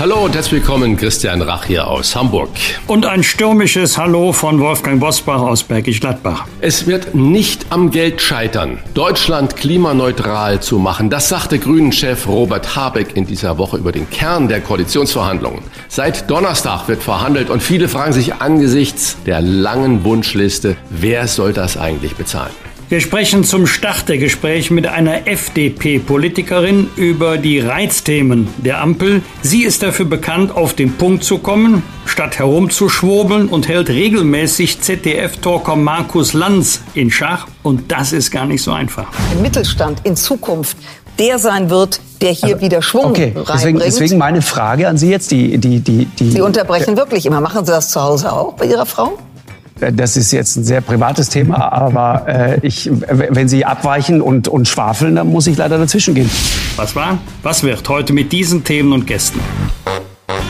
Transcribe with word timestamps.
Hallo 0.00 0.26
und 0.26 0.34
herzlich 0.36 0.60
willkommen, 0.60 0.96
Christian 0.96 1.42
Rach 1.42 1.64
hier 1.64 1.88
aus 1.88 2.14
Hamburg. 2.14 2.50
Und 2.86 3.04
ein 3.04 3.24
stürmisches 3.24 3.98
Hallo 3.98 4.32
von 4.32 4.60
Wolfgang 4.60 5.00
Bosbach 5.00 5.40
aus 5.40 5.64
Bergisch 5.64 5.98
Gladbach. 5.98 6.46
Es 6.60 6.86
wird 6.86 7.16
nicht 7.16 7.66
am 7.70 7.90
Geld 7.90 8.20
scheitern, 8.20 8.78
Deutschland 8.94 9.56
klimaneutral 9.56 10.60
zu 10.60 10.78
machen. 10.78 11.10
Das 11.10 11.28
sagte 11.28 11.58
Grünen-Chef 11.58 12.28
Robert 12.28 12.76
Habeck 12.76 13.16
in 13.16 13.26
dieser 13.26 13.58
Woche 13.58 13.76
über 13.76 13.90
den 13.90 14.08
Kern 14.08 14.46
der 14.46 14.60
Koalitionsverhandlungen. 14.60 15.62
Seit 15.88 16.30
Donnerstag 16.30 16.86
wird 16.86 17.02
verhandelt 17.02 17.50
und 17.50 17.60
viele 17.60 17.88
fragen 17.88 18.12
sich 18.12 18.34
angesichts 18.34 19.16
der 19.26 19.40
langen 19.40 20.04
Wunschliste, 20.04 20.76
wer 20.90 21.26
soll 21.26 21.52
das 21.52 21.76
eigentlich 21.76 22.14
bezahlen? 22.14 22.54
Wir 22.90 23.02
sprechen 23.02 23.44
zum 23.44 23.66
Start 23.66 24.08
der 24.08 24.16
Gespräche 24.16 24.72
mit 24.72 24.86
einer 24.86 25.28
FDP-Politikerin 25.28 26.88
über 26.96 27.36
die 27.36 27.60
Reizthemen 27.60 28.48
der 28.56 28.80
Ampel. 28.80 29.20
Sie 29.42 29.64
ist 29.64 29.82
dafür 29.82 30.06
bekannt, 30.06 30.56
auf 30.56 30.72
den 30.72 30.94
Punkt 30.94 31.22
zu 31.22 31.36
kommen, 31.36 31.82
statt 32.06 32.38
herumzuschwurbeln 32.38 33.48
und 33.48 33.68
hält 33.68 33.90
regelmäßig 33.90 34.80
ZDF-Talker 34.80 35.76
Markus 35.76 36.32
Lanz 36.32 36.80
in 36.94 37.10
Schach. 37.10 37.46
Und 37.62 37.92
das 37.92 38.14
ist 38.14 38.30
gar 38.30 38.46
nicht 38.46 38.62
so 38.62 38.72
einfach. 38.72 39.08
Der 39.34 39.42
Mittelstand 39.42 40.00
in 40.04 40.16
Zukunft 40.16 40.78
der 41.18 41.38
sein 41.38 41.68
wird, 41.68 42.00
der 42.20 42.30
hier 42.30 42.54
also, 42.54 42.60
wieder 42.60 42.80
Schwung 42.80 43.06
okay. 43.06 43.34
Deswegen, 43.52 43.78
deswegen 43.78 44.18
meine 44.18 44.40
Frage 44.40 44.88
an 44.88 44.96
Sie 44.96 45.10
jetzt. 45.10 45.30
Die, 45.30 45.58
die, 45.58 45.80
die, 45.80 46.04
die, 46.04 46.30
Sie 46.30 46.40
unterbrechen 46.40 46.96
wirklich 46.96 47.26
immer. 47.26 47.40
Machen 47.40 47.64
Sie 47.66 47.72
das 47.72 47.90
zu 47.90 48.00
Hause 48.00 48.32
auch 48.32 48.54
bei 48.54 48.66
Ihrer 48.66 48.86
Frau? 48.86 49.18
Das 49.80 50.16
ist 50.16 50.32
jetzt 50.32 50.56
ein 50.56 50.64
sehr 50.64 50.80
privates 50.80 51.28
Thema, 51.28 51.72
aber 51.72 52.26
äh, 52.26 52.66
ich, 52.66 52.90
wenn 52.90 53.48
Sie 53.48 53.64
abweichen 53.64 54.20
und, 54.20 54.48
und 54.48 54.66
schwafeln, 54.68 55.14
dann 55.16 55.28
muss 55.28 55.46
ich 55.46 55.56
leider 55.56 55.78
dazwischen 55.78 56.14
gehen. 56.14 56.30
Was 56.76 56.94
war? 56.96 57.18
Was 57.42 57.62
wird 57.62 57.88
heute 57.88 58.12
mit 58.12 58.32
diesen 58.32 58.64
Themen 58.64 58.92
und 58.92 59.06
Gästen? 59.06 59.40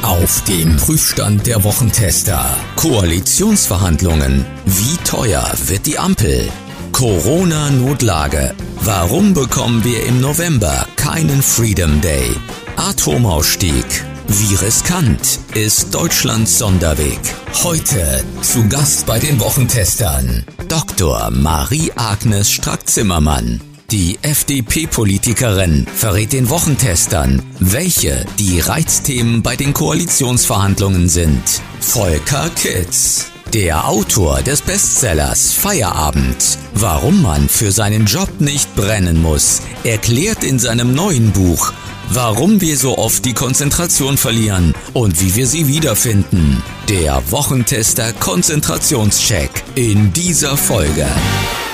Auf 0.02 0.42
dem 0.44 0.76
Prüfstand 0.76 1.46
der 1.46 1.62
Wochentester. 1.64 2.44
Koalitionsverhandlungen. 2.76 4.44
Wie 4.64 4.96
teuer 5.04 5.44
wird 5.66 5.86
die 5.86 5.98
Ampel? 5.98 6.48
Corona-Notlage. 6.92 8.54
Warum 8.80 9.34
bekommen 9.34 9.84
wir 9.84 10.06
im 10.06 10.20
November 10.20 10.86
keinen 10.96 11.42
Freedom 11.42 12.00
Day? 12.00 12.30
Atomausstieg. 12.76 14.07
Wie 14.30 14.54
riskant 14.56 15.40
ist 15.54 15.94
Deutschlands 15.94 16.58
Sonderweg? 16.58 17.18
Heute 17.64 18.22
zu 18.42 18.68
Gast 18.68 19.06
bei 19.06 19.18
den 19.18 19.40
Wochentestern 19.40 20.44
Dr. 20.68 21.30
Marie-Agnes 21.30 22.50
Strack-Zimmermann. 22.50 23.62
Die 23.90 24.18
FDP-Politikerin 24.20 25.86
verrät 25.86 26.34
den 26.34 26.50
Wochentestern, 26.50 27.42
welche 27.58 28.26
die 28.38 28.60
Reizthemen 28.60 29.42
bei 29.42 29.56
den 29.56 29.72
Koalitionsverhandlungen 29.72 31.08
sind. 31.08 31.42
Volker 31.80 32.50
Kitz. 32.50 33.28
Der 33.54 33.88
Autor 33.88 34.42
des 34.42 34.60
Bestsellers 34.60 35.54
Feierabend, 35.54 36.58
warum 36.74 37.22
man 37.22 37.48
für 37.48 37.72
seinen 37.72 38.04
Job 38.04 38.28
nicht 38.40 38.76
brennen 38.76 39.22
muss, 39.22 39.62
erklärt 39.84 40.44
in 40.44 40.58
seinem 40.58 40.92
neuen 40.92 41.32
Buch 41.32 41.72
warum 42.10 42.60
wir 42.60 42.76
so 42.76 42.98
oft 42.98 43.24
die 43.24 43.34
Konzentration 43.34 44.16
verlieren 44.16 44.74
und 44.94 45.20
wie 45.20 45.34
wir 45.34 45.46
sie 45.46 45.68
wiederfinden. 45.68 46.62
Der 46.88 47.22
Wochentester 47.30 48.12
Konzentrationscheck 48.12 49.50
in 49.74 50.12
dieser 50.12 50.56
Folge. 50.56 51.06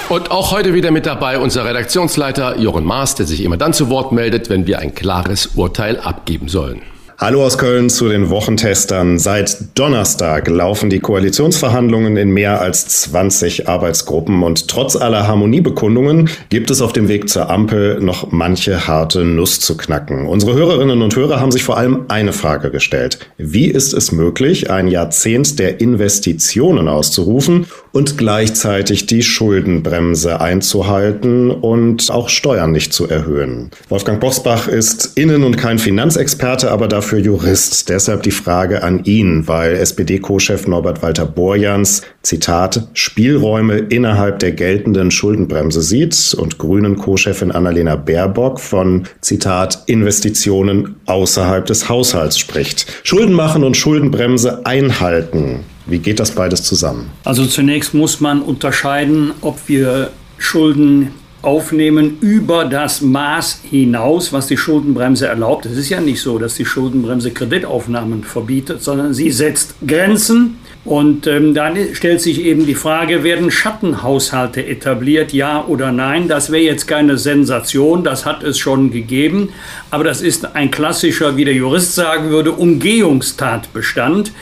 Und 0.08 0.30
auch 0.30 0.50
heute 0.52 0.74
wieder 0.74 0.90
mit 0.90 1.06
dabei 1.06 1.38
unser 1.38 1.64
Redaktionsleiter 1.64 2.58
Jochen 2.58 2.84
Maas, 2.84 3.14
der 3.14 3.26
sich 3.26 3.42
immer 3.42 3.56
dann 3.56 3.72
zu 3.72 3.88
Wort 3.88 4.12
meldet, 4.12 4.50
wenn 4.50 4.66
wir 4.66 4.78
ein 4.80 4.94
klares 4.94 5.46
Urteil 5.54 5.98
abgeben 5.98 6.48
sollen. 6.48 6.82
Hallo 7.24 7.42
aus 7.42 7.56
Köln 7.56 7.88
zu 7.88 8.10
den 8.10 8.28
Wochentestern. 8.28 9.18
Seit 9.18 9.78
Donnerstag 9.78 10.46
laufen 10.46 10.90
die 10.90 11.00
Koalitionsverhandlungen 11.00 12.18
in 12.18 12.28
mehr 12.28 12.60
als 12.60 12.86
20 12.86 13.66
Arbeitsgruppen 13.66 14.42
und 14.42 14.68
trotz 14.68 14.94
aller 14.94 15.26
Harmoniebekundungen 15.26 16.28
gibt 16.50 16.70
es 16.70 16.82
auf 16.82 16.92
dem 16.92 17.08
Weg 17.08 17.30
zur 17.30 17.48
Ampel 17.48 17.98
noch 18.02 18.30
manche 18.30 18.86
harte 18.86 19.24
Nuss 19.24 19.58
zu 19.60 19.74
knacken. 19.78 20.26
Unsere 20.26 20.52
Hörerinnen 20.52 21.00
und 21.00 21.16
Hörer 21.16 21.40
haben 21.40 21.50
sich 21.50 21.64
vor 21.64 21.78
allem 21.78 22.04
eine 22.08 22.34
Frage 22.34 22.70
gestellt. 22.70 23.18
Wie 23.38 23.68
ist 23.68 23.94
es 23.94 24.12
möglich, 24.12 24.68
ein 24.68 24.88
Jahrzehnt 24.88 25.58
der 25.58 25.80
Investitionen 25.80 26.88
auszurufen 26.88 27.64
und 27.92 28.18
gleichzeitig 28.18 29.06
die 29.06 29.22
Schuldenbremse 29.22 30.42
einzuhalten 30.42 31.50
und 31.50 32.10
auch 32.10 32.28
Steuern 32.28 32.70
nicht 32.70 32.92
zu 32.92 33.08
erhöhen? 33.08 33.70
Wolfgang 33.88 34.20
Bosbach 34.20 34.68
ist 34.68 35.12
Innen- 35.16 35.44
und 35.44 35.56
kein 35.56 35.78
Finanzexperte, 35.78 36.70
aber 36.70 36.86
dafür 36.86 37.13
dafür 37.14 37.18
Jurist. 37.18 37.88
Deshalb 37.88 38.22
die 38.22 38.30
Frage 38.30 38.82
an 38.82 39.04
ihn, 39.04 39.46
weil 39.46 39.74
SPD-Co-Chef 39.74 40.66
Norbert 40.66 41.02
Walter 41.02 41.26
Borjans, 41.26 42.02
Zitat, 42.22 42.88
Spielräume 42.92 43.78
innerhalb 43.78 44.38
der 44.40 44.52
geltenden 44.52 45.10
Schuldenbremse 45.10 45.82
sieht 45.82 46.34
und 46.38 46.58
Grünen 46.58 46.96
Co-Chefin 46.96 47.52
Annalena 47.52 47.96
Baerbock 47.96 48.60
von, 48.60 49.04
Zitat, 49.20 49.84
Investitionen 49.86 50.96
außerhalb 51.06 51.66
des 51.66 51.88
Haushalts 51.88 52.38
spricht. 52.38 52.86
Schulden 53.04 53.34
machen 53.34 53.64
und 53.64 53.76
Schuldenbremse 53.76 54.66
einhalten. 54.66 55.60
Wie 55.86 55.98
geht 55.98 56.18
das 56.18 56.32
beides 56.32 56.62
zusammen? 56.62 57.10
Also 57.24 57.44
zunächst 57.46 57.94
muss 57.94 58.20
man 58.20 58.42
unterscheiden, 58.42 59.32
ob 59.42 59.58
wir 59.66 60.10
Schulden 60.38 61.10
aufnehmen 61.44 62.18
über 62.20 62.64
das 62.64 63.00
Maß 63.00 63.60
hinaus, 63.70 64.32
was 64.32 64.46
die 64.46 64.56
Schuldenbremse 64.56 65.26
erlaubt. 65.26 65.66
Es 65.66 65.76
ist 65.76 65.90
ja 65.90 66.00
nicht 66.00 66.20
so, 66.20 66.38
dass 66.38 66.54
die 66.54 66.64
Schuldenbremse 66.64 67.30
Kreditaufnahmen 67.30 68.24
verbietet, 68.24 68.82
sondern 68.82 69.14
sie 69.14 69.30
setzt 69.30 69.74
Grenzen. 69.86 70.58
Und 70.84 71.26
ähm, 71.26 71.54
dann 71.54 71.76
stellt 71.94 72.20
sich 72.20 72.44
eben 72.44 72.66
die 72.66 72.74
Frage, 72.74 73.24
werden 73.24 73.50
Schattenhaushalte 73.50 74.66
etabliert, 74.66 75.32
ja 75.32 75.64
oder 75.64 75.92
nein? 75.92 76.28
Das 76.28 76.52
wäre 76.52 76.62
jetzt 76.62 76.86
keine 76.86 77.16
Sensation, 77.16 78.04
das 78.04 78.26
hat 78.26 78.42
es 78.42 78.58
schon 78.58 78.90
gegeben. 78.90 79.48
Aber 79.90 80.04
das 80.04 80.20
ist 80.20 80.54
ein 80.54 80.70
klassischer, 80.70 81.36
wie 81.38 81.46
der 81.46 81.54
Jurist 81.54 81.94
sagen 81.94 82.28
würde, 82.28 82.52
Umgehungstatbestand. 82.52 84.32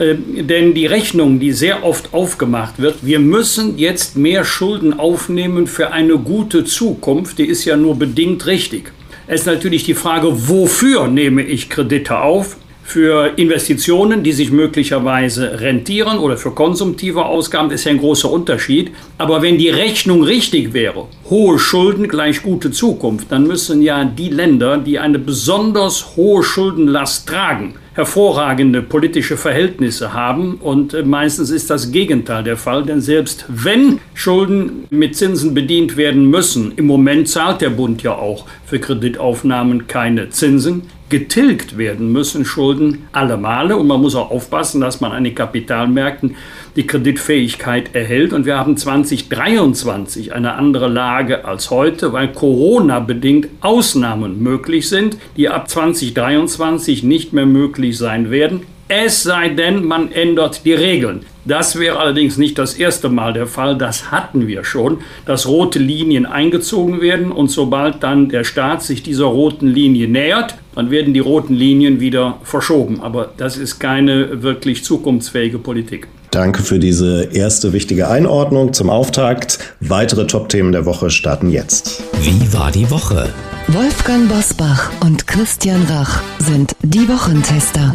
Äh, 0.00 0.16
denn 0.16 0.72
die 0.72 0.86
Rechnung, 0.86 1.38
die 1.38 1.52
sehr 1.52 1.84
oft 1.84 2.14
aufgemacht 2.14 2.80
wird, 2.80 2.96
wir 3.02 3.20
müssen 3.20 3.78
jetzt 3.78 4.16
mehr 4.16 4.44
Schulden 4.44 4.98
aufnehmen 4.98 5.66
für 5.66 5.92
eine 5.92 6.16
gute 6.16 6.64
Zukunft, 6.64 7.38
die 7.38 7.44
ist 7.44 7.66
ja 7.66 7.76
nur 7.76 7.96
bedingt 7.96 8.46
richtig. 8.46 8.92
Es 9.26 9.42
ist 9.42 9.46
natürlich 9.46 9.84
die 9.84 9.94
Frage, 9.94 10.48
wofür 10.48 11.06
nehme 11.06 11.42
ich 11.42 11.68
Kredite 11.68 12.18
auf? 12.18 12.56
Für 12.82 13.34
Investitionen, 13.36 14.24
die 14.24 14.32
sich 14.32 14.50
möglicherweise 14.50 15.60
rentieren 15.60 16.18
oder 16.18 16.36
für 16.36 16.50
konsumtive 16.50 17.24
Ausgaben 17.24 17.70
ist 17.70 17.84
ja 17.84 17.92
ein 17.92 17.98
großer 17.98 18.28
Unterschied. 18.28 18.90
Aber 19.16 19.42
wenn 19.42 19.58
die 19.58 19.68
Rechnung 19.68 20.24
richtig 20.24 20.72
wäre, 20.72 21.06
hohe 21.28 21.60
Schulden 21.60 22.08
gleich 22.08 22.42
gute 22.42 22.72
Zukunft, 22.72 23.30
dann 23.30 23.46
müssen 23.46 23.80
ja 23.82 24.04
die 24.04 24.30
Länder, 24.30 24.78
die 24.78 24.98
eine 24.98 25.20
besonders 25.20 26.16
hohe 26.16 26.42
Schuldenlast 26.42 27.28
tragen, 27.28 27.74
hervorragende 28.00 28.80
politische 28.80 29.36
Verhältnisse 29.36 30.14
haben. 30.14 30.54
Und 30.54 30.94
äh, 30.94 31.02
meistens 31.02 31.50
ist 31.50 31.68
das 31.68 31.92
Gegenteil 31.92 32.42
der 32.42 32.56
Fall, 32.56 32.82
denn 32.84 33.02
selbst 33.02 33.44
wenn 33.48 33.98
Schulden 34.14 34.84
mit 34.90 35.16
Zinsen 35.16 35.52
bedient 35.52 35.96
werden 35.98 36.24
müssen, 36.30 36.72
im 36.76 36.86
Moment 36.86 37.28
zahlt 37.28 37.60
der 37.60 37.70
Bund 37.70 38.02
ja 38.02 38.12
auch 38.14 38.46
für 38.64 38.78
Kreditaufnahmen 38.78 39.86
keine 39.86 40.30
Zinsen, 40.30 40.82
getilgt 41.10 41.76
werden 41.76 42.10
müssen 42.10 42.46
Schulden 42.46 43.06
alle 43.12 43.36
Male. 43.36 43.76
Und 43.76 43.86
man 43.86 44.00
muss 44.00 44.14
auch 44.14 44.30
aufpassen, 44.30 44.80
dass 44.80 45.02
man 45.02 45.12
an 45.12 45.24
den 45.24 45.34
Kapitalmärkten 45.34 46.36
die 46.76 46.86
Kreditfähigkeit 46.86 47.94
erhält. 47.94 48.32
Und 48.32 48.46
wir 48.46 48.56
haben 48.56 48.76
2023 48.76 50.32
eine 50.32 50.54
andere 50.54 50.88
Lage 50.88 51.44
als 51.44 51.70
heute, 51.70 52.14
weil 52.14 52.32
Corona 52.32 53.00
bedingt 53.00 53.48
Ausnahmen 53.60 54.42
möglich 54.42 54.88
sind, 54.88 55.18
die 55.36 55.50
ab 55.50 55.68
2023 55.68 57.02
nicht 57.02 57.34
mehr 57.34 57.46
möglich 57.46 57.98
sein 57.98 58.30
werden. 58.30 58.62
Es 58.92 59.22
sei 59.22 59.50
denn, 59.50 59.84
man 59.84 60.10
ändert 60.10 60.64
die 60.64 60.72
Regeln. 60.72 61.20
Das 61.44 61.78
wäre 61.78 62.00
allerdings 62.00 62.38
nicht 62.38 62.58
das 62.58 62.74
erste 62.74 63.08
Mal 63.08 63.32
der 63.32 63.46
Fall, 63.46 63.78
das 63.78 64.10
hatten 64.10 64.48
wir 64.48 64.64
schon, 64.64 64.98
dass 65.26 65.46
rote 65.46 65.78
Linien 65.78 66.26
eingezogen 66.26 67.00
werden 67.00 67.30
und 67.30 67.52
sobald 67.52 68.02
dann 68.02 68.30
der 68.30 68.42
Staat 68.42 68.82
sich 68.82 69.04
dieser 69.04 69.26
roten 69.26 69.68
Linie 69.68 70.08
nähert, 70.08 70.56
dann 70.74 70.90
werden 70.90 71.14
die 71.14 71.20
roten 71.20 71.54
Linien 71.54 72.00
wieder 72.00 72.38
verschoben. 72.42 73.00
Aber 73.00 73.30
das 73.36 73.56
ist 73.56 73.78
keine 73.78 74.42
wirklich 74.42 74.82
zukunftsfähige 74.82 75.60
Politik. 75.60 76.08
Danke 76.32 76.64
für 76.64 76.80
diese 76.80 77.28
erste 77.32 77.72
wichtige 77.72 78.08
Einordnung 78.08 78.72
zum 78.72 78.90
Auftakt. 78.90 79.60
Weitere 79.78 80.26
Top-Themen 80.26 80.72
der 80.72 80.84
Woche 80.84 81.10
starten 81.10 81.48
jetzt. 81.48 82.02
Wie 82.22 82.52
war 82.52 82.72
die 82.72 82.90
Woche? 82.90 83.28
Wolfgang 83.72 84.28
Bosbach 84.28 84.90
und 85.00 85.28
Christian 85.28 85.84
Rach 85.88 86.22
sind 86.38 86.74
die 86.82 87.08
Wochentester. 87.08 87.94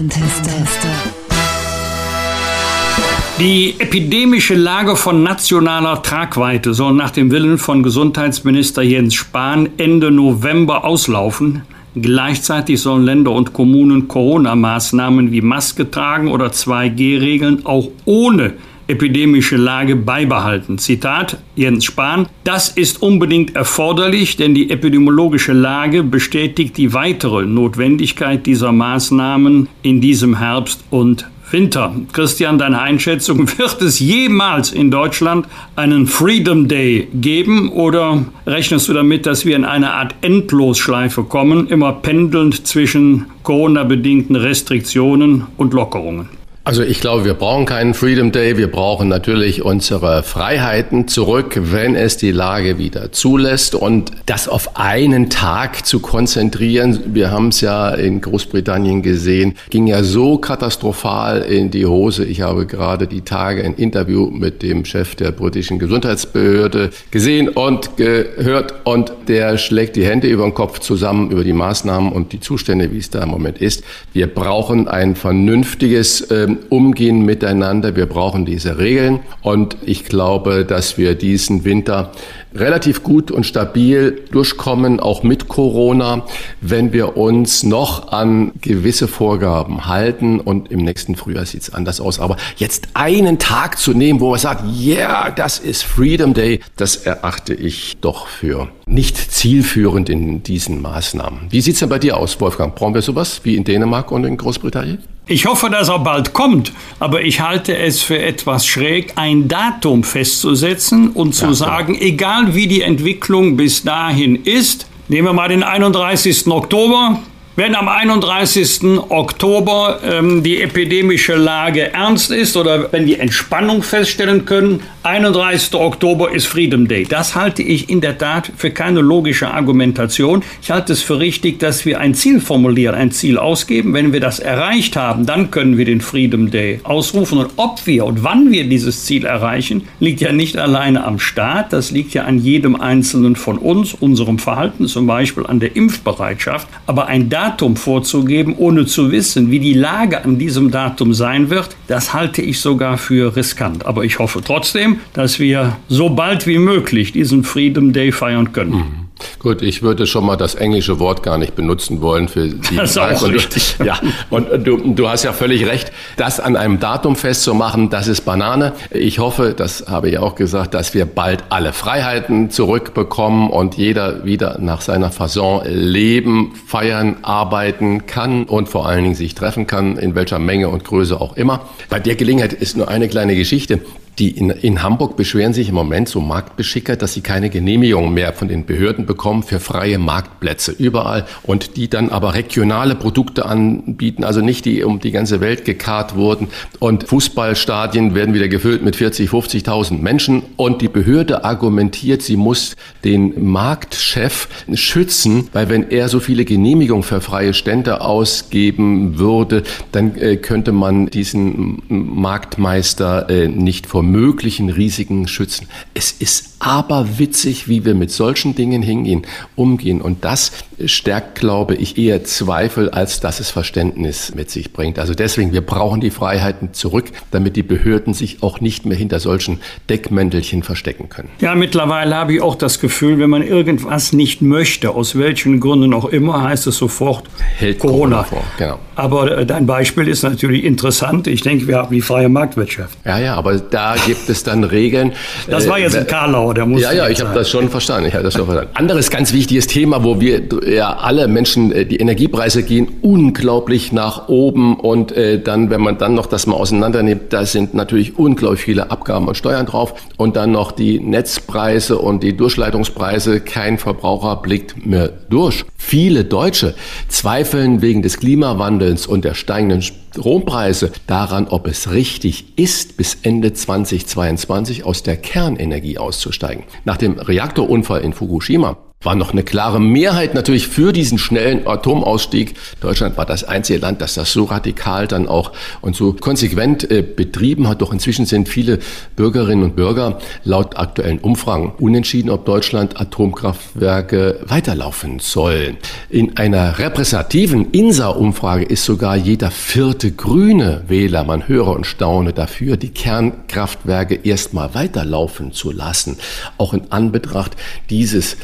Die 3.39 3.75
epidemische 3.79 4.55
Lage 4.55 4.95
von 4.95 5.21
nationaler 5.21 6.01
Tragweite 6.01 6.73
soll 6.73 6.93
nach 6.93 7.11
dem 7.11 7.29
Willen 7.29 7.57
von 7.57 7.83
Gesundheitsminister 7.83 8.83
Jens 8.83 9.15
Spahn 9.15 9.67
Ende 9.75 10.11
November 10.11 10.85
auslaufen. 10.85 11.63
Gleichzeitig 11.93 12.79
sollen 12.79 13.03
Länder 13.03 13.31
und 13.31 13.51
Kommunen 13.51 14.07
Corona-Maßnahmen 14.07 15.33
wie 15.33 15.41
Maske 15.41 15.91
tragen 15.91 16.29
oder 16.29 16.47
2G-Regeln 16.47 17.65
auch 17.65 17.89
ohne 18.05 18.53
epidemische 18.87 19.57
Lage 19.57 19.95
beibehalten. 19.95 20.77
Zitat 20.77 21.37
Jens 21.55 21.85
Spahn, 21.85 22.27
das 22.43 22.69
ist 22.69 23.01
unbedingt 23.01 23.55
erforderlich, 23.55 24.37
denn 24.37 24.53
die 24.53 24.69
epidemiologische 24.69 25.53
Lage 25.53 26.03
bestätigt 26.03 26.77
die 26.77 26.93
weitere 26.93 27.45
Notwendigkeit 27.45 28.45
dieser 28.45 28.71
Maßnahmen 28.71 29.69
in 29.81 30.01
diesem 30.01 30.37
Herbst 30.37 30.83
und 30.89 31.27
Winter. 31.51 31.95
Christian, 32.11 32.57
deine 32.57 32.81
Einschätzung, 32.81 33.47
wird 33.57 33.81
es 33.81 33.99
jemals 33.99 34.71
in 34.71 34.91
Deutschland 34.91 35.47
einen 35.75 36.07
Freedom 36.07 36.67
Day 36.67 37.07
geben 37.13 37.69
oder 37.69 38.25
rechnest 38.45 38.89
du 38.89 38.93
damit, 38.93 39.25
dass 39.25 39.45
wir 39.45 39.55
in 39.55 39.65
eine 39.65 39.93
Art 39.93 40.15
Endlosschleife 40.21 41.23
kommen, 41.23 41.67
immer 41.67 41.93
pendelnd 41.93 42.65
zwischen 42.67 43.27
Corona-bedingten 43.43 44.35
Restriktionen 44.35 45.45
und 45.57 45.73
Lockerungen? 45.73 46.29
Also 46.67 46.81
ich 46.81 46.99
glaube, 46.99 47.25
wir 47.25 47.35
brauchen 47.35 47.67
keinen 47.67 47.93
Freedom 47.93 48.31
Day. 48.31 48.57
Wir 48.57 48.71
brauchen 48.71 49.07
natürlich 49.07 49.61
unsere 49.61 50.23
Freiheiten 50.23 51.07
zurück, 51.07 51.59
wenn 51.61 51.95
es 51.95 52.17
die 52.17 52.31
Lage 52.31 52.79
wieder 52.79 53.11
zulässt. 53.11 53.75
Und 53.75 54.09
das 54.25 54.49
auf 54.49 54.75
einen 54.75 55.29
Tag 55.29 55.85
zu 55.85 55.99
konzentrieren, 55.99 57.13
wir 57.13 57.29
haben 57.29 57.49
es 57.49 57.61
ja 57.61 57.89
in 57.89 58.19
Großbritannien 58.19 59.03
gesehen, 59.03 59.53
ging 59.69 59.85
ja 59.85 60.01
so 60.01 60.39
katastrophal 60.39 61.43
in 61.43 61.69
die 61.69 61.85
Hose. 61.85 62.25
Ich 62.25 62.41
habe 62.41 62.65
gerade 62.65 63.05
die 63.05 63.21
Tage 63.21 63.63
ein 63.63 63.75
Interview 63.75 64.31
mit 64.31 64.63
dem 64.63 64.85
Chef 64.85 65.13
der 65.13 65.29
britischen 65.29 65.77
Gesundheitsbehörde 65.77 66.89
gesehen 67.11 67.47
und 67.47 67.95
gehört. 67.95 68.73
Und 68.85 69.13
der 69.27 69.59
schlägt 69.59 69.97
die 69.97 70.05
Hände 70.05 70.29
über 70.29 70.41
den 70.41 70.55
Kopf 70.55 70.79
zusammen 70.79 71.29
über 71.29 71.43
die 71.43 71.53
Maßnahmen 71.53 72.11
und 72.11 72.33
die 72.33 72.39
Zustände, 72.39 72.91
wie 72.91 72.97
es 72.97 73.11
da 73.11 73.21
im 73.21 73.29
Moment 73.29 73.59
ist. 73.59 73.83
Wir 74.13 74.25
brauchen 74.25 74.87
ein 74.87 75.15
vernünftiges 75.15 76.31
ähm, 76.31 76.54
umgehen 76.69 77.25
miteinander. 77.25 77.95
Wir 77.95 78.05
brauchen 78.05 78.45
diese 78.45 78.77
Regeln. 78.77 79.19
Und 79.41 79.77
ich 79.85 80.05
glaube, 80.05 80.65
dass 80.65 80.97
wir 80.97 81.15
diesen 81.15 81.65
Winter 81.65 82.11
relativ 82.55 83.03
gut 83.03 83.31
und 83.31 83.45
stabil 83.45 84.23
durchkommen, 84.31 84.99
auch 84.99 85.23
mit 85.23 85.47
Corona, 85.47 86.25
wenn 86.61 86.93
wir 86.93 87.17
uns 87.17 87.63
noch 87.63 88.11
an 88.11 88.51
gewisse 88.61 89.07
Vorgaben 89.07 89.85
halten. 89.87 90.39
Und 90.39 90.71
im 90.71 90.79
nächsten 90.79 91.15
Frühjahr 91.15 91.45
sieht 91.45 91.61
es 91.61 91.73
anders 91.73 91.99
aus. 91.99 92.19
Aber 92.19 92.37
jetzt 92.57 92.87
einen 92.93 93.39
Tag 93.39 93.77
zu 93.77 93.93
nehmen, 93.93 94.19
wo 94.19 94.31
man 94.31 94.39
sagt, 94.39 94.63
ja, 94.73 94.95
yeah, 94.95 95.31
das 95.31 95.59
ist 95.59 95.83
Freedom 95.83 96.33
Day, 96.33 96.61
das 96.77 96.97
erachte 96.97 97.53
ich 97.53 97.97
doch 98.01 98.27
für 98.27 98.69
nicht 98.85 99.17
zielführend 99.17 100.09
in 100.09 100.43
diesen 100.43 100.81
Maßnahmen. 100.81 101.47
Wie 101.49 101.61
sieht 101.61 101.73
es 101.73 101.79
denn 101.79 101.89
bei 101.89 101.99
dir 101.99 102.17
aus, 102.17 102.39
Wolfgang? 102.39 102.75
Brauchen 102.75 102.93
wir 102.93 103.01
sowas 103.01 103.41
wie 103.43 103.55
in 103.55 103.63
Dänemark 103.63 104.11
und 104.11 104.23
in 104.25 104.37
Großbritannien? 104.37 104.99
Ich 105.27 105.47
hoffe, 105.47 105.71
dass 105.71 105.89
er 105.89 105.97
bald 105.97 106.33
kommt, 106.33 106.71
aber 106.99 107.23
ich 107.23 107.41
halte 107.41 107.75
es 107.75 108.03
für 108.03 108.21
etwas 108.21 108.67
schräg, 108.67 109.13
ein 109.15 109.47
Datum 109.47 110.03
festzusetzen 110.03 111.09
und 111.09 111.33
zu 111.33 111.47
ja, 111.47 111.53
sagen, 111.53 111.97
egal 111.99 112.44
wie 112.53 112.67
die 112.67 112.81
Entwicklung 112.81 113.57
bis 113.57 113.83
dahin 113.83 114.35
ist, 114.43 114.87
nehmen 115.07 115.27
wir 115.27 115.33
mal 115.33 115.47
den 115.47 115.63
31. 115.63 116.47
Oktober, 116.47 117.19
wenn 117.57 117.73
am 117.73 117.87
31. 117.87 118.83
Oktober 119.09 119.99
ähm, 120.03 120.43
die 120.43 120.61
epidemische 120.61 121.35
Lage 121.35 121.93
ernst 121.93 122.31
ist 122.31 122.57
oder 122.57 122.91
wenn 122.91 123.05
wir 123.05 123.21
Entspannung 123.21 123.81
feststellen 123.81 124.43
können, 124.43 124.81
31. 125.03 125.75
Oktober 125.75 126.33
ist 126.33 126.47
Freedom 126.47 126.87
Day. 126.87 127.05
Das 127.07 127.35
halte 127.35 127.61
ich 127.61 127.89
in 127.89 128.01
der 128.01 128.17
Tat 128.17 128.51
für 128.57 128.71
keine 128.71 129.01
logische 129.01 129.51
Argumentation. 129.51 130.43
Ich 130.63 130.71
halte 130.71 130.93
es 130.93 131.03
für 131.03 131.19
richtig, 131.19 131.59
dass 131.59 131.85
wir 131.85 131.99
ein 131.99 132.15
Ziel 132.15 132.41
formulieren, 132.41 132.95
ein 132.95 133.11
Ziel 133.11 133.37
ausgeben. 133.37 133.93
Wenn 133.93 134.13
wir 134.13 134.19
das 134.19 134.39
erreicht 134.39 134.95
haben, 134.97 135.27
dann 135.27 135.51
können 135.51 135.77
wir 135.77 135.85
den 135.85 136.01
Freedom 136.01 136.49
Day 136.49 136.79
ausrufen. 136.83 137.37
Und 137.37 137.51
ob 137.55 137.85
wir 137.85 138.05
und 138.05 138.23
wann 138.23 138.51
wir 138.51 138.67
dieses 138.67 139.05
Ziel 139.05 139.25
erreichen, 139.25 139.87
liegt 139.99 140.21
ja 140.21 140.31
nicht 140.31 140.57
alleine 140.57 141.05
am 141.05 141.19
Staat. 141.19 141.71
Das 141.71 141.91
liegt 141.91 142.15
ja 142.15 142.23
an 142.23 142.39
jedem 142.39 142.75
Einzelnen 142.75 143.35
von 143.35 143.59
uns, 143.59 143.93
unserem 143.93 144.39
Verhalten, 144.39 144.87
zum 144.87 145.05
Beispiel 145.05 145.45
an 145.45 145.59
der 145.59 145.75
Impfbereitschaft. 145.75 146.67
Aber 146.87 147.05
ein 147.05 147.29
Datum 147.45 147.75
vorzugeben, 147.75 148.55
ohne 148.57 148.87
zu 148.87 149.11
wissen, 149.11 149.51
wie 149.51 149.59
die 149.59 149.73
Lage 149.73 150.23
an 150.23 150.39
diesem 150.39 150.71
Datum 150.71 151.13
sein 151.13 151.51
wird, 151.51 151.75
das 151.87 152.11
halte 152.11 152.41
ich 152.41 152.59
sogar 152.59 152.97
für 152.97 153.35
riskant. 153.35 153.85
Aber 153.85 154.03
ich 154.03 154.17
hoffe 154.17 154.41
trotzdem, 154.43 154.99
dass 155.13 155.39
wir 155.39 155.77
so 155.87 156.09
bald 156.09 156.47
wie 156.47 156.57
möglich 156.57 157.11
diesen 157.11 157.43
Freedom 157.43 157.93
Day 157.93 158.11
feiern 158.11 158.51
können. 158.51 158.71
Mhm. 158.71 159.04
Gut, 159.39 159.61
ich 159.61 159.81
würde 159.81 160.07
schon 160.07 160.25
mal 160.25 160.35
das 160.35 160.55
englische 160.55 160.99
Wort 160.99 161.23
gar 161.23 161.37
nicht 161.37 161.55
benutzen 161.55 162.01
wollen 162.01 162.27
für 162.27 162.47
die 162.47 162.75
das 162.75 162.91
ist 162.91 162.97
auch 162.97 163.21
und 163.21 163.33
richtig. 163.33 163.75
Du, 163.77 163.85
ja, 163.85 163.99
und 164.29 164.65
du, 164.65 164.77
du 164.77 165.09
hast 165.09 165.23
ja 165.23 165.33
völlig 165.33 165.65
recht, 165.65 165.91
das 166.17 166.39
an 166.39 166.55
einem 166.55 166.79
Datum 166.79 167.15
festzumachen, 167.15 167.89
das 167.89 168.07
ist 168.07 168.21
Banane. 168.21 168.73
Ich 168.91 169.19
hoffe, 169.19 169.53
das 169.55 169.85
habe 169.87 170.09
ich 170.09 170.17
auch 170.17 170.35
gesagt, 170.35 170.73
dass 170.73 170.93
wir 170.93 171.05
bald 171.05 171.43
alle 171.49 171.73
Freiheiten 171.73 172.49
zurückbekommen 172.49 173.49
und 173.49 173.75
jeder 173.75 174.25
wieder 174.25 174.57
nach 174.59 174.81
seiner 174.81 175.11
Fasson 175.11 175.61
leben, 175.65 176.53
feiern, 176.67 177.17
arbeiten 177.21 178.05
kann 178.05 178.45
und 178.45 178.69
vor 178.69 178.87
allen 178.87 179.03
Dingen 179.03 179.15
sich 179.15 179.35
treffen 179.35 179.67
kann, 179.67 179.97
in 179.97 180.15
welcher 180.15 180.39
Menge 180.39 180.69
und 180.69 180.83
Größe 180.83 181.19
auch 181.19 181.35
immer. 181.37 181.61
Bei 181.89 181.99
der 181.99 182.15
Gelegenheit 182.15 182.53
ist 182.53 182.77
nur 182.77 182.87
eine 182.89 183.07
kleine 183.07 183.35
Geschichte. 183.35 183.81
Die 184.19 184.31
in, 184.31 184.49
in 184.49 184.81
Hamburg 184.81 185.17
beschweren 185.17 185.53
sich 185.53 185.69
im 185.69 185.75
Moment 185.75 186.07
so 186.07 186.21
Marktbeschicker, 186.21 186.95
dass 186.95 187.13
sie 187.13 187.21
keine 187.21 187.49
Genehmigung 187.49 188.13
mehr 188.13 188.31
von 188.31 188.47
den 188.47 188.65
Behörden 188.65 189.05
bekommen 189.05 189.43
für 189.43 189.59
freie 189.59 189.99
Marktplätze 189.99 190.71
überall 190.71 191.25
und 191.43 191.75
die 191.75 191.89
dann 191.89 192.09
aber 192.09 192.33
regionale 192.33 192.95
Produkte 192.95 193.45
anbieten, 193.45 194.23
also 194.23 194.39
nicht 194.41 194.65
die 194.65 194.83
um 194.83 194.99
die 194.99 195.11
ganze 195.11 195.41
Welt 195.41 195.65
gekarrt 195.65 196.15
wurden. 196.15 196.47
Und 196.79 197.03
Fußballstadien 197.05 198.15
werden 198.15 198.33
wieder 198.33 198.47
gefüllt 198.47 198.83
mit 198.83 198.95
40, 198.95 199.29
50.000 199.29 199.99
Menschen 199.99 200.43
und 200.55 200.81
die 200.81 200.87
Behörde 200.87 201.43
argumentiert, 201.43 202.21
sie 202.21 202.37
muss 202.37 202.75
den 203.03 203.51
Marktchef 203.51 204.47
schützen, 204.73 205.49
weil 205.51 205.69
wenn 205.69 205.89
er 205.89 206.07
so 206.07 206.21
viele 206.21 206.45
Genehmigungen 206.45 207.03
für 207.03 207.19
freie 207.19 207.53
Stände 207.53 208.01
ausgeben 208.01 209.19
würde, 209.19 209.63
dann 209.91 210.15
äh, 210.15 210.37
könnte 210.37 210.71
man 210.71 211.07
diesen 211.07 211.81
Marktmeister 211.89 213.29
äh, 213.29 213.47
nicht 213.47 213.87
vor 213.87 214.04
möglichen 214.11 214.69
Risiken 214.69 215.27
schützen. 215.27 215.67
Es 215.93 216.11
ist 216.11 216.55
aber 216.59 217.19
witzig, 217.19 217.67
wie 217.67 217.85
wir 217.85 217.93
mit 217.93 218.11
solchen 218.11 218.55
Dingen 218.55 218.81
hingehen, 218.81 219.23
umgehen. 219.55 220.01
Und 220.01 220.25
das 220.25 220.51
stärkt, 220.85 221.35
glaube 221.35 221.75
ich, 221.75 221.97
eher 221.97 222.23
Zweifel, 222.23 222.89
als 222.89 223.19
dass 223.19 223.39
es 223.39 223.51
Verständnis 223.51 224.33
mit 224.35 224.49
sich 224.49 224.73
bringt. 224.73 224.97
Also 224.97 225.13
deswegen, 225.13 225.53
wir 225.53 225.61
brauchen 225.61 226.01
die 226.01 226.09
Freiheiten 226.09 226.73
zurück, 226.73 227.05
damit 227.31 227.55
die 227.55 227.63
Behörden 227.63 228.13
sich 228.13 228.41
auch 228.41 228.61
nicht 228.61 228.85
mehr 228.85 228.97
hinter 228.97 229.19
solchen 229.19 229.59
Deckmäntelchen 229.89 230.63
verstecken 230.63 231.09
können. 231.09 231.29
Ja, 231.39 231.55
mittlerweile 231.55 232.15
habe 232.15 232.33
ich 232.33 232.41
auch 232.41 232.55
das 232.55 232.79
Gefühl, 232.79 233.19
wenn 233.19 233.29
man 233.29 233.43
irgendwas 233.43 234.13
nicht 234.13 234.41
möchte, 234.41 234.91
aus 234.91 235.17
welchen 235.17 235.59
Gründen 235.59 235.93
auch 235.93 236.05
immer, 236.05 236.43
heißt 236.43 236.67
es 236.67 236.77
sofort 236.77 237.25
Hält 237.57 237.79
Corona, 237.79 238.23
Corona 238.23 238.23
vor. 238.23 238.43
Genau. 238.57 238.79
Aber 238.95 239.37
äh, 239.37 239.45
dein 239.45 239.65
Beispiel 239.65 240.07
ist 240.07 240.23
natürlich 240.23 240.63
interessant. 240.63 241.27
Ich 241.27 241.41
denke, 241.41 241.67
wir 241.67 241.77
haben 241.77 241.93
die 241.93 242.01
freie 242.01 242.29
Marktwirtschaft. 242.29 242.97
Ja, 243.05 243.19
ja, 243.19 243.35
aber 243.35 243.57
da 243.59 243.94
gibt 244.05 244.29
es 244.29 244.43
dann 244.43 244.63
Regeln. 244.63 245.13
Das 245.49 245.67
war 245.67 245.79
jetzt 245.79 245.95
ein 245.95 246.03
äh, 246.03 246.07
Karlau, 246.07 246.53
der 246.53 246.65
muss. 246.65 246.81
Ja, 246.81 246.91
ja, 246.91 247.09
ich 247.09 247.21
habe 247.21 247.33
das 247.33 247.49
schon 247.49 247.69
verstanden. 247.69 248.07
Ich 248.07 248.13
habe 248.13 248.23
das 248.23 248.33
schon 248.33 248.45
verstanden. 248.45 248.71
Anderes 248.73 249.09
ganz 249.09 249.33
wichtiges 249.33 249.67
Thema, 249.67 250.03
wo 250.03 250.19
wir 250.19 250.41
ja 250.67 250.97
alle 250.97 251.27
Menschen, 251.27 251.71
äh, 251.71 251.85
die 251.85 251.97
Energiepreise 251.97 252.63
gehen 252.63 252.87
unglaublich 253.01 253.91
nach 253.91 254.27
oben 254.27 254.79
und 254.79 255.11
äh, 255.11 255.39
dann, 255.41 255.69
wenn 255.69 255.81
man 255.81 255.97
dann 255.97 256.13
noch 256.13 256.25
das 256.25 256.47
mal 256.47 256.55
auseinandernimmt, 256.55 257.33
da 257.33 257.45
sind 257.45 257.73
natürlich 257.73 258.17
unglaublich 258.17 258.61
viele 258.61 258.91
Abgaben 258.91 259.27
und 259.27 259.35
Steuern 259.35 259.65
drauf 259.65 259.93
und 260.17 260.35
dann 260.35 260.51
noch 260.51 260.71
die 260.71 260.99
Netzpreise 260.99 261.97
und 261.97 262.23
die 262.23 262.35
Durchleitungspreise. 262.35 263.39
Kein 263.41 263.77
Verbraucher 263.77 264.37
blickt 264.37 264.85
mehr 264.85 265.09
durch. 265.29 265.65
Viele 265.77 266.25
Deutsche 266.25 266.73
zweifeln 267.09 267.81
wegen 267.81 268.01
des 268.01 268.17
Klimawandels 268.19 269.07
und 269.07 269.25
der 269.25 269.33
steigenden 269.33 269.81
Strompreise 270.15 270.93
daran, 271.07 271.49
ob 271.49 271.67
es 271.67 271.91
richtig 271.91 272.57
ist, 272.57 272.95
bis 272.95 273.17
Ende 273.23 273.51
2022 273.51 274.85
aus 274.85 275.03
der 275.03 275.17
Kernenergie 275.17 275.97
auszusteigen. 275.97 276.63
Nach 276.85 276.95
dem 276.95 277.19
Reaktorunfall 277.19 277.99
in 277.99 278.13
Fukushima 278.13 278.77
war 279.05 279.15
noch 279.15 279.31
eine 279.31 279.43
klare 279.43 279.79
Mehrheit 279.79 280.33
natürlich 280.33 280.67
für 280.67 280.91
diesen 280.91 281.17
schnellen 281.17 281.67
Atomausstieg. 281.67 282.55
Deutschland 282.81 283.17
war 283.17 283.25
das 283.25 283.43
einzige 283.43 283.79
Land, 283.79 284.01
das 284.01 284.15
das 284.15 284.33
so 284.33 284.45
radikal 284.45 285.07
dann 285.07 285.27
auch 285.27 285.51
und 285.81 285.95
so 285.95 286.13
konsequent 286.13 286.89
äh, 286.89 287.03
betrieben 287.03 287.67
hat. 287.67 287.81
Doch 287.81 287.93
inzwischen 287.93 288.25
sind 288.25 288.49
viele 288.49 288.79
Bürgerinnen 289.15 289.63
und 289.63 289.75
Bürger 289.75 290.19
laut 290.43 290.77
aktuellen 290.77 291.19
Umfragen 291.19 291.73
unentschieden, 291.79 292.29
ob 292.31 292.45
Deutschland 292.45 292.99
Atomkraftwerke 292.99 294.39
weiterlaufen 294.47 295.19
soll. 295.19 295.77
In 296.09 296.37
einer 296.37 296.79
repräsentativen 296.79 297.71
INSA-Umfrage 297.71 298.65
ist 298.65 298.85
sogar 298.85 299.15
jeder 299.15 299.51
vierte 299.51 300.11
grüne 300.11 300.83
Wähler, 300.87 301.23
man 301.23 301.47
höre 301.47 301.67
und 301.67 301.85
staune, 301.85 302.33
dafür, 302.33 302.77
die 302.77 302.89
Kernkraftwerke 302.89 304.15
erstmal 304.15 304.73
weiterlaufen 304.73 305.51
zu 305.51 305.71
lassen. 305.71 306.17
Auch 306.57 306.73
in 306.73 306.91
Anbetracht 306.91 307.55
dieses 307.89 308.37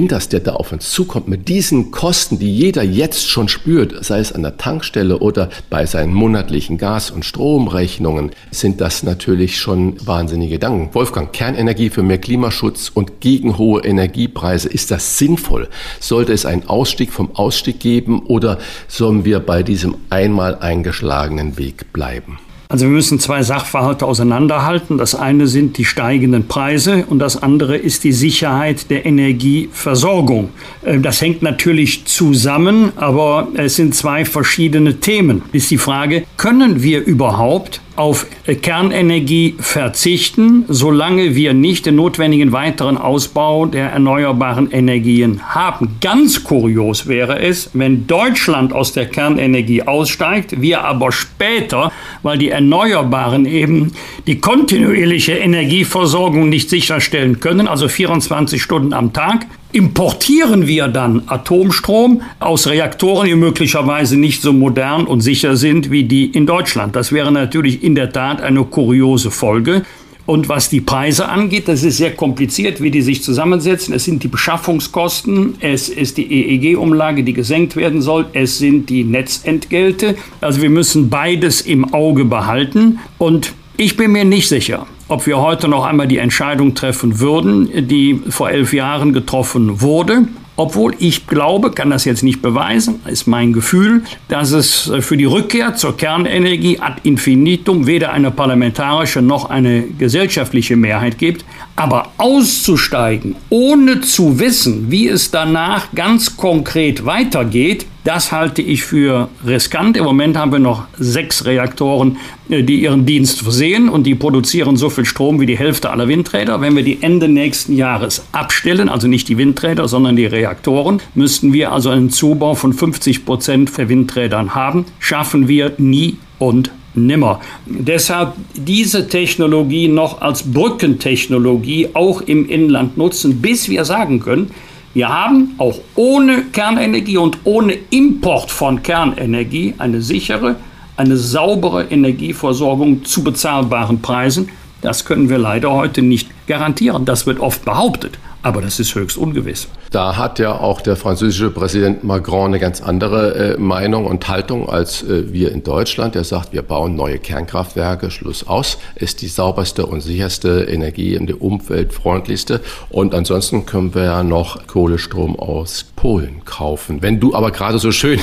Winters, 0.00 0.30
der 0.30 0.40
da 0.40 0.54
auf 0.54 0.72
uns 0.72 0.92
zukommt, 0.92 1.28
mit 1.28 1.48
diesen 1.48 1.90
Kosten, 1.90 2.38
die 2.38 2.50
jeder 2.50 2.82
jetzt 2.82 3.28
schon 3.28 3.48
spürt, 3.48 4.02
sei 4.02 4.18
es 4.20 4.32
an 4.32 4.40
der 4.40 4.56
Tankstelle 4.56 5.18
oder 5.18 5.50
bei 5.68 5.84
seinen 5.84 6.14
monatlichen 6.14 6.78
Gas- 6.78 7.10
und 7.10 7.26
Stromrechnungen, 7.26 8.30
sind 8.50 8.80
das 8.80 9.02
natürlich 9.02 9.58
schon 9.58 9.94
wahnsinnige 10.06 10.54
Gedanken. 10.54 10.94
Wolfgang, 10.94 11.30
Kernenergie 11.34 11.90
für 11.90 12.02
mehr 12.02 12.16
Klimaschutz 12.16 12.90
und 12.94 13.20
gegen 13.20 13.58
hohe 13.58 13.82
Energiepreise, 13.84 14.70
ist 14.70 14.90
das 14.90 15.18
sinnvoll? 15.18 15.68
Sollte 16.00 16.32
es 16.32 16.46
einen 16.46 16.66
Ausstieg 16.66 17.12
vom 17.12 17.36
Ausstieg 17.36 17.78
geben 17.78 18.20
oder 18.20 18.56
sollen 18.88 19.26
wir 19.26 19.40
bei 19.40 19.62
diesem 19.62 19.96
einmal 20.08 20.56
eingeschlagenen 20.60 21.58
Weg 21.58 21.92
bleiben? 21.92 22.38
Also 22.70 22.86
wir 22.86 22.92
müssen 22.92 23.18
zwei 23.18 23.42
Sachverhalte 23.42 24.06
auseinanderhalten. 24.06 24.96
Das 24.96 25.16
eine 25.16 25.48
sind 25.48 25.76
die 25.76 25.84
steigenden 25.84 26.46
Preise 26.46 27.04
und 27.04 27.18
das 27.18 27.42
andere 27.42 27.76
ist 27.76 28.04
die 28.04 28.12
Sicherheit 28.12 28.90
der 28.90 29.04
Energieversorgung. 29.06 30.50
Äh, 30.84 31.00
das 31.00 31.20
hängt 31.20 31.42
natürlich 31.42 32.04
zusammen, 32.04 32.92
aber 32.94 33.48
es 33.54 33.74
sind 33.74 33.96
zwei 33.96 34.24
verschiedene 34.24 35.00
Themen. 35.00 35.42
Ist 35.50 35.72
die 35.72 35.78
Frage, 35.78 36.22
können 36.36 36.80
wir 36.80 37.04
überhaupt 37.04 37.80
auf 38.00 38.26
Kernenergie 38.62 39.56
verzichten, 39.58 40.64
solange 40.68 41.34
wir 41.34 41.52
nicht 41.52 41.84
den 41.84 41.96
notwendigen 41.96 42.50
weiteren 42.50 42.96
Ausbau 42.96 43.66
der 43.66 43.90
erneuerbaren 43.90 44.70
Energien 44.70 45.42
haben. 45.54 45.98
Ganz 46.00 46.42
kurios 46.42 47.08
wäre 47.08 47.40
es, 47.40 47.68
wenn 47.74 48.06
Deutschland 48.06 48.72
aus 48.72 48.94
der 48.94 49.04
Kernenergie 49.04 49.82
aussteigt, 49.82 50.62
wir 50.62 50.82
aber 50.82 51.12
später, 51.12 51.92
weil 52.22 52.38
die 52.38 52.48
Erneuerbaren 52.48 53.44
eben 53.44 53.92
die 54.26 54.40
kontinuierliche 54.40 55.32
Energieversorgung 55.32 56.48
nicht 56.48 56.70
sicherstellen 56.70 57.38
können, 57.38 57.68
also 57.68 57.86
24 57.86 58.62
Stunden 58.62 58.94
am 58.94 59.12
Tag, 59.12 59.44
importieren 59.72 60.66
wir 60.66 60.88
dann 60.88 61.22
Atomstrom 61.26 62.22
aus 62.38 62.66
Reaktoren, 62.66 63.26
die 63.26 63.34
möglicherweise 63.34 64.16
nicht 64.16 64.42
so 64.42 64.52
modern 64.52 65.06
und 65.06 65.20
sicher 65.20 65.56
sind 65.56 65.90
wie 65.90 66.04
die 66.04 66.26
in 66.26 66.46
Deutschland. 66.46 66.96
Das 66.96 67.12
wäre 67.12 67.30
natürlich 67.30 67.82
in 67.82 67.94
der 67.94 68.12
Tat 68.12 68.40
eine 68.40 68.64
kuriose 68.64 69.30
Folge. 69.30 69.82
Und 70.26 70.48
was 70.48 70.68
die 70.68 70.80
Preise 70.80 71.28
angeht, 71.28 71.66
das 71.66 71.82
ist 71.82 71.96
sehr 71.96 72.12
kompliziert, 72.12 72.80
wie 72.80 72.92
die 72.92 73.02
sich 73.02 73.22
zusammensetzen. 73.22 73.94
Es 73.94 74.04
sind 74.04 74.22
die 74.22 74.28
Beschaffungskosten, 74.28 75.56
es 75.58 75.88
ist 75.88 76.18
die 76.18 76.26
EEG-Umlage, 76.30 77.24
die 77.24 77.32
gesenkt 77.32 77.74
werden 77.74 78.00
soll, 78.00 78.26
es 78.32 78.58
sind 78.58 78.90
die 78.90 79.02
Netzentgelte. 79.02 80.14
Also 80.40 80.62
wir 80.62 80.70
müssen 80.70 81.10
beides 81.10 81.62
im 81.62 81.92
Auge 81.92 82.24
behalten. 82.24 83.00
Und 83.18 83.54
ich 83.76 83.96
bin 83.96 84.12
mir 84.12 84.24
nicht 84.24 84.48
sicher, 84.48 84.86
ob 85.10 85.26
wir 85.26 85.38
heute 85.38 85.68
noch 85.68 85.84
einmal 85.84 86.06
die 86.06 86.18
Entscheidung 86.18 86.74
treffen 86.74 87.18
würden, 87.18 87.88
die 87.88 88.22
vor 88.28 88.50
elf 88.50 88.72
Jahren 88.72 89.12
getroffen 89.12 89.80
wurde. 89.80 90.22
Obwohl 90.56 90.94
ich 90.98 91.26
glaube, 91.26 91.70
kann 91.70 91.88
das 91.88 92.04
jetzt 92.04 92.22
nicht 92.22 92.42
beweisen, 92.42 93.00
ist 93.06 93.26
mein 93.26 93.54
Gefühl, 93.54 94.02
dass 94.28 94.50
es 94.50 94.92
für 95.00 95.16
die 95.16 95.24
Rückkehr 95.24 95.74
zur 95.74 95.96
Kernenergie 95.96 96.78
ad 96.78 97.00
infinitum 97.02 97.86
weder 97.86 98.12
eine 98.12 98.30
parlamentarische 98.30 99.22
noch 99.22 99.48
eine 99.48 99.82
gesellschaftliche 99.82 100.76
Mehrheit 100.76 101.16
gibt. 101.16 101.46
Aber 101.76 102.12
auszusteigen, 102.18 103.36
ohne 103.48 104.02
zu 104.02 104.38
wissen, 104.38 104.90
wie 104.90 105.08
es 105.08 105.30
danach 105.30 105.92
ganz 105.94 106.36
konkret 106.36 107.06
weitergeht, 107.06 107.86
das 108.04 108.32
halte 108.32 108.62
ich 108.62 108.82
für 108.82 109.28
riskant. 109.46 109.96
Im 109.96 110.04
Moment 110.04 110.36
haben 110.36 110.52
wir 110.52 110.58
noch 110.58 110.84
sechs 110.98 111.44
Reaktoren, 111.44 112.16
äh, 112.48 112.62
die 112.62 112.80
ihren 112.82 113.04
Dienst 113.06 113.42
versehen 113.42 113.88
und 113.88 114.04
die 114.04 114.14
produzieren 114.14 114.76
so 114.76 114.90
viel 114.90 115.04
Strom 115.04 115.40
wie 115.40 115.46
die 115.46 115.58
Hälfte 115.58 115.90
aller 115.90 116.08
Windräder. 116.08 116.60
Wenn 116.60 116.76
wir 116.76 116.82
die 116.82 117.02
Ende 117.02 117.28
nächsten 117.28 117.74
Jahres 117.74 118.24
abstellen, 118.32 118.88
also 118.88 119.06
nicht 119.06 119.28
die 119.28 119.36
Windräder, 119.36 119.88
sondern 119.88 120.16
die 120.16 120.26
Reaktoren, 120.26 121.00
müssten 121.14 121.52
wir 121.52 121.72
also 121.72 121.90
einen 121.90 122.10
Zubau 122.10 122.54
von 122.54 122.72
50 122.72 123.24
Prozent 123.24 123.70
für 123.70 123.88
Windrädern 123.88 124.54
haben. 124.54 124.86
Schaffen 124.98 125.48
wir 125.48 125.72
nie 125.78 126.16
und 126.38 126.70
nimmer. 126.94 127.40
Deshalb 127.66 128.34
diese 128.54 129.08
Technologie 129.08 129.88
noch 129.88 130.20
als 130.20 130.42
Brückentechnologie 130.42 131.90
auch 131.94 132.20
im 132.22 132.48
Inland 132.48 132.96
nutzen, 132.96 133.40
bis 133.40 133.68
wir 133.68 133.84
sagen 133.84 134.20
können, 134.20 134.50
wir 134.92 135.08
haben 135.08 135.54
auch 135.58 135.78
ohne 135.94 136.42
Kernenergie 136.46 137.16
und 137.16 137.38
ohne 137.44 137.74
Import 137.90 138.50
von 138.50 138.82
Kernenergie 138.82 139.74
eine 139.78 140.02
sichere, 140.02 140.56
eine 140.96 141.16
saubere 141.16 141.84
Energieversorgung 141.84 143.04
zu 143.04 143.22
bezahlbaren 143.22 144.02
Preisen. 144.02 144.48
Das 144.82 145.04
können 145.04 145.28
wir 145.28 145.38
leider 145.38 145.70
heute 145.70 146.02
nicht 146.02 146.28
garantieren. 146.48 147.04
Das 147.04 147.26
wird 147.26 147.38
oft 147.38 147.64
behauptet, 147.64 148.18
aber 148.42 148.62
das 148.62 148.80
ist 148.80 148.94
höchst 148.94 149.16
ungewiss. 149.16 149.68
Da 149.90 150.16
hat 150.16 150.38
ja 150.38 150.52
auch 150.58 150.80
der 150.80 150.96
französische 150.96 151.50
Präsident 151.50 152.04
Macron 152.04 152.46
eine 152.46 152.58
ganz 152.58 152.80
andere 152.80 153.34
äh, 153.34 153.56
Meinung 153.58 154.06
und 154.06 154.28
Haltung 154.28 154.68
als 154.68 155.02
äh, 155.02 155.32
wir 155.32 155.52
in 155.52 155.64
Deutschland. 155.64 156.16
Er 156.16 156.24
sagt, 156.24 156.52
wir 156.52 156.62
bauen 156.62 156.94
neue 156.94 157.18
Kernkraftwerke, 157.18 158.10
Schluss 158.10 158.46
aus, 158.46 158.78
ist 158.94 159.20
die 159.20 159.28
sauberste 159.28 159.86
und 159.86 160.00
sicherste 160.00 160.62
Energie 160.62 161.18
und 161.18 161.26
die 161.26 161.34
umweltfreundlichste. 161.34 162.60
Und 162.88 163.14
ansonsten 163.14 163.66
können 163.66 163.94
wir 163.94 164.04
ja 164.04 164.22
noch 164.22 164.66
Kohlestrom 164.66 165.38
aus 165.38 165.84
Polen 165.96 166.44
kaufen. 166.44 167.02
Wenn 167.02 167.20
du 167.20 167.34
aber 167.34 167.50
gerade 167.50 167.78
so 167.78 167.92
schön 167.92 168.20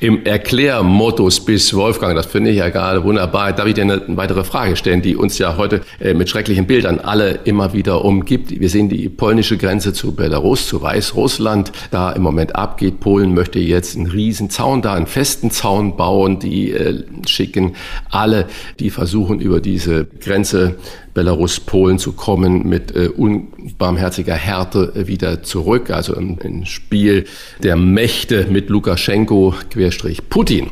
im 0.00 0.26
Erklärmodus 0.26 1.44
bist, 1.44 1.74
Wolfgang, 1.74 2.14
das 2.16 2.26
finde 2.26 2.50
ich 2.50 2.58
ja 2.58 2.68
gerade 2.68 3.04
wunderbar, 3.04 3.52
darf 3.52 3.66
ich 3.66 3.74
dir 3.74 3.82
eine 3.82 4.02
weitere 4.08 4.44
Frage 4.44 4.76
stellen, 4.76 5.00
die 5.00 5.16
uns 5.16 5.38
ja 5.38 5.56
heute 5.56 5.80
äh, 6.00 6.12
mit 6.12 6.28
schrecklichen 6.28 6.66
Bildern 6.66 6.98
alle 6.98 7.40
immer 7.44 7.72
wieder 7.72 8.04
umgibt. 8.04 8.50
Wir 8.50 8.68
sehen 8.68 8.88
die 8.88 9.08
polnische 9.08 9.53
Grenze 9.58 9.92
zu 9.92 10.14
Belarus, 10.14 10.66
zu 10.66 10.82
Weiß 10.82 11.04
Weißrussland 11.04 11.72
da 11.90 12.12
im 12.12 12.22
Moment 12.22 12.56
abgeht. 12.56 13.00
Polen 13.00 13.34
möchte 13.34 13.58
jetzt 13.58 13.96
einen 13.96 14.06
riesen 14.06 14.50
Zaun 14.50 14.82
da, 14.82 14.94
einen 14.94 15.06
festen 15.06 15.50
Zaun 15.50 15.96
bauen. 15.96 16.38
Die 16.38 16.72
äh, 16.72 17.04
schicken 17.26 17.74
alle, 18.10 18.46
die 18.80 18.90
versuchen 18.90 19.40
über 19.40 19.60
diese 19.60 20.06
Grenze 20.06 20.76
Belarus, 21.14 21.60
Polen 21.60 21.98
zu 21.98 22.12
kommen, 22.12 22.68
mit 22.68 22.94
äh, 22.94 23.08
unbarmherziger 23.08 24.34
Härte 24.34 24.92
äh, 24.96 25.06
wieder 25.06 25.44
zurück. 25.44 25.90
Also 25.90 26.14
ein, 26.14 26.38
ein 26.42 26.66
Spiel 26.66 27.24
der 27.62 27.76
Mächte 27.76 28.48
mit 28.50 28.68
Lukaschenko, 28.68 29.54
Querstrich 29.70 30.28
Putin. 30.28 30.70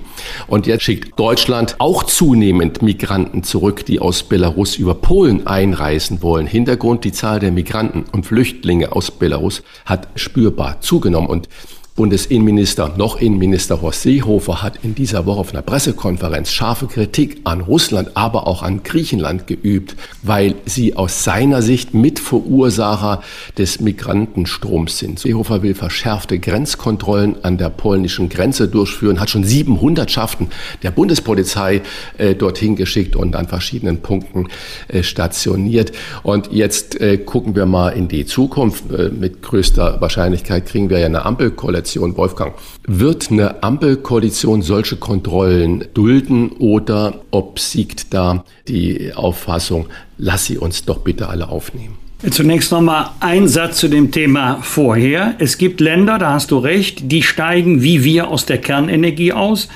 Und 0.49 0.67
jetzt 0.67 0.83
schickt 0.83 1.19
Deutschland 1.19 1.77
auch 1.79 2.03
zunehmend 2.03 2.83
Migranten 2.83 3.45
zurück, 3.45 3.87
die 3.87 4.01
aus 4.01 4.25
Belarus 4.25 4.77
über 4.77 4.95
Polen 4.95 5.47
einreisen 5.47 6.23
wollen. 6.23 6.47
Hintergrund, 6.47 7.05
die 7.05 7.13
Zahl 7.13 7.39
der 7.39 7.53
Migranten 7.53 8.05
und 8.11 8.27
Flüchtlinge 8.27 8.93
aus 8.93 9.13
Belarus 9.13 9.63
hat 9.85 10.09
spürbar 10.17 10.81
zugenommen. 10.81 11.29
Und 11.29 11.49
Bundesinnenminister, 11.95 12.95
noch 12.97 13.21
Innenminister 13.21 13.83
Horst 13.83 14.01
Seehofer 14.01 14.63
hat 14.63 14.83
in 14.83 14.95
dieser 14.95 15.27
Woche 15.27 15.41
auf 15.41 15.53
einer 15.53 15.61
Pressekonferenz 15.61 16.51
scharfe 16.51 16.87
Kritik 16.87 17.43
an 17.45 17.61
Russland, 17.61 18.13
aber 18.15 18.47
auch 18.47 18.63
an 18.63 18.83
Griechenland 18.83 19.47
geübt, 19.47 19.95
weil 20.23 20.55
sie 20.65 20.97
aus 20.97 21.23
seiner 21.23 21.61
Sicht 21.61 21.93
Mitverursacher 21.93 23.23
des 23.59 23.81
Migrantenstroms 23.81 25.01
sind. 25.01 25.19
Seehofer 25.19 25.63
will 25.63 25.75
verschärfte 25.75 26.39
Grenzkontrollen 26.39 27.45
an 27.45 27.59
der 27.59 27.69
polnischen 27.69 28.31
Grenze 28.31 28.69
durchführen, 28.69 29.21
hat 29.21 29.29
schon 29.29 29.45
sieben 29.45 29.83
Hundertschaften 29.83 30.49
der 30.83 30.93
Bundespolizei 30.93 31.83
äh, 32.17 32.35
dorthin 32.35 32.75
geschickt 32.75 33.17
und 33.17 33.37
an 33.37 33.49
verschiedenen 33.49 34.01
Punkten 34.01 34.49
äh, 34.89 35.03
stationiert. 35.03 35.93
Und 36.23 36.53
jetzt 36.53 36.99
äh, 37.03 37.19
gucken 37.19 37.55
wir 37.55 37.67
mal 37.67 37.91
in 37.91 38.09
die 38.09 38.25
Zukunft. 38.25 38.91
Äh, 38.91 39.11
mit 39.11 39.43
größter 39.43 40.01
Wahrscheinlichkeit 40.01 40.65
kriegen 40.65 40.89
wir 40.89 40.99
ja 40.99 41.05
eine 41.05 41.27
Ampelkoalition 41.27 41.82
Koalition, 41.83 42.17
Wolfgang. 42.17 42.55
Wird 42.87 43.31
eine 43.31 43.63
Ampelkoalition 43.63 44.63
solche 44.63 44.97
Kontrollen 44.97 45.85
dulden 45.95 46.51
oder 46.59 47.21
obsiegt 47.31 48.15
da 48.15 48.45
die 48.69 49.13
Auffassung, 49.15 49.87
lass 50.19 50.47
sie 50.47 50.59
uns 50.59 50.85
doch 50.85 50.99
bitte 50.99 51.29
alle 51.29 51.49
aufnehmen? 51.49 51.99
Zunächst 52.31 52.71
nochmal 52.71 53.11
ein 53.19 53.49
Satz 53.49 53.79
zu 53.79 53.89
dem 53.89 54.13
Thema 54.13 54.59
vorher. 54.63 55.35
Es 55.39 55.59
gibt 55.59 55.81
Länder, 55.81 56.19
da 56.19 56.35
hast 56.35 56.53
du 56.53 56.59
recht, 56.59 57.11
die 57.11 57.23
steigen 57.23 57.83
wie 57.83 58.05
wir 58.05 58.29
aus 58.29 58.47
der 58.47 58.59
Kernenergie 58.59 59.33
aus. 59.33 59.69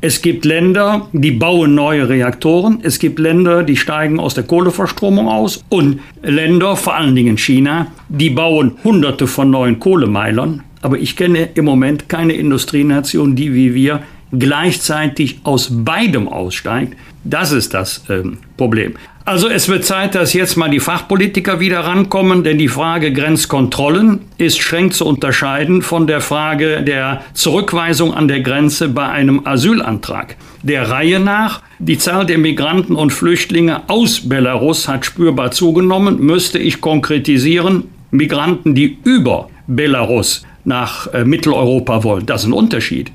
Es 0.00 0.20
gibt 0.20 0.44
Länder, 0.44 1.06
die 1.12 1.30
bauen 1.30 1.76
neue 1.76 2.08
Reaktoren. 2.08 2.80
Es 2.82 2.98
gibt 2.98 3.20
Länder, 3.20 3.62
die 3.62 3.76
steigen 3.76 4.18
aus 4.18 4.34
der 4.34 4.42
Kohleverstromung 4.42 5.28
aus. 5.28 5.64
Und 5.68 6.00
Länder, 6.22 6.74
vor 6.74 6.96
allen 6.96 7.14
Dingen 7.14 7.38
China, 7.38 7.86
die 8.08 8.30
bauen 8.30 8.72
hunderte 8.82 9.28
von 9.28 9.50
neuen 9.50 9.78
Kohlemeilern. 9.78 10.64
Aber 10.82 10.98
ich 10.98 11.16
kenne 11.16 11.48
im 11.54 11.64
Moment 11.64 12.08
keine 12.08 12.34
Industrienation, 12.34 13.34
die 13.34 13.54
wie 13.54 13.74
wir 13.74 14.02
gleichzeitig 14.32 15.40
aus 15.44 15.68
beidem 15.70 16.28
aussteigt. 16.28 16.96
Das 17.24 17.52
ist 17.52 17.74
das 17.74 18.04
ähm, 18.08 18.38
Problem. 18.56 18.94
Also 19.24 19.48
es 19.48 19.68
wird 19.68 19.84
Zeit, 19.84 20.16
dass 20.16 20.32
jetzt 20.32 20.56
mal 20.56 20.68
die 20.68 20.80
Fachpolitiker 20.80 21.60
wieder 21.60 21.80
rankommen, 21.80 22.42
denn 22.42 22.58
die 22.58 22.66
Frage 22.66 23.12
Grenzkontrollen 23.12 24.22
ist 24.36 24.58
streng 24.58 24.90
zu 24.90 25.06
unterscheiden 25.06 25.82
von 25.82 26.08
der 26.08 26.20
Frage 26.20 26.82
der 26.82 27.22
Zurückweisung 27.32 28.14
an 28.14 28.26
der 28.26 28.40
Grenze 28.40 28.88
bei 28.88 29.08
einem 29.08 29.46
Asylantrag. 29.46 30.34
Der 30.64 30.90
Reihe 30.90 31.20
nach, 31.20 31.62
die 31.78 31.98
Zahl 31.98 32.26
der 32.26 32.38
Migranten 32.38 32.96
und 32.96 33.12
Flüchtlinge 33.12 33.88
aus 33.88 34.28
Belarus 34.28 34.88
hat 34.88 35.06
spürbar 35.06 35.52
zugenommen, 35.52 36.18
müsste 36.18 36.58
ich 36.58 36.80
konkretisieren, 36.80 37.84
Migranten, 38.10 38.74
die 38.74 38.98
über 39.04 39.48
Belarus 39.68 40.42
nach 40.64 41.12
äh, 41.12 41.24
Mitteleuropa 41.24 42.04
wollen. 42.04 42.26
Das 42.26 42.42
ist 42.42 42.48
ein 42.48 42.52
Unterschied. 42.52 43.10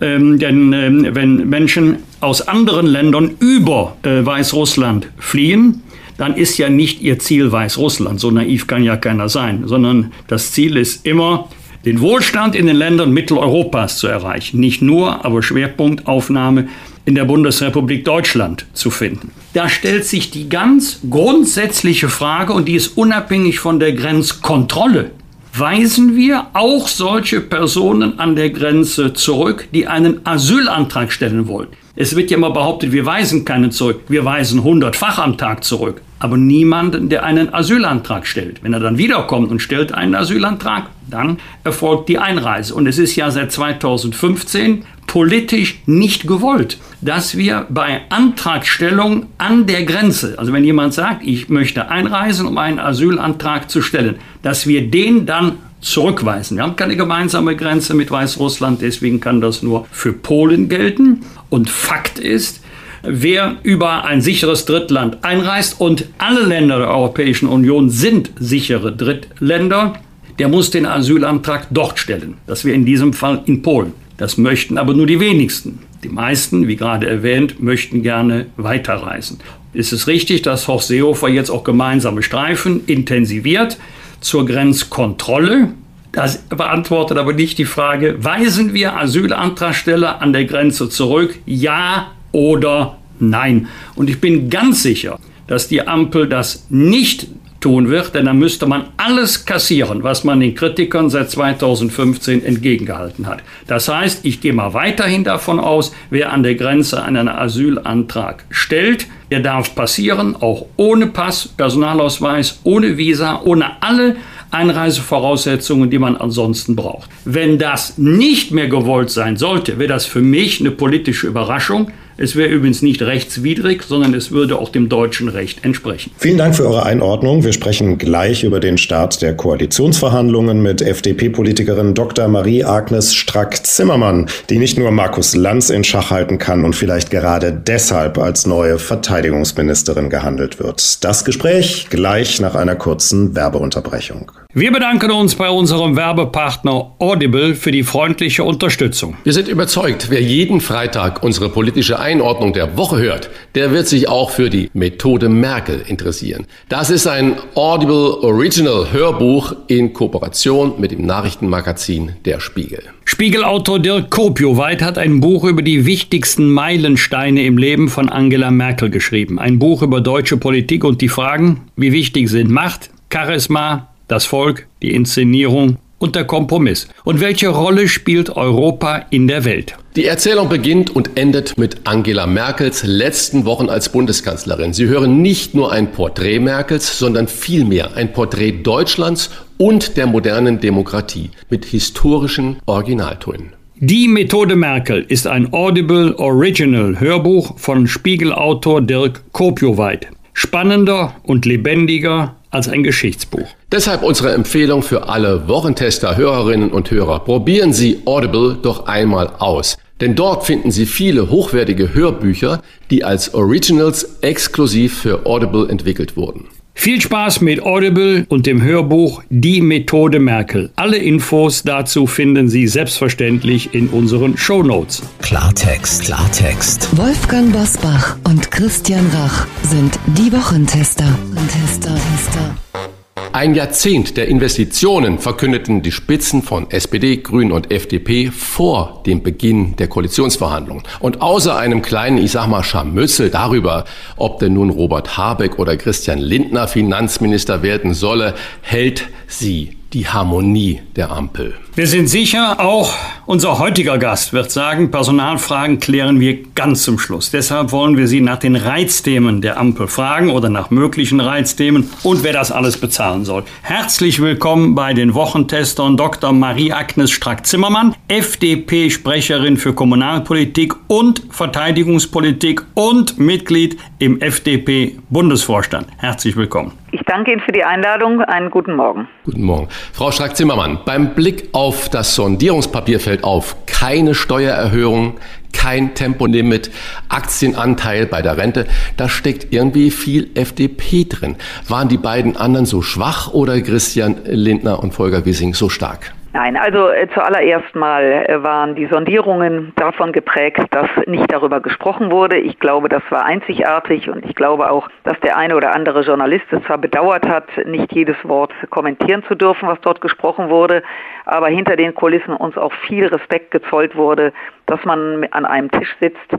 Ähm, 0.00 0.38
denn 0.38 0.72
ähm, 0.72 1.06
wenn 1.12 1.48
Menschen 1.48 1.98
aus 2.20 2.46
anderen 2.46 2.86
Ländern 2.86 3.36
über 3.40 3.96
äh, 4.02 4.24
Weißrussland 4.24 5.08
fliehen, 5.18 5.82
dann 6.18 6.34
ist 6.34 6.58
ja 6.58 6.68
nicht 6.68 7.02
ihr 7.02 7.18
Ziel 7.18 7.50
Weißrussland. 7.52 8.20
So 8.20 8.30
naiv 8.30 8.66
kann 8.66 8.82
ja 8.82 8.96
keiner 8.96 9.28
sein, 9.28 9.62
sondern 9.66 10.12
das 10.28 10.52
Ziel 10.52 10.76
ist 10.76 11.06
immer, 11.06 11.48
den 11.84 12.00
Wohlstand 12.00 12.56
in 12.56 12.66
den 12.66 12.76
Ländern 12.76 13.12
Mitteleuropas 13.12 13.98
zu 13.98 14.08
erreichen. 14.08 14.58
Nicht 14.58 14.82
nur, 14.82 15.24
aber 15.24 15.42
Schwerpunktaufnahme 15.42 16.68
in 17.04 17.14
der 17.14 17.24
Bundesrepublik 17.24 18.04
Deutschland 18.04 18.66
zu 18.72 18.90
finden. 18.90 19.30
Da 19.54 19.68
stellt 19.68 20.04
sich 20.04 20.32
die 20.32 20.48
ganz 20.48 21.00
grundsätzliche 21.08 22.08
Frage, 22.08 22.52
und 22.52 22.66
die 22.66 22.74
ist 22.74 22.98
unabhängig 22.98 23.60
von 23.60 23.78
der 23.78 23.92
Grenzkontrolle, 23.92 25.12
weisen 25.58 26.16
wir 26.16 26.48
auch 26.52 26.88
solche 26.88 27.40
Personen 27.40 28.18
an 28.18 28.36
der 28.36 28.50
Grenze 28.50 29.12
zurück, 29.12 29.68
die 29.72 29.86
einen 29.86 30.24
Asylantrag 30.26 31.12
stellen 31.12 31.48
wollen. 31.48 31.68
Es 31.94 32.14
wird 32.14 32.30
ja 32.30 32.36
immer 32.36 32.50
behauptet, 32.50 32.92
wir 32.92 33.06
weisen 33.06 33.46
keinen 33.46 33.70
zurück. 33.70 34.02
Wir 34.08 34.24
weisen 34.24 34.62
hundertfach 34.62 35.18
am 35.18 35.38
Tag 35.38 35.64
zurück. 35.64 36.02
Aber 36.18 36.36
niemanden, 36.36 37.08
der 37.08 37.24
einen 37.24 37.52
Asylantrag 37.54 38.26
stellt. 38.26 38.62
Wenn 38.62 38.74
er 38.74 38.80
dann 38.80 38.98
wiederkommt 38.98 39.50
und 39.50 39.60
stellt 39.60 39.92
einen 39.92 40.14
Asylantrag, 40.14 40.90
dann 41.10 41.38
erfolgt 41.64 42.08
die 42.08 42.18
Einreise. 42.18 42.74
Und 42.74 42.86
es 42.86 42.98
ist 42.98 43.16
ja 43.16 43.30
seit 43.30 43.50
2015 43.50 44.84
politisch 45.16 45.80
nicht 45.86 46.26
gewollt, 46.26 46.76
dass 47.00 47.38
wir 47.38 47.64
bei 47.70 48.02
Antragstellung 48.10 49.24
an 49.38 49.64
der 49.64 49.84
Grenze, 49.84 50.38
also 50.38 50.52
wenn 50.52 50.62
jemand 50.62 50.92
sagt, 50.92 51.22
ich 51.24 51.48
möchte 51.48 51.88
einreisen, 51.88 52.46
um 52.46 52.58
einen 52.58 52.78
Asylantrag 52.78 53.70
zu 53.70 53.80
stellen, 53.80 54.16
dass 54.42 54.66
wir 54.66 54.90
den 54.90 55.24
dann 55.24 55.52
zurückweisen. 55.80 56.58
Wir 56.58 56.64
haben 56.64 56.76
keine 56.76 56.96
gemeinsame 56.96 57.56
Grenze 57.56 57.94
mit 57.94 58.10
Weißrussland, 58.10 58.82
deswegen 58.82 59.18
kann 59.18 59.40
das 59.40 59.62
nur 59.62 59.86
für 59.90 60.12
Polen 60.12 60.68
gelten. 60.68 61.22
Und 61.48 61.70
Fakt 61.70 62.18
ist, 62.18 62.60
wer 63.02 63.56
über 63.62 64.04
ein 64.04 64.20
sicheres 64.20 64.66
Drittland 64.66 65.24
einreist 65.24 65.80
und 65.80 66.04
alle 66.18 66.42
Länder 66.42 66.76
der 66.76 66.90
Europäischen 66.90 67.48
Union 67.48 67.88
sind 67.88 68.32
sichere 68.38 68.94
Drittländer, 68.94 69.94
der 70.38 70.48
muss 70.48 70.68
den 70.70 70.84
Asylantrag 70.84 71.68
dort 71.70 71.98
stellen. 71.98 72.34
Das 72.46 72.66
wäre 72.66 72.76
in 72.76 72.84
diesem 72.84 73.14
Fall 73.14 73.42
in 73.46 73.62
Polen. 73.62 73.94
Das 74.16 74.38
möchten 74.38 74.78
aber 74.78 74.94
nur 74.94 75.06
die 75.06 75.20
wenigsten. 75.20 75.80
Die 76.02 76.08
meisten, 76.08 76.68
wie 76.68 76.76
gerade 76.76 77.08
erwähnt, 77.08 77.60
möchten 77.62 78.02
gerne 78.02 78.46
weiterreisen. 78.56 79.38
Ist 79.72 79.92
es 79.92 80.06
richtig, 80.06 80.42
dass 80.42 80.68
Horst 80.68 80.88
Seehofer 80.88 81.28
jetzt 81.28 81.50
auch 81.50 81.64
gemeinsame 81.64 82.22
Streifen 82.22 82.82
intensiviert 82.86 83.76
zur 84.20 84.46
Grenzkontrolle? 84.46 85.74
Das 86.12 86.38
beantwortet 86.48 87.18
aber 87.18 87.34
nicht 87.34 87.58
die 87.58 87.66
Frage, 87.66 88.24
weisen 88.24 88.72
wir 88.72 88.96
Asylantragsteller 88.96 90.22
an 90.22 90.32
der 90.32 90.46
Grenze 90.46 90.88
zurück? 90.88 91.38
Ja 91.44 92.12
oder 92.32 92.96
nein? 93.18 93.68
Und 93.96 94.08
ich 94.08 94.18
bin 94.20 94.48
ganz 94.48 94.82
sicher, 94.82 95.18
dass 95.46 95.68
die 95.68 95.86
Ampel 95.86 96.26
das 96.26 96.66
nicht 96.70 97.28
tun 97.66 97.88
wird, 97.88 98.14
denn 98.14 98.26
dann 98.26 98.38
müsste 98.38 98.64
man 98.66 98.84
alles 98.96 99.44
kassieren, 99.44 100.04
was 100.04 100.22
man 100.22 100.38
den 100.38 100.54
Kritikern 100.54 101.10
seit 101.10 101.32
2015 101.32 102.44
entgegengehalten 102.44 103.26
hat. 103.26 103.42
Das 103.66 103.88
heißt, 103.88 104.24
ich 104.24 104.40
gehe 104.40 104.52
mal 104.52 104.72
weiterhin 104.72 105.24
davon 105.24 105.58
aus, 105.58 105.92
wer 106.08 106.32
an 106.32 106.44
der 106.44 106.54
Grenze 106.54 107.02
einen 107.02 107.28
Asylantrag 107.28 108.44
stellt, 108.50 109.08
der 109.32 109.40
darf 109.40 109.74
passieren, 109.74 110.36
auch 110.36 110.66
ohne 110.76 111.08
Pass, 111.08 111.48
Personalausweis, 111.48 112.60
ohne 112.62 112.98
Visa, 112.98 113.40
ohne 113.42 113.82
alle 113.82 114.14
Einreisevoraussetzungen, 114.52 115.90
die 115.90 115.98
man 115.98 116.16
ansonsten 116.16 116.76
braucht. 116.76 117.10
Wenn 117.24 117.58
das 117.58 117.98
nicht 117.98 118.52
mehr 118.52 118.68
gewollt 118.68 119.10
sein 119.10 119.36
sollte, 119.36 119.80
wäre 119.80 119.88
das 119.88 120.06
für 120.06 120.22
mich 120.22 120.60
eine 120.60 120.70
politische 120.70 121.26
Überraschung. 121.26 121.90
Es 122.18 122.34
wäre 122.34 122.48
übrigens 122.48 122.80
nicht 122.80 123.02
rechtswidrig, 123.02 123.82
sondern 123.82 124.14
es 124.14 124.30
würde 124.30 124.58
auch 124.58 124.70
dem 124.70 124.88
deutschen 124.88 125.28
Recht 125.28 125.64
entsprechen. 125.64 126.12
Vielen 126.16 126.38
Dank 126.38 126.54
für 126.54 126.66
eure 126.66 126.84
Einordnung. 126.84 127.44
Wir 127.44 127.52
sprechen 127.52 127.98
gleich 127.98 128.42
über 128.42 128.58
den 128.58 128.78
Start 128.78 129.20
der 129.20 129.34
Koalitionsverhandlungen 129.34 130.62
mit 130.62 130.80
FDP-Politikerin 130.80 131.94
Dr. 131.94 132.28
Marie-Agnes 132.28 133.14
Strack-Zimmermann, 133.14 134.30
die 134.48 134.58
nicht 134.58 134.78
nur 134.78 134.90
Markus 134.90 135.36
Lanz 135.36 135.68
in 135.68 135.84
Schach 135.84 136.10
halten 136.10 136.38
kann 136.38 136.64
und 136.64 136.74
vielleicht 136.74 137.10
gerade 137.10 137.52
deshalb 137.52 138.16
als 138.16 138.46
neue 138.46 138.78
Verteidigungsministerin 138.78 140.08
gehandelt 140.08 140.58
wird. 140.58 141.04
Das 141.04 141.24
Gespräch 141.24 141.88
gleich 141.90 142.40
nach 142.40 142.54
einer 142.54 142.76
kurzen 142.76 143.34
Werbeunterbrechung. 143.34 144.32
Wir 144.58 144.72
bedanken 144.72 145.10
uns 145.10 145.34
bei 145.34 145.50
unserem 145.50 145.96
Werbepartner 145.96 146.94
Audible 146.98 147.54
für 147.54 147.72
die 147.72 147.82
freundliche 147.82 148.42
Unterstützung. 148.42 149.18
Wir 149.22 149.34
sind 149.34 149.48
überzeugt, 149.48 150.06
wer 150.08 150.22
jeden 150.22 150.62
Freitag 150.62 151.22
unsere 151.22 151.50
politische 151.50 151.98
Einordnung 151.98 152.54
der 152.54 152.78
Woche 152.78 152.96
hört, 152.96 153.28
der 153.54 153.72
wird 153.72 153.86
sich 153.86 154.08
auch 154.08 154.30
für 154.30 154.48
die 154.48 154.70
Methode 154.72 155.28
Merkel 155.28 155.84
interessieren. 155.86 156.46
Das 156.70 156.88
ist 156.88 157.06
ein 157.06 157.36
Audible 157.54 158.22
Original 158.22 158.90
Hörbuch 158.92 159.54
in 159.66 159.92
Kooperation 159.92 160.80
mit 160.80 160.90
dem 160.90 161.04
Nachrichtenmagazin 161.04 162.12
Der 162.24 162.40
Spiegel. 162.40 162.82
Spiegelautor 163.04 163.78
Dirk 163.78 164.08
Kopioweit 164.08 164.80
hat 164.80 164.96
ein 164.96 165.20
Buch 165.20 165.44
über 165.44 165.60
die 165.60 165.84
wichtigsten 165.84 166.48
Meilensteine 166.48 167.44
im 167.44 167.58
Leben 167.58 167.90
von 167.90 168.08
Angela 168.08 168.50
Merkel 168.50 168.88
geschrieben. 168.88 169.38
Ein 169.38 169.58
Buch 169.58 169.82
über 169.82 170.00
deutsche 170.00 170.38
Politik 170.38 170.82
und 170.82 171.02
die 171.02 171.10
Fragen, 171.10 171.60
wie 171.76 171.92
wichtig 171.92 172.30
sind 172.30 172.50
Macht, 172.50 172.88
Charisma, 173.12 173.90
das 174.08 174.24
Volk, 174.24 174.66
die 174.82 174.94
Inszenierung 174.94 175.78
und 175.98 176.14
der 176.14 176.24
Kompromiss. 176.24 176.88
Und 177.04 177.20
welche 177.20 177.48
Rolle 177.48 177.88
spielt 177.88 178.30
Europa 178.30 179.06
in 179.10 179.28
der 179.28 179.44
Welt? 179.44 179.74
Die 179.96 180.04
Erzählung 180.04 180.48
beginnt 180.48 180.94
und 180.94 181.16
endet 181.18 181.56
mit 181.56 181.80
Angela 181.84 182.26
Merkels 182.26 182.84
letzten 182.84 183.46
Wochen 183.46 183.70
als 183.70 183.90
Bundeskanzlerin. 183.90 184.74
Sie 184.74 184.86
hören 184.86 185.22
nicht 185.22 185.54
nur 185.54 185.72
ein 185.72 185.92
Porträt 185.92 186.38
Merkels, 186.38 186.98
sondern 186.98 187.28
vielmehr 187.28 187.96
ein 187.96 188.12
Porträt 188.12 188.62
Deutschlands 188.62 189.30
und 189.56 189.96
der 189.96 190.06
modernen 190.06 190.60
Demokratie 190.60 191.30
mit 191.48 191.64
historischen 191.64 192.58
Originaltönen. 192.66 193.54
Die 193.78 194.08
Methode 194.08 194.56
Merkel 194.56 195.04
ist 195.08 195.26
ein 195.26 195.52
Audible 195.52 196.18
Original 196.18 196.98
Hörbuch 196.98 197.58
von 197.58 197.86
Spiegelautor 197.86 198.80
Dirk 198.82 199.22
Kopioweit. 199.32 200.08
Spannender 200.32 201.14
und 201.22 201.46
lebendiger 201.46 202.36
als 202.56 202.68
ein 202.68 202.82
Geschichtsbuch. 202.82 203.46
Deshalb 203.70 204.02
unsere 204.02 204.32
Empfehlung 204.32 204.82
für 204.82 205.08
alle 205.08 205.46
Wochentester, 205.46 206.16
Hörerinnen 206.16 206.70
und 206.70 206.90
Hörer. 206.90 207.20
Probieren 207.20 207.72
Sie 207.72 208.00
Audible 208.06 208.56
doch 208.60 208.86
einmal 208.86 209.30
aus. 209.38 209.76
Denn 210.00 210.14
dort 210.14 210.44
finden 210.44 210.70
Sie 210.70 210.86
viele 210.86 211.30
hochwertige 211.30 211.94
Hörbücher, 211.94 212.62
die 212.90 213.04
als 213.04 213.34
Originals 213.34 214.18
exklusiv 214.20 214.98
für 215.00 215.24
Audible 215.24 215.68
entwickelt 215.68 216.16
wurden. 216.16 216.48
Viel 216.78 217.00
Spaß 217.00 217.40
mit 217.40 217.62
Audible 217.62 218.26
und 218.28 218.46
dem 218.46 218.62
Hörbuch 218.62 219.24
Die 219.28 219.60
Methode 219.60 220.20
Merkel. 220.20 220.70
Alle 220.76 220.98
Infos 220.98 221.64
dazu 221.64 222.06
finden 222.06 222.48
Sie 222.48 222.68
selbstverständlich 222.68 223.74
in 223.74 223.88
unseren 223.88 224.36
Show 224.36 224.62
Notes. 224.62 225.02
Klartext, 225.20 226.04
Klartext. 226.04 226.96
Wolfgang 226.96 227.52
Bosbach 227.52 228.16
und 228.22 228.52
Christian 228.52 229.10
Rach 229.12 229.48
sind 229.64 229.98
die 230.16 230.32
Wochentester. 230.32 231.18
Tester, 231.50 231.94
Tester. 231.94 232.95
Ein 233.36 233.54
Jahrzehnt 233.54 234.16
der 234.16 234.28
Investitionen 234.28 235.18
verkündeten 235.18 235.82
die 235.82 235.92
Spitzen 235.92 236.42
von 236.42 236.70
SPD, 236.70 237.18
Grünen 237.18 237.52
und 237.52 237.70
FDP 237.70 238.30
vor 238.30 239.02
dem 239.04 239.22
Beginn 239.22 239.76
der 239.76 239.88
Koalitionsverhandlungen. 239.88 240.84
Und 241.00 241.20
außer 241.20 241.56
einem 241.56 241.82
kleinen, 241.82 242.16
ich 242.16 242.30
sag 242.30 242.46
mal, 242.46 242.62
Scharmützel 242.62 243.28
darüber, 243.28 243.84
ob 244.16 244.38
denn 244.38 244.54
nun 244.54 244.70
Robert 244.70 245.18
Habeck 245.18 245.58
oder 245.58 245.76
Christian 245.76 246.18
Lindner 246.18 246.66
Finanzminister 246.66 247.62
werden 247.62 247.92
solle, 247.92 248.34
hält 248.62 249.08
sie 249.26 249.76
die 249.96 250.06
Harmonie 250.06 250.82
der 250.94 251.10
Ampel. 251.10 251.54
Wir 251.74 251.86
sind 251.86 252.08
sicher, 252.08 252.60
auch 252.60 252.94
Unser 253.24 253.58
heutiger 253.58 253.96
Gast 253.98 254.34
wird 254.34 254.50
sagen, 254.50 254.90
Personalfragen 254.90 255.80
klären 255.80 256.20
wir 256.20 256.44
ganz 256.54 256.82
zum 256.82 256.98
Schluss. 256.98 257.30
Deshalb 257.30 257.72
wollen 257.72 257.96
wir 257.96 258.06
Sie 258.06 258.20
nach 258.20 258.38
den 258.38 258.54
Reizthemen 258.56 259.40
der 259.40 259.58
Ampel 259.58 259.88
fragen 259.88 260.30
oder 260.30 260.48
nach 260.48 260.70
möglichen 260.70 261.18
Reizthemen 261.18 261.90
und 262.02 262.22
wer 262.22 262.34
das 262.34 262.52
alles 262.52 262.76
bezahlen 262.76 263.24
soll. 263.24 263.42
Herzlich 263.62 264.20
willkommen 264.20 264.74
bei 264.74 264.92
den 264.92 265.14
Wochentestern 265.14 265.96
Dr. 265.96 266.32
Marie-Agnes 266.32 267.10
Strack-Zimmermann, 267.10 267.96
FDP-Sprecherin 268.08 269.56
für 269.56 269.72
Kommunalpolitik 269.72 270.74
und 270.88 271.22
Verteidigungspolitik 271.30 272.62
und 272.74 273.18
Mitglied 273.18 273.78
im 273.98 274.20
FDP-Bundesvorstand. 274.20 275.88
Herzlich 275.96 276.36
willkommen. 276.36 276.72
Ich 276.98 277.02
danke 277.04 277.30
Ihnen 277.30 277.42
für 277.42 277.52
die 277.52 277.62
Einladung. 277.62 278.22
Einen 278.22 278.48
guten 278.48 278.74
Morgen. 278.74 279.06
Guten 279.26 279.42
Morgen. 279.42 279.68
Frau 279.92 280.10
Strack-Zimmermann, 280.10 280.78
beim 280.86 281.14
Blick 281.14 281.50
auf 281.52 281.90
das 281.90 282.14
Sondierungspapier 282.14 283.00
fällt 283.00 283.22
auf, 283.22 283.54
keine 283.66 284.14
Steuererhöhung, 284.14 285.18
kein 285.52 285.94
Tempolimit, 285.94 286.70
Aktienanteil 287.10 288.06
bei 288.06 288.22
der 288.22 288.38
Rente. 288.38 288.66
Da 288.96 289.10
steckt 289.10 289.52
irgendwie 289.52 289.90
viel 289.90 290.30
FDP 290.36 291.04
drin. 291.04 291.36
Waren 291.68 291.90
die 291.90 291.98
beiden 291.98 292.38
anderen 292.38 292.64
so 292.64 292.80
schwach 292.80 293.30
oder 293.30 293.60
Christian 293.60 294.16
Lindner 294.24 294.82
und 294.82 294.94
Volker 294.94 295.26
Wissing 295.26 295.52
so 295.52 295.68
stark? 295.68 296.14
Nein, 296.36 296.58
also 296.58 296.90
äh, 296.90 297.08
zuallererst 297.14 297.74
mal 297.74 298.04
äh, 298.04 298.42
waren 298.42 298.74
die 298.74 298.84
Sondierungen 298.88 299.72
davon 299.76 300.12
geprägt, 300.12 300.60
dass 300.70 300.86
nicht 301.06 301.32
darüber 301.32 301.60
gesprochen 301.60 302.10
wurde. 302.10 302.36
Ich 302.36 302.58
glaube, 302.58 302.90
das 302.90 303.02
war 303.08 303.24
einzigartig 303.24 304.10
und 304.10 304.22
ich 304.22 304.34
glaube 304.34 304.70
auch, 304.70 304.86
dass 305.04 305.18
der 305.20 305.38
eine 305.38 305.56
oder 305.56 305.74
andere 305.74 306.02
Journalist 306.02 306.44
es 306.50 306.62
zwar 306.64 306.76
bedauert 306.76 307.26
hat, 307.26 307.48
nicht 307.64 307.90
jedes 307.94 308.16
Wort 308.22 308.52
kommentieren 308.68 309.24
zu 309.26 309.34
dürfen, 309.34 309.66
was 309.66 309.80
dort 309.80 310.02
gesprochen 310.02 310.50
wurde, 310.50 310.82
aber 311.24 311.48
hinter 311.48 311.74
den 311.74 311.94
Kulissen 311.94 312.34
uns 312.36 312.58
auch 312.58 312.72
viel 312.86 313.06
Respekt 313.06 313.50
gezollt 313.50 313.96
wurde, 313.96 314.34
dass 314.66 314.84
man 314.84 315.26
an 315.30 315.46
einem 315.46 315.70
Tisch 315.70 315.96
sitzt, 316.02 316.36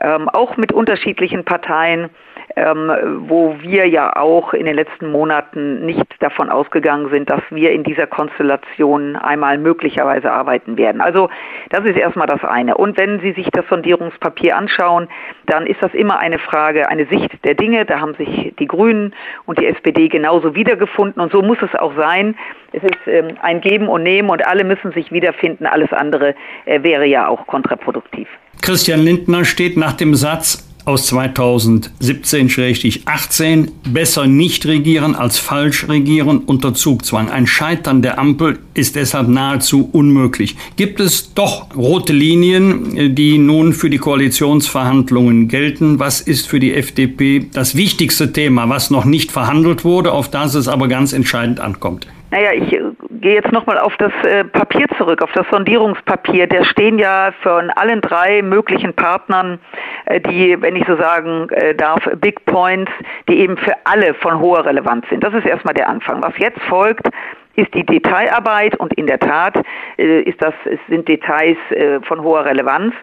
ähm, 0.00 0.28
auch 0.28 0.56
mit 0.58 0.70
unterschiedlichen 0.70 1.44
Parteien 1.44 2.08
ähm, 2.56 2.90
wo 3.28 3.56
wir 3.60 3.86
ja 3.88 4.16
auch 4.16 4.52
in 4.54 4.66
den 4.66 4.74
letzten 4.74 5.10
Monaten 5.10 5.86
nicht 5.86 6.06
davon 6.20 6.50
ausgegangen 6.50 7.08
sind, 7.10 7.30
dass 7.30 7.42
wir 7.50 7.72
in 7.72 7.84
dieser 7.84 8.06
Konstellation 8.06 9.16
einmal 9.16 9.58
möglicherweise 9.58 10.32
arbeiten 10.32 10.76
werden. 10.76 11.00
Also 11.00 11.28
das 11.70 11.84
ist 11.84 11.96
erstmal 11.96 12.26
das 12.26 12.42
eine. 12.44 12.76
Und 12.76 12.98
wenn 12.98 13.20
Sie 13.20 13.32
sich 13.32 13.48
das 13.52 13.64
Sondierungspapier 13.68 14.56
anschauen, 14.56 15.08
dann 15.46 15.66
ist 15.66 15.82
das 15.82 15.94
immer 15.94 16.18
eine 16.18 16.38
Frage, 16.38 16.88
eine 16.88 17.06
Sicht 17.06 17.44
der 17.44 17.54
Dinge. 17.54 17.84
Da 17.84 18.00
haben 18.00 18.14
sich 18.14 18.54
die 18.58 18.66
Grünen 18.66 19.14
und 19.46 19.58
die 19.58 19.66
SPD 19.66 20.08
genauso 20.08 20.54
wiedergefunden 20.54 21.22
und 21.22 21.32
so 21.32 21.42
muss 21.42 21.58
es 21.62 21.74
auch 21.78 21.94
sein. 21.96 22.36
Es 22.72 22.82
ist 22.82 23.06
ähm, 23.06 23.36
ein 23.42 23.60
Geben 23.60 23.88
und 23.88 24.02
Nehmen 24.02 24.30
und 24.30 24.46
alle 24.46 24.64
müssen 24.64 24.92
sich 24.92 25.10
wiederfinden. 25.10 25.66
Alles 25.66 25.92
andere 25.92 26.34
äh, 26.66 26.82
wäre 26.82 27.06
ja 27.06 27.28
auch 27.28 27.46
kontraproduktiv. 27.46 28.28
Christian 28.62 29.00
Lindner 29.00 29.44
steht 29.44 29.76
nach 29.76 29.94
dem 29.94 30.14
Satz, 30.14 30.69
aus 30.84 31.12
2017-18 31.12 33.68
besser 33.92 34.26
nicht 34.26 34.66
regieren 34.66 35.14
als 35.14 35.38
falsch 35.38 35.88
regieren 35.88 36.38
unter 36.38 36.74
Zugzwang. 36.74 37.30
Ein 37.30 37.46
Scheitern 37.46 38.02
der 38.02 38.18
Ampel 38.18 38.58
ist 38.74 38.96
deshalb 38.96 39.28
nahezu 39.28 39.88
unmöglich. 39.92 40.56
Gibt 40.76 41.00
es 41.00 41.34
doch 41.34 41.74
rote 41.76 42.12
Linien, 42.12 43.14
die 43.14 43.38
nun 43.38 43.72
für 43.72 43.90
die 43.90 43.98
Koalitionsverhandlungen 43.98 45.48
gelten? 45.48 45.98
Was 45.98 46.20
ist 46.20 46.48
für 46.48 46.60
die 46.60 46.74
FDP 46.74 47.46
das 47.52 47.76
wichtigste 47.76 48.32
Thema, 48.32 48.68
was 48.68 48.90
noch 48.90 49.04
nicht 49.04 49.32
verhandelt 49.32 49.84
wurde, 49.84 50.12
auf 50.12 50.30
das 50.30 50.54
es 50.54 50.68
aber 50.68 50.88
ganz 50.88 51.12
entscheidend 51.12 51.60
ankommt? 51.60 52.06
Naja, 52.30 52.52
ich 52.52 52.72
äh, 52.72 52.80
gehe 53.20 53.34
jetzt 53.34 53.52
nochmal 53.52 53.78
auf 53.78 53.96
das 53.98 54.12
äh, 54.24 54.44
Papier 54.44 54.86
zurück, 54.96 55.22
auf 55.22 55.32
das 55.32 55.46
Sondierungspapier. 55.50 56.46
Da 56.46 56.64
stehen 56.64 56.98
ja 56.98 57.32
von 57.42 57.70
allen 57.70 58.00
drei 58.00 58.42
möglichen 58.42 58.94
Partnern 58.94 59.58
äh, 60.06 60.20
die, 60.20 60.60
wenn 60.60 60.76
ich 60.76 60.86
so 60.86 60.96
sagen 60.96 61.48
äh, 61.50 61.74
darf, 61.74 62.02
Big 62.20 62.44
Points, 62.46 62.90
die 63.28 63.38
eben 63.40 63.56
für 63.56 63.74
alle 63.84 64.14
von 64.14 64.40
hoher 64.40 64.64
Relevanz 64.64 65.08
sind. 65.08 65.22
Das 65.22 65.34
ist 65.34 65.46
erstmal 65.46 65.74
der 65.74 65.88
Anfang. 65.88 66.22
Was 66.22 66.36
jetzt 66.38 66.60
folgt, 66.62 67.08
ist 67.56 67.72
die 67.74 67.84
Detailarbeit 67.84 68.76
und 68.76 68.94
in 68.94 69.06
der 69.06 69.18
Tat 69.18 69.60
ist 69.96 70.40
das, 70.40 70.54
sind 70.88 71.08
Details 71.08 71.58
von 72.06 72.22
hoher 72.22 72.44
Relevanz. 72.44 72.94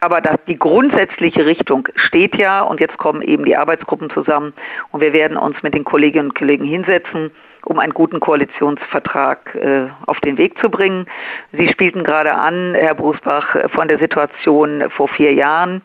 Aber 0.00 0.20
das, 0.20 0.36
die 0.46 0.58
grundsätzliche 0.58 1.46
Richtung 1.46 1.88
steht 1.96 2.36
ja 2.36 2.60
und 2.60 2.78
jetzt 2.78 2.98
kommen 2.98 3.22
eben 3.22 3.44
die 3.44 3.56
Arbeitsgruppen 3.56 4.10
zusammen 4.10 4.52
und 4.92 5.00
wir 5.00 5.14
werden 5.14 5.36
uns 5.36 5.60
mit 5.62 5.74
den 5.74 5.84
Kolleginnen 5.84 6.28
und 6.28 6.38
Kollegen 6.38 6.66
hinsetzen 6.66 7.32
um 7.66 7.80
einen 7.80 7.92
guten 7.94 8.20
Koalitionsvertrag 8.20 9.54
äh, 9.56 9.88
auf 10.06 10.20
den 10.20 10.38
Weg 10.38 10.56
zu 10.62 10.70
bringen. 10.70 11.06
Sie 11.52 11.68
spielten 11.68 12.04
gerade 12.04 12.32
an, 12.32 12.74
Herr 12.74 12.94
Brusbach, 12.94 13.56
von 13.74 13.88
der 13.88 13.98
Situation 13.98 14.84
vor 14.90 15.08
vier 15.08 15.34
Jahren. 15.34 15.82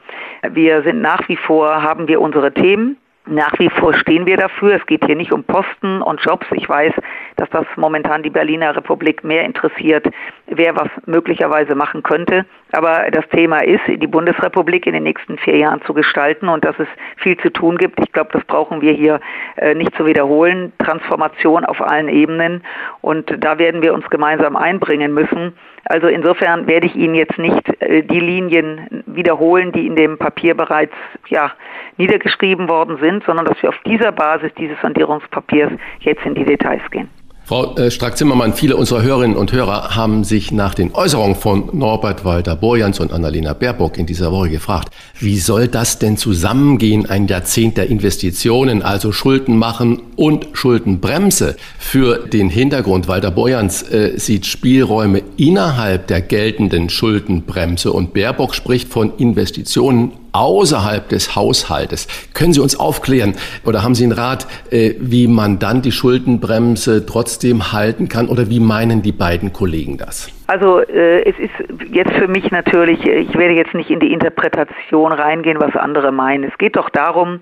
Wir 0.51 0.83
sind 0.83 1.01
nach 1.01 1.27
wie 1.27 1.37
vor, 1.37 1.81
haben 1.81 2.07
wir 2.07 2.21
unsere 2.21 2.53
Themen. 2.53 2.97
Nach 3.27 3.57
wie 3.59 3.69
vor 3.69 3.93
stehen 3.93 4.25
wir 4.25 4.35
dafür. 4.35 4.75
Es 4.75 4.85
geht 4.87 5.05
hier 5.05 5.15
nicht 5.15 5.31
um 5.31 5.43
Posten 5.43 6.01
und 6.01 6.19
Jobs. 6.21 6.47
Ich 6.53 6.67
weiß, 6.67 6.91
dass 7.35 7.49
das 7.51 7.65
momentan 7.75 8.23
die 8.23 8.31
Berliner 8.31 8.75
Republik 8.75 9.23
mehr 9.23 9.45
interessiert, 9.45 10.07
wer 10.47 10.75
was 10.75 10.89
möglicherweise 11.05 11.75
machen 11.75 12.01
könnte. 12.01 12.45
Aber 12.71 13.11
das 13.11 13.27
Thema 13.29 13.59
ist, 13.59 13.81
die 13.87 14.07
Bundesrepublik 14.07 14.87
in 14.87 14.93
den 14.93 15.03
nächsten 15.03 15.37
vier 15.37 15.57
Jahren 15.57 15.83
zu 15.83 15.93
gestalten 15.93 16.49
und 16.49 16.65
dass 16.65 16.77
es 16.79 16.87
viel 17.17 17.37
zu 17.37 17.51
tun 17.51 17.77
gibt. 17.77 17.99
Ich 17.99 18.11
glaube, 18.11 18.31
das 18.33 18.43
brauchen 18.45 18.81
wir 18.81 18.93
hier 18.93 19.19
äh, 19.57 19.75
nicht 19.75 19.95
zu 19.95 20.05
wiederholen. 20.07 20.73
Transformation 20.79 21.63
auf 21.63 21.79
allen 21.79 22.09
Ebenen. 22.09 22.63
Und 23.01 23.31
da 23.37 23.59
werden 23.59 23.83
wir 23.83 23.93
uns 23.93 24.09
gemeinsam 24.09 24.55
einbringen 24.55 25.13
müssen. 25.13 25.53
Also 25.85 26.07
insofern 26.07 26.67
werde 26.67 26.87
ich 26.87 26.95
Ihnen 26.95 27.15
jetzt 27.15 27.37
nicht 27.37 27.81
äh, 27.81 28.01
die 28.01 28.19
Linien 28.19 29.00
wiederholen, 29.15 29.71
die 29.71 29.87
in 29.87 29.95
dem 29.95 30.17
Papier 30.17 30.55
bereits 30.55 30.93
ja, 31.27 31.51
niedergeschrieben 31.97 32.67
worden 32.69 32.97
sind, 32.97 33.23
sondern 33.25 33.45
dass 33.45 33.61
wir 33.61 33.69
auf 33.69 33.79
dieser 33.85 34.11
Basis 34.11 34.51
dieses 34.57 34.79
Sondierungspapiers 34.81 35.71
jetzt 35.99 36.25
in 36.25 36.35
die 36.35 36.45
Details 36.45 36.81
gehen. 36.91 37.09
Frau 37.43 37.75
äh, 37.75 37.91
Strack-Zimmermann, 37.91 38.53
viele 38.53 38.77
unserer 38.77 39.01
Hörerinnen 39.01 39.35
und 39.35 39.51
Hörer 39.51 39.95
haben 39.95 40.23
sich 40.23 40.51
nach 40.51 40.73
den 40.73 40.93
Äußerungen 40.93 41.35
von 41.35 41.69
Norbert 41.73 42.23
Walter-Borjans 42.23 42.99
und 42.99 43.11
Annalena 43.11 43.53
Baerbock 43.53 43.97
in 43.97 44.05
dieser 44.05 44.31
Woche 44.31 44.49
gefragt, 44.49 44.93
wie 45.19 45.37
soll 45.37 45.67
das 45.67 45.99
denn 45.99 46.17
zusammengehen, 46.17 47.09
ein 47.09 47.27
Jahrzehnt 47.27 47.77
der 47.77 47.89
Investitionen, 47.89 48.81
also 48.83 49.11
Schulden 49.11 49.57
machen 49.57 50.01
und 50.15 50.47
Schuldenbremse? 50.53 51.57
Für 51.77 52.19
den 52.27 52.49
Hintergrund, 52.49 53.07
Walter 53.07 53.31
Borjans 53.31 53.83
äh, 53.83 54.17
sieht 54.17 54.45
Spielräume 54.45 55.21
innerhalb 55.35 56.07
der 56.07 56.21
geltenden 56.21 56.89
Schuldenbremse 56.89 57.91
und 57.91 58.13
Baerbock 58.13 58.55
spricht 58.55 58.87
von 58.87 59.17
Investitionen 59.17 60.13
außerhalb 60.33 61.09
des 61.09 61.35
Haushaltes. 61.35 62.07
Können 62.33 62.53
Sie 62.53 62.59
uns 62.59 62.79
aufklären 62.79 63.35
oder 63.65 63.83
haben 63.83 63.95
Sie 63.95 64.03
einen 64.03 64.13
Rat, 64.13 64.47
äh, 64.71 64.95
wie 64.99 65.27
man 65.27 65.59
dann 65.59 65.81
die 65.81 65.91
Schuldenbremse 65.91 67.05
trotzdem 67.05 67.71
halten 67.71 68.07
kann 68.07 68.27
oder 68.27 68.49
wie 68.49 68.59
meinen 68.59 69.01
die 69.01 69.11
beiden 69.11 69.53
Kollegen 69.53 69.97
das? 69.97 70.29
Also 70.47 70.79
äh, 70.79 71.23
es 71.23 71.39
ist 71.39 71.91
jetzt 71.91 72.13
für 72.13 72.27
mich 72.27 72.51
natürlich, 72.51 73.05
ich 73.05 73.37
werde 73.37 73.53
jetzt 73.53 73.73
nicht 73.73 73.89
in 73.89 73.99
die 73.99 74.11
Interpretation 74.11 75.11
reingehen, 75.13 75.59
was 75.59 75.75
andere 75.75 76.11
meinen. 76.11 76.43
Es 76.43 76.57
geht 76.57 76.75
doch 76.75 76.89
darum, 76.89 77.39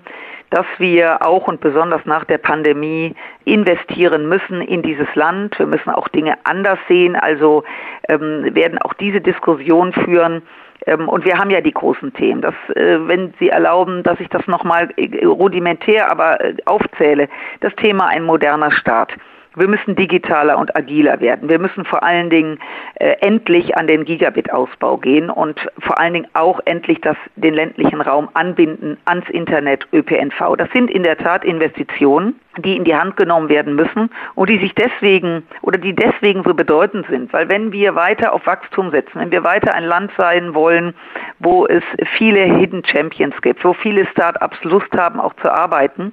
dass 0.50 0.66
wir 0.78 1.24
auch 1.24 1.46
und 1.46 1.60
besonders 1.60 2.04
nach 2.04 2.24
der 2.24 2.38
Pandemie 2.38 3.14
investieren 3.44 4.28
müssen 4.28 4.60
in 4.60 4.82
dieses 4.82 5.06
Land. 5.14 5.58
Wir 5.58 5.66
müssen 5.66 5.90
auch 5.90 6.08
Dinge 6.08 6.34
anders 6.44 6.78
sehen. 6.88 7.16
Also 7.16 7.62
ähm, 8.08 8.54
werden 8.54 8.78
auch 8.78 8.94
diese 8.94 9.20
Diskussion 9.20 9.92
führen. 9.92 10.42
Ähm, 10.86 11.08
und 11.08 11.24
wir 11.24 11.38
haben 11.38 11.50
ja 11.50 11.60
die 11.60 11.72
großen 11.72 12.12
Themen. 12.14 12.42
Das, 12.42 12.54
äh, 12.74 12.98
wenn 13.06 13.34
Sie 13.38 13.48
erlauben, 13.48 14.02
dass 14.02 14.20
ich 14.20 14.28
das 14.28 14.46
nochmal 14.46 14.90
äh, 14.96 15.24
rudimentär 15.24 16.10
aber 16.10 16.40
äh, 16.40 16.54
aufzähle. 16.64 17.28
Das 17.60 17.74
Thema 17.76 18.06
ein 18.06 18.24
moderner 18.24 18.70
Staat. 18.70 19.12
Wir 19.56 19.66
müssen 19.66 19.96
digitaler 19.96 20.58
und 20.58 20.76
agiler 20.76 21.20
werden. 21.20 21.48
Wir 21.48 21.58
müssen 21.58 21.84
vor 21.84 22.04
allen 22.04 22.30
Dingen 22.30 22.60
äh, 22.94 23.16
endlich 23.20 23.76
an 23.76 23.88
den 23.88 24.04
Gigabit-Ausbau 24.04 24.98
gehen 24.98 25.28
und 25.28 25.58
vor 25.80 25.98
allen 25.98 26.14
Dingen 26.14 26.28
auch 26.34 26.60
endlich 26.66 27.00
das, 27.00 27.16
den 27.34 27.54
ländlichen 27.54 28.00
Raum 28.00 28.28
anbinden 28.34 28.96
ans 29.06 29.28
Internet, 29.28 29.88
ÖPNV. 29.92 30.56
Das 30.56 30.70
sind 30.72 30.88
in 30.88 31.02
der 31.02 31.18
Tat 31.18 31.44
Investitionen, 31.44 32.38
die 32.58 32.76
in 32.76 32.84
die 32.84 32.94
Hand 32.94 33.16
genommen 33.16 33.48
werden 33.48 33.74
müssen 33.74 34.10
und 34.36 34.50
die 34.50 34.58
sich 34.58 34.74
deswegen 34.74 35.42
oder 35.62 35.78
die 35.78 35.94
deswegen 35.94 36.44
so 36.44 36.54
bedeutend 36.54 37.06
sind. 37.08 37.32
Weil 37.32 37.48
wenn 37.48 37.72
wir 37.72 37.96
weiter 37.96 38.32
auf 38.32 38.46
Wachstum 38.46 38.90
setzen, 38.90 39.20
wenn 39.20 39.30
wir 39.32 39.42
weiter 39.42 39.74
ein 39.74 39.84
Land 39.84 40.12
sein 40.16 40.54
wollen, 40.54 40.94
wo 41.40 41.66
es 41.66 41.82
viele 42.16 42.40
Hidden 42.40 42.84
Champions 42.84 43.34
gibt, 43.42 43.64
wo 43.64 43.72
viele 43.72 44.06
Start-ups 44.06 44.62
Lust 44.62 44.92
haben, 44.96 45.18
auch 45.18 45.34
zu 45.42 45.52
arbeiten, 45.52 46.12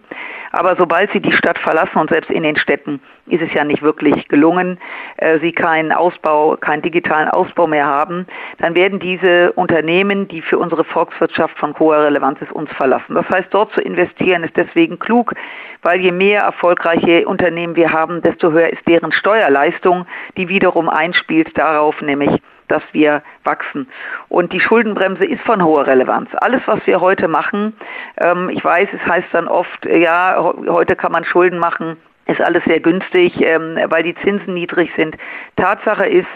aber 0.51 0.75
sobald 0.77 1.11
sie 1.11 1.19
die 1.19 1.33
Stadt 1.33 1.59
verlassen 1.59 1.97
und 1.97 2.09
selbst 2.09 2.31
in 2.31 2.43
den 2.43 2.57
Städten 2.57 2.99
ist 3.29 3.41
es 3.41 3.53
ja 3.53 3.63
nicht 3.63 3.81
wirklich 3.81 4.27
gelungen, 4.27 4.79
äh, 5.17 5.39
sie 5.39 5.51
keinen 5.51 5.91
Ausbau, 5.91 6.57
keinen 6.57 6.81
digitalen 6.81 7.29
Ausbau 7.29 7.67
mehr 7.67 7.85
haben, 7.85 8.25
dann 8.59 8.75
werden 8.75 8.99
diese 8.99 9.51
Unternehmen, 9.53 10.27
die 10.27 10.41
für 10.41 10.57
unsere 10.57 10.83
Volkswirtschaft 10.83 11.57
von 11.57 11.77
hoher 11.77 12.05
Relevanz 12.05 12.41
ist, 12.41 12.51
uns 12.51 12.71
verlassen. 12.73 13.15
Das 13.15 13.27
heißt, 13.29 13.47
dort 13.51 13.73
zu 13.73 13.81
investieren 13.81 14.43
ist 14.43 14.55
deswegen 14.55 14.99
klug, 14.99 15.33
weil 15.81 15.99
je 15.99 16.11
mehr 16.11 16.41
erfolgreiche 16.41 17.27
Unternehmen 17.27 17.75
wir 17.75 17.91
haben, 17.91 18.21
desto 18.21 18.51
höher 18.51 18.69
ist 18.69 18.87
deren 18.87 19.11
Steuerleistung, 19.11 20.05
die 20.37 20.47
wiederum 20.47 20.89
einspielt 20.89 21.57
darauf, 21.57 22.01
nämlich 22.01 22.41
dass 22.67 22.83
wir 22.91 23.23
wachsen. 23.43 23.87
Und 24.29 24.51
die 24.53 24.59
Schuldenbremse 24.59 25.25
ist 25.25 25.41
von 25.43 25.63
hoher 25.63 25.87
Relevanz. 25.87 26.29
Alles, 26.35 26.61
was 26.65 26.85
wir 26.85 26.99
heute 26.99 27.27
machen, 27.27 27.73
ähm, 28.17 28.49
ich 28.49 28.63
weiß, 28.63 28.89
es 28.91 29.09
heißt 29.09 29.27
dann 29.31 29.47
oft, 29.47 29.85
ja, 29.85 30.53
heute 30.67 30.95
kann 30.95 31.11
man 31.11 31.23
Schulden 31.23 31.59
machen, 31.59 31.97
ist 32.27 32.41
alles 32.41 32.63
sehr 32.65 32.79
günstig, 32.79 33.33
ähm, 33.41 33.77
weil 33.87 34.03
die 34.03 34.15
Zinsen 34.15 34.53
niedrig 34.53 34.91
sind. 34.95 35.15
Tatsache 35.55 36.05
ist, 36.05 36.27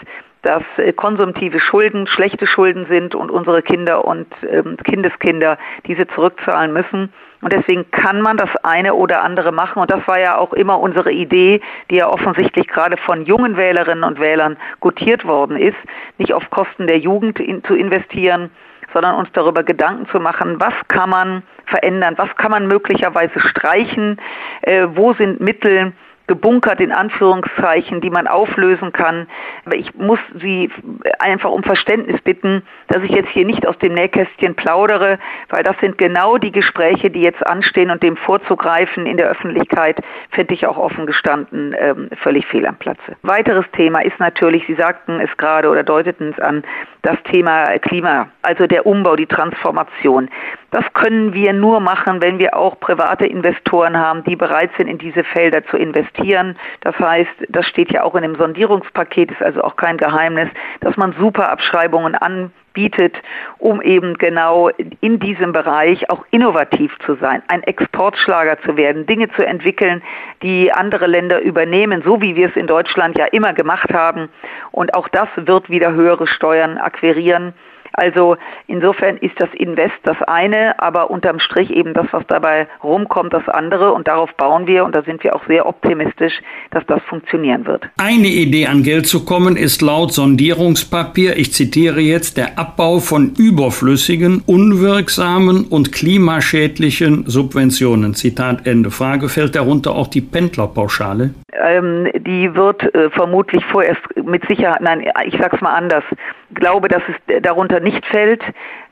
dass 0.42 0.62
äh, 0.76 0.92
konsumtive 0.92 1.60
Schulden 1.60 2.06
schlechte 2.06 2.46
Schulden 2.46 2.86
sind 2.86 3.14
und 3.14 3.30
unsere 3.30 3.62
Kinder 3.62 4.04
und 4.04 4.26
ähm, 4.50 4.76
Kindeskinder 4.84 5.58
diese 5.86 6.06
zurückzahlen 6.08 6.72
müssen. 6.72 7.12
Und 7.40 7.52
deswegen 7.52 7.90
kann 7.90 8.20
man 8.20 8.36
das 8.36 8.50
eine 8.62 8.94
oder 8.94 9.22
andere 9.22 9.50
machen. 9.50 9.82
Und 9.82 9.90
das 9.90 10.06
war 10.06 10.20
ja 10.20 10.38
auch 10.38 10.52
immer 10.52 10.78
unsere 10.78 11.10
Idee, 11.10 11.60
die 11.90 11.96
ja 11.96 12.08
offensichtlich 12.08 12.68
gerade 12.68 12.96
von 12.96 13.24
jungen 13.24 13.56
Wählerinnen 13.56 14.04
und 14.04 14.20
Wählern 14.20 14.56
gutiert 14.80 15.24
worden 15.24 15.56
ist, 15.56 15.78
nicht 16.18 16.32
auf 16.32 16.48
Kosten 16.50 16.86
der 16.86 16.98
Jugend 16.98 17.40
in, 17.40 17.64
zu 17.64 17.74
investieren, 17.74 18.50
sondern 18.92 19.16
uns 19.16 19.28
darüber 19.32 19.62
Gedanken 19.62 20.06
zu 20.08 20.20
machen, 20.20 20.60
was 20.60 20.74
kann 20.88 21.10
man 21.10 21.42
verändern, 21.66 22.14
was 22.16 22.34
kann 22.36 22.50
man 22.50 22.66
möglicherweise 22.66 23.40
streichen, 23.40 24.20
äh, 24.62 24.86
wo 24.94 25.14
sind 25.14 25.40
Mittel, 25.40 25.92
gebunkert 26.32 26.80
in 26.80 26.92
Anführungszeichen, 26.92 28.00
die 28.00 28.08
man 28.08 28.26
auflösen 28.26 28.90
kann. 28.90 29.26
Aber 29.66 29.76
ich 29.76 29.94
muss 29.94 30.18
Sie 30.40 30.70
einfach 31.18 31.50
um 31.50 31.62
Verständnis 31.62 32.18
bitten, 32.22 32.62
dass 32.88 33.02
ich 33.02 33.10
jetzt 33.10 33.28
hier 33.28 33.44
nicht 33.44 33.66
aus 33.66 33.76
dem 33.78 33.92
Nähkästchen 33.92 34.54
plaudere, 34.54 35.18
weil 35.50 35.62
das 35.62 35.76
sind 35.80 35.98
genau 35.98 36.38
die 36.38 36.50
Gespräche, 36.50 37.10
die 37.10 37.20
jetzt 37.20 37.46
anstehen 37.46 37.90
und 37.90 38.02
dem 38.02 38.16
vorzugreifen 38.16 39.04
in 39.04 39.18
der 39.18 39.28
Öffentlichkeit, 39.28 40.00
finde 40.30 40.54
ich 40.54 40.66
auch 40.66 40.78
offen 40.78 41.04
gestanden 41.04 41.74
ähm, 41.78 42.08
völlig 42.22 42.46
fehl 42.46 42.66
am 42.66 42.76
Platze. 42.76 43.14
Weiteres 43.22 43.66
Thema 43.72 44.00
ist 44.00 44.18
natürlich, 44.18 44.64
Sie 44.66 44.74
sagten 44.74 45.20
es 45.20 45.36
gerade 45.36 45.68
oder 45.68 45.82
deuteten 45.82 46.30
es 46.30 46.42
an, 46.42 46.62
das 47.02 47.16
Thema 47.30 47.64
Klima, 47.80 48.28
also 48.40 48.66
der 48.66 48.86
Umbau, 48.86 49.16
die 49.16 49.26
Transformation. 49.26 50.30
Das 50.72 50.84
können 50.94 51.34
wir 51.34 51.52
nur 51.52 51.80
machen, 51.80 52.22
wenn 52.22 52.38
wir 52.38 52.56
auch 52.56 52.80
private 52.80 53.26
Investoren 53.26 53.94
haben, 53.94 54.24
die 54.24 54.36
bereit 54.36 54.70
sind, 54.78 54.88
in 54.88 54.96
diese 54.96 55.22
Felder 55.22 55.62
zu 55.66 55.76
investieren. 55.76 56.56
Das 56.80 56.98
heißt, 56.98 57.30
das 57.50 57.66
steht 57.66 57.92
ja 57.92 58.04
auch 58.04 58.14
in 58.14 58.22
dem 58.22 58.36
Sondierungspaket, 58.36 59.32
ist 59.32 59.42
also 59.42 59.62
auch 59.62 59.76
kein 59.76 59.98
Geheimnis, 59.98 60.48
dass 60.80 60.96
man 60.96 61.14
super 61.18 61.50
Abschreibungen 61.50 62.14
anbietet, 62.14 63.14
um 63.58 63.82
eben 63.82 64.16
genau 64.16 64.70
in 65.02 65.18
diesem 65.18 65.52
Bereich 65.52 66.08
auch 66.08 66.24
innovativ 66.30 66.90
zu 67.04 67.16
sein, 67.16 67.42
ein 67.48 67.62
Exportschlager 67.64 68.58
zu 68.62 68.74
werden, 68.78 69.04
Dinge 69.04 69.30
zu 69.32 69.46
entwickeln, 69.46 70.02
die 70.42 70.72
andere 70.72 71.06
Länder 71.06 71.42
übernehmen, 71.42 72.00
so 72.02 72.22
wie 72.22 72.34
wir 72.34 72.48
es 72.48 72.56
in 72.56 72.66
Deutschland 72.66 73.18
ja 73.18 73.26
immer 73.26 73.52
gemacht 73.52 73.92
haben. 73.92 74.30
Und 74.70 74.94
auch 74.94 75.08
das 75.08 75.28
wird 75.36 75.68
wieder 75.68 75.92
höhere 75.92 76.26
Steuern 76.26 76.78
akquirieren. 76.78 77.52
Also 77.92 78.36
insofern 78.66 79.16
ist 79.18 79.34
das 79.38 79.48
Invest 79.54 79.94
das 80.04 80.16
eine, 80.26 80.78
aber 80.80 81.10
unterm 81.10 81.38
Strich 81.40 81.70
eben 81.70 81.94
das, 81.94 82.06
was 82.10 82.24
dabei 82.28 82.66
rumkommt, 82.82 83.32
das 83.32 83.48
andere. 83.48 83.92
Und 83.92 84.08
darauf 84.08 84.32
bauen 84.36 84.66
wir 84.66 84.84
und 84.84 84.94
da 84.94 85.02
sind 85.02 85.22
wir 85.24 85.36
auch 85.36 85.46
sehr 85.46 85.66
optimistisch, 85.66 86.34
dass 86.70 86.84
das 86.86 87.02
funktionieren 87.08 87.66
wird. 87.66 87.84
Eine 87.98 88.28
Idee 88.28 88.66
an 88.66 88.82
Geld 88.82 89.06
zu 89.06 89.24
kommen 89.24 89.56
ist 89.56 89.82
laut 89.82 90.12
Sondierungspapier, 90.12 91.36
ich 91.36 91.52
zitiere 91.52 92.00
jetzt, 92.00 92.36
der 92.36 92.58
Abbau 92.58 92.98
von 92.98 93.34
überflüssigen, 93.36 94.42
unwirksamen 94.46 95.66
und 95.66 95.92
klimaschädlichen 95.92 97.24
Subventionen. 97.26 98.14
Zitat 98.14 98.66
Ende. 98.66 98.90
Frage, 98.90 99.28
fällt 99.28 99.54
darunter 99.54 99.92
auch 99.92 100.08
die 100.08 100.20
Pendlerpauschale? 100.20 101.34
Ähm, 101.52 102.08
die 102.14 102.54
wird 102.54 102.82
äh, 102.94 103.10
vermutlich 103.10 103.64
vorerst 103.66 104.00
mit 104.24 104.42
Sicherheit, 104.48 104.80
nein, 104.80 105.04
ich 105.26 105.36
sag's 105.38 105.60
mal 105.60 105.74
anders, 105.74 106.04
glaube, 106.54 106.88
dass 106.88 107.02
es 107.08 107.42
darunter 107.42 107.80
nicht 107.82 108.04
fällt, 108.06 108.42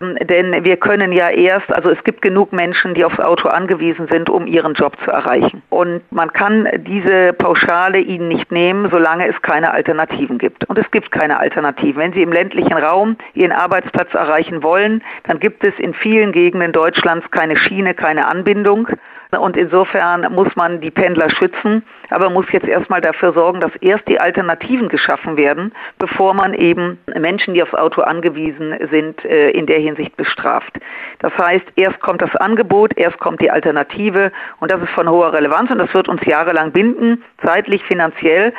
denn 0.01 0.65
wir 0.65 0.77
können 0.77 1.13
ja 1.13 1.29
erst, 1.29 1.73
also 1.75 1.91
es 1.91 2.03
gibt 2.05 2.23
genug 2.23 2.53
Menschen, 2.53 2.95
die 2.95 3.05
aufs 3.05 3.21
Auto 3.21 3.49
angewiesen 3.49 4.09
sind, 4.11 4.31
um 4.31 4.47
ihren 4.47 4.75
Job 4.75 4.97
zu 5.05 5.11
erreichen. 5.11 5.63
Und 5.69 6.01
man 6.11 6.33
kann 6.33 6.69
diese 6.79 7.33
Pauschale 7.35 7.99
ihnen 7.99 8.29
nicht 8.29 8.51
nehmen, 8.51 8.89
solange 8.91 9.29
es 9.29 9.41
keine 9.43 9.73
Alternativen 9.73 10.39
gibt. 10.39 10.69
Und 10.69 10.79
es 10.79 10.91
gibt 10.91 11.11
keine 11.11 11.39
Alternativen. 11.39 12.01
Wenn 12.01 12.13
Sie 12.13 12.23
im 12.23 12.33
ländlichen 12.33 12.73
Raum 12.73 13.17
Ihren 13.35 13.53
Arbeitsplatz 13.53 14.13
erreichen 14.15 14.63
wollen, 14.63 15.03
dann 15.25 15.39
gibt 15.39 15.65
es 15.65 15.79
in 15.79 15.93
vielen 15.95 16.33
Gegenden 16.33 16.73
Deutschlands 16.73 17.31
keine 17.31 17.57
Schiene, 17.57 17.95
keine 17.95 18.27
Anbindung. 18.27 18.89
Und 19.39 19.57
insofern 19.57 20.33
muss 20.33 20.49
man 20.57 20.81
die 20.81 20.91
Pendler 20.91 21.31
schützen, 21.31 21.85
aber 22.11 22.31
muss 22.31 22.47
jetzt 22.53 22.67
erstmal 22.67 23.01
dafür 23.01 23.33
sorgen, 23.33 23.61
dass 23.61 23.75
erst 23.81 24.09
die 24.09 24.21
Alternativen 24.21 24.89
geschaffen 24.89 25.37
werden, 25.37 25.73
bevor 25.99 26.35
man 26.35 26.55
eben 26.55 26.99
Menschen, 27.17 27.55
die 27.55 27.63
aufs 27.63 27.75
Auto 27.75 28.03
angewiesen 28.03 28.75
sind, 28.91 29.25
äh, 29.25 29.51
in 29.51 29.67
der 29.67 29.79
Hinsicht 29.79 30.17
bestraft. 30.17 30.73
Das 31.21 31.33
heißt, 31.39 31.67
erst 31.77 32.01
kommt 32.01 32.23
das 32.23 32.35
Angebot, 32.37 32.97
erst 32.97 33.19
kommt 33.19 33.41
die 33.41 33.51
Alternative 33.51 34.33
und 34.59 34.71
das 34.71 34.83
ist 34.83 34.91
von 34.91 35.09
hoher 35.09 35.33
Relevanz 35.33 35.71
und 35.71 35.79
das 35.79 35.93
wird 35.95 36.09
uns 36.09 36.25
jahrelang 36.25 36.73
binden, 36.73 37.23
zeitlich, 37.45 37.85
finanziell. 37.85 38.53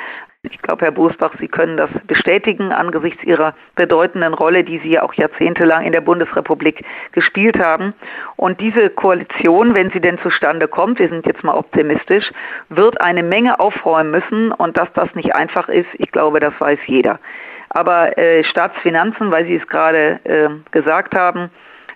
Ich 0.44 0.60
glaube, 0.60 0.86
Herr 0.86 0.92
Bosbach, 0.92 1.36
Sie 1.40 1.48
können 1.48 1.78
das 1.78 1.92
bestätigen 2.08 2.72
angesichts 2.72 3.24
Ihrer 3.24 3.54
bedeutenden 3.76 4.34
Rolle, 4.34 4.64
die 4.64 4.80
Sie 4.80 4.94
ja 4.94 5.04
auch 5.04 5.14
jahrzehntelang 5.14 5.86
in 5.86 5.92
der 5.92 6.02
Bundesrepublik 6.02 6.84
gespielt 7.12 7.60
haben. 7.60 7.94
Und 8.38 8.60
diese 8.60 8.90
Koalition, 8.90 9.76
wenn 9.76 9.92
sie 9.92 10.02
denn 10.02 10.18
zustande 10.18 10.68
kommt, 10.68 10.98
wir 10.98 11.10
sind 11.10 11.28
jetzt 11.28 11.44
mal 11.44 11.54
optimistisch, 11.54 12.32
wird 12.70 13.00
eine 13.02 13.22
Menge 13.22 13.60
aufräumen 13.60 14.10
müssen. 14.10 14.52
Und 14.52 14.80
dass 14.80 14.92
das 14.94 15.14
nicht 15.14 15.36
einfach 15.36 15.70
ist, 15.70 15.90
ich 16.00 16.12
glaube, 16.12 16.40
das 16.40 16.54
weiß 16.60 16.80
jeder. 16.88 17.20
Aber 17.70 18.18
äh, 18.18 18.44
Staatsfinanzen, 18.44 19.32
weil 19.32 19.46
Sie 19.46 19.58
es 19.58 19.68
gerade 19.68 20.20
äh, 20.24 20.50
gesagt 20.72 21.16
haben, 21.16 21.52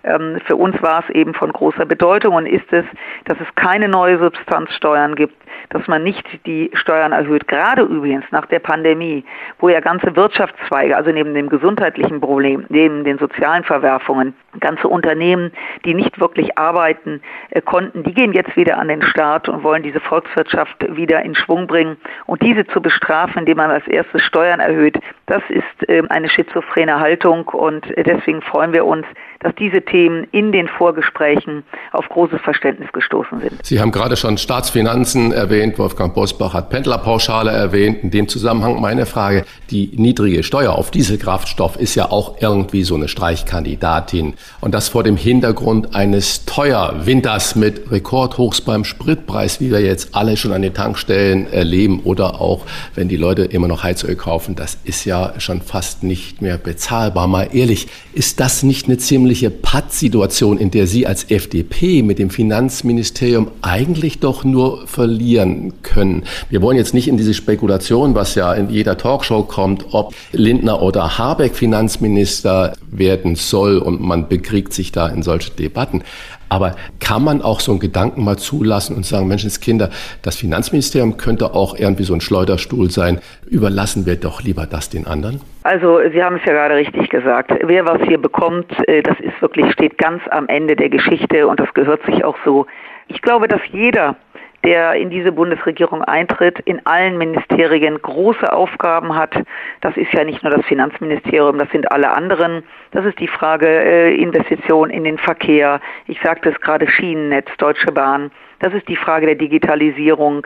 ähm, 0.06 0.40
für 0.46 0.56
uns 0.56 0.82
war 0.82 1.04
es 1.04 1.16
eben 1.16 1.34
von 1.34 1.52
großer 1.52 1.86
Bedeutung 1.86 2.36
und 2.36 2.46
ist 2.46 2.72
es, 2.72 2.86
dass 3.26 3.40
es 3.40 3.56
keine 3.56 3.88
neue 3.88 4.20
Substanzsteuern 4.20 5.16
gibt, 5.16 5.36
dass 5.70 5.88
man 5.88 6.04
nicht 6.04 6.26
die 6.46 6.70
Steuern 6.74 7.12
erhöht, 7.12 7.48
gerade 7.48 7.82
übrigens 7.82 8.26
nach 8.32 8.46
der 8.46 8.60
Pandemie, 8.60 9.26
wo 9.60 9.70
ja 9.70 9.80
ganze 9.80 10.16
Wirtschaftszweige, 10.16 10.96
also 10.96 11.12
neben 11.12 11.34
dem 11.34 11.50
gesundheitlichen 11.50 12.22
Problem, 12.22 12.66
neben 12.70 13.04
den 13.04 13.18
sozialen 13.18 13.64
Verwerfungen, 13.64 14.34
ganze 14.60 14.88
Unternehmen, 14.88 15.52
die 15.86 15.94
nicht 15.94 16.20
wirklich 16.20 16.58
arbeiten 16.58 17.22
äh, 17.50 17.62
konnten, 17.62 18.04
die 18.04 18.14
gehen 18.14 18.34
jetzt 18.34 18.56
wieder 18.56 18.78
an 18.78 18.88
den 18.88 19.02
Start 19.02 19.50
und 19.50 19.64
wollen 19.64 19.84
diese 19.84 20.00
Volkswirtschaft 20.00 20.86
wieder 20.96 21.22
in 21.24 21.36
Schwung 21.36 21.68
bringen. 21.68 21.98
Und 22.26 22.42
diese 22.42 22.66
zu 22.68 22.82
bestrafen, 22.82 23.40
indem 23.40 23.58
man 23.58 23.72
als 23.72 23.88
erstes 23.88 24.22
Steuern 24.24 24.60
erhöht, 24.60 25.00
das 25.28 25.42
ist 25.50 25.90
äh, 25.90 26.04
eine 26.10 26.30
schizophrene 26.30 27.00
Haltung 27.00 27.48
und 27.48 27.86
äh, 27.98 28.04
deswegen 28.04 28.42
freuen 28.42 28.74
wir 28.74 28.86
uns, 28.86 29.06
dass 29.40 29.54
diese 29.56 29.82
Themen 29.82 30.28
in 30.32 30.52
den 30.52 30.68
Vorgesprächen 30.68 31.64
auf 31.92 32.08
großes 32.10 32.42
Verständnis 32.42 32.92
gestoßen 32.94 33.40
sind. 33.42 33.66
Sie 33.66 33.80
haben 33.80 33.92
gerade 33.92 34.16
schon 34.16 34.38
Staatsfinanzen 34.38 35.32
erwähnt, 35.32 35.78
Wolfgang 35.78 36.14
Bosbach 36.14 36.54
hat 36.54 36.70
Pendlerpauschale 36.70 37.52
erwähnt. 37.52 38.04
In 38.04 38.12
dem 38.12 38.28
Zusammenhang 38.28 38.82
meine 38.82 39.06
Frage, 39.06 39.46
die 39.70 39.92
niedrige 39.96 40.44
Steuer 40.44 40.74
auf 40.74 40.92
Dieselkraftstoff 40.92 41.76
ist 41.76 41.96
ja 41.96 42.06
auch 42.12 42.42
irgendwie 42.42 42.84
so 42.84 42.96
eine 42.96 43.08
Streichkandidatin. 43.08 44.36
Und 44.62 44.74
das 44.74 44.90
vor 44.90 45.04
dem 45.04 45.18
Hintergrund 45.18 45.96
eines 45.96 46.46
Teuerwinters 46.46 47.56
mit 47.56 47.92
Rekordhochs 47.92 48.62
beim 48.62 48.84
Spritpreis, 48.84 49.60
wie 49.60 49.72
wir 49.72 49.82
jetzt 49.82 50.16
alle 50.16 50.38
schon 50.38 50.54
an 50.54 50.62
den 50.62 50.74
Tankstellen 50.74 51.52
erleben 51.52 52.02
oder 52.04 52.42
auch, 52.42 52.66
wenn 52.96 53.08
die 53.08 53.18
Leute 53.18 53.44
immer 53.44 53.68
noch 53.68 53.84
Heizöl 53.84 54.16
kaufen, 54.16 54.56
das 54.56 54.78
ist 54.84 55.06
ja 55.06 55.34
schon 55.38 55.62
fast 55.62 56.04
nicht 56.04 56.42
mehr 56.42 56.58
bezahlbar. 56.58 57.28
Mal 57.28 57.50
ehrlich, 57.54 57.88
ist 58.14 58.40
das 58.40 58.64
nicht 58.64 58.88
eine 58.88 58.98
ziemliche 58.98 59.50
Pattsituation, 59.50 60.58
in 60.58 60.72
der 60.72 60.88
Sie 60.88 61.06
als 61.06 61.30
FDP 61.30 62.02
mit 62.02 62.18
dem 62.18 62.30
Finanzministerium 62.30 63.52
eigentlich 63.62 64.20
doch 64.20 64.44
nur 64.44 64.88
verlieren 64.88 65.74
können? 65.84 66.24
Wir 66.50 66.62
wollen 66.62 66.78
jetzt 66.78 66.94
nicht 66.94 67.08
in 67.08 67.18
diese 67.18 67.34
Spekulation, 67.34 68.16
was 68.16 68.36
ja 68.36 68.54
in 68.54 68.70
jeder 68.70 68.98
Talkshow 68.98 69.44
kommt, 69.44 69.88
ob 69.92 70.14
Lindner 70.32 70.82
oder 70.82 71.18
Habeck 71.18 71.56
Finanzminister 71.56 72.74
werden 72.90 73.36
soll 73.36 73.78
und 73.78 74.02
man 74.02 74.28
bekriegt 74.36 74.74
sich 74.74 74.92
da 74.92 75.08
in 75.08 75.24
solche 75.24 75.52
Debatten. 75.52 76.04
Aber 76.50 76.76
kann 77.00 77.24
man 77.24 77.42
auch 77.42 77.62
so 77.62 77.72
einen 77.72 77.80
Gedanken 77.80 78.24
mal 78.24 78.38
zulassen 78.38 78.96
und 78.96 79.06
sagen, 79.06 79.28
Menschenskinder, 79.28 79.90
das 80.24 80.36
Finanzministerium 80.36 81.16
könnte 81.16 81.54
auch 81.54 81.78
irgendwie 81.78 82.04
so 82.04 82.14
ein 82.14 82.22
Schleuderstuhl 82.22 82.92
sein. 82.92 83.20
Überlassen 83.50 84.06
wir 84.06 84.18
doch 84.18 84.44
lieber 84.44 84.66
das 84.66 84.90
den 84.90 85.08
anderen? 85.08 85.40
Also 85.64 86.00
Sie 86.12 86.22
haben 86.22 86.36
es 86.36 86.42
ja 86.46 86.52
gerade 86.52 86.76
richtig 86.76 87.10
gesagt. 87.10 87.52
Wer 87.64 87.86
was 87.86 88.02
hier 88.08 88.18
bekommt, 88.18 88.70
äh, 88.88 89.02
das 89.02 89.18
ist 89.22 89.42
wirklich, 89.42 89.72
steht 89.72 89.98
ganz 89.98 90.22
am 90.30 90.48
Ende 90.48 90.76
der 90.76 90.90
Geschichte 90.90 91.48
und 91.48 91.60
das 91.60 91.74
gehört 91.74 92.06
sich 92.06 92.24
auch 92.26 92.38
so. 92.44 92.66
Ich 93.08 93.22
glaube, 93.22 93.48
dass 93.48 93.62
jeder 93.72 94.18
der 94.66 94.94
in 94.94 95.10
diese 95.10 95.32
Bundesregierung 95.32 96.02
eintritt, 96.04 96.60
in 96.66 96.86
allen 96.86 97.18
Ministerien 97.18 98.02
große 98.02 98.52
Aufgaben 98.52 99.16
hat. 99.16 99.34
Das 99.82 99.96
ist 99.96 100.12
ja 100.14 100.24
nicht 100.24 100.44
nur 100.44 100.52
das 100.52 100.66
Finanzministerium, 100.66 101.60
das 101.60 101.70
sind 101.72 101.92
alle 101.92 102.12
anderen. 102.12 102.64
Das 102.92 103.06
ist 103.06 103.20
die 103.20 103.28
Frage 103.28 103.68
äh, 103.68 104.16
Investition 104.16 104.90
in 104.90 105.04
den 105.04 105.18
Verkehr. 105.18 105.80
Ich 106.08 106.20
sagte 106.22 106.50
es 106.50 106.60
gerade 106.60 106.88
Schienennetz, 106.88 107.48
Deutsche 107.58 107.92
Bahn. 107.92 108.32
Das 108.66 108.74
ist 108.74 108.88
die 108.88 108.96
Frage 108.96 109.28
der 109.28 109.36
Digitalisierung. 109.36 110.44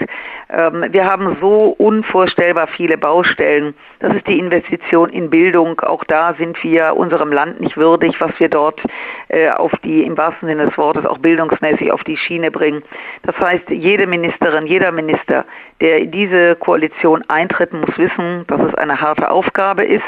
Ähm, 0.50 0.88
wir 0.90 1.06
haben 1.06 1.38
so 1.40 1.74
unvorstellbar 1.78 2.68
viele 2.68 2.98
Baustellen. 2.98 3.74
Das 4.00 4.14
ist 4.14 4.28
die 4.28 4.38
Investition 4.38 5.10
in 5.10 5.30
Bildung. 5.30 5.80
Auch 5.80 6.04
da 6.04 6.34
sind 6.34 6.62
wir 6.62 6.98
unserem 6.98 7.32
Land 7.32 7.62
nicht 7.62 7.78
würdig, 7.78 8.20
was 8.20 8.38
wir 8.38 8.50
dort 8.50 8.82
äh, 9.30 9.50
auf 9.52 9.72
die, 9.86 10.04
im 10.04 10.18
wahrsten 10.18 10.50
Sinne 10.50 10.66
des 10.66 10.78
Wortes, 10.78 11.06
auch 11.06 11.20
bildungsmäßig 11.20 11.94
auf 11.94 12.04
die 12.04 12.18
Schiene 12.18 12.52
bringen. 12.52 12.84
Das 13.24 13.38
heißt, 13.38 13.70
jede 13.70 14.06
Ministerin, 14.06 14.68
jeder 14.68 14.92
Minister, 14.92 15.46
der 15.80 16.00
in 16.00 16.12
diese 16.12 16.58
Koalition 16.58 17.24
eintritt, 17.30 17.72
muss 17.72 17.98
wissen, 17.98 18.44
dass 18.48 18.60
es 18.60 18.76
eine 18.76 19.00
harte 19.00 19.32
Aufgabe 19.32 19.86
ist. 19.86 20.04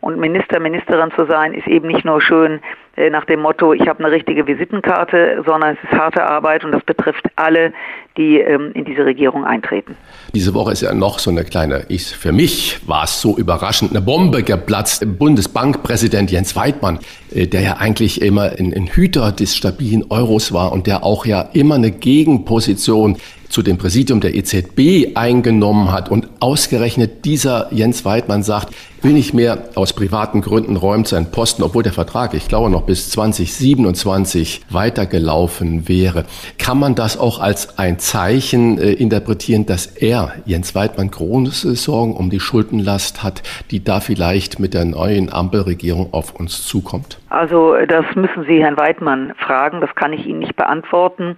Und 0.00 0.18
Minister, 0.18 0.60
Ministerin 0.60 1.10
zu 1.12 1.26
sein, 1.26 1.52
ist 1.52 1.66
eben 1.66 1.88
nicht 1.88 2.04
nur 2.04 2.20
schön 2.20 2.60
äh, 2.96 3.10
nach 3.10 3.24
dem 3.24 3.40
Motto, 3.40 3.72
ich 3.72 3.88
habe 3.88 4.04
eine 4.04 4.12
richtige 4.12 4.46
Visitenkarte, 4.46 5.42
sondern 5.44 5.76
es 5.76 5.90
ist 5.90 5.98
harte 5.98 6.24
Arbeit 6.24 6.64
und 6.64 6.72
das 6.72 6.82
betrifft 6.84 7.26
alle, 7.36 7.72
die 8.16 8.38
ähm, 8.38 8.72
in 8.74 8.84
diese 8.84 9.04
Regierung 9.04 9.44
eintreten. 9.44 9.96
Diese 10.34 10.54
Woche 10.54 10.72
ist 10.72 10.82
ja 10.82 10.92
noch 10.92 11.18
so 11.18 11.30
eine 11.30 11.44
kleine, 11.44 11.84
ich, 11.88 12.06
für 12.06 12.32
mich 12.32 12.80
war 12.86 13.04
es 13.04 13.20
so 13.20 13.36
überraschend, 13.36 13.92
eine 13.92 14.00
Bombe 14.00 14.42
geplatzt. 14.42 15.04
Bundesbankpräsident 15.18 16.30
Jens 16.30 16.56
Weidmann, 16.56 16.98
äh, 17.32 17.46
der 17.46 17.60
ja 17.60 17.76
eigentlich 17.76 18.20
immer 18.20 18.52
ein, 18.58 18.74
ein 18.74 18.88
Hüter 18.88 19.32
des 19.32 19.54
stabilen 19.56 20.04
Euros 20.10 20.52
war 20.52 20.72
und 20.72 20.86
der 20.86 21.04
auch 21.04 21.26
ja 21.26 21.42
immer 21.52 21.76
eine 21.76 21.90
Gegenposition 21.90 23.18
zu 23.48 23.62
dem 23.62 23.78
Präsidium 23.78 24.20
der 24.20 24.34
EZB 24.34 25.16
eingenommen 25.16 25.90
hat 25.90 26.10
und 26.10 26.28
ausgerechnet 26.40 27.24
dieser 27.24 27.72
Jens 27.72 28.04
Weidmann 28.04 28.42
sagt, 28.42 28.74
will 29.02 29.12
nicht 29.12 29.32
mehr 29.32 29.70
aus 29.74 29.92
privaten 29.92 30.40
Gründen 30.40 30.76
räumt 30.76 31.08
seinen 31.08 31.30
Posten, 31.30 31.62
obwohl 31.62 31.82
der 31.82 31.92
Vertrag, 31.92 32.34
ich 32.34 32.48
glaube, 32.48 32.68
noch 32.68 32.82
bis 32.82 33.10
2027 33.10 34.62
weitergelaufen 34.70 35.88
wäre. 35.88 36.24
Kann 36.58 36.78
man 36.78 36.94
das 36.94 37.18
auch 37.18 37.38
als 37.38 37.78
ein 37.78 37.98
Zeichen 38.08 38.78
äh, 38.78 38.92
interpretieren, 38.92 39.66
dass 39.66 39.86
er, 39.86 40.32
Jens 40.46 40.74
Weidmann, 40.74 41.10
große 41.10 41.74
Sorgen 41.74 42.16
um 42.16 42.30
die 42.30 42.40
Schuldenlast 42.40 43.22
hat, 43.22 43.42
die 43.70 43.84
da 43.84 44.00
vielleicht 44.00 44.58
mit 44.58 44.72
der 44.72 44.86
neuen 44.86 45.30
Ampelregierung 45.30 46.14
auf 46.14 46.34
uns 46.34 46.66
zukommt? 46.66 47.20
Also 47.28 47.76
das 47.86 48.06
müssen 48.14 48.46
Sie 48.48 48.62
Herrn 48.62 48.78
Weidmann 48.78 49.34
fragen, 49.36 49.82
das 49.82 49.94
kann 49.94 50.14
ich 50.14 50.24
Ihnen 50.24 50.38
nicht 50.38 50.56
beantworten. 50.56 51.36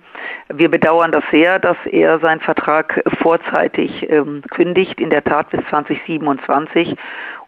Wir 0.48 0.70
bedauern 0.70 1.10
das 1.10 1.24
sehr, 1.32 1.58
dass 1.58 1.76
er 1.90 2.20
seinen 2.20 2.40
Vertrag 2.40 3.02
vorzeitig 3.20 4.08
ähm, 4.08 4.42
kündigt, 4.50 5.00
in 5.00 5.10
der 5.10 5.24
Tat 5.24 5.50
bis 5.50 5.62
2027. 5.70 6.94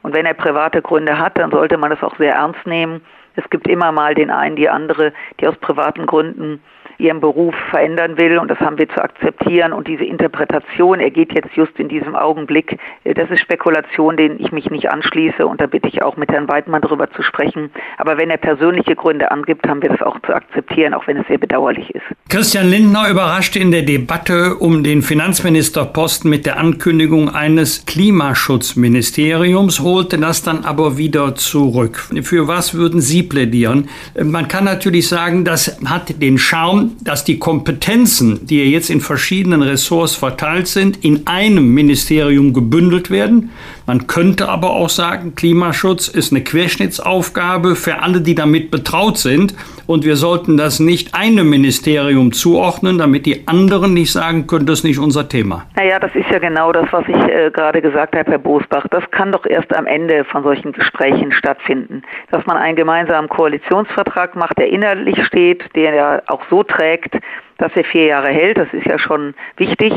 Und 0.02 0.16
wenn 0.16 0.26
er 0.26 0.35
private 0.35 0.82
Gründe 0.82 1.16
hat, 1.16 1.38
dann 1.38 1.52
sollte 1.52 1.78
man 1.78 1.90
das 1.90 2.02
auch 2.02 2.16
sehr 2.16 2.35
ernst 2.35 2.66
nehmen. 2.66 3.02
Es 3.37 3.48
gibt 3.50 3.68
immer 3.68 3.92
mal 3.92 4.16
den 4.16 4.30
einen, 4.30 4.56
die 4.56 4.68
andere, 4.68 5.12
die 5.40 5.46
aus 5.46 5.56
privaten 5.58 6.06
Gründen 6.06 6.61
ihren 6.98 7.20
Beruf 7.20 7.55
verändern 7.70 8.16
will 8.18 8.38
und 8.38 8.48
das 8.48 8.59
haben 8.61 8.78
wir 8.78 8.88
zu 8.88 9.02
akzeptieren 9.02 9.72
und 9.72 9.88
diese 9.88 10.05
Interpretation, 10.05 11.00
er 11.00 11.11
geht 11.11 11.33
jetzt 11.35 11.55
just 11.55 11.78
in 11.78 11.88
diesem 11.88 12.14
Augenblick, 12.14 12.78
äh, 13.05 13.14
das 13.14 13.31
ist 13.31 13.40
Spekulation, 13.40 14.16
denen 14.16 14.38
ich 14.38 14.52
mich 14.52 14.70
nicht 14.70 14.90
anschließe 14.90 15.46
und 15.46 15.61
da 15.61 15.66
bitte 15.66 15.88
ich 15.88 16.02
auch 16.02 16.16
mit 16.16 16.31
Herrn 16.31 16.48
Weidmann 16.48 16.83
darüber 16.83 17.11
zu 17.11 17.22
sprechen. 17.22 17.70
Aber 17.98 18.18
wenn 18.18 18.31
er 18.31 18.37
persönliche 18.37 18.96
Gründe 18.96 19.31
angibt, 19.31 19.66
haben 19.68 19.83
wir 19.83 19.90
das 19.90 20.02
auch 20.02 20.18
zu 20.20 20.35
akzeptieren, 20.35 20.94
auch 20.94 21.07
wenn 21.07 21.16
es 21.16 21.26
sehr 21.26 21.38
bedauerlich 21.38 21.90
ist. 21.94 22.05
Christian 22.28 22.68
Lindner 22.68 23.11
überraschte 23.11 23.59
in 23.59 23.70
der 23.70 23.83
Debatte 23.83 24.57
um 24.57 24.83
den 24.83 25.02
Finanzministerposten 25.02 26.31
mit 26.31 26.46
der 26.46 26.59
Ankündigung 26.59 27.28
eines 27.28 27.85
Klimaschutzministeriums, 27.87 29.81
holte 29.81 30.18
das 30.18 30.42
dann 30.42 30.64
aber 30.64 30.96
wieder 30.98 31.35
zurück. 31.35 32.09
Für 32.22 32.48
was 32.48 32.74
würden 32.74 33.00
Sie 33.00 33.22
plädieren? 33.22 33.88
Man 34.20 34.48
kann 34.48 34.64
natürlich 34.64 35.09
sagen, 35.09 35.44
das 35.44 35.81
hat 35.85 36.20
den 36.20 36.38
Charme, 36.38 36.81
dass 37.00 37.24
die 37.24 37.38
Kompetenzen, 37.38 38.46
die 38.46 38.58
jetzt 38.70 38.90
in 38.90 39.00
verschiedenen 39.00 39.62
Ressorts 39.62 40.14
verteilt 40.14 40.68
sind, 40.68 41.04
in 41.04 41.26
einem 41.26 41.72
Ministerium 41.74 42.52
gebündelt 42.52 43.10
werden. 43.10 43.50
Man 43.86 44.06
könnte 44.06 44.48
aber 44.48 44.70
auch 44.70 44.88
sagen, 44.88 45.34
Klimaschutz 45.34 46.08
ist 46.08 46.32
eine 46.32 46.42
Querschnittsaufgabe 46.44 47.74
für 47.74 48.00
alle, 48.00 48.20
die 48.20 48.34
damit 48.34 48.70
betraut 48.70 49.18
sind. 49.18 49.54
Und 49.86 50.04
wir 50.04 50.16
sollten 50.16 50.56
das 50.56 50.78
nicht 50.78 51.14
einem 51.14 51.50
Ministerium 51.50 52.32
zuordnen, 52.32 52.98
damit 52.98 53.26
die 53.26 53.46
anderen 53.48 53.94
nicht 53.94 54.12
sagen 54.12 54.46
können, 54.46 54.66
das 54.66 54.78
ist 54.78 54.84
nicht 54.84 54.98
unser 54.98 55.28
Thema. 55.28 55.66
Naja, 55.76 55.98
das 55.98 56.14
ist 56.14 56.30
ja 56.30 56.38
genau 56.38 56.72
das, 56.72 56.86
was 56.92 57.04
ich 57.08 57.16
äh, 57.16 57.50
gerade 57.50 57.82
gesagt 57.82 58.14
habe, 58.16 58.30
Herr 58.30 58.38
Bosbach. 58.38 58.86
Das 58.90 59.02
kann 59.10 59.32
doch 59.32 59.44
erst 59.44 59.74
am 59.74 59.86
Ende 59.86 60.24
von 60.24 60.44
solchen 60.44 60.72
Gesprächen 60.72 61.32
stattfinden. 61.32 62.02
Dass 62.30 62.46
man 62.46 62.56
einen 62.56 62.76
gemeinsamen 62.76 63.28
Koalitionsvertrag 63.28 64.36
macht, 64.36 64.58
der 64.58 64.68
inhaltlich 64.68 65.24
steht, 65.26 65.64
der 65.74 65.94
ja 65.94 66.22
auch 66.28 66.42
so 66.48 66.62
trägt, 66.62 67.18
dass 67.58 67.72
er 67.74 67.84
vier 67.84 68.06
Jahre 68.06 68.28
hält. 68.28 68.58
Das 68.58 68.68
ist 68.72 68.86
ja 68.86 68.98
schon 68.98 69.34
wichtig. 69.56 69.92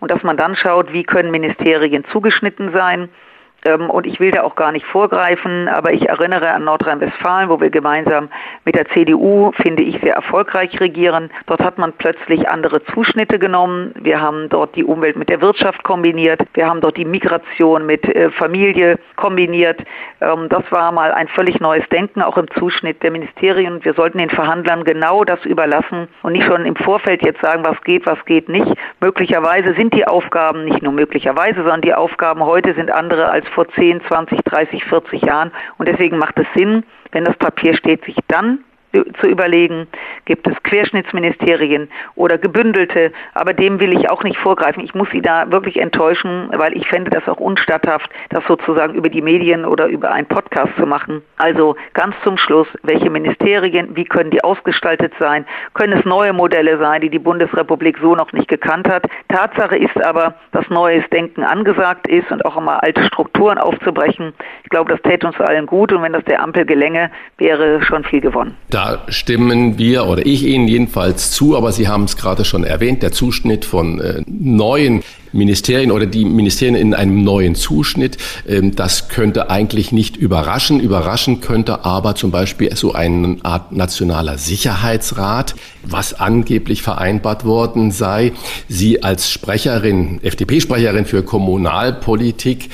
Und 0.00 0.10
dass 0.10 0.22
man 0.22 0.36
dann 0.36 0.56
schaut, 0.56 0.92
wie 0.92 1.02
können 1.02 1.30
Ministerien 1.30 2.04
zugeschnitten 2.12 2.72
sein. 2.72 3.08
Ähm, 3.64 3.90
und 3.90 4.06
ich 4.06 4.20
will 4.20 4.30
da 4.30 4.42
auch 4.42 4.54
gar 4.54 4.72
nicht 4.72 4.86
vorgreifen, 4.86 5.68
aber 5.68 5.92
ich 5.92 6.08
erinnere 6.08 6.50
an 6.50 6.64
Nordrhein-Westfalen, 6.64 7.48
wo 7.50 7.60
wir 7.60 7.70
gemeinsam 7.70 8.30
mit 8.64 8.74
der 8.74 8.86
CDU, 8.86 9.52
finde 9.52 9.82
ich, 9.82 10.00
sehr 10.00 10.14
erfolgreich 10.14 10.80
regieren. 10.80 11.30
Dort 11.46 11.62
hat 11.62 11.78
man 11.78 11.92
plötzlich 11.92 12.48
andere 12.48 12.82
Zuschnitte 12.86 13.38
genommen. 13.38 13.94
Wir 14.00 14.20
haben 14.20 14.48
dort 14.48 14.76
die 14.76 14.84
Umwelt 14.84 15.16
mit 15.16 15.28
der 15.28 15.40
Wirtschaft 15.40 15.82
kombiniert. 15.82 16.40
Wir 16.54 16.66
haben 16.66 16.80
dort 16.80 16.96
die 16.96 17.04
Migration 17.04 17.84
mit 17.84 18.04
äh, 18.04 18.30
Familie 18.30 18.98
kombiniert. 19.16 19.80
Ähm, 20.20 20.48
das 20.48 20.64
war 20.70 20.90
mal 20.92 21.12
ein 21.12 21.28
völlig 21.28 21.60
neues 21.60 21.86
Denken, 21.90 22.22
auch 22.22 22.38
im 22.38 22.50
Zuschnitt 22.58 23.02
der 23.02 23.10
Ministerien. 23.10 23.84
Wir 23.84 23.92
sollten 23.92 24.18
den 24.18 24.30
Verhandlern 24.30 24.84
genau 24.84 25.24
das 25.24 25.44
überlassen 25.44 26.08
und 26.22 26.32
nicht 26.32 26.46
schon 26.46 26.64
im 26.64 26.76
Vorfeld 26.76 27.22
jetzt 27.24 27.42
sagen, 27.42 27.62
was 27.64 27.80
geht, 27.82 28.06
was 28.06 28.24
geht 28.24 28.48
nicht. 28.48 28.72
Möglicherweise 29.00 29.74
sind 29.74 29.92
die 29.94 30.06
Aufgaben, 30.06 30.64
nicht 30.64 30.82
nur 30.82 30.92
möglicherweise, 30.92 31.56
sondern 31.56 31.82
die 31.82 31.94
Aufgaben 31.94 32.42
heute 32.44 32.74
sind 32.74 32.90
andere 32.90 33.30
als 33.30 33.46
vor 33.50 33.68
10, 33.68 34.02
20, 34.08 34.42
30, 34.44 34.84
40 34.84 35.22
Jahren. 35.22 35.52
Und 35.78 35.86
deswegen 35.86 36.18
macht 36.18 36.38
es 36.38 36.46
Sinn, 36.54 36.84
wenn 37.12 37.24
das 37.24 37.36
Papier 37.36 37.76
steht, 37.76 38.04
sich 38.04 38.16
dann 38.28 38.64
zu 38.92 39.26
überlegen, 39.26 39.86
gibt 40.24 40.46
es 40.46 40.54
Querschnittsministerien 40.62 41.88
oder 42.14 42.38
gebündelte, 42.38 43.12
aber 43.34 43.52
dem 43.52 43.80
will 43.80 43.92
ich 43.92 44.10
auch 44.10 44.22
nicht 44.22 44.38
vorgreifen. 44.38 44.82
Ich 44.82 44.94
muss 44.94 45.08
Sie 45.10 45.22
da 45.22 45.50
wirklich 45.50 45.78
enttäuschen, 45.78 46.48
weil 46.52 46.76
ich 46.76 46.88
fände 46.88 47.10
das 47.10 47.26
auch 47.28 47.38
unstatthaft, 47.38 48.10
das 48.30 48.44
sozusagen 48.46 48.94
über 48.94 49.08
die 49.08 49.22
Medien 49.22 49.64
oder 49.64 49.86
über 49.86 50.10
einen 50.10 50.26
Podcast 50.26 50.72
zu 50.76 50.86
machen. 50.86 51.22
Also 51.36 51.76
ganz 51.94 52.14
zum 52.24 52.36
Schluss, 52.36 52.68
welche 52.82 53.10
Ministerien, 53.10 53.94
wie 53.96 54.04
können 54.04 54.30
die 54.30 54.42
ausgestaltet 54.42 55.12
sein? 55.18 55.46
Können 55.74 55.98
es 55.98 56.04
neue 56.04 56.32
Modelle 56.32 56.78
sein, 56.78 57.00
die 57.00 57.10
die 57.10 57.18
Bundesrepublik 57.18 57.98
so 58.00 58.14
noch 58.14 58.32
nicht 58.32 58.48
gekannt 58.48 58.88
hat? 58.88 59.04
Tatsache 59.28 59.76
ist 59.76 59.96
aber, 60.04 60.34
dass 60.52 60.68
neues 60.68 61.04
Denken 61.10 61.44
angesagt 61.44 62.08
ist 62.08 62.30
und 62.30 62.44
auch 62.44 62.56
immer 62.56 62.82
alte 62.82 63.04
Strukturen 63.04 63.58
aufzubrechen. 63.58 64.32
Ich 64.64 64.70
glaube, 64.70 64.90
das 64.90 65.02
täte 65.02 65.26
uns 65.26 65.40
allen 65.40 65.66
gut 65.66 65.92
und 65.92 66.02
wenn 66.02 66.12
das 66.12 66.24
der 66.24 66.42
Ampel 66.42 66.64
gelänge, 66.64 67.10
wäre 67.38 67.82
schon 67.82 68.04
viel 68.04 68.20
gewonnen. 68.20 68.56
Da 68.70 68.79
da 68.80 69.02
stimmen 69.08 69.76
wir 69.76 70.06
oder 70.06 70.24
ich 70.24 70.44
Ihnen 70.44 70.66
jedenfalls 70.66 71.30
zu, 71.32 71.54
aber 71.56 71.70
Sie 71.70 71.86
haben 71.86 72.04
es 72.04 72.16
gerade 72.16 72.46
schon 72.46 72.64
erwähnt, 72.64 73.02
der 73.02 73.12
Zuschnitt 73.12 73.66
von 73.66 74.00
äh, 74.00 74.22
neuen 74.26 75.02
Ministerien 75.32 75.90
oder 75.90 76.06
die 76.06 76.24
Ministerien 76.24 76.74
in 76.74 76.94
einem 76.94 77.22
neuen 77.22 77.54
Zuschnitt. 77.54 78.16
Ähm, 78.48 78.74
das 78.74 79.08
könnte 79.08 79.50
eigentlich 79.50 79.92
nicht 79.92 80.16
überraschen. 80.16 80.80
Überraschen 80.80 81.40
könnte 81.40 81.84
aber 81.84 82.14
zum 82.14 82.30
Beispiel 82.30 82.74
so 82.76 82.92
eine 82.92 83.36
Art 83.42 83.72
nationaler 83.72 84.38
Sicherheitsrat, 84.38 85.54
was 85.82 86.14
angeblich 86.14 86.82
vereinbart 86.82 87.44
worden 87.44 87.90
sei. 87.90 88.32
Sie 88.68 89.02
als 89.02 89.30
Sprecherin, 89.30 90.20
FDP-Sprecherin 90.22 91.06
für 91.06 91.22
Kommunalpolitik, 91.22 92.70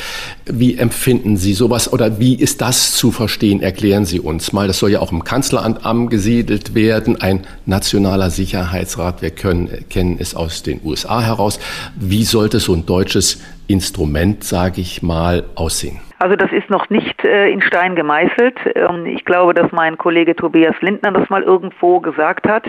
wie 0.48 0.76
empfinden 0.76 1.36
Sie 1.36 1.54
sowas 1.54 1.92
oder 1.92 2.20
wie 2.20 2.34
ist 2.34 2.60
das 2.60 2.94
zu 2.94 3.10
verstehen? 3.10 3.62
Erklären 3.62 4.04
Sie 4.04 4.20
uns 4.20 4.52
mal. 4.52 4.68
Das 4.68 4.78
soll 4.78 4.92
ja 4.92 5.00
auch 5.00 5.10
im 5.10 5.24
Kanzleramt 5.24 5.84
angesiedelt 5.84 6.74
werden. 6.74 7.20
Ein 7.20 7.46
nationaler 7.66 8.30
Sicherheitsrat. 8.30 9.22
Wir 9.22 9.30
können, 9.30 9.68
kennen 9.90 10.16
es 10.20 10.34
aus 10.34 10.62
den 10.62 10.80
USA 10.84 11.20
heraus. 11.20 11.58
Wie 11.96 12.24
soll 12.24 12.45
sollte 12.46 12.60
so 12.60 12.74
ein 12.74 12.86
deutsches 12.86 13.42
Instrument, 13.66 14.44
sage 14.44 14.80
ich 14.80 15.02
mal, 15.02 15.42
aussehen? 15.56 15.98
Also 16.20 16.36
das 16.36 16.52
ist 16.52 16.70
noch 16.70 16.88
nicht 16.90 17.24
äh, 17.24 17.50
in 17.50 17.60
Stein 17.60 17.96
gemeißelt. 17.96 18.56
Ähm, 18.76 19.04
ich 19.04 19.24
glaube, 19.24 19.52
dass 19.52 19.72
mein 19.72 19.98
Kollege 19.98 20.36
Tobias 20.36 20.76
Lindner 20.80 21.10
das 21.10 21.28
mal 21.28 21.42
irgendwo 21.42 21.98
gesagt 21.98 22.46
hat. 22.46 22.64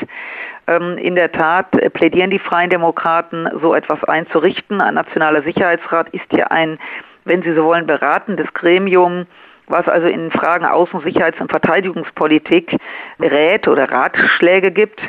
Ähm, 0.66 0.98
in 0.98 1.14
der 1.14 1.32
Tat 1.32 1.76
äh, 1.76 1.92
plädieren 1.92 2.32
die 2.32 2.40
Freien 2.40 2.72
Demokraten, 2.72 3.48
so 3.62 3.76
etwas 3.76 4.04
einzurichten. 4.06 4.82
Ein 4.82 4.96
nationaler 4.96 5.44
Sicherheitsrat 5.44 6.10
ist 6.10 6.26
ja 6.32 6.48
ein, 6.48 6.80
wenn 7.26 7.44
Sie 7.44 7.54
so 7.54 7.64
wollen, 7.64 7.86
beratendes 7.86 8.52
Gremium, 8.56 9.28
was 9.68 9.88
also 9.88 10.08
in 10.08 10.32
Fragen 10.32 10.66
Außen-, 10.66 11.04
Sicherheits- 11.04 11.40
und 11.40 11.52
Verteidigungspolitik 11.52 12.78
rät 13.20 13.68
oder 13.68 13.92
Ratschläge 13.92 14.72
gibt. 14.72 15.00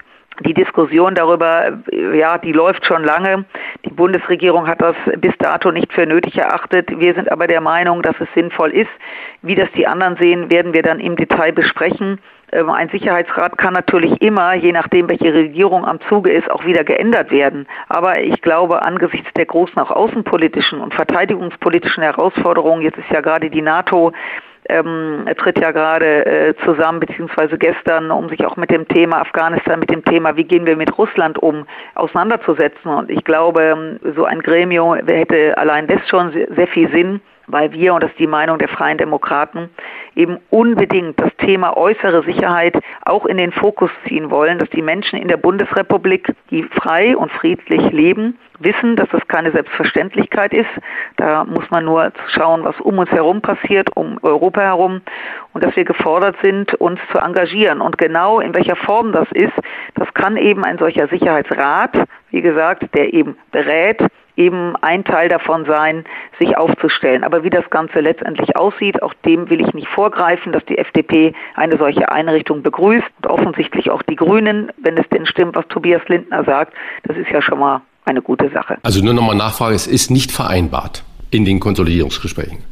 Die 0.40 0.54
Diskussion 0.54 1.14
darüber, 1.14 1.78
ja, 2.14 2.38
die 2.38 2.52
läuft 2.52 2.86
schon 2.86 3.02
lange. 3.02 3.44
Die 3.84 3.90
Bundesregierung 3.90 4.68
hat 4.68 4.80
das 4.80 4.94
bis 5.16 5.36
dato 5.38 5.72
nicht 5.72 5.92
für 5.92 6.06
nötig 6.06 6.38
erachtet. 6.38 6.88
Wir 6.98 7.14
sind 7.14 7.30
aber 7.32 7.46
der 7.46 7.60
Meinung, 7.60 8.02
dass 8.02 8.14
es 8.20 8.28
sinnvoll 8.34 8.70
ist. 8.70 8.90
Wie 9.42 9.56
das 9.56 9.68
die 9.72 9.86
anderen 9.86 10.16
sehen, 10.16 10.50
werden 10.50 10.74
wir 10.74 10.82
dann 10.82 11.00
im 11.00 11.16
Detail 11.16 11.52
besprechen. 11.52 12.20
Ähm, 12.52 12.70
ein 12.70 12.88
Sicherheitsrat 12.88 13.58
kann 13.58 13.74
natürlich 13.74 14.20
immer, 14.22 14.54
je 14.54 14.72
nachdem, 14.72 15.08
welche 15.08 15.34
Regierung 15.34 15.84
am 15.84 16.00
Zuge 16.08 16.32
ist, 16.32 16.50
auch 16.50 16.64
wieder 16.64 16.84
geändert 16.84 17.30
werden. 17.30 17.66
Aber 17.88 18.20
ich 18.20 18.40
glaube, 18.40 18.82
angesichts 18.82 19.32
der 19.34 19.46
großen 19.46 19.78
auch 19.78 19.90
außenpolitischen 19.90 20.80
und 20.80 20.94
verteidigungspolitischen 20.94 22.02
Herausforderungen, 22.02 22.82
jetzt 22.82 22.98
ist 22.98 23.10
ja 23.10 23.20
gerade 23.20 23.50
die 23.50 23.62
NATO 23.62 24.12
ähm, 24.68 25.24
tritt 25.36 25.58
ja 25.60 25.70
gerade 25.70 26.26
äh, 26.26 26.54
zusammen, 26.64 27.00
beziehungsweise 27.00 27.58
gestern, 27.58 28.10
um 28.10 28.28
sich 28.28 28.44
auch 28.44 28.56
mit 28.56 28.70
dem 28.70 28.86
Thema 28.88 29.20
Afghanistan, 29.20 29.80
mit 29.80 29.90
dem 29.90 30.04
Thema, 30.04 30.36
wie 30.36 30.44
gehen 30.44 30.66
wir 30.66 30.76
mit 30.76 30.96
Russland 30.98 31.38
um, 31.38 31.66
auseinanderzusetzen. 31.94 32.90
Und 32.90 33.10
ich 33.10 33.24
glaube, 33.24 33.62
ähm, 33.62 34.14
so 34.16 34.24
ein 34.24 34.40
Gremium 34.40 34.94
hätte 35.06 35.56
allein 35.56 35.86
das 35.86 36.06
schon 36.08 36.32
sehr 36.32 36.68
viel 36.68 36.90
Sinn 36.90 37.20
weil 37.48 37.72
wir, 37.72 37.94
und 37.94 38.02
das 38.02 38.10
ist 38.10 38.18
die 38.18 38.26
Meinung 38.26 38.58
der 38.58 38.68
Freien 38.68 38.98
Demokraten, 38.98 39.70
eben 40.14 40.38
unbedingt 40.50 41.18
das 41.18 41.34
Thema 41.38 41.76
äußere 41.76 42.22
Sicherheit 42.22 42.76
auch 43.04 43.26
in 43.26 43.38
den 43.38 43.52
Fokus 43.52 43.90
ziehen 44.06 44.30
wollen, 44.30 44.58
dass 44.58 44.68
die 44.70 44.82
Menschen 44.82 45.18
in 45.18 45.28
der 45.28 45.38
Bundesrepublik, 45.38 46.34
die 46.50 46.62
frei 46.64 47.16
und 47.16 47.32
friedlich 47.32 47.90
leben, 47.90 48.38
wissen, 48.58 48.96
dass 48.96 49.08
das 49.10 49.26
keine 49.28 49.52
Selbstverständlichkeit 49.52 50.52
ist. 50.52 50.70
Da 51.16 51.44
muss 51.44 51.70
man 51.70 51.84
nur 51.84 52.12
schauen, 52.28 52.64
was 52.64 52.78
um 52.80 52.98
uns 52.98 53.10
herum 53.10 53.40
passiert, 53.40 53.90
um 53.96 54.18
Europa 54.22 54.60
herum, 54.60 55.00
und 55.52 55.64
dass 55.64 55.74
wir 55.76 55.84
gefordert 55.84 56.36
sind, 56.42 56.74
uns 56.74 57.00
zu 57.12 57.18
engagieren. 57.18 57.80
Und 57.80 57.98
genau 57.98 58.40
in 58.40 58.54
welcher 58.54 58.76
Form 58.76 59.12
das 59.12 59.28
ist, 59.32 59.54
das 59.94 60.12
kann 60.14 60.36
eben 60.36 60.64
ein 60.64 60.78
solcher 60.78 61.08
Sicherheitsrat, 61.08 61.92
wie 62.30 62.42
gesagt, 62.42 62.94
der 62.94 63.12
eben 63.14 63.36
berät, 63.50 64.02
eben 64.38 64.76
ein 64.76 65.04
Teil 65.04 65.28
davon 65.28 65.64
sein, 65.66 66.04
sich 66.38 66.56
aufzustellen. 66.56 67.24
Aber 67.24 67.42
wie 67.42 67.50
das 67.50 67.68
Ganze 67.70 68.00
letztendlich 68.00 68.56
aussieht, 68.56 69.02
auch 69.02 69.12
dem 69.26 69.50
will 69.50 69.60
ich 69.60 69.74
nicht 69.74 69.88
vorgreifen, 69.88 70.52
dass 70.52 70.64
die 70.66 70.78
FDP 70.78 71.34
eine 71.54 71.76
solche 71.76 72.10
Einrichtung 72.10 72.62
begrüßt 72.62 73.10
und 73.22 73.26
offensichtlich 73.26 73.90
auch 73.90 74.02
die 74.02 74.16
Grünen, 74.16 74.70
wenn 74.78 74.96
es 74.96 75.08
denn 75.08 75.26
stimmt, 75.26 75.56
was 75.56 75.66
Tobias 75.68 76.02
Lindner 76.06 76.44
sagt. 76.44 76.72
Das 77.02 77.16
ist 77.16 77.30
ja 77.30 77.42
schon 77.42 77.58
mal 77.58 77.82
eine 78.08 78.22
gute 78.22 78.50
Sache. 78.50 78.78
Also 78.82 79.04
nur 79.04 79.14
nochmal 79.14 79.36
Nachfrage, 79.36 79.74
es 79.74 79.86
ist 79.86 80.10
nicht 80.10 80.32
vereinbart 80.32 81.04
in 81.30 81.44
den 81.44 81.60
Konsolidierungsgesprächen. 81.60 82.64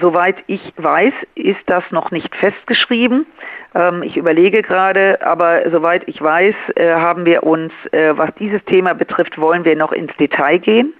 Soweit 0.00 0.36
ich 0.46 0.60
weiß, 0.76 1.12
ist 1.34 1.60
das 1.66 1.84
noch 1.90 2.10
nicht 2.10 2.34
festgeschrieben. 2.36 3.26
Ähm, 3.74 4.02
ich 4.02 4.16
überlege 4.16 4.62
gerade, 4.62 5.20
aber 5.20 5.70
soweit 5.70 6.02
ich 6.08 6.20
weiß, 6.20 6.54
äh, 6.76 6.94
haben 6.94 7.26
wir 7.26 7.42
uns, 7.42 7.72
äh, 7.92 8.16
was 8.16 8.30
dieses 8.38 8.64
Thema 8.64 8.94
betrifft, 8.94 9.38
wollen 9.38 9.66
wir 9.66 9.76
noch 9.76 9.92
ins 9.92 10.16
Detail 10.16 10.58
gehen. 10.58 10.94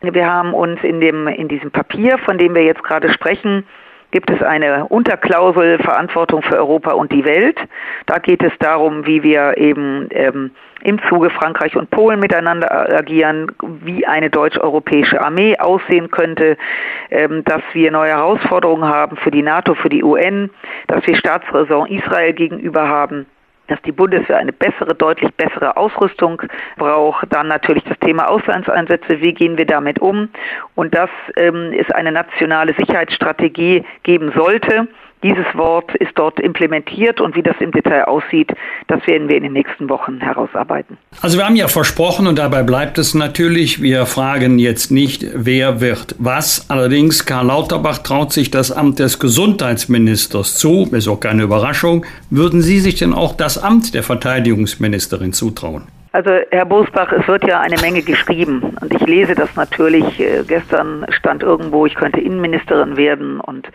Wir 0.00 0.26
haben 0.26 0.54
uns 0.54 0.82
in, 0.82 1.00
dem, 1.00 1.26
in 1.28 1.48
diesem 1.48 1.70
Papier, 1.70 2.18
von 2.18 2.38
dem 2.38 2.54
wir 2.54 2.62
jetzt 2.62 2.82
gerade 2.82 3.12
sprechen, 3.12 3.64
gibt 4.10 4.30
es 4.30 4.42
eine 4.42 4.86
Unterklausel 4.86 5.78
Verantwortung 5.78 6.42
für 6.42 6.56
Europa 6.56 6.92
und 6.92 7.12
die 7.12 7.24
Welt. 7.24 7.58
Da 8.06 8.18
geht 8.18 8.42
es 8.42 8.52
darum, 8.58 9.06
wie 9.06 9.22
wir 9.22 9.56
eben 9.58 10.08
ähm, 10.10 10.50
im 10.82 11.00
Zuge 11.08 11.30
Frankreich 11.30 11.76
und 11.76 11.90
Polen 11.90 12.20
miteinander 12.20 12.96
agieren, 12.96 13.50
wie 13.82 14.06
eine 14.06 14.30
deutsch-europäische 14.30 15.20
Armee 15.20 15.58
aussehen 15.58 16.10
könnte, 16.10 16.56
ähm, 17.10 17.42
dass 17.44 17.62
wir 17.72 17.90
neue 17.90 18.10
Herausforderungen 18.10 18.88
haben 18.88 19.16
für 19.16 19.30
die 19.30 19.42
NATO, 19.42 19.74
für 19.74 19.88
die 19.88 20.04
UN, 20.04 20.50
dass 20.86 21.06
wir 21.06 21.16
Staatsräson 21.16 21.88
Israel 21.88 22.32
gegenüber 22.32 22.88
haben 22.88 23.26
dass 23.68 23.80
die 23.82 23.92
Bundeswehr 23.92 24.38
eine 24.38 24.52
bessere, 24.52 24.94
deutlich 24.94 25.32
bessere 25.34 25.76
Ausrüstung 25.76 26.42
braucht. 26.76 27.32
Dann 27.32 27.48
natürlich 27.48 27.84
das 27.84 27.98
Thema 28.00 28.28
Auslandseinsätze, 28.28 29.20
wie 29.20 29.32
gehen 29.32 29.56
wir 29.56 29.66
damit 29.66 30.00
um? 30.00 30.28
Und 30.74 30.94
dass 30.94 31.10
ähm, 31.36 31.72
es 31.78 31.90
eine 31.92 32.12
nationale 32.12 32.74
Sicherheitsstrategie 32.74 33.84
geben 34.02 34.32
sollte, 34.34 34.88
dieses 35.22 35.46
Wort 35.54 35.94
ist 35.96 36.12
dort 36.14 36.38
implementiert 36.40 37.20
und 37.20 37.34
wie 37.34 37.42
das 37.42 37.56
im 37.60 37.72
Detail 37.72 38.04
aussieht, 38.04 38.52
das 38.86 39.06
werden 39.06 39.28
wir 39.28 39.36
in 39.36 39.42
den 39.42 39.52
nächsten 39.52 39.88
Wochen 39.88 40.20
herausarbeiten. 40.20 40.96
Also 41.20 41.38
wir 41.38 41.44
haben 41.44 41.56
ja 41.56 41.68
versprochen 41.68 42.26
und 42.26 42.38
dabei 42.38 42.62
bleibt 42.62 42.98
es 42.98 43.14
natürlich, 43.14 43.82
wir 43.82 44.06
fragen 44.06 44.58
jetzt 44.58 44.90
nicht, 44.90 45.26
wer 45.34 45.80
wird 45.80 46.14
was. 46.18 46.70
Allerdings, 46.70 47.26
Karl 47.26 47.46
Lauterbach 47.46 47.98
traut 47.98 48.32
sich 48.32 48.50
das 48.50 48.70
Amt 48.70 48.98
des 48.98 49.18
Gesundheitsministers 49.18 50.56
zu, 50.56 50.88
ist 50.92 51.08
auch 51.08 51.20
keine 51.20 51.42
Überraschung. 51.42 52.06
Würden 52.30 52.62
Sie 52.62 52.78
sich 52.78 52.96
denn 52.96 53.12
auch 53.12 53.34
das 53.36 53.58
Amt 53.58 53.94
der 53.94 54.02
Verteidigungsministerin 54.02 55.32
zutrauen? 55.32 55.84
Also 56.18 56.32
Herr 56.50 56.64
Bosbach, 56.64 57.12
es 57.12 57.28
wird 57.28 57.46
ja 57.46 57.60
eine 57.60 57.76
Menge 57.80 58.02
geschrieben 58.02 58.76
und 58.80 58.92
ich 58.92 59.06
lese 59.06 59.36
das 59.36 59.54
natürlich. 59.54 60.18
Äh, 60.18 60.42
gestern 60.42 61.06
stand 61.10 61.44
irgendwo, 61.44 61.86
ich 61.86 61.94
könnte 61.94 62.20
Innenministerin 62.20 62.96
werden 62.96 63.38
und 63.38 63.70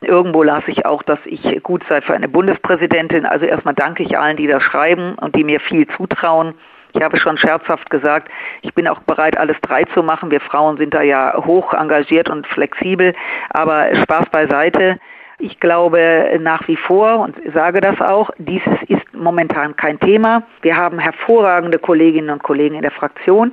irgendwo 0.00 0.42
las 0.42 0.64
ich 0.66 0.86
auch, 0.86 1.04
dass 1.04 1.20
ich 1.24 1.62
gut 1.62 1.84
sei 1.88 2.00
für 2.00 2.12
eine 2.12 2.26
Bundespräsidentin. 2.26 3.26
Also 3.26 3.46
erstmal 3.46 3.74
danke 3.74 4.02
ich 4.02 4.18
allen, 4.18 4.36
die 4.36 4.48
das 4.48 4.60
schreiben 4.64 5.14
und 5.20 5.36
die 5.36 5.44
mir 5.44 5.60
viel 5.60 5.86
zutrauen. 5.86 6.54
Ich 6.94 7.00
habe 7.00 7.16
schon 7.16 7.38
scherzhaft 7.38 7.88
gesagt, 7.90 8.28
ich 8.62 8.74
bin 8.74 8.88
auch 8.88 8.98
bereit, 9.02 9.38
alles 9.38 9.56
drei 9.62 9.84
zu 9.84 10.02
machen. 10.02 10.32
Wir 10.32 10.40
Frauen 10.40 10.76
sind 10.78 10.94
da 10.94 11.02
ja 11.02 11.32
hoch 11.46 11.74
engagiert 11.74 12.28
und 12.28 12.44
flexibel, 12.48 13.14
aber 13.50 13.94
Spaß 13.94 14.30
beiseite. 14.30 14.98
Ich 15.38 15.58
glaube 15.60 16.38
nach 16.40 16.66
wie 16.68 16.76
vor 16.76 17.20
und 17.20 17.36
sage 17.52 17.80
das 17.80 18.00
auch, 18.00 18.30
dieses 18.38 18.74
ist 18.88 19.02
momentan 19.12 19.76
kein 19.76 19.98
Thema. 20.00 20.42
Wir 20.62 20.76
haben 20.76 20.98
hervorragende 20.98 21.78
Kolleginnen 21.78 22.30
und 22.30 22.42
Kollegen 22.42 22.76
in 22.76 22.82
der 22.82 22.92
Fraktion 22.92 23.52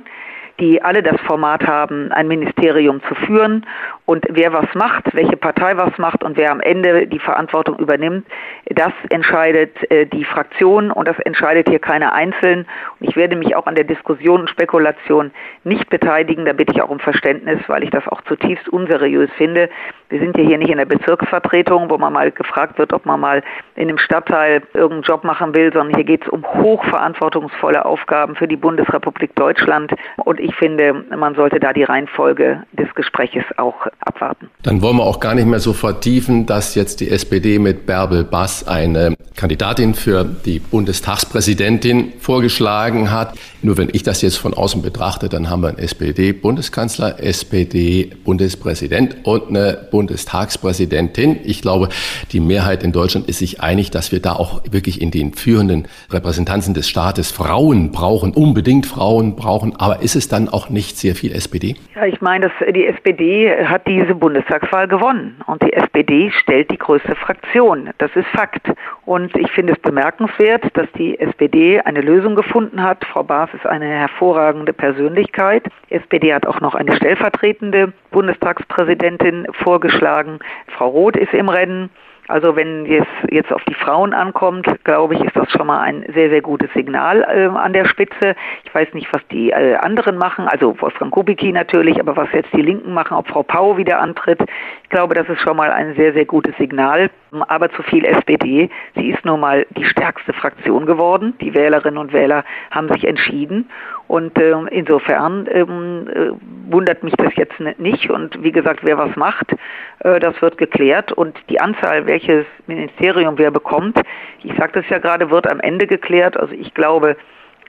die 0.60 0.82
alle 0.82 1.02
das 1.02 1.20
Format 1.22 1.66
haben, 1.66 2.12
ein 2.12 2.28
Ministerium 2.28 3.00
zu 3.08 3.14
führen. 3.14 3.66
Und 4.04 4.26
wer 4.28 4.52
was 4.52 4.66
macht, 4.74 5.14
welche 5.14 5.36
Partei 5.36 5.76
was 5.76 5.96
macht 5.96 6.24
und 6.24 6.36
wer 6.36 6.50
am 6.50 6.60
Ende 6.60 7.06
die 7.06 7.20
Verantwortung 7.20 7.78
übernimmt, 7.78 8.26
das 8.66 8.92
entscheidet 9.10 9.90
äh, 9.90 10.06
die 10.06 10.24
Fraktion 10.24 10.90
und 10.90 11.06
das 11.06 11.18
entscheidet 11.20 11.68
hier 11.68 11.78
keiner 11.78 12.12
einzeln. 12.12 12.66
Und 12.98 13.08
ich 13.08 13.14
werde 13.14 13.36
mich 13.36 13.54
auch 13.54 13.66
an 13.66 13.76
der 13.76 13.84
Diskussion 13.84 14.40
und 14.40 14.50
Spekulation 14.50 15.30
nicht 15.62 15.88
beteiligen. 15.88 16.44
Da 16.44 16.52
bitte 16.52 16.72
ich 16.74 16.82
auch 16.82 16.90
um 16.90 16.98
Verständnis, 16.98 17.60
weil 17.68 17.84
ich 17.84 17.90
das 17.90 18.06
auch 18.08 18.20
zutiefst 18.22 18.68
unseriös 18.68 19.30
finde. 19.36 19.70
Wir 20.08 20.18
sind 20.18 20.36
ja 20.36 20.44
hier 20.44 20.58
nicht 20.58 20.70
in 20.70 20.78
der 20.78 20.84
Bezirksvertretung, 20.84 21.88
wo 21.88 21.96
man 21.96 22.12
mal 22.12 22.32
gefragt 22.32 22.78
wird, 22.78 22.92
ob 22.92 23.06
man 23.06 23.20
mal 23.20 23.42
in 23.76 23.88
einem 23.88 23.98
Stadtteil 23.98 24.62
irgendeinen 24.74 25.02
Job 25.02 25.22
machen 25.22 25.54
will, 25.54 25.72
sondern 25.72 25.94
hier 25.94 26.04
geht 26.04 26.22
es 26.24 26.28
um 26.28 26.44
hochverantwortungsvolle 26.44 27.84
Aufgaben 27.84 28.34
für 28.34 28.48
die 28.48 28.56
Bundesrepublik 28.56 29.34
Deutschland. 29.36 29.92
Und 30.16 30.40
ich 30.40 30.54
finde, 30.56 30.92
man 31.16 31.34
sollte 31.36 31.60
da 31.60 31.72
die 31.72 31.84
Reihenfolge 31.84 32.64
des 32.72 32.92
Gespräches 32.94 33.44
auch 33.56 33.86
abwarten. 34.00 34.50
Dann 34.62 34.82
wollen 34.82 34.96
wir 34.96 35.04
auch 35.04 35.20
gar 35.20 35.34
nicht 35.34 35.46
mehr 35.46 35.60
so 35.60 35.72
vertiefen, 35.72 36.46
dass 36.46 36.74
jetzt 36.74 37.00
die 37.00 37.10
SPD 37.10 37.58
mit 37.58 37.86
Bärbel 37.86 38.24
Bass 38.24 38.66
eine 38.66 39.16
Kandidatin 39.36 39.94
für 39.94 40.24
die 40.24 40.58
Bundestagspräsidentin 40.58 42.12
vorgeschlagen 42.18 43.10
hat. 43.10 43.34
Nur 43.62 43.78
wenn 43.78 43.88
ich 43.92 44.02
das 44.02 44.22
jetzt 44.22 44.36
von 44.36 44.54
außen 44.54 44.82
betrachte, 44.82 45.28
dann 45.28 45.48
haben 45.50 45.62
wir 45.62 45.68
einen 45.68 45.78
SPD-Bundeskanzler, 45.78 47.22
SPD-Bundespräsident 47.22 49.16
und 49.24 49.48
eine 49.48 49.88
Bundestagspräsidentin. 49.90 51.38
Ich 51.44 51.62
glaube, 51.62 51.88
die 52.32 52.40
Mehrheit 52.40 52.82
in 52.82 52.92
Deutschland 52.92 53.28
ist 53.28 53.38
sich 53.38 53.60
einig, 53.60 53.90
dass 53.90 54.12
wir 54.12 54.20
da 54.20 54.32
auch 54.34 54.62
wirklich 54.70 55.00
in 55.00 55.10
den 55.10 55.34
führenden 55.34 55.86
Repräsentanzen 56.10 56.74
des 56.74 56.88
Staates 56.88 57.30
Frauen 57.30 57.92
brauchen, 57.92 58.32
unbedingt 58.32 58.86
Frauen 58.86 59.36
brauchen. 59.36 59.76
Aber 59.76 60.02
ist 60.02 60.16
es 60.16 60.28
dann 60.28 60.48
auch 60.48 60.68
nicht 60.68 60.98
sehr 60.98 61.14
viel 61.14 61.32
SPD? 61.32 61.76
Ja, 61.94 62.04
ich 62.06 62.20
meine, 62.20 62.48
dass 62.48 62.74
die 62.74 62.86
SPD 62.86 63.50
hat 63.64 63.81
diese 63.86 64.14
Bundestagswahl 64.14 64.88
gewonnen 64.88 65.40
und 65.46 65.62
die 65.62 65.72
SPD 65.72 66.30
stellt 66.30 66.70
die 66.70 66.78
größte 66.78 67.14
Fraktion. 67.14 67.90
Das 67.98 68.10
ist 68.14 68.26
Fakt. 68.28 68.72
Und 69.04 69.36
ich 69.36 69.50
finde 69.52 69.74
es 69.74 69.78
bemerkenswert, 69.80 70.64
dass 70.74 70.90
die 70.92 71.18
SPD 71.18 71.80
eine 71.80 72.00
Lösung 72.00 72.34
gefunden 72.34 72.82
hat. 72.82 73.04
Frau 73.04 73.22
Baas 73.22 73.50
ist 73.54 73.66
eine 73.66 73.86
hervorragende 73.86 74.72
Persönlichkeit. 74.72 75.64
Die 75.90 75.94
SPD 75.94 76.32
hat 76.34 76.46
auch 76.46 76.60
noch 76.60 76.74
eine 76.74 76.96
stellvertretende 76.96 77.92
Bundestagspräsidentin 78.10 79.46
vorgeschlagen. 79.52 80.38
Frau 80.68 80.88
Roth 80.88 81.16
ist 81.16 81.34
im 81.34 81.48
Rennen. 81.48 81.90
Also 82.28 82.54
wenn 82.54 82.86
es 82.86 83.06
jetzt 83.30 83.52
auf 83.52 83.64
die 83.64 83.74
Frauen 83.74 84.14
ankommt, 84.14 84.66
glaube 84.84 85.14
ich, 85.14 85.20
ist 85.20 85.34
das 85.34 85.50
schon 85.50 85.66
mal 85.66 85.80
ein 85.80 86.04
sehr, 86.14 86.30
sehr 86.30 86.40
gutes 86.40 86.72
Signal 86.72 87.22
äh, 87.22 87.46
an 87.46 87.72
der 87.72 87.84
Spitze. 87.84 88.36
Ich 88.64 88.74
weiß 88.74 88.94
nicht, 88.94 89.12
was 89.12 89.26
die 89.28 89.50
äh, 89.50 89.74
anderen 89.76 90.16
machen, 90.18 90.46
also 90.46 90.80
Wolfgang 90.80 91.12
Kubicki 91.12 91.50
natürlich, 91.50 91.98
aber 91.98 92.16
was 92.16 92.28
jetzt 92.32 92.52
die 92.52 92.62
Linken 92.62 92.94
machen, 92.94 93.16
ob 93.16 93.28
Frau 93.28 93.42
Pau 93.42 93.76
wieder 93.76 94.00
antritt. 94.00 94.40
Ich 94.84 94.88
glaube, 94.90 95.14
das 95.14 95.28
ist 95.28 95.40
schon 95.40 95.56
mal 95.56 95.72
ein 95.72 95.94
sehr, 95.96 96.12
sehr 96.12 96.24
gutes 96.24 96.56
Signal. 96.58 97.10
Aber 97.48 97.70
zu 97.70 97.82
viel 97.82 98.04
SPD. 98.04 98.68
Sie 98.94 99.08
ist 99.08 99.24
nun 99.24 99.40
mal 99.40 99.66
die 99.70 99.86
stärkste 99.86 100.34
Fraktion 100.34 100.84
geworden. 100.84 101.32
Die 101.40 101.54
Wählerinnen 101.54 101.96
und 101.96 102.12
Wähler 102.12 102.44
haben 102.70 102.88
sich 102.92 103.06
entschieden. 103.06 103.70
Und 104.12 104.38
äh, 104.38 104.52
insofern 104.70 105.48
ähm, 105.50 106.06
äh, 106.06 106.32
wundert 106.70 107.02
mich 107.02 107.14
das 107.16 107.34
jetzt 107.34 107.58
nicht. 107.78 108.10
Und 108.10 108.44
wie 108.44 108.52
gesagt, 108.52 108.80
wer 108.82 108.98
was 108.98 109.16
macht, 109.16 109.56
äh, 110.00 110.20
das 110.20 110.42
wird 110.42 110.58
geklärt. 110.58 111.12
Und 111.12 111.34
die 111.48 111.58
Anzahl, 111.58 112.04
welches 112.04 112.44
Ministerium 112.66 113.38
wer 113.38 113.50
bekommt, 113.50 113.98
ich 114.42 114.54
sagte 114.58 114.80
es 114.80 114.88
ja 114.90 114.98
gerade, 114.98 115.30
wird 115.30 115.50
am 115.50 115.60
Ende 115.60 115.86
geklärt. 115.86 116.36
Also 116.36 116.52
ich 116.52 116.74
glaube, 116.74 117.16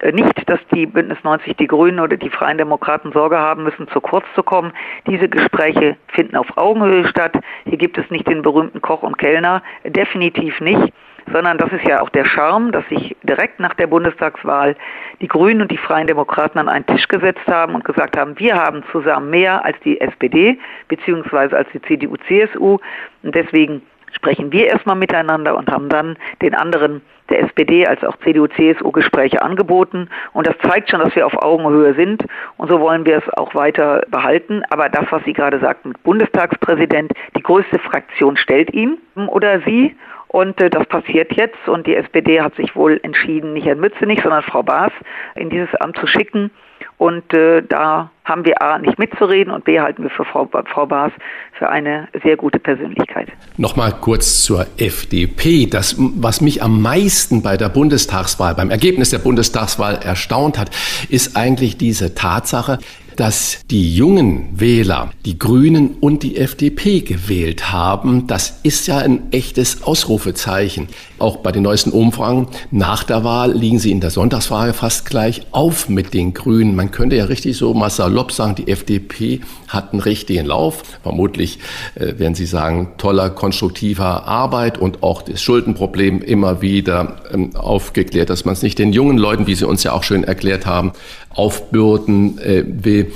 äh, 0.02 0.12
nicht, 0.12 0.50
dass 0.50 0.60
die 0.76 0.86
Bündnis 0.86 1.18
90 1.24 1.56
Die 1.56 1.68
Grünen 1.68 2.02
oder 2.02 2.18
die 2.18 2.30
Freien 2.30 2.58
Demokraten 2.58 3.14
Sorge 3.14 3.40
haben 3.40 3.64
müssen, 3.64 3.88
zu 3.88 4.02
kurz 4.02 4.26
zu 4.36 4.44
kommen. 4.44 4.74
Diese 5.08 5.30
Gespräche 5.30 5.96
finden 6.10 6.36
auf 6.36 6.58
Augenhöhe 6.58 7.08
statt. 7.08 7.38
Hier 7.64 7.78
gibt 7.78 7.98
es 7.98 8.12
nicht 8.12 8.28
den 8.28 8.42
berühmten 8.42 8.82
Koch 8.82 9.02
und 9.02 9.18
Kellner, 9.18 9.64
definitiv 9.86 10.60
nicht 10.60 10.92
sondern 11.32 11.58
das 11.58 11.72
ist 11.72 11.88
ja 11.88 12.02
auch 12.02 12.10
der 12.10 12.26
Charme, 12.26 12.72
dass 12.72 12.88
sich 12.90 13.16
direkt 13.24 13.60
nach 13.60 13.74
der 13.74 13.88
Bundestagswahl 13.88 14.76
die 15.22 15.28
Grünen 15.28 15.62
und 15.62 15.72
die 15.72 15.78
Freien 15.78 16.08
Demokraten 16.08 16.60
an 16.60 16.70
einen 16.70 16.86
Tisch 16.86 17.08
gesetzt 17.08 17.48
haben 17.48 17.76
und 17.76 17.86
gesagt 17.86 18.18
haben, 18.18 18.38
wir 18.40 18.56
haben 18.56 18.84
zusammen 18.92 19.30
mehr 19.30 19.64
als 19.64 19.78
die 19.84 20.00
SPD 20.02 20.60
beziehungsweise 20.88 21.56
als 21.58 21.68
die 21.74 21.82
CDU, 21.82 22.16
CSU 22.28 22.78
und 23.24 23.36
deswegen 23.36 23.82
sprechen 24.12 24.52
wir 24.52 24.68
erstmal 24.68 24.96
miteinander 24.96 25.58
und 25.58 25.70
haben 25.72 25.90
dann 25.90 26.18
den 26.42 26.54
anderen 26.56 27.02
der 27.30 27.42
SPD 27.42 27.86
als 27.88 28.04
auch 28.04 28.16
CDU, 28.18 28.48
CSU 28.48 28.92
Gespräche 28.92 29.42
angeboten. 29.42 30.10
Und 30.34 30.48
das 30.48 30.56
zeigt 30.70 30.90
schon, 30.90 31.00
dass 31.00 31.16
wir 31.16 31.26
auf 31.26 31.42
Augenhöhe 31.42 31.94
sind. 31.96 32.26
Und 32.58 32.70
so 32.70 32.80
wollen 32.80 33.06
wir 33.06 33.18
es 33.18 33.34
auch 33.38 33.56
weiter 33.56 34.04
behalten. 34.10 34.62
Aber 34.70 34.90
das, 34.90 35.06
was 35.10 35.24
Sie 35.24 35.34
gerade 35.34 35.60
sagten, 35.60 35.94
Bundestagspräsident, 36.04 37.12
die 37.36 37.44
größte 37.44 37.80
Fraktion 37.80 38.38
stellt 38.38 38.74
ihn 38.74 38.98
oder 39.28 39.62
sie. 39.62 39.96
Und 40.34 40.60
äh, 40.60 40.72
das 40.72 40.88
passiert 40.88 41.32
jetzt. 41.34 41.68
Und 41.68 41.86
die 41.86 41.96
SPD 41.96 42.42
hat 42.42 42.56
sich 42.56 42.76
wohl 42.76 43.00
entschieden, 43.04 43.54
nicht 43.54 43.68
Herrn 43.68 43.80
Mützenich, 43.80 44.20
sondern 44.24 44.42
Frau 44.42 44.64
Baas 44.64 44.92
in 45.36 45.52
dieses 45.52 45.74
Amt 45.76 45.96
zu 45.98 46.08
schicken. 46.08 46.50
Und 46.98 47.32
äh, 47.34 47.62
da 47.62 48.10
haben 48.26 48.44
wir 48.44 48.60
A 48.62 48.80
nicht 48.80 48.98
mitzureden 48.98 49.54
und 49.54 49.64
B 49.64 49.80
halten 49.80 50.02
wir 50.02 50.10
für 50.10 50.26
Frau, 50.26 50.50
Frau 50.74 50.88
Baas 50.88 51.12
für 51.60 51.70
eine 51.70 52.08
sehr 52.24 52.36
gute 52.36 52.58
Persönlichkeit. 52.58 53.28
Nochmal 53.58 53.94
kurz 54.02 54.42
zur 54.42 54.66
FDP. 54.78 55.68
Das, 55.68 55.96
was 56.00 56.42
mich 56.42 56.64
am 56.64 56.82
meisten 56.82 57.44
bei 57.44 57.56
der 57.56 57.70
Bundestagswahl, 57.70 58.56
beim 58.56 58.72
Ergebnis 58.72 59.12
der 59.12 59.20
Bundestagswahl 59.20 60.00
erstaunt 60.04 60.58
hat, 60.58 60.72
ist 61.10 61.38
eigentlich 61.38 61.78
diese 61.78 62.16
Tatsache, 62.16 62.80
dass 63.16 63.60
die 63.70 63.96
jungen 63.96 64.60
Wähler 64.60 65.12
die 65.26 65.38
Grünen 65.40 65.96
und 66.00 66.24
die 66.24 66.38
FDP 66.38 67.02
gewählt 67.02 67.72
haben. 67.72 68.28
Das 68.28 68.60
ist 68.64 68.88
ja 68.88 68.98
ein 68.98 69.32
echtes 69.32 69.84
Ausrufezeichen. 69.84 70.88
Auch 71.20 71.38
bei 71.38 71.52
den 71.52 71.64
neuesten 71.64 71.92
Umfragen 71.92 72.48
nach 72.72 73.04
der 73.04 73.24
Wahl 73.24 73.54
liegen 73.54 73.80
sie 73.80 73.92
in 73.92 74.02
der 74.02 74.10
Sonntagsfrage 74.10 74.74
fast 74.74 75.06
gleich 75.06 75.44
auf 75.52 75.90
mit 75.90 76.14
den 76.14 76.34
Grünen. 76.34 76.76
Man 76.76 76.92
könnte 76.92 77.16
ja 77.16 77.26
richtig 77.26 77.58
so 77.58 77.74
mal 77.74 77.90
salopp 77.90 78.32
sagen, 78.32 78.56
die 78.56 78.68
FDP 78.68 79.42
hat 79.68 79.92
einen 79.92 80.02
richtigen 80.02 80.46
Lauf. 80.46 80.84
Vermutlich 81.02 81.60
äh, 81.96 82.20
werden 82.20 82.36
Sie 82.36 82.46
sagen, 82.46 82.92
toller, 82.98 83.30
konstruktiver 83.30 84.28
Arbeit 84.28 84.78
und 84.78 85.04
auch 85.04 85.22
das 85.22 85.42
Schuldenproblem 85.42 86.22
immer 86.22 86.62
wieder 86.62 87.18
ähm, 87.32 87.56
aufgeklärt, 87.56 88.30
dass 88.30 88.46
man 88.46 88.54
es 88.54 88.62
nicht 88.62 88.80
den 88.80 88.94
jungen 88.94 89.18
Leuten, 89.18 89.48
wie 89.48 89.56
Sie 89.56 89.66
uns 89.66 89.84
ja 89.84 89.94
auch 89.94 90.04
schön 90.04 90.24
erklärt 90.24 90.66
haben, 90.66 90.92
aufbürden 91.34 92.38
äh, 92.40 92.64
will. 92.66 93.12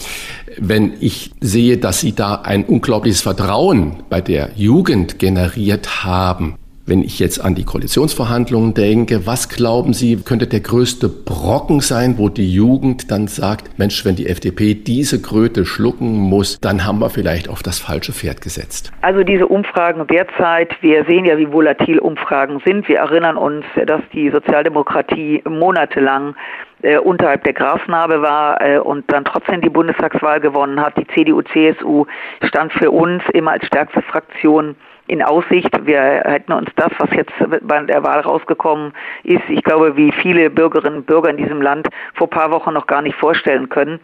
Wenn 0.57 0.93
ich 0.99 1.31
sehe, 1.39 1.77
dass 1.77 1.99
Sie 1.99 2.13
da 2.13 2.35
ein 2.35 2.65
unglaubliches 2.65 3.21
Vertrauen 3.21 4.03
bei 4.09 4.21
der 4.21 4.51
Jugend 4.55 5.19
generiert 5.19 6.03
haben, 6.03 6.57
wenn 6.87 7.03
ich 7.03 7.19
jetzt 7.19 7.43
an 7.43 7.53
die 7.53 7.65
Koalitionsverhandlungen 7.65 8.73
denke, 8.73 9.27
was 9.27 9.49
glauben 9.49 9.93
Sie, 9.93 10.15
könnte 10.23 10.47
der 10.47 10.61
größte 10.61 11.09
Brocken 11.09 11.81
sein, 11.81 12.17
wo 12.17 12.29
die 12.29 12.49
Jugend 12.49 13.11
dann 13.11 13.27
sagt, 13.27 13.77
Mensch, 13.77 14.05
wenn 14.05 14.15
die 14.15 14.27
FDP 14.27 14.73
diese 14.73 15.21
Kröte 15.21 15.65
schlucken 15.65 16.15
muss, 16.15 16.59
dann 16.61 16.85
haben 16.85 16.99
wir 16.99 17.09
vielleicht 17.09 17.49
auf 17.49 17.61
das 17.61 17.79
falsche 17.79 18.13
Pferd 18.13 18.39
gesetzt? 18.39 18.93
Also 19.01 19.23
diese 19.23 19.47
Umfragen 19.47 20.07
derzeit, 20.07 20.69
wir 20.81 21.03
sehen 21.05 21.25
ja, 21.25 21.37
wie 21.37 21.51
volatil 21.51 21.99
Umfragen 21.99 22.61
sind. 22.65 22.87
Wir 22.87 22.99
erinnern 22.99 23.35
uns, 23.35 23.65
dass 23.85 24.01
die 24.13 24.29
Sozialdemokratie 24.29 25.43
monatelang 25.45 26.35
äh, 26.81 26.97
unterhalb 26.97 27.43
der 27.43 27.53
Grasnarbe 27.53 28.21
war 28.21 28.61
äh, 28.61 28.77
und 28.77 29.11
dann 29.11 29.25
trotzdem 29.25 29.61
die 29.61 29.69
Bundestagswahl 29.69 30.39
gewonnen 30.39 30.79
hat. 30.79 30.97
Die 30.97 31.07
CDU, 31.07 31.41
CSU 31.41 32.05
stand 32.43 32.73
für 32.73 32.91
uns 32.91 33.23
immer 33.33 33.51
als 33.51 33.65
stärkste 33.65 34.01
Fraktion 34.01 34.75
in 35.07 35.23
Aussicht. 35.23 35.69
Wir 35.85 36.21
hätten 36.25 36.51
uns 36.51 36.69
das, 36.75 36.91
was 36.97 37.09
jetzt 37.11 37.33
bei 37.61 37.79
der 37.83 38.03
Wahl 38.03 38.19
rausgekommen 38.19 38.93
ist, 39.23 39.43
ich 39.49 39.63
glaube, 39.63 39.95
wie 39.95 40.11
viele 40.11 40.49
Bürgerinnen 40.49 40.97
und 40.97 41.07
Bürger 41.07 41.29
in 41.29 41.37
diesem 41.37 41.61
Land 41.61 41.87
vor 42.13 42.27
ein 42.27 42.31
paar 42.31 42.51
Wochen 42.51 42.73
noch 42.73 42.87
gar 42.87 43.01
nicht 43.01 43.15
vorstellen 43.15 43.69
können. 43.69 43.99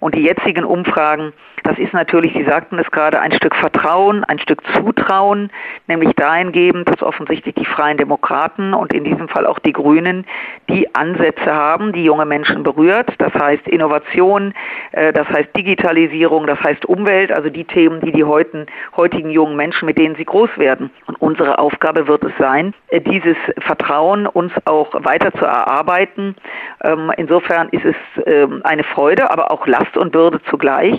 Und 0.00 0.14
die 0.14 0.22
jetzigen 0.22 0.64
Umfragen, 0.64 1.32
das 1.64 1.78
ist 1.78 1.92
natürlich, 1.92 2.32
Sie 2.32 2.44
sagten 2.44 2.78
es 2.78 2.90
gerade, 2.90 3.20
ein 3.20 3.32
Stück 3.32 3.54
Vertrauen, 3.54 4.24
ein 4.24 4.38
Stück 4.38 4.62
Zutrauen, 4.74 5.50
nämlich 5.86 6.14
dahingehend, 6.14 6.88
dass 6.88 7.02
offensichtlich 7.02 7.54
die 7.54 7.64
Freien 7.64 7.96
Demokraten 7.96 8.74
und 8.74 8.92
in 8.92 9.04
diesem 9.04 9.28
Fall 9.28 9.46
auch 9.46 9.58
die 9.58 9.72
Grünen 9.72 10.24
die 10.68 10.94
Ansätze 10.94 11.52
haben, 11.52 11.92
die 11.92 12.04
junge 12.04 12.26
Menschen 12.26 12.62
berührt. 12.62 13.12
Das 13.18 13.32
heißt 13.34 13.66
Innovation, 13.68 14.54
äh, 14.92 15.12
das 15.12 15.28
heißt 15.28 15.56
Digitalisierung, 15.56 16.46
das 16.46 16.60
heißt 16.60 16.86
Umwelt, 16.86 17.32
also 17.32 17.48
die 17.48 17.64
Themen, 17.64 18.00
die 18.00 18.12
die 18.12 18.24
heutigen 18.24 19.30
jungen 19.30 19.56
Menschen, 19.56 19.86
mit 19.86 19.98
denen 19.98 20.16
sie 20.16 20.24
groß 20.24 20.47
groß 20.48 20.58
werden. 20.58 20.90
Und 21.06 21.20
unsere 21.20 21.58
Aufgabe 21.58 22.06
wird 22.06 22.24
es 22.24 22.32
sein, 22.38 22.74
äh, 22.88 23.00
dieses 23.00 23.36
Vertrauen 23.58 24.26
uns 24.26 24.52
auch 24.64 24.92
weiter 25.04 25.32
zu 25.32 25.44
erarbeiten. 25.44 26.36
Ähm, 26.82 27.12
insofern 27.16 27.68
ist 27.70 27.84
es 27.84 27.96
ähm, 28.26 28.60
eine 28.64 28.84
Freude, 28.84 29.30
aber 29.30 29.50
auch 29.50 29.66
Last 29.66 29.96
und 29.96 30.12
Bürde 30.12 30.40
zugleich, 30.50 30.98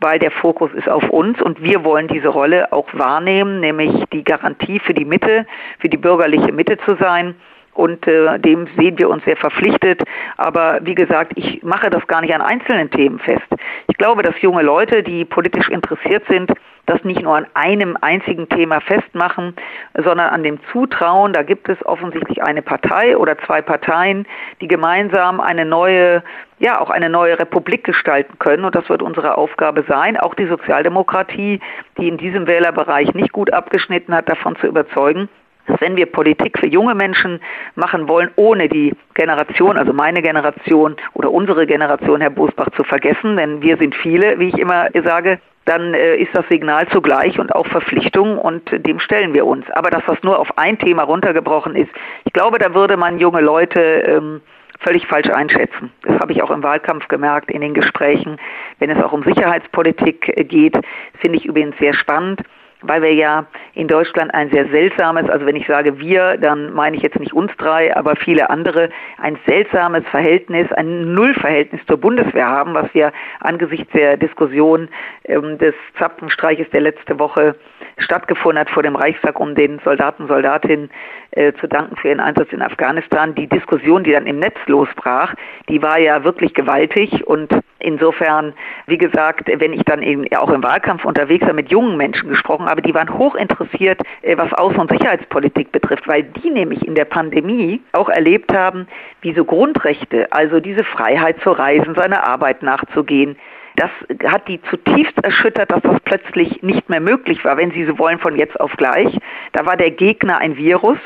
weil 0.00 0.18
der 0.18 0.30
Fokus 0.30 0.72
ist 0.74 0.88
auf 0.88 1.08
uns 1.10 1.40
und 1.42 1.62
wir 1.62 1.84
wollen 1.84 2.08
diese 2.08 2.28
Rolle 2.28 2.72
auch 2.72 2.88
wahrnehmen, 2.92 3.60
nämlich 3.60 3.92
die 4.12 4.24
Garantie 4.24 4.80
für 4.80 4.94
die 4.94 5.04
Mitte, 5.04 5.46
für 5.78 5.88
die 5.88 5.96
bürgerliche 5.96 6.52
Mitte 6.52 6.78
zu 6.78 6.96
sein 6.96 7.34
und 7.78 8.08
äh, 8.08 8.40
dem 8.40 8.66
sehen 8.76 8.98
wir 8.98 9.08
uns 9.08 9.24
sehr 9.24 9.36
verpflichtet. 9.36 10.02
Aber 10.36 10.80
wie 10.82 10.96
gesagt, 10.96 11.32
ich 11.36 11.62
mache 11.62 11.90
das 11.90 12.04
gar 12.08 12.20
nicht 12.22 12.34
an 12.34 12.40
einzelnen 12.40 12.90
Themen 12.90 13.20
fest. 13.20 13.46
Ich 13.86 13.96
glaube, 13.96 14.22
dass 14.24 14.34
junge 14.40 14.62
Leute, 14.62 15.04
die 15.04 15.24
politisch 15.24 15.68
interessiert 15.68 16.24
sind, 16.28 16.52
das 16.86 17.04
nicht 17.04 17.22
nur 17.22 17.36
an 17.36 17.46
einem 17.54 17.96
einzigen 18.00 18.48
Thema 18.48 18.80
festmachen, 18.80 19.54
sondern 19.94 20.30
an 20.30 20.42
dem 20.42 20.58
Zutrauen. 20.72 21.32
Da 21.32 21.44
gibt 21.44 21.68
es 21.68 21.76
offensichtlich 21.86 22.42
eine 22.42 22.62
Partei 22.62 23.16
oder 23.16 23.38
zwei 23.38 23.62
Parteien, 23.62 24.26
die 24.60 24.66
gemeinsam 24.66 25.38
eine 25.38 25.64
neue 25.64 26.24
ja, 26.60 26.80
auch 26.80 26.90
eine 26.90 27.08
neue 27.08 27.38
Republik 27.38 27.84
gestalten 27.84 28.36
können. 28.40 28.64
Und 28.64 28.74
das 28.74 28.88
wird 28.88 29.00
unsere 29.00 29.38
Aufgabe 29.38 29.84
sein, 29.86 30.16
auch 30.16 30.34
die 30.34 30.46
Sozialdemokratie, 30.46 31.60
die 31.96 32.08
in 32.08 32.18
diesem 32.18 32.48
Wählerbereich 32.48 33.14
nicht 33.14 33.32
gut 33.32 33.52
abgeschnitten 33.52 34.12
hat, 34.12 34.28
davon 34.28 34.56
zu 34.56 34.66
überzeugen, 34.66 35.28
dass 35.68 35.80
wenn 35.80 35.96
wir 35.96 36.06
Politik 36.06 36.58
für 36.58 36.66
junge 36.66 36.94
Menschen 36.94 37.40
machen 37.76 38.08
wollen, 38.08 38.30
ohne 38.36 38.68
die 38.68 38.94
Generation, 39.14 39.76
also 39.76 39.92
meine 39.92 40.22
Generation 40.22 40.96
oder 41.14 41.30
unsere 41.30 41.66
Generation, 41.66 42.20
Herr 42.20 42.30
Bosbach, 42.30 42.70
zu 42.76 42.82
vergessen, 42.84 43.36
denn 43.36 43.62
wir 43.62 43.76
sind 43.76 43.94
viele, 43.94 44.38
wie 44.38 44.48
ich 44.48 44.58
immer 44.58 44.88
sage, 45.04 45.38
dann 45.66 45.92
äh, 45.92 46.16
ist 46.16 46.34
das 46.34 46.46
Signal 46.48 46.88
zugleich 46.88 47.38
und 47.38 47.54
auch 47.54 47.66
Verpflichtung 47.66 48.38
und 48.38 48.62
dem 48.86 48.98
stellen 48.98 49.34
wir 49.34 49.46
uns. 49.46 49.66
Aber 49.72 49.90
dass 49.90 50.02
das 50.06 50.16
nur 50.22 50.38
auf 50.38 50.56
ein 50.56 50.78
Thema 50.78 51.02
runtergebrochen 51.02 51.76
ist, 51.76 51.90
ich 52.24 52.32
glaube, 52.32 52.58
da 52.58 52.74
würde 52.74 52.96
man 52.96 53.18
junge 53.18 53.42
Leute 53.42 53.80
ähm, 53.80 54.40
völlig 54.80 55.06
falsch 55.06 55.28
einschätzen. 55.28 55.92
Das 56.02 56.18
habe 56.20 56.32
ich 56.32 56.42
auch 56.42 56.50
im 56.50 56.62
Wahlkampf 56.62 57.08
gemerkt, 57.08 57.50
in 57.50 57.60
den 57.60 57.74
Gesprächen. 57.74 58.38
Wenn 58.78 58.90
es 58.90 59.02
auch 59.02 59.12
um 59.12 59.22
Sicherheitspolitik 59.24 60.32
äh, 60.38 60.44
geht, 60.44 60.78
finde 61.20 61.38
ich 61.38 61.44
übrigens 61.44 61.76
sehr 61.78 61.92
spannend 61.92 62.40
weil 62.82 63.02
wir 63.02 63.12
ja 63.12 63.46
in 63.74 63.88
Deutschland 63.88 64.32
ein 64.34 64.50
sehr 64.50 64.68
seltsames, 64.68 65.28
also 65.28 65.46
wenn 65.46 65.56
ich 65.56 65.66
sage 65.66 65.98
wir, 65.98 66.36
dann 66.36 66.72
meine 66.72 66.96
ich 66.96 67.02
jetzt 67.02 67.18
nicht 67.18 67.32
uns 67.32 67.50
drei, 67.58 67.94
aber 67.96 68.16
viele 68.16 68.50
andere, 68.50 68.90
ein 69.18 69.38
seltsames 69.46 70.04
Verhältnis, 70.10 70.70
ein 70.72 71.12
Nullverhältnis 71.14 71.80
zur 71.86 71.98
Bundeswehr 71.98 72.46
haben, 72.46 72.74
was 72.74 72.92
wir 72.94 73.12
angesichts 73.40 73.92
der 73.92 74.16
Diskussion 74.16 74.88
ähm, 75.24 75.58
des 75.58 75.74
Zapfenstreiches 75.98 76.68
der 76.70 76.82
letzte 76.82 77.18
Woche 77.18 77.56
stattgefunden 77.98 78.58
hat 78.58 78.70
vor 78.70 78.82
dem 78.82 78.96
Reichstag, 78.96 79.38
um 79.40 79.54
den 79.54 79.80
Soldaten, 79.84 80.26
Soldatinnen 80.26 80.90
äh, 81.32 81.52
zu 81.54 81.66
danken 81.66 81.96
für 81.96 82.08
ihren 82.08 82.20
Einsatz 82.20 82.52
in 82.52 82.62
Afghanistan. 82.62 83.34
Die 83.34 83.46
Diskussion, 83.46 84.04
die 84.04 84.12
dann 84.12 84.26
im 84.26 84.38
Netz 84.38 84.56
losbrach, 84.66 85.34
die 85.68 85.82
war 85.82 85.98
ja 85.98 86.24
wirklich 86.24 86.54
gewaltig 86.54 87.26
und 87.26 87.52
insofern, 87.78 88.54
wie 88.86 88.98
gesagt, 88.98 89.48
wenn 89.52 89.72
ich 89.72 89.82
dann 89.84 90.02
eben 90.02 90.24
auch 90.36 90.50
im 90.50 90.62
Wahlkampf 90.62 91.04
unterwegs 91.04 91.46
war, 91.46 91.52
mit 91.52 91.70
jungen 91.70 91.96
Menschen 91.96 92.28
gesprochen 92.28 92.66
habe, 92.66 92.82
die 92.82 92.94
waren 92.94 93.16
hoch 93.16 93.34
interessiert, 93.34 94.00
äh, 94.22 94.36
was 94.36 94.50
Außen- 94.52 94.78
und 94.78 94.90
Sicherheitspolitik 94.90 95.72
betrifft, 95.72 96.08
weil 96.08 96.24
die 96.24 96.50
nämlich 96.50 96.86
in 96.86 96.94
der 96.94 97.04
Pandemie 97.04 97.80
auch 97.92 98.08
erlebt 98.08 98.52
haben, 98.52 98.88
wie 99.20 99.34
so 99.34 99.44
Grundrechte, 99.44 100.26
also 100.32 100.60
diese 100.60 100.84
Freiheit 100.84 101.40
zu 101.42 101.50
reisen, 101.50 101.94
seiner 101.94 102.26
Arbeit 102.26 102.62
nachzugehen, 102.62 103.36
das 103.78 103.90
hat 104.30 104.48
die 104.48 104.60
zutiefst 104.62 105.16
erschüttert, 105.22 105.70
dass 105.70 105.82
das 105.82 106.00
plötzlich 106.04 106.62
nicht 106.62 106.88
mehr 106.88 107.00
möglich 107.00 107.44
war, 107.44 107.56
wenn 107.56 107.70
Sie 107.70 107.84
so 107.84 107.96
wollen, 107.98 108.18
von 108.18 108.36
jetzt 108.36 108.58
auf 108.58 108.72
gleich. 108.76 109.16
Da 109.52 109.66
war 109.66 109.76
der 109.76 109.92
Gegner 109.92 110.38
ein 110.38 110.56
Virus 110.56 110.98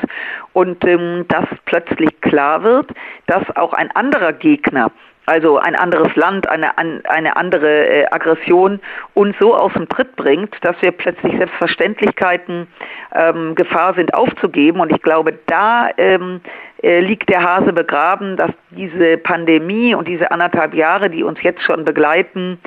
und 0.53 0.83
ähm, 0.85 1.25
dass 1.27 1.45
plötzlich 1.65 2.19
klar 2.21 2.63
wird, 2.63 2.91
dass 3.27 3.43
auch 3.55 3.73
ein 3.73 3.91
anderer 3.91 4.33
Gegner 4.33 4.91
also 5.25 5.57
ein 5.57 5.75
anderes 5.75 6.13
Land, 6.15 6.49
eine, 6.49 6.77
eine 6.77 7.35
andere 7.37 7.87
äh, 7.87 8.05
Aggression 8.11 8.79
uns 9.13 9.35
so 9.39 9.55
aus 9.55 9.71
dem 9.73 9.87
Tritt 9.87 10.15
bringt, 10.15 10.55
dass 10.61 10.75
wir 10.81 10.91
plötzlich 10.91 11.37
Selbstverständlichkeiten 11.37 12.67
ähm, 13.15 13.55
Gefahr 13.55 13.93
sind 13.93 14.13
aufzugeben. 14.13 14.81
Und 14.81 14.91
ich 14.91 15.01
glaube, 15.01 15.33
da 15.45 15.89
ähm, 15.97 16.41
äh, 16.81 16.99
liegt 16.99 17.29
der 17.29 17.41
Hase 17.41 17.71
begraben, 17.71 18.35
dass 18.35 18.51
diese 18.71 19.17
Pandemie 19.17 19.95
und 19.95 20.07
diese 20.07 20.29
anderthalb 20.31 20.73
Jahre, 20.73 21.09
die 21.09 21.23
uns 21.23 21.41
jetzt 21.41 21.61
schon 21.63 21.85
begleiten, 21.85 22.59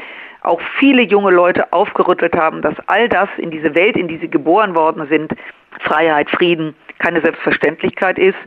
auch 0.42 0.60
viele 0.78 1.02
junge 1.02 1.32
Leute 1.32 1.72
aufgerüttelt 1.72 2.36
haben, 2.36 2.62
dass 2.62 2.74
all 2.86 3.08
das 3.08 3.28
in 3.36 3.50
diese 3.50 3.74
Welt, 3.74 3.96
in 3.96 4.08
die 4.08 4.18
sie 4.18 4.30
geboren 4.30 4.74
worden 4.74 5.06
sind, 5.08 5.34
Freiheit, 5.80 6.30
Frieden, 6.30 6.74
keine 6.98 7.20
Selbstverständlichkeit 7.20 8.18
ist 8.18 8.38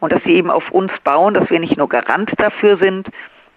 und 0.00 0.12
dass 0.12 0.22
sie 0.22 0.34
eben 0.34 0.50
auf 0.50 0.70
uns 0.70 0.92
bauen, 1.04 1.34
dass 1.34 1.50
wir 1.50 1.58
nicht 1.58 1.76
nur 1.76 1.88
Garant 1.88 2.32
dafür 2.38 2.78
sind, 2.78 3.08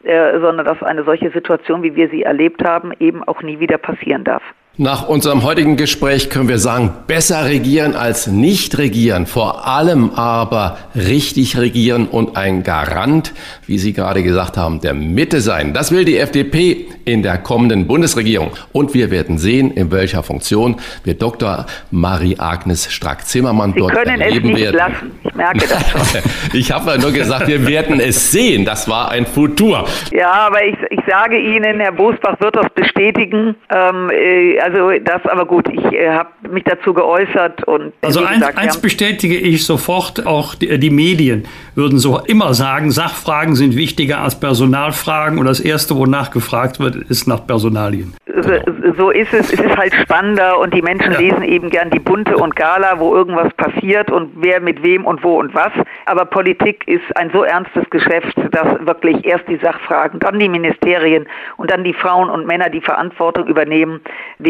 äh, 0.04 0.40
sondern 0.40 0.66
dass 0.66 0.82
eine 0.84 1.04
solche 1.04 1.32
Situation, 1.32 1.84
wie 1.84 1.96
wir 1.96 2.10
sie 2.10 2.24
erlebt 2.24 2.64
haben, 2.64 2.92
eben 3.00 3.24
auch 3.24 3.42
nie 3.42 3.60
wieder 3.60 3.78
passieren 3.78 4.24
darf. 4.24 4.44
Nach 4.78 5.10
unserem 5.10 5.44
heutigen 5.44 5.76
Gespräch 5.76 6.30
können 6.30 6.48
wir 6.48 6.58
sagen, 6.58 6.94
besser 7.06 7.44
regieren 7.44 7.94
als 7.94 8.28
nicht 8.28 8.78
regieren, 8.78 9.26
vor 9.26 9.68
allem 9.68 10.12
aber 10.12 10.78
richtig 10.96 11.58
regieren 11.58 12.08
und 12.08 12.38
ein 12.38 12.64
Garant, 12.64 13.34
wie 13.68 13.78
Sie 13.78 13.92
gerade 13.92 14.24
gesagt 14.24 14.56
haben, 14.56 14.80
der 14.80 14.94
Mitte 14.94 15.42
sein. 15.42 15.74
Das 15.74 15.92
will 15.92 16.06
die 16.06 16.18
FDP 16.18 16.88
in 17.04 17.22
der 17.22 17.38
kommenden 17.38 17.86
Bundesregierung. 17.86 18.52
Und 18.72 18.94
wir 18.94 19.12
werden 19.12 19.38
sehen, 19.38 19.72
in 19.72 19.92
welcher 19.92 20.24
Funktion 20.24 20.78
wir 21.04 21.16
Dr. 21.16 21.66
Marie-Agnes 21.92 22.94
Strack-Zimmermann 22.94 23.74
dort 23.76 23.94
können 23.94 24.22
erleben 24.22 24.52
es 24.52 24.56
nicht 24.56 24.64
werden. 24.64 24.78
Lassen. 24.78 25.12
Ich 25.26 25.36
merke 25.36 25.68
das 25.68 26.24
ich 26.54 26.72
habe 26.72 26.92
ja 26.92 26.98
nur 26.98 27.12
gesagt, 27.12 27.46
wir 27.48 27.68
werden 27.68 28.00
es 28.00 28.32
sehen. 28.32 28.64
Das 28.64 28.88
war 28.88 29.12
ein 29.12 29.26
Futur. 29.26 29.86
Ja, 30.12 30.32
aber 30.32 30.64
ich, 30.64 30.78
ich 30.92 31.02
sage 31.06 31.38
Ihnen, 31.38 31.82
Herr 31.82 31.92
Bosbach 31.92 32.40
wird 32.40 32.56
das 32.56 32.70
bestätigen. 32.74 33.56
Ähm, 33.70 34.10
äh, 34.10 34.61
also 34.62 34.92
das, 35.04 35.26
aber 35.26 35.46
gut, 35.46 35.68
ich 35.70 35.84
äh, 35.94 36.10
habe 36.10 36.30
mich 36.50 36.64
dazu 36.64 36.94
geäußert 36.94 37.64
und 37.66 37.94
also 38.02 38.22
eins, 38.22 38.40
gesagt, 38.40 38.58
eins 38.58 38.82
bestätige 38.82 39.38
ich 39.38 39.66
sofort, 39.66 40.26
auch 40.26 40.56
die, 40.56 40.80
die, 40.80 40.90
Medien 40.90 41.46
würden 41.76 42.00
so 42.00 42.20
immer 42.20 42.54
sagen, 42.54 42.92
Sachfragen 42.92 43.56
sind 43.56 43.76
wichtiger 43.76 44.20
als 44.20 44.40
Personalfragen 44.40 45.40
und 45.40 45.46
das 45.46 45.60
erste, 45.60 45.96
wonach 45.96 46.32
gefragt 46.32 46.80
wird, 46.80 46.96
ist 46.96 47.28
nach 47.28 47.46
Personalien. 47.46 48.14
So, 48.26 48.54
so 48.98 49.10
ist 49.12 49.34
es. 49.34 49.54
Es 49.54 49.60
ist 49.60 49.78
halt 49.78 49.94
spannender 49.94 50.60
und 50.60 50.74
die 50.74 50.82
Menschen 50.82 51.12
ja. 51.14 51.20
lesen 51.20 51.44
eben 51.44 51.70
gern 51.70 51.90
die 51.90 52.00
Bunte 52.00 52.38
und 52.38 52.56
Gala, 52.56 53.00
wo 53.00 53.16
irgendwas 53.16 53.54
passiert 53.54 54.12
und 54.12 54.32
wer 54.36 54.60
mit 54.62 54.84
wem 54.84 55.06
und 55.06 55.24
wo 55.24 55.40
und 55.40 55.54
was. 55.54 55.72
Aber 56.06 56.26
Politik 56.26 56.88
ist 56.88 57.04
ein 57.16 57.30
so 57.34 57.44
ernstes 57.44 57.90
Geschäft, 57.90 58.36
dass 58.52 58.86
wirklich 58.86 59.26
erst 59.26 59.48
die 59.48 59.58
Sachfragen, 59.58 60.20
dann 60.20 60.40
die 60.40 60.50
Ministerien 60.50 61.28
und 61.58 61.72
dann 61.72 61.84
die 61.84 61.94
Frauen 61.94 62.30
und 62.30 62.48
Männer 62.48 62.70
die 62.70 62.82
Verantwortung 62.82 63.48
übernehmen. 63.48 64.02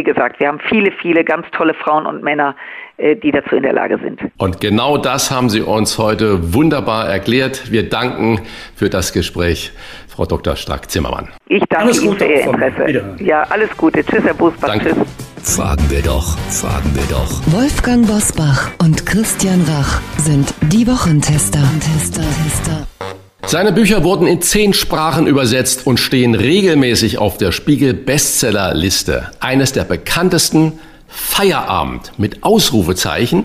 Wie 0.02 0.04
gesagt, 0.04 0.40
wir 0.40 0.48
haben 0.48 0.60
viele, 0.68 0.92
viele 1.00 1.24
ganz 1.24 1.46
tolle 1.52 1.76
Frauen 1.76 2.08
und 2.08 2.24
Männer, 2.24 2.56
äh, 2.98 3.16
die 3.16 3.30
dazu 3.32 3.56
in 3.56 3.62
der 3.62 3.74
Lage 3.74 4.00
sind. 4.00 4.20
Und 4.40 4.60
genau 4.60 4.98
das 4.98 5.30
haben 5.30 5.48
Sie 5.48 5.62
uns 5.62 6.00
heute 6.00 6.56
wunderbar 6.56 7.08
erklärt. 7.08 7.72
Wir 7.72 7.88
danken 7.88 8.42
für 8.76 8.90
das 8.90 9.14
Gespräch, 9.14 9.72
Frau 10.08 10.26
Dr. 10.26 10.56
Strack-Zimmermann. 10.56 11.30
Ich 11.50 11.64
danke 11.70 11.86
alles 11.86 12.02
Ihnen 12.02 12.18
für 12.18 12.26
Ihr 12.26 12.42
Interesse. 12.46 13.14
Ja, 13.24 13.44
alles 13.44 13.70
Gute. 13.78 14.04
Tschüss, 14.04 14.24
Herr 14.24 14.34
Busbach. 14.34 14.70
Danke. 14.70 14.90
Tschüss. 14.90 15.56
Fragen 15.56 15.88
wir 15.92 16.02
doch, 16.02 16.36
fragen 16.50 16.96
wir 16.96 17.04
doch. 17.04 17.54
Wolfgang 17.54 18.08
Bosbach 18.08 18.72
und 18.82 19.06
Christian 19.06 19.62
Rach 19.68 20.02
sind 20.18 20.52
die 20.62 20.88
Wochentester. 20.88 21.62
Tester, 21.80 22.24
Tester. 22.24 23.21
Seine 23.48 23.74
Bücher 23.74 24.04
wurden 24.04 24.28
in 24.28 24.42
zehn 24.42 24.74
Sprachen 24.74 25.28
übersetzt 25.28 25.86
und 25.86 26.00
stehen 26.00 26.36
regelmäßig 26.36 27.18
auf 27.18 27.38
der 27.38 27.52
Spiegel 27.52 27.94
Bestsellerliste. 27.94 29.32
Eines 29.40 29.74
der 29.74 29.84
bekanntesten 29.84 30.80
Feierabend 31.08 32.14
mit 32.18 32.44
Ausrufezeichen, 32.44 33.44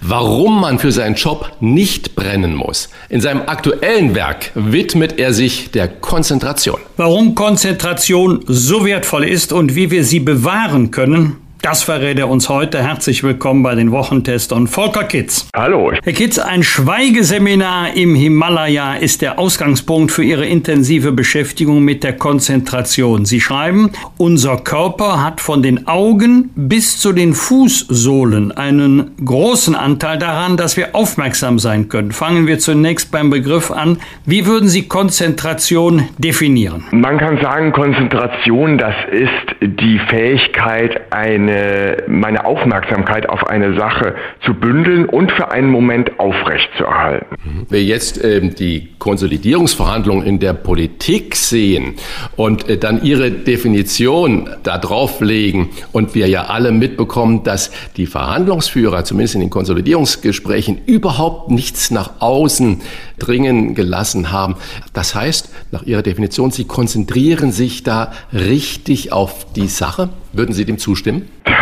warum 0.00 0.60
man 0.62 0.78
für 0.78 0.92
seinen 0.92 1.16
Job 1.16 1.52
nicht 1.60 2.14
brennen 2.14 2.54
muss. 2.54 2.88
In 3.10 3.20
seinem 3.20 3.42
aktuellen 3.42 4.14
Werk 4.14 4.50
widmet 4.54 5.18
er 5.18 5.34
sich 5.34 5.70
der 5.70 5.88
Konzentration. 5.88 6.80
Warum 6.96 7.34
Konzentration 7.34 8.42
so 8.46 8.86
wertvoll 8.86 9.24
ist 9.24 9.52
und 9.52 9.74
wie 9.74 9.90
wir 9.90 10.04
sie 10.04 10.20
bewahren 10.20 10.90
können, 10.90 11.36
das 11.62 11.84
verrät 11.84 12.18
er 12.18 12.28
uns 12.28 12.48
heute. 12.48 12.82
Herzlich 12.82 13.22
willkommen 13.22 13.62
bei 13.62 13.76
den 13.76 13.92
Wochentestern 13.92 14.66
Volker 14.66 15.04
Kitz. 15.04 15.48
Hallo. 15.54 15.92
Herr 15.92 16.12
Kitz, 16.12 16.38
ein 16.40 16.64
Schweigeseminar 16.64 17.96
im 17.96 18.16
Himalaya 18.16 18.94
ist 18.94 19.22
der 19.22 19.38
Ausgangspunkt 19.38 20.10
für 20.10 20.24
Ihre 20.24 20.44
intensive 20.44 21.12
Beschäftigung 21.12 21.84
mit 21.84 22.02
der 22.02 22.14
Konzentration. 22.14 23.26
Sie 23.26 23.40
schreiben, 23.40 23.92
unser 24.18 24.56
Körper 24.56 25.22
hat 25.22 25.40
von 25.40 25.62
den 25.62 25.86
Augen 25.86 26.50
bis 26.56 26.98
zu 26.98 27.12
den 27.12 27.32
Fußsohlen 27.32 28.50
einen 28.50 29.12
großen 29.24 29.76
Anteil 29.76 30.18
daran, 30.18 30.56
dass 30.56 30.76
wir 30.76 30.96
aufmerksam 30.96 31.60
sein 31.60 31.88
können. 31.88 32.10
Fangen 32.10 32.48
wir 32.48 32.58
zunächst 32.58 33.12
beim 33.12 33.30
Begriff 33.30 33.70
an. 33.70 33.98
Wie 34.26 34.46
würden 34.46 34.68
Sie 34.68 34.88
Konzentration 34.88 36.08
definieren? 36.18 36.84
Man 36.90 37.18
kann 37.18 37.40
sagen, 37.40 37.70
Konzentration, 37.70 38.78
das 38.78 38.96
ist 39.12 39.30
die 39.60 40.00
Fähigkeit, 40.08 41.00
eine 41.12 41.51
meine, 41.52 42.02
meine 42.06 42.44
Aufmerksamkeit 42.44 43.28
auf 43.28 43.46
eine 43.46 43.74
Sache 43.76 44.14
zu 44.44 44.54
bündeln 44.54 45.06
und 45.06 45.32
für 45.32 45.50
einen 45.50 45.70
Moment 45.70 46.18
aufrechtzuerhalten. 46.18 47.26
Wir 47.68 47.84
jetzt 47.84 48.22
ähm, 48.22 48.54
die 48.54 48.88
Konsolidierungsverhandlungen 48.98 50.26
in 50.26 50.38
der 50.38 50.54
Politik 50.54 51.36
sehen 51.36 51.94
und 52.36 52.68
äh, 52.68 52.78
dann 52.78 53.02
ihre 53.02 53.30
Definition 53.30 54.48
da 54.62 54.78
drauflegen 54.78 55.68
und 55.92 56.14
wir 56.14 56.28
ja 56.28 56.44
alle 56.44 56.72
mitbekommen, 56.72 57.42
dass 57.44 57.70
die 57.96 58.06
Verhandlungsführer, 58.06 59.04
zumindest 59.04 59.34
in 59.34 59.40
den 59.40 59.50
Konsolidierungsgesprächen, 59.50 60.80
überhaupt 60.86 61.50
nichts 61.50 61.90
nach 61.90 62.20
außen 62.20 62.80
dringen 63.18 63.74
gelassen 63.74 64.32
haben. 64.32 64.56
Das 64.92 65.14
heißt, 65.14 65.50
nach 65.70 65.82
ihrer 65.82 66.02
Definition, 66.02 66.50
sie 66.50 66.64
konzentrieren 66.64 67.52
sich 67.52 67.82
da 67.82 68.12
richtig 68.32 69.12
auf 69.12 69.46
die 69.54 69.68
Sache. 69.68 70.08
Würden 70.32 70.52
Sie 70.52 70.64
dem 70.64 70.78
zustimmen? 70.78 71.28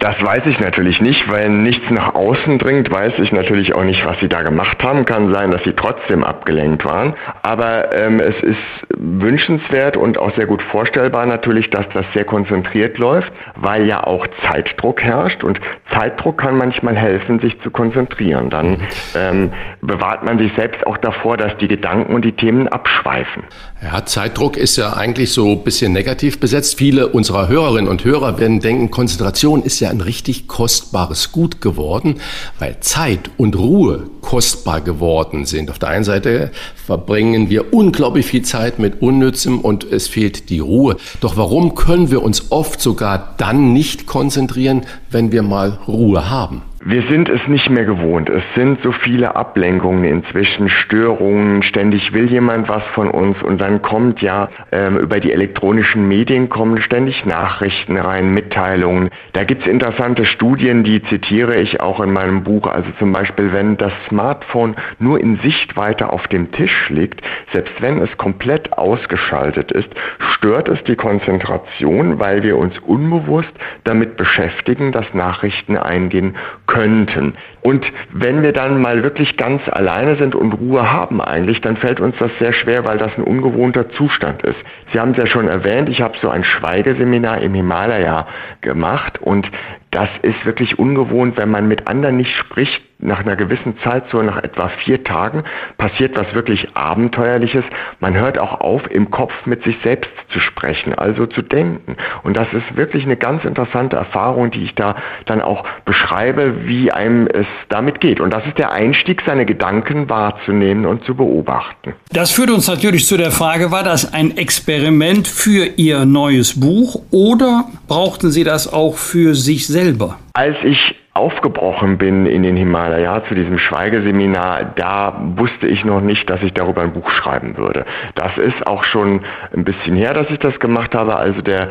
Das 0.00 0.20
weiß 0.20 0.42
ich 0.46 0.58
natürlich 0.60 1.00
nicht, 1.00 1.30
weil 1.30 1.48
nichts 1.48 1.84
nach 1.90 2.14
außen 2.14 2.58
dringt, 2.58 2.90
weiß 2.90 3.14
ich 3.18 3.32
natürlich 3.32 3.74
auch 3.74 3.84
nicht, 3.84 4.04
was 4.04 4.18
sie 4.20 4.28
da 4.28 4.42
gemacht 4.42 4.82
haben. 4.82 5.04
Kann 5.04 5.32
sein, 5.32 5.50
dass 5.50 5.62
sie 5.64 5.72
trotzdem 5.72 6.24
abgelenkt 6.24 6.84
waren. 6.84 7.14
Aber 7.42 7.94
ähm, 7.96 8.20
es 8.20 8.34
ist 8.42 8.58
wünschenswert 8.96 9.96
und 9.96 10.18
auch 10.18 10.34
sehr 10.36 10.46
gut 10.46 10.62
vorstellbar 10.62 11.26
natürlich, 11.26 11.70
dass 11.70 11.86
das 11.94 12.04
sehr 12.12 12.24
konzentriert 12.24 12.98
läuft, 12.98 13.32
weil 13.56 13.86
ja 13.86 14.04
auch 14.04 14.26
Zeitdruck 14.50 15.00
herrscht 15.02 15.42
und 15.42 15.60
Zeitdruck 15.96 16.38
kann 16.38 16.56
manchmal 16.56 16.96
helfen, 16.96 17.40
sich 17.40 17.58
zu 17.62 17.70
konzentrieren. 17.70 18.50
Dann 18.50 18.82
ähm, 19.14 19.52
bewahrt 19.80 20.24
man 20.24 20.38
sich 20.38 20.52
selbst 20.54 20.86
auch 20.86 20.98
davor, 20.98 21.36
dass 21.36 21.56
die 21.58 21.68
Gedanken 21.68 22.14
und 22.14 22.24
die 22.24 22.32
Themen 22.32 22.68
abschweifen. 22.68 23.44
Ja, 23.82 24.04
Zeitdruck 24.04 24.56
ist 24.56 24.76
ja 24.76 24.94
eigentlich 24.94 25.32
so 25.32 25.52
ein 25.52 25.64
bisschen 25.64 25.92
negativ 25.92 26.40
besetzt. 26.40 26.78
Viele 26.78 27.08
unserer 27.08 27.48
Hörerinnen 27.48 27.88
und 27.88 28.03
Hörer 28.04 28.38
werden 28.38 28.60
denken, 28.60 28.90
Konzentration 28.90 29.62
ist 29.62 29.80
ja 29.80 29.88
ein 29.88 30.02
richtig 30.02 30.46
kostbares 30.46 31.32
Gut 31.32 31.62
geworden, 31.62 32.20
weil 32.58 32.78
Zeit 32.80 33.30
und 33.38 33.56
Ruhe 33.56 34.10
kostbar 34.20 34.82
geworden 34.82 35.46
sind. 35.46 35.70
Auf 35.70 35.78
der 35.78 35.88
einen 35.88 36.04
Seite 36.04 36.50
verbringen 36.76 37.48
wir 37.48 37.72
unglaublich 37.72 38.26
viel 38.26 38.42
Zeit 38.42 38.78
mit 38.78 39.00
Unnützem 39.00 39.58
und 39.58 39.84
es 39.84 40.06
fehlt 40.06 40.50
die 40.50 40.58
Ruhe. 40.58 40.96
Doch 41.22 41.38
warum 41.38 41.74
können 41.74 42.10
wir 42.10 42.22
uns 42.22 42.52
oft 42.52 42.78
sogar 42.82 43.36
dann 43.38 43.72
nicht 43.72 44.06
konzentrieren, 44.06 44.82
wenn 45.10 45.32
wir 45.32 45.42
mal 45.42 45.78
Ruhe 45.88 46.28
haben? 46.28 46.60
Wir 46.86 47.00
sind 47.08 47.30
es 47.30 47.40
nicht 47.48 47.70
mehr 47.70 47.86
gewohnt. 47.86 48.28
Es 48.28 48.42
sind 48.54 48.82
so 48.82 48.92
viele 48.92 49.36
Ablenkungen 49.36 50.04
inzwischen, 50.04 50.68
Störungen, 50.68 51.62
ständig 51.62 52.12
will 52.12 52.30
jemand 52.30 52.68
was 52.68 52.82
von 52.94 53.08
uns 53.08 53.42
und 53.42 53.58
dann 53.58 53.80
kommt 53.80 54.20
ja 54.20 54.50
ähm, 54.70 54.98
über 54.98 55.18
die 55.18 55.32
elektronischen 55.32 56.06
Medien 56.06 56.50
kommen 56.50 56.82
ständig 56.82 57.24
Nachrichten 57.24 57.96
rein, 57.96 58.34
Mitteilungen. 58.34 59.08
Da 59.32 59.44
gibt's 59.44 59.66
interessante 59.66 60.26
Studien, 60.26 60.84
die 60.84 61.02
zitiere 61.04 61.58
ich 61.58 61.80
auch 61.80 62.00
in 62.00 62.12
meinem 62.12 62.44
Buch. 62.44 62.66
Also 62.66 62.90
zum 62.98 63.12
Beispiel, 63.12 63.50
wenn 63.54 63.78
das 63.78 63.94
Smartphone 64.10 64.76
nur 64.98 65.18
in 65.18 65.38
Sichtweite 65.38 66.12
auf 66.12 66.28
dem 66.28 66.52
Tisch 66.52 66.90
liegt, 66.90 67.22
selbst 67.54 67.80
wenn 67.80 68.02
es 68.02 68.14
komplett 68.18 68.74
ausgeschaltet 68.74 69.72
ist, 69.72 69.88
stört 70.34 70.68
es 70.68 70.84
die 70.84 70.96
Konzentration, 70.96 72.20
weil 72.20 72.42
wir 72.42 72.58
uns 72.58 72.78
unbewusst 72.80 73.52
damit 73.84 74.18
beschäftigen, 74.18 74.92
dass 74.92 75.14
Nachrichten 75.14 75.78
eingehen 75.78 76.36
könnten. 76.74 77.34
Und 77.62 77.86
wenn 78.12 78.42
wir 78.42 78.52
dann 78.52 78.82
mal 78.82 79.02
wirklich 79.02 79.36
ganz 79.36 79.62
alleine 79.70 80.16
sind 80.16 80.34
und 80.34 80.52
Ruhe 80.52 80.92
haben 80.92 81.20
eigentlich, 81.20 81.60
dann 81.60 81.76
fällt 81.76 82.00
uns 82.00 82.16
das 82.18 82.30
sehr 82.38 82.52
schwer, 82.52 82.84
weil 82.86 82.98
das 82.98 83.16
ein 83.16 83.22
ungewohnter 83.22 83.88
Zustand 83.90 84.42
ist. 84.42 84.58
Sie 84.92 84.98
haben 84.98 85.12
es 85.12 85.16
ja 85.16 85.26
schon 85.26 85.48
erwähnt, 85.48 85.88
ich 85.88 86.02
habe 86.02 86.18
so 86.20 86.28
ein 86.28 86.42
Schweigeseminar 86.44 87.40
im 87.40 87.54
Himalaya 87.54 88.26
gemacht 88.60 89.20
und 89.22 89.48
das 89.92 90.08
ist 90.22 90.44
wirklich 90.44 90.78
ungewohnt, 90.78 91.36
wenn 91.36 91.50
man 91.50 91.68
mit 91.68 91.86
anderen 91.86 92.16
nicht 92.16 92.34
spricht. 92.36 92.82
Nach 92.98 93.20
einer 93.20 93.36
gewissen 93.36 93.76
Zeit, 93.82 94.04
so 94.10 94.22
nach 94.22 94.42
etwa 94.42 94.68
vier 94.84 95.04
Tagen, 95.04 95.44
passiert 95.78 96.16
was 96.18 96.32
wirklich 96.34 96.68
Abenteuerliches. 96.74 97.64
Man 98.00 98.14
hört 98.14 98.38
auch 98.38 98.60
auf, 98.60 98.82
im 98.90 99.10
Kopf 99.10 99.32
mit 99.46 99.62
sich 99.64 99.76
selbst 99.82 100.10
zu 100.30 100.40
sprechen, 100.40 100.94
also 100.94 101.26
zu 101.26 101.42
denken. 101.42 101.96
Und 102.22 102.36
das 102.36 102.46
ist 102.52 102.76
wirklich 102.76 103.04
eine 103.04 103.16
ganz 103.16 103.44
interessante 103.44 103.96
Erfahrung, 103.96 104.50
die 104.50 104.64
ich 104.64 104.74
da 104.74 104.96
dann 105.26 105.40
auch 105.40 105.64
beschreibe, 105.84 106.66
wie 106.66 106.92
einem 106.92 107.26
es 107.26 107.46
damit 107.68 108.00
geht. 108.00 108.20
Und 108.20 108.32
das 108.32 108.46
ist 108.46 108.58
der 108.58 108.72
Einstieg, 108.72 109.22
seine 109.26 109.44
Gedanken 109.44 110.08
wahrzunehmen 110.08 110.86
und 110.86 111.04
zu 111.04 111.14
beobachten. 111.14 111.94
Das 112.10 112.30
führt 112.30 112.50
uns 112.50 112.68
natürlich 112.68 113.06
zu 113.06 113.16
der 113.16 113.30
Frage, 113.30 113.70
war 113.70 113.82
das 113.82 114.12
ein 114.12 114.36
Experiment 114.36 115.28
für 115.28 115.66
Ihr 115.76 116.04
neues 116.04 116.58
Buch 116.58 117.02
oder 117.10 117.64
brauchten 117.88 118.30
Sie 118.30 118.44
das 118.44 118.72
auch 118.72 118.96
für 118.96 119.34
sich 119.34 119.66
selber? 119.66 120.18
Als 120.34 120.56
ich 120.64 120.96
aufgebrochen 121.14 121.96
bin 121.96 122.26
in 122.26 122.42
den 122.42 122.56
Himalaya 122.56 123.22
zu 123.28 123.36
diesem 123.36 123.56
Schweigeseminar, 123.58 124.72
da 124.74 125.16
wusste 125.36 125.68
ich 125.68 125.84
noch 125.84 126.00
nicht, 126.00 126.28
dass 126.28 126.42
ich 126.42 126.52
darüber 126.52 126.82
ein 126.82 126.92
Buch 126.92 127.08
schreiben 127.08 127.56
würde. 127.56 127.86
Das 128.16 128.36
ist 128.36 128.66
auch 128.66 128.82
schon 128.82 129.20
ein 129.54 129.64
bisschen 129.64 129.94
her, 129.94 130.12
dass 130.12 130.28
ich 130.30 130.40
das 130.40 130.58
gemacht 130.58 130.92
habe. 130.94 131.14
Also 131.14 131.40
der, 131.40 131.70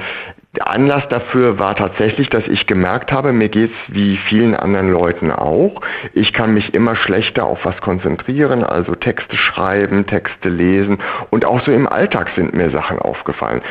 der 0.56 0.70
Anlass 0.70 1.08
dafür 1.10 1.58
war 1.58 1.76
tatsächlich, 1.76 2.30
dass 2.30 2.48
ich 2.48 2.68
gemerkt 2.68 3.12
habe, 3.12 3.34
mir 3.34 3.50
geht's 3.50 3.74
wie 3.88 4.18
vielen 4.18 4.54
anderen 4.54 4.92
Leuten 4.92 5.32
auch. 5.32 5.82
Ich 6.14 6.32
kann 6.32 6.54
mich 6.54 6.76
immer 6.76 6.96
schlechter 6.96 7.46
auf 7.46 7.66
was 7.66 7.82
konzentrieren, 7.82 8.64
also 8.64 8.94
Texte 8.94 9.36
schreiben, 9.36 10.06
Texte 10.06 10.50
lesen 10.50 11.00
und 11.32 11.46
auch 11.46 11.66
so 11.66 11.72
im 11.72 11.88
Alltag 11.88 12.30
sind 12.36 12.54
mir 12.54 12.70
Sachen 12.70 13.00
aufgefallen. 13.00 13.64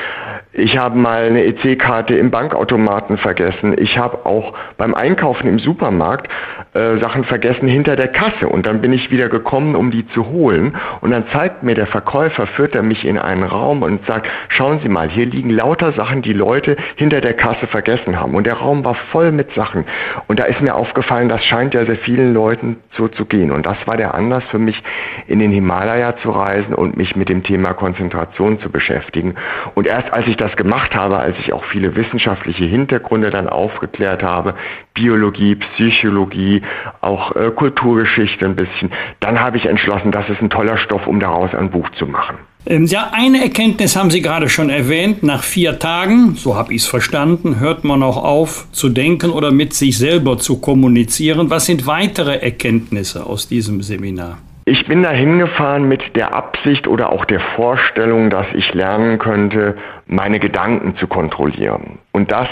Ich 0.53 0.77
habe 0.77 0.99
mal 0.99 1.23
eine 1.23 1.45
EC-Karte 1.45 2.17
im 2.17 2.33
Bankautomaten 2.33 3.17
vergessen. 3.17 3.77
Ich 3.79 3.97
habe 3.97 4.27
auch 4.27 4.53
beim 4.77 4.95
Einkaufen 4.95 5.47
im 5.47 5.61
Supermarkt 5.61 6.29
äh, 6.75 6.99
Sachen 6.99 7.23
vergessen 7.25 7.69
hinter 7.69 7.95
der 7.95 8.09
Kasse 8.09 8.49
und 8.49 8.67
dann 8.67 8.81
bin 8.81 8.93
ich 8.93 9.13
wieder 9.13 9.29
gekommen, 9.29 9.77
um 9.77 9.93
die 9.93 10.09
zu 10.09 10.27
holen 10.27 10.77
und 11.01 11.13
dann 11.13 11.29
zeigt 11.29 11.63
mir 11.63 11.77
der 11.77 11.87
Verkäufer, 11.87 12.49
führt 12.49 12.75
er 12.75 12.83
mich 12.83 13.05
in 13.05 13.19
einen 13.19 13.45
Raum 13.45 13.83
und 13.83 14.05
sagt, 14.07 14.29
schauen 14.49 14.81
Sie 14.83 14.89
mal, 14.89 15.09
hier 15.09 15.27
liegen 15.27 15.51
lauter 15.51 15.93
Sachen, 15.93 16.23
die 16.23 16.33
Leute 16.33 16.72
hinter 16.97 17.21
der 17.21 17.35
Kasse 17.35 17.67
vergessen 17.67 18.19
haben. 18.19 18.35
Und 18.35 18.47
der 18.47 18.55
Raum 18.55 18.85
war 18.85 18.95
voll 19.11 19.33
mit 19.33 19.53
Sachen. 19.55 19.85
Und 20.27 20.39
da 20.39 20.45
ist 20.45 20.61
mir 20.61 20.75
aufgefallen, 20.75 21.29
das 21.29 21.45
scheint 21.45 21.75
ja 21.75 21.85
sehr 21.85 21.97
vielen 21.97 22.35
Leuten 22.35 22.77
so 22.97 23.09
zu 23.09 23.25
gehen. 23.25 23.51
Und 23.51 23.67
das 23.67 23.77
war 23.87 23.97
der 23.97 24.15
Anlass 24.15 24.45
für 24.51 24.59
mich, 24.59 24.83
in 25.27 25.39
den 25.39 25.51
Himalaya 25.51 26.17
zu 26.19 26.31
reisen 26.31 26.75
und 26.75 26.97
mich 26.97 27.17
mit 27.17 27.29
dem 27.29 27.43
Thema 27.43 27.75
Konzentration 27.75 28.61
zu 28.61 28.71
beschäftigen. 28.71 29.35
Und 29.75 29.87
erst 29.87 30.13
als 30.13 30.27
ich 30.27 30.37
das 30.37 30.55
gemacht 30.57 30.95
habe, 30.95 31.19
als 31.19 31.37
ich 31.39 31.53
auch 31.53 31.65
viele 31.65 31.97
wissenschaftliche 31.97 32.65
Hintergründe 32.65 33.31
dann 33.31 33.49
aufgeklärt 33.49 34.23
habe, 34.23 34.55
Biologie, 34.95 35.57
Psychologie, 35.57 36.63
auch 37.01 37.35
äh, 37.37 37.51
Kulturgeschichte 37.51 38.45
ein 38.45 38.57
bisschen, 38.57 38.91
dann 39.21 39.41
habe 39.41 39.57
ich 39.57 39.67
entschlossen, 39.67 40.13
das 40.13 40.29
ist 40.29 40.43
ein 40.43 40.51
toller 40.51 40.77
Stoff, 40.77 41.07
um 41.07 41.21
daraus 41.21 41.55
ein 41.55 41.71
Buch 41.71 41.89
zu 41.91 42.07
machen. 42.07 42.39
Ähm, 42.65 42.87
ja, 42.87 43.11
eine 43.13 43.43
Erkenntnis 43.43 43.97
haben 43.97 44.11
Sie 44.11 44.23
gerade 44.23 44.49
schon 44.49 44.71
erwähnt. 44.71 45.23
Nach 45.23 45.43
vier 45.43 45.79
Tagen, 45.79 46.37
so 46.37 46.57
habe 46.57 46.73
ich 46.75 46.83
es 46.83 46.89
verstanden, 46.89 47.59
hört 47.59 47.83
man 47.83 48.03
auch 48.03 48.23
auf 48.23 48.71
zu 48.71 48.89
denken 48.89 49.31
oder 49.31 49.51
mit 49.51 49.75
sich 49.75 49.99
selber 49.99 50.39
zu 50.39 50.61
kommunizieren. 50.61 51.51
Was 51.51 51.67
sind 51.67 51.87
weitere 51.87 52.37
Erkenntnisse 52.37 53.27
aus 53.27 53.49
diesem 53.49 53.83
Seminar? 53.83 54.39
Ich 54.65 54.87
bin 54.87 55.03
da 55.03 55.11
hingefahren 55.11 55.89
mit 55.89 56.15
der 56.15 56.37
Absicht 56.37 56.87
oder 56.87 57.11
auch 57.11 57.25
der 57.25 57.41
Vorstellung, 57.57 58.31
dass 58.31 58.47
ich 58.55 58.73
lernen 58.75 59.19
könnte, 59.19 59.77
meine 60.07 60.39
Gedanken 60.39 60.97
zu 60.99 61.09
kontrollieren. 61.09 61.99
Und 62.13 62.31
das 62.31 62.49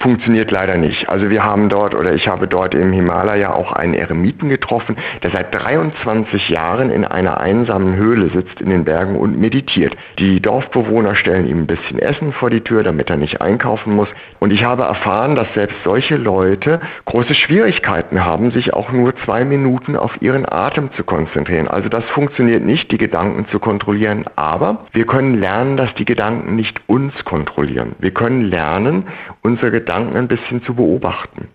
funktioniert 0.00 0.50
leider 0.50 0.76
nicht. 0.76 1.08
Also 1.08 1.28
wir 1.28 1.42
haben 1.42 1.68
dort 1.68 1.94
oder 1.94 2.14
ich 2.14 2.28
habe 2.28 2.46
dort 2.46 2.74
im 2.74 2.92
Himalaya 2.92 3.52
auch 3.52 3.72
einen 3.72 3.94
Eremiten 3.94 4.48
getroffen, 4.48 4.96
der 5.22 5.30
seit 5.30 5.54
23 5.54 6.48
Jahren 6.50 6.90
in 6.90 7.04
einer 7.04 7.40
einsamen 7.40 7.96
Höhle 7.96 8.30
sitzt 8.30 8.60
in 8.60 8.70
den 8.70 8.84
Bergen 8.84 9.16
und 9.16 9.38
meditiert. 9.38 9.96
Die 10.18 10.40
Dorfbewohner 10.40 11.16
stellen 11.16 11.48
ihm 11.48 11.62
ein 11.62 11.66
bisschen 11.66 11.98
Essen 11.98 12.32
vor 12.32 12.50
die 12.50 12.60
Tür, 12.60 12.84
damit 12.84 13.10
er 13.10 13.16
nicht 13.16 13.40
einkaufen 13.40 13.94
muss. 13.94 14.08
Und 14.38 14.52
ich 14.52 14.64
habe 14.64 14.84
erfahren, 14.84 15.34
dass 15.34 15.52
selbst 15.54 15.76
solche 15.82 16.16
Leute 16.16 16.80
große 17.06 17.34
Schwierigkeiten 17.34 18.24
haben, 18.24 18.52
sich 18.52 18.74
auch 18.74 18.92
nur 18.92 19.16
zwei 19.24 19.44
Minuten 19.44 19.96
auf 19.96 20.22
ihren 20.22 20.46
Atem 20.50 20.92
zu 20.92 21.02
konzentrieren. 21.02 21.66
Also 21.66 21.88
das 21.88 22.04
funktioniert 22.10 22.64
nicht, 22.64 22.92
die 22.92 22.98
Gedanken 22.98 23.46
zu 23.48 23.58
kontrollieren. 23.58 24.26
Aber 24.36 24.86
wir 24.92 25.06
können 25.06 25.40
lernen, 25.40 25.76
dass 25.76 25.92
die 25.94 26.04
Gedanken 26.04 26.54
nicht 26.54 26.80
uns 26.86 27.12
kontrollieren. 27.24 27.96
Wir 27.98 28.12
können 28.12 28.42
lernen, 28.42 29.04
unsere 29.42 29.72
Gedanken 29.72 29.87
ein 29.94 30.28
bisschen 30.28 30.62
zu 30.64 30.74
beobachten 30.74 31.48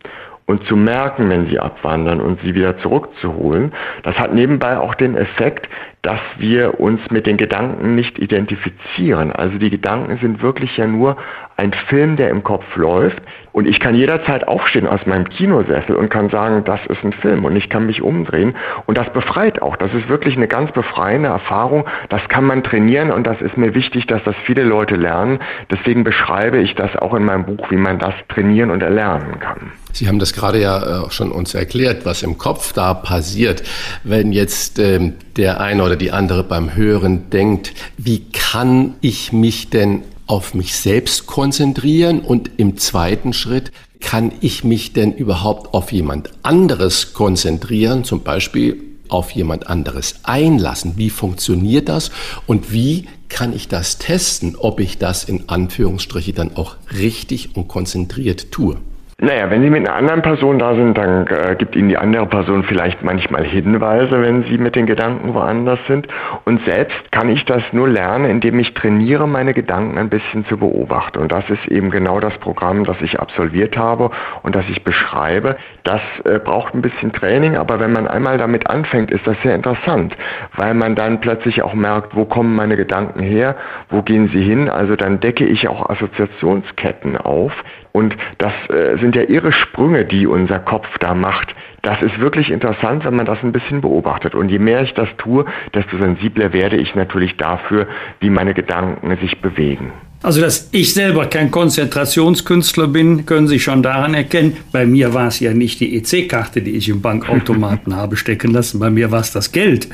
und 0.45 0.65
zu 0.65 0.75
merken, 0.75 1.29
wenn 1.29 1.47
sie 1.47 1.59
abwandern 1.59 2.19
und 2.19 2.41
sie 2.41 2.53
wieder 2.55 2.77
zurückzuholen. 2.79 3.73
Das 4.03 4.17
hat 4.19 4.33
nebenbei 4.33 4.77
auch 4.77 4.95
den 4.95 5.15
Effekt, 5.15 5.69
dass 6.01 6.19
wir 6.37 6.81
uns 6.81 6.99
mit 7.11 7.25
den 7.25 7.37
Gedanken 7.37 7.95
nicht 7.95 8.19
identifizieren. 8.19 9.31
Also 9.31 9.57
die 9.57 9.69
Gedanken 9.69 10.17
sind 10.17 10.41
wirklich 10.41 10.75
ja 10.75 10.85
nur 10.85 11.15
ein 11.55 11.71
Film, 11.87 12.17
der 12.17 12.29
im 12.29 12.43
Kopf 12.43 12.75
läuft. 12.75 13.21
Und 13.53 13.67
ich 13.67 13.79
kann 13.79 13.95
jederzeit 13.95 14.45
aufstehen 14.45 14.85
aus 14.85 15.05
meinem 15.05 15.29
Kinosessel 15.29 15.95
und 15.95 16.09
kann 16.09 16.29
sagen, 16.29 16.65
das 16.65 16.85
ist 16.87 17.03
ein 17.05 17.13
Film 17.13 17.45
und 17.45 17.55
ich 17.55 17.69
kann 17.69 17.85
mich 17.85 18.01
umdrehen. 18.01 18.55
Und 18.85 18.97
das 18.97 19.13
befreit 19.13 19.61
auch. 19.61 19.77
Das 19.77 19.93
ist 19.93 20.09
wirklich 20.09 20.35
eine 20.35 20.49
ganz 20.49 20.73
befreiende 20.73 21.29
Erfahrung. 21.29 21.85
Das 22.09 22.27
kann 22.27 22.43
man 22.43 22.63
trainieren 22.63 23.09
und 23.09 23.25
das 23.25 23.39
ist 23.41 23.55
mir 23.55 23.73
wichtig, 23.73 24.05
dass 24.07 24.21
das 24.25 24.35
viele 24.43 24.63
Leute 24.63 24.95
lernen. 24.95 25.39
Deswegen 25.71 26.03
beschreibe 26.03 26.57
ich 26.57 26.75
das 26.75 26.93
auch 26.97 27.13
in 27.13 27.23
meinem 27.23 27.45
Buch, 27.45 27.71
wie 27.71 27.77
man 27.77 27.97
das 27.97 28.15
trainieren 28.27 28.71
und 28.71 28.83
erlernen 28.83 29.39
kann. 29.39 29.71
Sie 29.93 30.07
haben 30.07 30.17
das 30.17 30.33
gerade 30.33 30.59
ja 30.59 31.05
äh, 31.05 31.11
schon 31.11 31.31
uns 31.31 31.53
erklärt, 31.53 32.03
was 32.03 32.23
im 32.23 32.39
Kopf 32.39 32.73
da 32.73 32.95
passiert, 32.95 33.61
wenn 34.03 34.33
jetzt 34.33 34.79
ähm, 34.79 35.13
der 35.37 35.61
eine 35.61 35.83
oder 35.83 35.95
die 35.95 36.11
andere 36.11 36.43
beim 36.43 36.75
Hören 36.75 37.29
denkt, 37.29 37.73
wie 37.97 38.25
kann 38.31 38.95
ich 39.01 39.31
mich 39.31 39.69
denn 39.69 40.01
auf 40.25 40.55
mich 40.55 40.75
selbst 40.75 41.27
konzentrieren 41.27 42.21
und 42.21 42.49
im 42.57 42.77
zweiten 42.77 43.33
Schritt, 43.33 43.71
kann 44.01 44.31
ich 44.41 44.63
mich 44.63 44.93
denn 44.93 45.13
überhaupt 45.13 45.75
auf 45.75 45.91
jemand 45.91 46.31
anderes 46.41 47.13
konzentrieren, 47.13 48.03
zum 48.03 48.23
Beispiel 48.23 48.81
auf 49.09 49.29
jemand 49.31 49.67
anderes 49.67 50.15
einlassen? 50.23 50.93
Wie 50.95 51.11
funktioniert 51.11 51.87
das 51.87 52.09
und 52.47 52.73
wie 52.73 53.05
kann 53.29 53.55
ich 53.55 53.67
das 53.67 53.99
testen, 53.99 54.55
ob 54.55 54.79
ich 54.79 54.97
das 54.97 55.23
in 55.23 55.49
Anführungsstriche 55.49 56.33
dann 56.33 56.55
auch 56.55 56.77
richtig 56.97 57.55
und 57.55 57.67
konzentriert 57.67 58.51
tue? 58.51 58.77
Naja, 59.23 59.49
wenn 59.49 59.61
Sie 59.61 59.69
mit 59.69 59.87
einer 59.87 59.95
anderen 59.95 60.21
Person 60.21 60.59
da 60.59 60.75
sind, 60.75 60.97
dann 60.97 61.25
äh, 61.27 61.55
gibt 61.57 61.77
Ihnen 61.77 61.87
die 61.87 61.95
andere 61.95 62.25
Person 62.25 62.65
vielleicht 62.65 63.03
manchmal 63.03 63.45
Hinweise, 63.45 64.21
wenn 64.21 64.43
Sie 64.43 64.57
mit 64.57 64.75
den 64.75 64.85
Gedanken 64.85 65.33
woanders 65.33 65.79
sind. 65.87 66.09
Und 66.43 66.59
selbst 66.65 67.09
kann 67.13 67.29
ich 67.29 67.45
das 67.45 67.63
nur 67.71 67.87
lernen, 67.87 68.25
indem 68.25 68.59
ich 68.59 68.73
trainiere, 68.73 69.25
meine 69.25 69.53
Gedanken 69.53 69.97
ein 69.97 70.09
bisschen 70.09 70.45
zu 70.47 70.57
beobachten. 70.57 71.19
Und 71.19 71.31
das 71.31 71.49
ist 71.49 71.65
eben 71.67 71.89
genau 71.89 72.19
das 72.19 72.37
Programm, 72.39 72.83
das 72.83 72.97
ich 72.99 73.17
absolviert 73.17 73.77
habe 73.77 74.11
und 74.41 74.55
das 74.55 74.65
ich 74.67 74.83
beschreibe. 74.83 75.55
Das 75.85 76.01
äh, 76.25 76.39
braucht 76.39 76.73
ein 76.73 76.81
bisschen 76.81 77.13
Training, 77.13 77.55
aber 77.55 77.79
wenn 77.79 77.93
man 77.93 78.09
einmal 78.09 78.37
damit 78.37 78.69
anfängt, 78.69 79.09
ist 79.09 79.25
das 79.25 79.37
sehr 79.41 79.55
interessant, 79.55 80.17
weil 80.57 80.73
man 80.73 80.95
dann 80.95 81.21
plötzlich 81.21 81.61
auch 81.61 81.73
merkt, 81.73 82.13
wo 82.13 82.25
kommen 82.25 82.57
meine 82.57 82.75
Gedanken 82.75 83.21
her, 83.21 83.55
wo 83.89 84.01
gehen 84.01 84.27
sie 84.33 84.43
hin. 84.43 84.67
Also 84.67 84.97
dann 84.97 85.21
decke 85.21 85.45
ich 85.45 85.69
auch 85.69 85.89
Assoziationsketten 85.89 87.15
auf, 87.15 87.53
und 87.93 88.15
das 88.39 88.51
äh, 88.69 88.97
sind 88.99 89.15
ja 89.15 89.21
irre 89.21 89.53
Sprünge, 89.53 90.03
die 90.03 90.27
unser 90.27 90.59
Kopf 90.59 90.87
da 90.99 91.13
macht. 91.13 91.55
Das 91.83 92.01
ist 92.01 92.19
wirklich 92.19 92.49
interessant, 92.49 93.05
wenn 93.05 93.15
man 93.15 93.25
das 93.25 93.37
ein 93.43 93.51
bisschen 93.51 93.81
beobachtet. 93.81 94.33
Und 94.33 94.49
je 94.49 94.59
mehr 94.59 94.81
ich 94.81 94.93
das 94.95 95.09
tue, 95.17 95.45
desto 95.75 95.97
sensibler 95.97 96.53
werde 96.53 96.77
ich 96.77 96.95
natürlich 96.95 97.37
dafür, 97.37 97.87
wie 98.19 98.31
meine 98.31 98.53
Gedanken 98.53 99.15
sich 99.17 99.39
bewegen. 99.41 99.93
Also, 100.23 100.39
dass 100.39 100.69
ich 100.71 100.93
selber 100.93 101.25
kein 101.25 101.51
Konzentrationskünstler 101.51 102.87
bin, 102.87 103.25
können 103.25 103.47
Sie 103.47 103.59
schon 103.59 103.83
daran 103.83 104.13
erkennen. 104.13 104.55
Bei 104.71 104.85
mir 104.85 105.13
war 105.13 105.27
es 105.27 105.41
ja 105.41 105.53
nicht 105.53 105.81
die 105.81 105.97
EC-Karte, 105.97 106.61
die 106.61 106.71
ich 106.71 106.87
im 106.87 107.01
Bankautomaten 107.01 107.93
habe 107.97 108.15
stecken 108.15 108.53
lassen. 108.53 108.79
Bei 108.79 108.89
mir 108.89 109.11
war 109.11 109.19
es 109.19 109.33
das 109.33 109.51
Geld, 109.51 109.89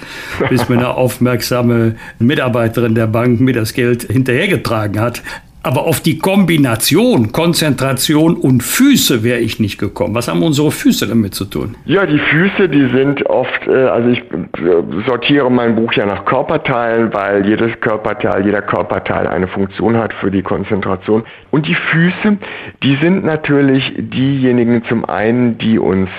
bis 0.48 0.70
mir 0.70 0.78
eine 0.78 0.90
aufmerksame 0.96 1.96
Mitarbeiterin 2.20 2.94
der 2.94 3.08
Bank 3.08 3.42
mir 3.42 3.54
das 3.54 3.74
Geld 3.74 4.04
hinterhergetragen 4.04 5.02
hat. 5.02 5.24
Aber 5.62 5.86
auf 5.88 6.00
die 6.00 6.18
Kombination 6.20 7.34
Konzentration 7.34 8.38
und 8.38 8.64
Füße 8.64 9.24
wäre 9.24 9.40
ich 9.40 9.60
nicht 9.60 9.78
gekommen. 9.78 10.16
Was 10.16 10.30
haben 10.30 10.42
unsere 10.42 10.72
Füße 10.72 11.06
damit 11.08 11.36
zu 11.36 11.46
tun? 11.46 11.76
Ja, 11.86 12.06
die 12.06 12.18
Füße, 12.18 12.70
die 12.70 12.88
sind 12.96 13.26
oft, 13.26 13.68
äh, 13.68 13.72
also 13.72 14.10
ich 14.10 14.20
äh, 14.20 15.06
sortiere 15.06 15.52
mein 15.52 15.76
Buch 15.76 15.92
ja 15.94 16.06
nach 16.06 16.24
Körperteilen, 16.24 17.14
weil 17.14 17.46
jedes 17.46 17.78
Körperteil, 17.82 18.46
jeder 18.46 18.62
Körperteil 18.62 19.28
eine 19.28 19.48
Funktion 19.48 19.98
hat 19.98 20.14
für 20.14 20.32
die 20.32 20.44
Konzentration. 20.44 21.24
Und 21.52 21.68
die 21.68 21.76
Füße, 21.76 22.38
die 22.84 22.98
sind 23.02 23.26
natürlich 23.26 23.94
diejenigen 23.98 24.86
zum 24.86 25.04
einen, 25.04 25.58
die 25.58 25.78
uns 25.78 26.10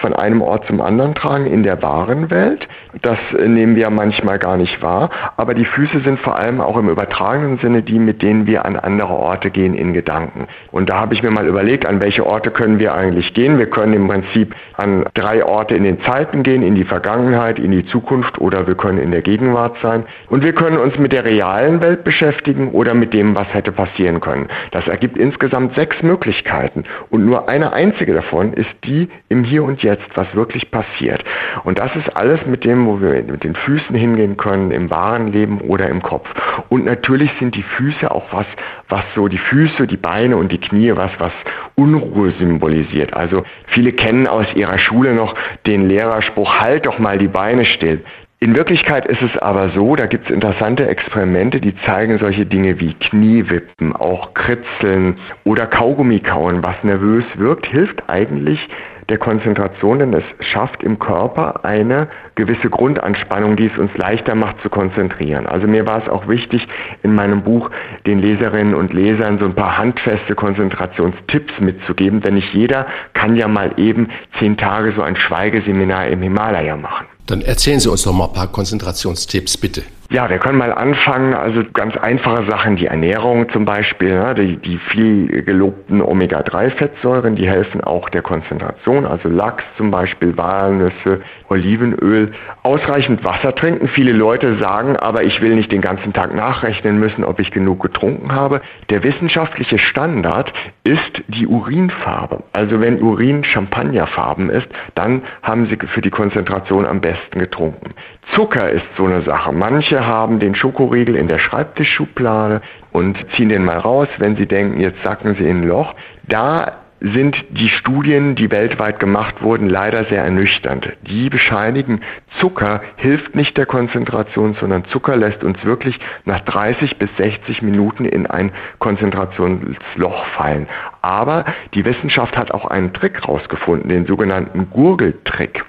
von 0.00 0.12
einem 0.12 0.42
Ort 0.42 0.66
zum 0.66 0.80
anderen 0.80 1.14
tragen 1.14 1.46
in 1.46 1.62
der 1.62 1.82
wahren 1.82 2.30
Welt. 2.30 2.66
Das 3.02 3.18
nehmen 3.32 3.76
wir 3.76 3.90
manchmal 3.90 4.38
gar 4.38 4.56
nicht 4.56 4.82
wahr. 4.82 5.10
Aber 5.36 5.54
die 5.54 5.64
Füße 5.64 6.00
sind 6.00 6.18
vor 6.20 6.36
allem 6.36 6.60
auch 6.60 6.76
im 6.76 6.88
übertragenen 6.88 7.58
Sinne 7.58 7.82
die, 7.82 7.98
mit 7.98 8.22
denen 8.22 8.46
wir 8.46 8.64
an 8.64 8.76
andere 8.76 9.12
Orte 9.12 9.50
gehen 9.50 9.74
in 9.74 9.92
Gedanken. 9.92 10.46
Und 10.70 10.90
da 10.90 11.00
habe 11.00 11.14
ich 11.14 11.22
mir 11.22 11.30
mal 11.30 11.46
überlegt, 11.46 11.86
an 11.86 12.02
welche 12.02 12.26
Orte 12.26 12.50
können 12.50 12.78
wir 12.78 12.94
eigentlich 12.94 13.34
gehen. 13.34 13.58
Wir 13.58 13.70
können 13.70 13.94
im 13.94 14.08
Prinzip 14.08 14.54
an 14.74 15.04
drei 15.14 15.44
Orte 15.44 15.74
in 15.74 15.84
den 15.84 16.00
Zeiten 16.02 16.42
gehen, 16.42 16.62
in 16.62 16.74
die 16.74 16.84
Vergangenheit, 16.84 17.58
in 17.58 17.70
die 17.70 17.86
Zukunft 17.86 18.38
oder 18.40 18.66
wir 18.66 18.74
können 18.74 18.98
in 18.98 19.10
der 19.10 19.22
Gegenwart 19.22 19.76
sein. 19.82 20.04
Und 20.28 20.44
wir 20.44 20.52
können 20.52 20.78
uns 20.78 20.98
mit 20.98 21.12
der 21.12 21.24
realen 21.24 21.82
Welt 21.82 22.04
beschäftigen 22.04 22.70
oder 22.70 22.94
mit 22.94 23.12
dem, 23.12 23.36
was 23.36 23.52
hätte 23.54 23.72
passieren 23.72 24.20
können. 24.20 24.48
Das 24.70 24.86
ergibt 24.86 25.16
insgesamt 25.16 25.74
sechs 25.74 26.02
Möglichkeiten. 26.02 26.84
Und 27.10 27.24
nur 27.24 27.48
eine 27.48 27.72
einzige 27.72 28.14
davon 28.14 28.52
ist 28.52 28.70
die 28.84 29.08
im 29.28 29.44
Hier 29.44 29.64
und 29.64 29.77
Jetzt, 29.82 30.08
was 30.14 30.34
wirklich 30.34 30.70
passiert. 30.70 31.24
Und 31.64 31.78
das 31.78 31.94
ist 31.96 32.16
alles 32.16 32.44
mit 32.46 32.64
dem, 32.64 32.86
wo 32.86 33.00
wir 33.00 33.22
mit 33.22 33.44
den 33.44 33.54
Füßen 33.54 33.94
hingehen 33.94 34.36
können, 34.36 34.70
im 34.70 34.90
wahren 34.90 35.32
Leben 35.32 35.60
oder 35.60 35.88
im 35.88 36.02
Kopf. 36.02 36.28
Und 36.68 36.84
natürlich 36.84 37.30
sind 37.38 37.54
die 37.54 37.62
Füße 37.62 38.10
auch 38.10 38.32
was, 38.32 38.46
was 38.88 39.04
so 39.14 39.28
die 39.28 39.38
Füße, 39.38 39.86
die 39.86 39.96
Beine 39.96 40.36
und 40.36 40.52
die 40.52 40.58
Knie, 40.58 40.92
was, 40.94 41.12
was 41.18 41.32
Unruhe 41.74 42.32
symbolisiert. 42.38 43.14
Also 43.14 43.44
viele 43.68 43.92
kennen 43.92 44.26
aus 44.26 44.46
ihrer 44.54 44.78
Schule 44.78 45.14
noch 45.14 45.34
den 45.66 45.88
Lehrerspruch, 45.88 46.60
halt 46.60 46.86
doch 46.86 46.98
mal 46.98 47.18
die 47.18 47.28
Beine 47.28 47.64
still. 47.64 48.02
In 48.40 48.56
Wirklichkeit 48.56 49.04
ist 49.06 49.20
es 49.20 49.36
aber 49.38 49.70
so, 49.70 49.96
da 49.96 50.06
gibt 50.06 50.26
es 50.26 50.30
interessante 50.30 50.86
Experimente, 50.86 51.60
die 51.60 51.74
zeigen 51.84 52.18
solche 52.18 52.46
Dinge 52.46 52.78
wie 52.78 52.94
Kniewippen, 52.94 53.96
auch 53.96 54.32
Kritzeln 54.32 55.18
oder 55.42 55.66
Kaugummi 55.66 56.20
kauen, 56.20 56.62
was 56.62 56.76
nervös 56.84 57.24
wirkt, 57.34 57.66
hilft 57.66 58.08
eigentlich 58.08 58.60
der 59.08 59.18
Konzentration, 59.18 59.98
denn 60.00 60.12
es 60.12 60.24
schafft 60.40 60.82
im 60.82 60.98
Körper 60.98 61.64
eine 61.64 62.08
gewisse 62.34 62.68
Grundanspannung, 62.68 63.56
die 63.56 63.66
es 63.66 63.78
uns 63.78 63.90
leichter 63.96 64.34
macht 64.34 64.60
zu 64.60 64.68
konzentrieren. 64.68 65.46
Also 65.46 65.66
mir 65.66 65.86
war 65.86 66.02
es 66.02 66.08
auch 66.08 66.28
wichtig, 66.28 66.66
in 67.02 67.14
meinem 67.14 67.42
Buch 67.42 67.70
den 68.06 68.20
Leserinnen 68.20 68.74
und 68.74 68.92
Lesern 68.92 69.38
so 69.38 69.46
ein 69.46 69.54
paar 69.54 69.78
handfeste 69.78 70.34
Konzentrationstipps 70.34 71.58
mitzugeben, 71.60 72.20
denn 72.20 72.34
nicht 72.34 72.52
jeder 72.52 72.86
kann 73.14 73.36
ja 73.36 73.48
mal 73.48 73.72
eben 73.78 74.10
zehn 74.38 74.56
Tage 74.56 74.92
so 74.94 75.02
ein 75.02 75.16
Schweigeseminar 75.16 76.08
im 76.08 76.20
Himalaya 76.22 76.76
machen. 76.76 77.06
Dann 77.26 77.42
erzählen 77.42 77.80
Sie 77.80 77.90
uns 77.90 78.04
noch 78.06 78.12
mal 78.12 78.26
ein 78.26 78.32
paar 78.32 78.48
Konzentrationstipps, 78.48 79.56
bitte. 79.56 79.82
Ja, 80.10 80.30
wir 80.30 80.38
können 80.38 80.56
mal 80.56 80.72
anfangen. 80.72 81.34
Also 81.34 81.62
ganz 81.74 81.94
einfache 81.98 82.48
Sachen, 82.48 82.76
die 82.76 82.86
Ernährung 82.86 83.50
zum 83.50 83.66
Beispiel, 83.66 84.18
ne, 84.18 84.34
die, 84.34 84.56
die 84.56 84.78
viel 84.78 85.42
gelobten 85.42 86.00
Omega-3-Fettsäuren, 86.00 87.36
die 87.36 87.46
helfen 87.46 87.82
auch 87.82 88.08
der 88.08 88.22
Konzentration. 88.22 89.04
Also 89.04 89.28
Lachs 89.28 89.64
zum 89.76 89.90
Beispiel, 89.90 90.34
Walnüsse, 90.38 91.20
Olivenöl. 91.50 92.32
Ausreichend 92.62 93.22
Wasser 93.22 93.54
trinken. 93.54 93.88
Viele 93.88 94.12
Leute 94.12 94.56
sagen, 94.56 94.96
aber 94.96 95.24
ich 95.24 95.42
will 95.42 95.54
nicht 95.54 95.70
den 95.72 95.82
ganzen 95.82 96.14
Tag 96.14 96.34
nachrechnen 96.34 96.98
müssen, 96.98 97.22
ob 97.22 97.38
ich 97.38 97.50
genug 97.50 97.82
getrunken 97.82 98.32
habe. 98.32 98.62
Der 98.88 99.02
wissenschaftliche 99.02 99.78
Standard 99.78 100.54
ist 100.84 101.22
die 101.28 101.46
Urinfarbe. 101.46 102.44
Also 102.54 102.80
wenn 102.80 103.02
Urin 103.02 103.44
Champagnerfarben 103.44 104.48
ist, 104.48 104.68
dann 104.94 105.22
haben 105.42 105.66
Sie 105.66 105.76
für 105.88 106.00
die 106.00 106.08
Konzentration 106.08 106.86
am 106.86 107.02
besten 107.02 107.40
getrunken. 107.40 107.92
Zucker 108.34 108.70
ist 108.70 108.86
so 108.96 109.04
eine 109.04 109.22
Sache. 109.22 109.52
Manche 109.52 109.97
haben 110.06 110.38
den 110.38 110.54
Schokoriegel 110.54 111.16
in 111.16 111.28
der 111.28 111.38
Schreibtischschublade 111.38 112.60
und 112.92 113.18
ziehen 113.36 113.48
den 113.48 113.64
mal 113.64 113.78
raus, 113.78 114.08
wenn 114.18 114.36
sie 114.36 114.46
denken, 114.46 114.80
jetzt 114.80 115.02
sacken 115.02 115.34
sie 115.34 115.44
in 115.44 115.62
ein 115.62 115.68
Loch. 115.68 115.94
Da 116.26 116.78
sind 117.00 117.36
die 117.50 117.68
Studien, 117.68 118.34
die 118.34 118.50
weltweit 118.50 118.98
gemacht 118.98 119.42
wurden, 119.42 119.68
leider 119.68 120.04
sehr 120.06 120.24
ernüchternd. 120.24 120.96
Die 121.06 121.30
bescheinigen, 121.30 122.00
Zucker 122.40 122.82
hilft 122.96 123.36
nicht 123.36 123.56
der 123.56 123.66
Konzentration, 123.66 124.56
sondern 124.58 124.84
Zucker 124.86 125.16
lässt 125.16 125.44
uns 125.44 125.64
wirklich 125.64 125.98
nach 126.24 126.40
30 126.40 126.98
bis 126.98 127.08
60 127.16 127.62
Minuten 127.62 128.04
in 128.04 128.26
ein 128.26 128.52
Konzentrationsloch 128.78 130.26
fallen. 130.36 130.66
Aber 131.02 131.44
die 131.74 131.84
Wissenschaft 131.84 132.36
hat 132.36 132.50
auch 132.50 132.66
einen 132.66 132.92
Trick 132.92 133.26
rausgefunden, 133.26 133.88
den 133.88 134.06
sogenannten 134.06 134.70
Gurgeltrick. 134.70 135.64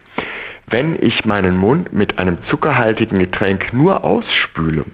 Wenn 0.71 1.01
ich 1.01 1.25
meinen 1.25 1.57
Mund 1.57 1.93
mit 1.93 2.19
einem 2.19 2.37
zuckerhaltigen 2.49 3.17
Getränk 3.17 3.73
nur 3.73 4.03
ausspüle, 4.03 4.85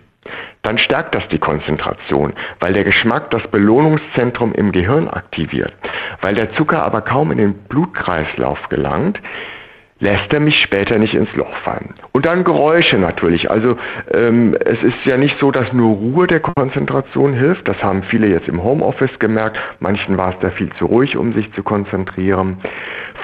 dann 0.62 0.78
stärkt 0.78 1.14
das 1.14 1.28
die 1.28 1.38
Konzentration, 1.38 2.34
weil 2.60 2.74
der 2.74 2.86
Geschmack 2.86 3.30
das 3.32 3.46
Belohnungszentrum 3.52 4.54
im 4.54 4.72
Gehirn 4.72 5.10
aktiviert. 5.10 5.74
Weil 6.22 6.36
der 6.36 6.54
Zucker 6.54 6.84
aber 6.84 7.02
kaum 7.02 7.32
in 7.32 7.38
den 7.38 7.54
Blutkreislauf 7.68 8.70
gelangt, 8.70 9.20
lässt 10.06 10.32
er 10.32 10.40
mich 10.40 10.62
später 10.62 11.00
nicht 11.00 11.16
ins 11.16 11.34
Loch 11.36 11.56
fallen. 11.64 11.96
Und 12.12 12.28
dann 12.28 12.44
Geräusche 12.44 12.98
natürlich. 13.00 13.50
Also 13.50 13.76
ähm, 14.14 14.56
es 14.64 14.82
ist 14.84 15.04
ja 15.06 15.18
nicht 15.18 15.38
so, 15.40 15.50
dass 15.50 15.74
nur 15.74 15.96
Ruhe 15.96 16.28
der 16.28 16.42
Konzentration 16.42 17.34
hilft. 17.34 17.68
Das 17.68 17.82
haben 17.84 18.04
viele 18.04 18.28
jetzt 18.28 18.48
im 18.48 18.64
Homeoffice 18.64 19.18
gemerkt. 19.18 19.58
Manchen 19.80 20.16
war 20.16 20.30
es 20.30 20.40
da 20.42 20.52
viel 20.52 20.72
zu 20.74 20.86
ruhig, 20.86 21.18
um 21.18 21.34
sich 21.34 21.52
zu 21.54 21.64
konzentrieren. 21.64 22.58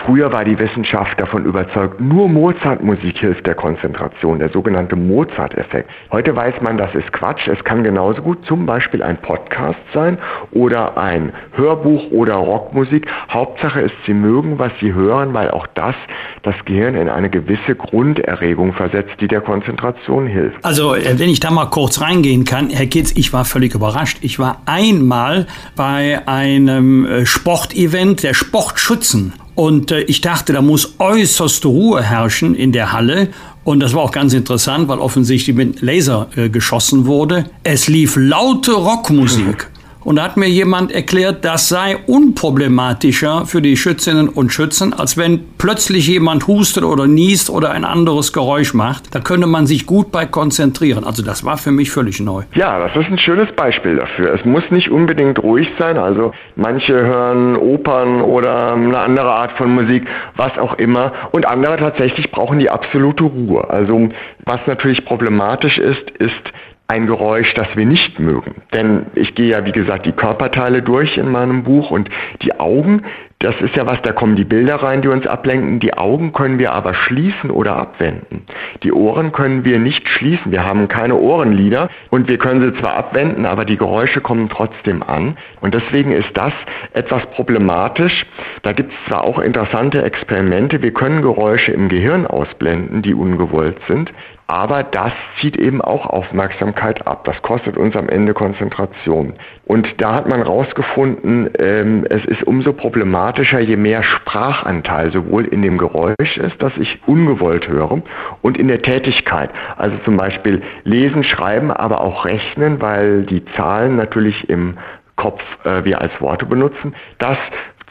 Früher 0.05 0.34
war 0.34 0.43
die 0.43 0.57
Wissenschaft 0.57 1.21
davon 1.21 1.45
überzeugt, 1.45 1.99
nur 1.99 2.27
Mozart-Musik 2.27 3.19
hilft 3.19 3.45
der 3.45 3.53
Konzentration, 3.53 4.39
der 4.39 4.49
sogenannte 4.49 4.95
Mozart-Effekt. 4.95 5.89
Heute 6.11 6.36
weiß 6.36 6.55
man, 6.61 6.77
das 6.77 6.95
ist 6.95 7.11
Quatsch. 7.13 7.47
Es 7.47 7.63
kann 7.63 7.84
genauso 7.84 8.21
gut 8.23 8.43
zum 8.45 8.65
Beispiel 8.65 9.03
ein 9.03 9.17
Podcast 9.17 9.77
sein 9.93 10.17
oder 10.51 10.97
ein 10.97 11.34
Hörbuch 11.51 12.09
oder 12.09 12.36
Rockmusik. 12.36 13.05
Hauptsache 13.29 13.82
ist, 13.82 13.95
Sie 14.07 14.15
mögen, 14.15 14.57
was 14.57 14.71
Sie 14.79 14.93
hören, 14.93 15.36
weil 15.36 15.51
auch 15.51 15.67
das 15.75 15.95
das 16.41 16.55
Gehirn 16.72 16.95
in 16.95 17.09
eine 17.09 17.30
gewisse 17.30 17.76
Grunderregung 17.76 18.74
versetzt, 18.74 19.11
die 19.19 19.28
der 19.28 19.41
Konzentration 19.41 20.26
hilft. 20.26 20.63
Also, 20.63 20.95
äh, 20.95 21.19
wenn 21.19 21.30
ich 21.30 21.39
da 21.39 21.51
mal 21.51 21.65
kurz 21.65 21.99
reingehen 21.99 22.45
kann, 22.45 22.69
Herr 22.69 22.86
Kitz, 22.86 23.11
ich 23.15 23.34
war 23.34 23.43
völlig 23.45 23.76
überrascht. 23.76 24.19
Ich 24.22 24.39
war 24.39 24.61
einmal 24.65 25.47
bei 25.76 26.26
einem 26.28 27.05
äh, 27.05 27.26
Sportevent 27.26 28.24
der 28.24 28.34
Sportschützen 28.34 29.34
und 29.55 29.91
äh, 29.91 30.01
ich 30.01 30.22
dachte, 30.22 30.53
da 30.53 30.61
muss 30.61 30.95
äußerste 30.99 31.67
Ruhe 31.67 32.01
herrschen 32.01 32.55
in 32.55 32.72
der 32.72 32.93
Halle. 32.93 33.30
Und 33.63 33.80
das 33.82 33.93
war 33.93 34.01
auch 34.01 34.11
ganz 34.11 34.34
interessant, 34.34 34.88
weil 34.88 34.99
offensichtlich 34.99 35.55
mit 35.55 35.82
Laser 35.82 36.30
äh, 36.36 36.49
geschossen 36.49 37.05
wurde. 37.05 37.45
Es 37.63 37.88
lief 37.88 38.15
laute 38.15 38.72
Rockmusik. 38.72 39.70
Und 40.04 40.16
da 40.16 40.24
hat 40.24 40.38
mir 40.38 40.49
jemand 40.49 40.91
erklärt, 40.91 41.45
das 41.45 41.70
sei 41.70 41.97
unproblematischer 42.08 43.45
für 43.45 43.62
die 43.62 43.78
Schützinnen 43.78 44.30
und 44.30 44.52
Schützen, 44.52 44.93
als 44.93 45.16
wenn 45.16 45.41
plötzlich 45.60 46.08
jemand 46.08 46.47
hustet 46.47 46.84
oder 46.84 47.08
niest 47.08 47.49
oder 47.52 47.72
ein 47.72 47.86
anderes 47.86 48.34
Geräusch 48.34 48.74
macht. 48.74 49.14
Da 49.14 49.20
könnte 49.20 49.45
man 49.45 49.68
sich 49.68 49.86
gut 49.86 50.12
bei 50.12 50.26
konzentrieren. 50.26 51.04
Also 51.04 51.24
das 51.24 51.45
war 51.45 51.58
für 51.58 51.72
mich 51.72 51.91
völlig 51.91 52.20
neu. 52.20 52.43
Ja, 52.56 52.80
das 52.80 52.95
ist 52.95 53.12
ein 53.12 53.20
schönes 53.20 53.52
Beispiel 53.52 53.97
dafür. 53.97 54.34
Es 54.34 54.43
muss 54.43 54.64
nicht 54.72 54.89
unbedingt 54.89 55.41
ruhig 55.43 55.68
sein. 55.78 55.97
Also 55.97 56.34
manche 56.56 56.93
hören 56.93 57.56
Opern 57.56 58.22
oder 58.22 58.74
eine 58.74 58.97
andere 58.97 59.32
Art 59.32 59.52
von 59.58 59.76
Musik, 59.76 60.08
was 60.36 60.58
auch 60.58 60.74
immer. 60.80 61.14
Und 61.32 61.45
andere 61.45 61.78
tatsächlich 61.78 62.32
brauchen 62.32 62.58
die 62.58 62.72
absolute 62.72 63.24
Ruhe. 63.24 63.70
Also 63.70 64.10
was 64.45 64.60
natürlich 64.66 65.06
problematisch 65.06 65.78
ist, 65.78 66.10
ist 66.18 66.52
ein 66.92 67.08
Geräusch, 67.08 67.54
das 67.54 67.70
wir 67.78 67.86
nicht 67.86 68.20
mögen. 68.20 68.64
Denn 68.74 69.06
ich 69.16 69.34
gehe 69.34 69.48
ja, 69.48 69.66
wie 69.66 69.72
gesagt, 69.72 70.06
die 70.06 70.12
Körperteile 70.12 70.82
durch 70.82 71.18
in 71.18 71.32
meinem 71.32 71.64
Buch 71.64 71.89
und 71.89 72.10
die 72.42 72.60
Augen, 72.60 73.04
das 73.42 73.60
ist 73.60 73.76
ja 73.76 73.88
was, 73.88 74.02
da 74.04 74.12
kommen 74.12 74.36
die 74.36 74.44
Bilder 74.44 74.76
rein, 74.76 75.02
die 75.02 75.08
uns 75.08 75.26
ablenken. 75.26 75.80
Die 75.80 75.96
Augen 75.96 76.32
können 76.32 76.60
wir 76.60 76.74
aber 76.74 76.94
schließen 76.94 77.50
oder 77.50 77.76
abwenden. 77.76 78.46
Die 78.84 78.94
Ohren 78.94 79.32
können 79.32 79.66
wir 79.66 79.80
nicht 79.80 80.08
schließen. 80.08 80.52
Wir 80.52 80.64
haben 80.64 80.88
keine 80.88 81.16
Ohrenlider 81.16 81.89
und 82.12 82.30
wir 82.30 82.38
können 82.38 82.62
sie 82.62 82.80
zwar 82.80 82.96
abwenden, 82.96 83.48
aber 83.48 83.66
die 83.66 83.78
Geräusche 83.78 84.22
kommen 84.22 84.48
trotzdem 84.50 85.02
an. 85.02 85.38
Und 85.60 85.74
deswegen 85.74 86.12
ist 86.12 86.30
das 86.36 86.54
etwas 86.94 87.26
problematisch. 87.32 88.26
Da 88.62 88.74
gibt 88.74 88.94
es 88.94 89.10
zwar 89.10 89.24
auch 89.24 89.39
interessante 89.39 90.04
Experimente. 90.04 90.82
Wir 90.82 90.94
können 90.94 91.24
Geräusche 91.24 91.72
im 91.72 91.89
Gehirn 91.89 92.28
ausblenden, 92.28 93.02
die 93.02 93.16
ungewollt 93.16 93.78
sind. 93.88 94.12
Aber 94.52 94.84
das 94.84 95.14
zieht 95.39 95.56
eben 95.56 95.80
auch 95.80 96.06
Aufmerksamkeit 96.06 97.08
ab. 97.08 97.24
Das 97.24 97.42
kostet 97.42 97.78
uns 97.78 97.96
am 97.96 98.10
Ende 98.10 98.34
Konzentration. 98.34 99.36
Und 99.66 99.88
da 100.02 100.14
hat 100.14 100.28
man 100.28 100.39
herausgefunden, 100.39 101.50
ähm, 101.58 102.06
es 102.10 102.26
ist 102.26 102.44
umso 102.44 102.74
problematischer, 102.74 103.30
je 103.39 103.75
mehr 103.75 104.03
Sprachanteil 104.03 105.11
sowohl 105.11 105.45
in 105.45 105.61
dem 105.61 105.77
Geräusch 105.77 106.38
ist, 106.38 106.61
das 106.61 106.73
ich 106.77 106.99
ungewollt 107.05 107.67
höre, 107.67 108.01
und 108.41 108.57
in 108.57 108.67
der 108.67 108.82
Tätigkeit. 108.82 109.49
Also 109.77 109.97
zum 110.05 110.17
Beispiel 110.17 110.61
lesen, 110.84 111.23
schreiben, 111.23 111.71
aber 111.71 112.01
auch 112.01 112.25
rechnen, 112.25 112.82
weil 112.82 113.23
die 113.23 113.43
Zahlen 113.55 113.95
natürlich 113.95 114.49
im 114.49 114.77
Kopf 115.15 115.41
äh, 115.63 115.84
wir 115.84 116.01
als 116.01 116.19
Worte 116.19 116.45
benutzen. 116.45 116.95
Das 117.19 117.38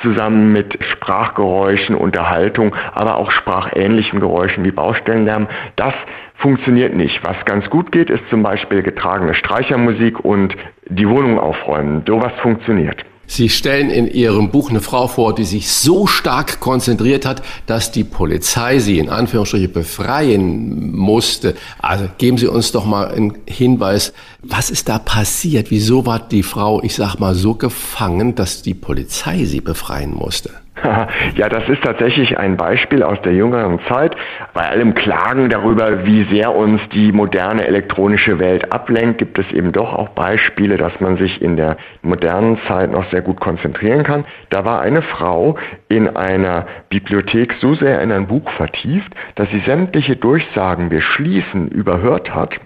zusammen 0.03 0.53
mit 0.53 0.79
Sprachgeräuschen, 0.83 1.95
Unterhaltung, 1.95 2.75
aber 2.95 3.17
auch 3.17 3.31
sprachähnlichen 3.31 4.21
Geräuschen 4.21 4.65
wie 4.65 4.71
Baustellenlärm, 4.71 5.47
das 5.77 5.95
funktioniert 6.37 6.95
nicht. 6.95 7.21
Was 7.23 7.45
ganz 7.45 7.69
gut 7.69 7.93
geht, 7.93 8.09
ist 8.09 8.27
zum 8.31 8.43
Beispiel 8.43 8.83
getragene 8.83 9.35
Streichermusik 9.35 10.21
und 10.21 10.57
die 10.87 11.09
Wohnung 11.09 11.39
aufräumen. 11.39 12.03
Sowas 12.07 12.33
funktioniert. 12.41 13.05
Sie 13.33 13.49
stellen 13.49 13.91
in 13.91 14.09
Ihrem 14.09 14.51
Buch 14.51 14.71
eine 14.71 14.81
Frau 14.81 15.07
vor, 15.07 15.37
die 15.37 15.45
sich 15.45 15.71
so 15.71 16.09
stark 16.09 16.59
konzentriert 16.59 17.25
hat, 17.25 17.43
dass 17.67 17.93
die 17.93 18.03
Polizei 18.03 18.81
sie 18.81 18.99
in 18.99 19.09
Anführungsstrichen 19.09 19.73
befreien 19.73 20.97
musste. 20.97 21.55
Also 21.79 22.09
geben 22.19 22.39
Sie 22.39 22.49
uns 22.49 22.73
doch 22.73 22.85
mal 22.85 23.07
einen 23.07 23.39
Hinweis, 23.47 24.13
was 24.43 24.69
ist 24.71 24.89
da 24.89 24.99
passiert? 24.99 25.71
Wieso 25.71 26.07
war 26.07 26.19
die 26.19 26.43
Frau, 26.43 26.83
ich 26.83 26.97
sag 26.97 27.21
mal, 27.21 27.37
so 27.37 27.55
gefangen, 27.55 28.35
dass 28.35 28.63
die 28.63 28.75
Polizei 28.75 29.45
sie 29.45 29.61
befreien 29.61 30.13
musste? 30.13 30.51
Ja, 31.35 31.49
das 31.49 31.69
ist 31.69 31.83
tatsächlich 31.83 32.39
ein 32.39 32.57
Beispiel 32.57 33.03
aus 33.03 33.21
der 33.23 33.33
jüngeren 33.33 33.81
Zeit. 33.89 34.17
Bei 34.53 34.69
allem 34.69 34.95
Klagen 34.95 35.49
darüber, 35.49 36.05
wie 36.05 36.25
sehr 36.25 36.55
uns 36.55 36.81
die 36.93 37.13
moderne 37.13 37.67
elektronische 37.67 38.39
Welt 38.39 38.73
ablenkt, 38.73 39.19
gibt 39.19 39.39
es 39.39 39.51
eben 39.53 39.73
doch 39.73 39.93
auch 39.95 40.11
Beispiele, 40.11 40.77
dass 40.77 40.99
man 41.01 41.17
sich 41.17 41.41
in 41.41 41.57
der 41.57 41.77
modernen 42.03 42.59
Zeit 42.67 42.91
noch 42.91 43.09
sehr 43.11 43.23
gut 43.23 43.41
konzentrieren 43.41 44.03
kann. 44.03 44.25
Da 44.51 44.65
war 44.65 44.81
eine 44.81 45.03
Frau 45.03 45.57
in 45.89 46.17
einer 46.17 46.67
Bibliothek 46.89 47.55
so 47.61 47.75
sehr 47.75 48.01
in 48.03 48.13
ein 48.13 48.27
Buch 48.27 48.51
vertieft, 48.53 49.13
dass 49.37 49.49
sie 49.51 49.61
sämtliche 49.61 50.17
Durchsagen, 50.17 50.91
wir 50.91 51.03
schließen, 51.03 51.69
überhört 51.69 52.35
hat 52.35 52.61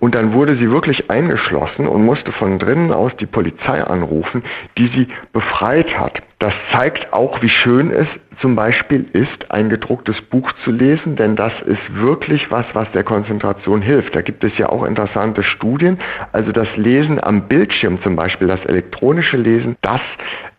und 0.00 0.14
dann 0.14 0.32
wurde 0.32 0.56
sie 0.56 0.70
wirklich 0.70 1.10
eingeschlossen 1.10 1.86
und 1.86 2.04
musste 2.04 2.32
von 2.32 2.58
drinnen 2.58 2.92
aus 2.92 3.14
die 3.16 3.26
Polizei 3.26 3.82
anrufen, 3.82 4.42
die 4.76 4.88
sie 4.88 5.08
befreit 5.32 5.98
hat. 5.98 6.22
Das 6.38 6.54
zeigt 6.72 7.12
auch, 7.12 7.42
wie 7.42 7.50
schön 7.50 7.92
es 7.92 8.08
zum 8.40 8.56
Beispiel 8.56 9.06
ist, 9.12 9.50
ein 9.50 9.68
gedrucktes 9.68 10.20
Buch 10.22 10.50
zu 10.64 10.70
lesen, 10.70 11.16
denn 11.16 11.36
das 11.36 11.52
ist 11.66 11.94
wirklich 11.94 12.50
was, 12.50 12.64
was 12.72 12.90
der 12.92 13.04
Konzentration 13.04 13.82
hilft. 13.82 14.16
Da 14.16 14.22
gibt 14.22 14.42
es 14.44 14.56
ja 14.56 14.70
auch 14.70 14.84
interessante 14.84 15.42
Studien. 15.42 15.98
Also 16.32 16.50
das 16.50 16.68
Lesen 16.76 17.22
am 17.22 17.48
Bildschirm 17.48 18.00
zum 18.02 18.16
Beispiel, 18.16 18.48
das 18.48 18.64
elektronische 18.64 19.36
Lesen, 19.36 19.76
das 19.82 20.00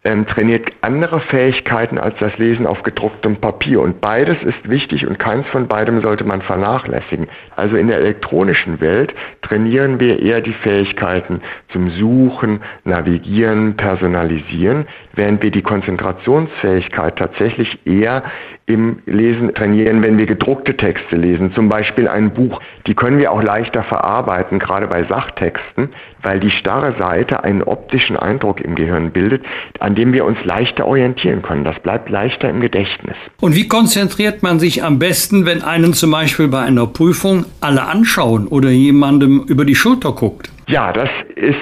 ähm, 0.04 0.26
trainiert 0.26 0.72
andere 0.82 1.20
Fähigkeiten 1.20 2.00
als 2.00 2.18
das 2.20 2.36
Lesen 2.38 2.66
auf 2.66 2.82
gedrucktem 2.82 3.36
Papier. 3.38 3.82
Und 3.82 4.02
beides 4.02 4.42
ist 4.42 4.68
wichtig 4.68 5.06
und 5.06 5.20
keins 5.20 5.48
von 5.48 5.68
beidem 5.68 6.02
sollte 6.02 6.24
man 6.24 6.42
vernachlässigen. 6.42 7.28
Also 7.56 7.76
in 7.76 7.88
der 7.88 7.98
elektronischen 7.98 8.80
Welt 8.82 9.14
trainieren 9.44 10.00
wir 10.00 10.20
eher 10.20 10.42
die 10.42 10.54
Fähigkeiten 10.54 11.42
zum 11.72 11.92
Suchen, 11.92 12.62
Navigieren, 12.84 13.78
Personalisieren, 13.78 14.88
während 15.14 15.44
wir 15.44 15.52
die 15.52 15.62
Konzentrationsfähigkeit 15.62 17.18
tatsächlich 17.18 17.80
eher 17.86 18.24
im 18.66 19.00
Lesen 19.06 19.54
trainieren, 19.54 20.02
wenn 20.02 20.18
wir 20.18 20.26
gedruckte 20.26 20.78
Texte 20.78 21.16
lesen, 21.16 21.54
zum 21.54 21.68
Beispiel 21.68 22.08
ein 22.08 22.34
Buch. 22.34 22.62
Die 22.88 22.94
können 22.94 23.18
wir 23.18 23.32
auch 23.32 23.44
leichter 23.44 23.84
verarbeiten, 23.84 24.60
gerade 24.60 24.88
bei 24.88 25.04
Sachtexten, 25.04 25.90
weil 26.22 26.40
die 26.40 26.52
starre 26.52 26.96
Seite 26.98 27.44
einen 27.44 27.64
optischen 27.64 28.16
Eindruck 28.16 28.62
im 28.62 28.76
Gehirn 28.76 29.12
bildet, 29.12 29.44
an 29.80 29.96
dem 29.96 30.14
wir 30.14 30.26
uns 30.26 30.38
leichter 30.46 30.86
orientieren 30.86 31.42
können. 31.42 31.66
Das 31.66 31.80
bleibt 31.80 32.10
leichter 32.10 32.50
im 32.50 32.62
Gedächtnis. 32.62 33.18
Und 33.42 33.56
wie 33.56 33.68
konzentriert 33.68 34.42
man 34.42 34.60
sich 34.60 34.84
am 34.84 35.00
besten, 35.00 35.46
wenn 35.46 35.64
einen 35.64 35.94
zum 35.94 36.12
Beispiel 36.12 36.48
bei 36.48 36.62
einer 36.62 36.88
Prüfung 36.88 37.46
alle 37.60 37.84
anschauen 37.84 38.48
oder 38.48 38.70
jemandem 38.70 39.44
über 39.48 39.66
die 39.66 39.76
Schulter 39.76 40.14
guckt? 40.14 40.50
Ja, 40.68 40.94
das 40.94 41.10
ist 41.36 41.58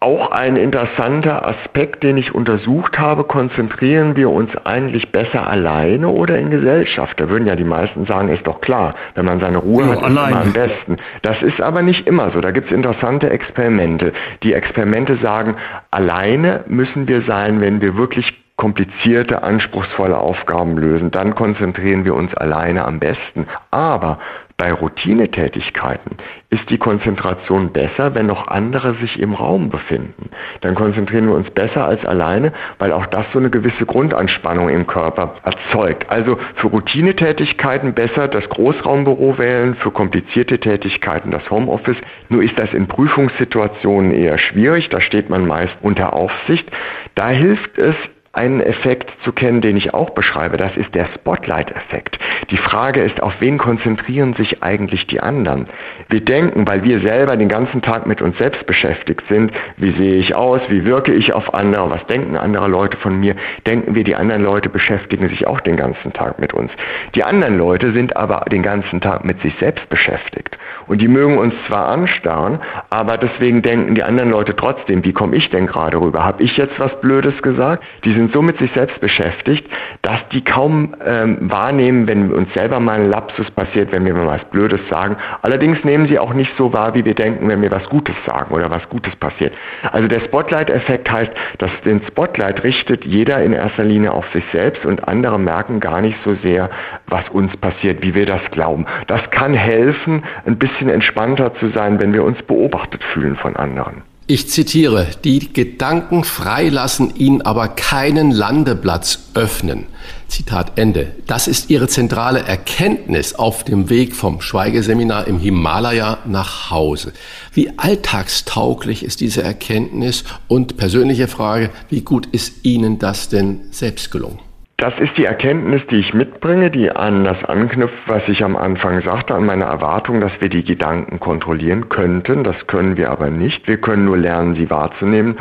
auch 0.00 0.30
ein 0.30 0.56
interessanter 0.56 1.44
Aspekt, 1.46 2.04
den 2.04 2.16
ich 2.18 2.32
untersucht 2.32 2.98
habe, 2.98 3.24
konzentrieren 3.24 4.14
wir 4.14 4.30
uns 4.30 4.50
eigentlich 4.64 5.10
besser 5.10 5.48
alleine 5.48 6.08
oder 6.08 6.38
in 6.38 6.50
Gesellschaft? 6.50 7.18
Da 7.18 7.28
würden 7.28 7.48
ja 7.48 7.56
die 7.56 7.64
meisten 7.64 8.06
sagen, 8.06 8.28
ist 8.28 8.46
doch 8.46 8.60
klar, 8.60 8.94
wenn 9.14 9.24
man 9.24 9.40
seine 9.40 9.58
Ruhe 9.58 9.82
ja, 9.82 9.88
hat, 9.90 9.98
ist 9.98 10.04
allein. 10.04 10.30
immer 10.30 10.40
am 10.42 10.52
besten. 10.52 10.96
Das 11.22 11.42
ist 11.42 11.60
aber 11.60 11.82
nicht 11.82 12.06
immer 12.06 12.30
so. 12.30 12.40
Da 12.40 12.52
gibt 12.52 12.68
es 12.68 12.72
interessante 12.72 13.28
Experimente. 13.30 14.12
Die 14.44 14.52
Experimente 14.52 15.16
sagen, 15.16 15.56
alleine 15.90 16.64
müssen 16.68 17.08
wir 17.08 17.22
sein, 17.22 17.60
wenn 17.60 17.80
wir 17.80 17.96
wirklich 17.96 18.32
komplizierte, 18.58 19.42
anspruchsvolle 19.44 20.18
Aufgaben 20.18 20.76
lösen. 20.76 21.10
Dann 21.10 21.34
konzentrieren 21.34 22.04
wir 22.04 22.14
uns 22.14 22.34
alleine 22.34 22.84
am 22.84 22.98
besten. 22.98 23.46
Aber 23.70 24.18
bei 24.56 24.72
Routinetätigkeiten 24.72 26.16
ist 26.50 26.68
die 26.68 26.78
Konzentration 26.78 27.72
besser, 27.72 28.16
wenn 28.16 28.26
noch 28.26 28.48
andere 28.48 28.96
sich 28.96 29.20
im 29.20 29.34
Raum 29.34 29.70
befinden. 29.70 30.30
Dann 30.62 30.74
konzentrieren 30.74 31.28
wir 31.28 31.36
uns 31.36 31.48
besser 31.50 31.84
als 31.84 32.04
alleine, 32.04 32.52
weil 32.80 32.90
auch 32.90 33.06
das 33.06 33.24
so 33.32 33.38
eine 33.38 33.50
gewisse 33.50 33.86
Grundanspannung 33.86 34.68
im 34.68 34.88
Körper 34.88 35.36
erzeugt. 35.44 36.10
Also 36.10 36.36
für 36.56 36.66
Routinetätigkeiten 36.66 37.94
besser 37.94 38.26
das 38.26 38.48
Großraumbüro 38.48 39.38
wählen, 39.38 39.76
für 39.76 39.92
komplizierte 39.92 40.58
Tätigkeiten 40.58 41.30
das 41.30 41.48
Homeoffice. 41.48 41.98
Nur 42.28 42.42
ist 42.42 42.58
das 42.58 42.74
in 42.74 42.88
Prüfungssituationen 42.88 44.10
eher 44.10 44.38
schwierig, 44.38 44.88
da 44.88 45.00
steht 45.00 45.30
man 45.30 45.46
meist 45.46 45.76
unter 45.82 46.12
Aufsicht. 46.12 46.68
Da 47.14 47.28
hilft 47.28 47.78
es, 47.78 47.94
einen 48.38 48.60
Effekt 48.60 49.10
zu 49.24 49.32
kennen, 49.32 49.60
den 49.60 49.76
ich 49.76 49.92
auch 49.92 50.10
beschreibe. 50.10 50.56
Das 50.56 50.76
ist 50.76 50.94
der 50.94 51.06
Spotlight-Effekt. 51.06 52.18
Die 52.50 52.56
Frage 52.56 53.02
ist, 53.02 53.20
auf 53.20 53.34
wen 53.40 53.58
konzentrieren 53.58 54.34
sich 54.34 54.62
eigentlich 54.62 55.08
die 55.08 55.20
anderen? 55.20 55.66
Wir 56.08 56.20
denken, 56.20 56.66
weil 56.68 56.84
wir 56.84 57.00
selber 57.00 57.36
den 57.36 57.48
ganzen 57.48 57.82
Tag 57.82 58.06
mit 58.06 58.22
uns 58.22 58.38
selbst 58.38 58.64
beschäftigt 58.66 59.24
sind, 59.28 59.52
wie 59.76 59.90
sehe 59.92 60.14
ich 60.14 60.36
aus, 60.36 60.60
wie 60.68 60.84
wirke 60.84 61.12
ich 61.12 61.34
auf 61.34 61.52
andere, 61.52 61.90
was 61.90 62.06
denken 62.06 62.36
andere 62.36 62.68
Leute 62.68 62.96
von 62.96 63.18
mir, 63.18 63.34
denken 63.66 63.96
wir, 63.96 64.04
die 64.04 64.14
anderen 64.14 64.44
Leute 64.44 64.68
beschäftigen 64.68 65.28
sich 65.28 65.46
auch 65.46 65.60
den 65.60 65.76
ganzen 65.76 66.12
Tag 66.12 66.38
mit 66.38 66.54
uns. 66.54 66.70
Die 67.16 67.24
anderen 67.24 67.58
Leute 67.58 67.92
sind 67.92 68.16
aber 68.16 68.44
den 68.50 68.62
ganzen 68.62 69.00
Tag 69.00 69.24
mit 69.24 69.40
sich 69.42 69.54
selbst 69.58 69.88
beschäftigt. 69.88 70.56
Und 70.88 71.00
die 71.00 71.08
mögen 71.08 71.38
uns 71.38 71.54
zwar 71.66 71.88
anstarren, 71.88 72.60
aber 72.90 73.18
deswegen 73.18 73.62
denken 73.62 73.94
die 73.94 74.02
anderen 74.02 74.30
Leute 74.30 74.56
trotzdem, 74.56 75.04
wie 75.04 75.12
komme 75.12 75.36
ich 75.36 75.50
denn 75.50 75.66
gerade 75.66 76.00
rüber? 76.00 76.24
Habe 76.24 76.42
ich 76.42 76.56
jetzt 76.56 76.78
was 76.80 76.98
Blödes 77.00 77.40
gesagt? 77.42 77.84
Die 78.04 78.12
sind 78.12 78.32
so 78.32 78.42
mit 78.42 78.58
sich 78.58 78.72
selbst 78.72 78.98
beschäftigt, 79.00 79.68
dass 80.02 80.26
die 80.32 80.42
kaum 80.42 80.94
ähm, 81.04 81.50
wahrnehmen, 81.50 82.06
wenn 82.06 82.32
uns 82.32 82.52
selber 82.54 82.80
mal 82.80 83.00
ein 83.00 83.10
Lapsus 83.10 83.50
passiert, 83.50 83.92
wenn 83.92 84.04
wir 84.04 84.14
mal 84.14 84.26
was 84.26 84.44
Blödes 84.46 84.80
sagen. 84.88 85.16
Allerdings 85.42 85.84
nehmen 85.84 86.08
sie 86.08 86.18
auch 86.18 86.32
nicht 86.32 86.56
so 86.56 86.72
wahr, 86.72 86.94
wie 86.94 87.04
wir 87.04 87.14
denken, 87.14 87.48
wenn 87.48 87.60
wir 87.60 87.70
was 87.70 87.84
Gutes 87.88 88.14
sagen 88.26 88.54
oder 88.54 88.70
was 88.70 88.88
Gutes 88.88 89.14
passiert. 89.16 89.52
Also 89.92 90.08
der 90.08 90.20
Spotlight-Effekt 90.20 91.10
heißt, 91.10 91.32
dass 91.58 91.70
den 91.84 92.00
Spotlight 92.06 92.64
richtet 92.64 93.04
jeder 93.04 93.42
in 93.42 93.52
erster 93.52 93.84
Linie 93.84 94.12
auf 94.12 94.26
sich 94.32 94.44
selbst 94.52 94.86
und 94.86 95.06
andere 95.06 95.38
merken 95.38 95.80
gar 95.80 96.00
nicht 96.00 96.16
so 96.24 96.34
sehr, 96.36 96.70
was 97.06 97.28
uns 97.30 97.54
passiert, 97.58 98.02
wie 98.02 98.14
wir 98.14 98.26
das 98.26 98.42
glauben. 98.50 98.86
Das 99.06 99.20
kann 99.30 99.52
helfen, 99.52 100.24
ein 100.46 100.58
bisschen 100.58 100.77
entspannter 100.86 101.52
zu 101.58 101.70
sein, 101.70 101.98
wenn 101.98 102.12
wir 102.12 102.22
uns 102.22 102.40
beobachtet 102.42 103.02
fühlen 103.12 103.34
von 103.36 103.56
anderen. 103.56 104.02
Ich 104.30 104.50
zitiere, 104.50 105.06
die 105.24 105.54
Gedanken 105.54 106.22
freilassen, 106.22 107.14
ihnen 107.16 107.40
aber 107.40 107.68
keinen 107.68 108.30
Landeplatz 108.30 109.30
öffnen. 109.32 109.86
Zitat 110.28 110.72
Ende. 110.76 111.12
Das 111.26 111.48
ist 111.48 111.70
Ihre 111.70 111.88
zentrale 111.88 112.40
Erkenntnis 112.40 113.34
auf 113.34 113.64
dem 113.64 113.88
Weg 113.88 114.14
vom 114.14 114.42
Schweigeseminar 114.42 115.26
im 115.26 115.38
Himalaya 115.38 116.18
nach 116.26 116.70
Hause. 116.70 117.14
Wie 117.54 117.78
alltagstauglich 117.78 119.02
ist 119.02 119.22
diese 119.22 119.42
Erkenntnis? 119.42 120.24
Und 120.46 120.76
persönliche 120.76 121.26
Frage, 121.26 121.70
wie 121.88 122.02
gut 122.02 122.26
ist 122.26 122.66
Ihnen 122.66 122.98
das 122.98 123.30
denn 123.30 123.60
selbst 123.70 124.10
gelungen? 124.10 124.40
Das 124.80 124.96
ist 125.00 125.18
die 125.18 125.24
Erkenntnis, 125.24 125.84
die 125.90 125.96
ich 125.96 126.14
mitbringe, 126.14 126.70
die 126.70 126.88
an 126.88 127.24
das 127.24 127.42
anknüpft, 127.42 127.98
was 128.06 128.22
ich 128.28 128.44
am 128.44 128.56
Anfang 128.56 129.02
sagte, 129.02 129.34
an 129.34 129.44
meine 129.44 129.64
Erwartung, 129.64 130.20
dass 130.20 130.30
wir 130.40 130.48
die 130.48 130.62
Gedanken 130.62 131.18
kontrollieren 131.18 131.88
könnten. 131.88 132.44
Das 132.44 132.68
können 132.68 132.96
wir 132.96 133.10
aber 133.10 133.28
nicht. 133.28 133.66
Wir 133.66 133.78
können 133.78 134.04
nur 134.04 134.16
lernen, 134.16 134.54
sie 134.54 134.70
wahrzunehmen 134.70 135.36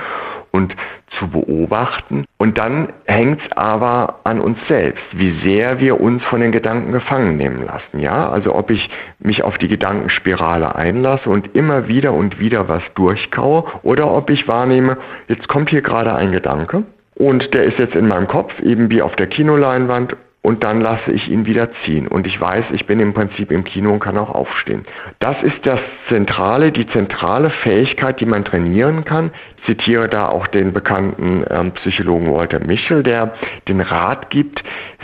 und 0.50 0.76
zu 1.20 1.28
beobachten. 1.28 2.26
Und 2.40 2.58
dann 2.58 2.92
hängt 3.06 3.40
es 3.42 3.52
aber 3.56 4.22
an 4.24 4.40
uns 4.40 4.58
selbst, 4.68 5.06
wie 5.12 5.40
sehr 5.44 5.80
wir 5.80 6.02
uns 6.02 6.24
von 6.24 6.42
den 6.42 6.52
Gedanken 6.52 6.92
gefangen 6.92 7.38
nehmen 7.38 7.64
lassen. 7.64 8.00
Ja, 8.00 8.32
also 8.32 8.56
ob 8.56 8.72
ich 8.72 8.90
mich 9.20 9.44
auf 9.44 9.60
die 9.60 9.68
Gedankenspirale 9.68 10.74
einlasse 10.74 11.30
und 11.30 11.56
immer 11.56 11.88
wieder 11.88 12.14
und 12.14 12.40
wieder 12.40 12.68
was 12.68 12.82
durchkaue 12.96 13.66
oder 13.84 14.12
ob 14.12 14.32
ich 14.32 14.48
wahrnehme, 14.48 14.98
jetzt 15.28 15.48
kommt 15.48 15.70
hier 15.70 15.84
gerade 15.84 16.16
ein 16.16 16.32
Gedanke 16.32 16.86
und 17.18 17.54
der 17.54 17.64
ist 17.64 17.80
jetzt 17.80 17.96
in 17.96 18.08
meinem 18.08 18.28
Kopf, 18.28 18.60
eben 18.62 18.90
wie 18.90 19.02
auf 19.02 19.16
der 19.16 19.28
Kinoleinwand 19.28 20.16
und 20.48 20.64
dann 20.64 20.80
lasse 20.80 21.12
ich 21.12 21.28
ihn 21.28 21.46
wieder 21.46 21.68
ziehen. 21.84 22.08
Und 22.08 22.26
ich 22.26 22.40
weiß, 22.40 22.68
ich 22.72 22.86
bin 22.86 23.02
im 23.02 23.14
Prinzip 23.14 23.52
im 23.52 23.66
Kino 23.66 23.92
und 23.92 24.00
kann 24.00 24.18
auch 24.18 24.30
aufstehen. 24.30 24.86
Das 25.20 25.36
ist 25.44 25.58
das 25.64 25.82
Zentrale, 26.08 26.72
die 26.72 26.88
zentrale 26.88 27.50
Fähigkeit, 27.50 28.22
die 28.22 28.26
man 28.26 28.46
trainieren 28.46 29.04
kann. 29.04 29.32
Ich 29.58 29.66
zitiere 29.66 30.08
da 30.08 30.30
auch 30.30 30.48
den 30.48 30.72
bekannten 30.72 31.44
ähm, 31.50 31.74
Psychologen 31.74 32.32
Walter 32.32 32.60
Michel, 32.60 33.04
der 33.04 33.34
den 33.68 33.82
Rat 33.82 34.30
gibt, 34.30 34.64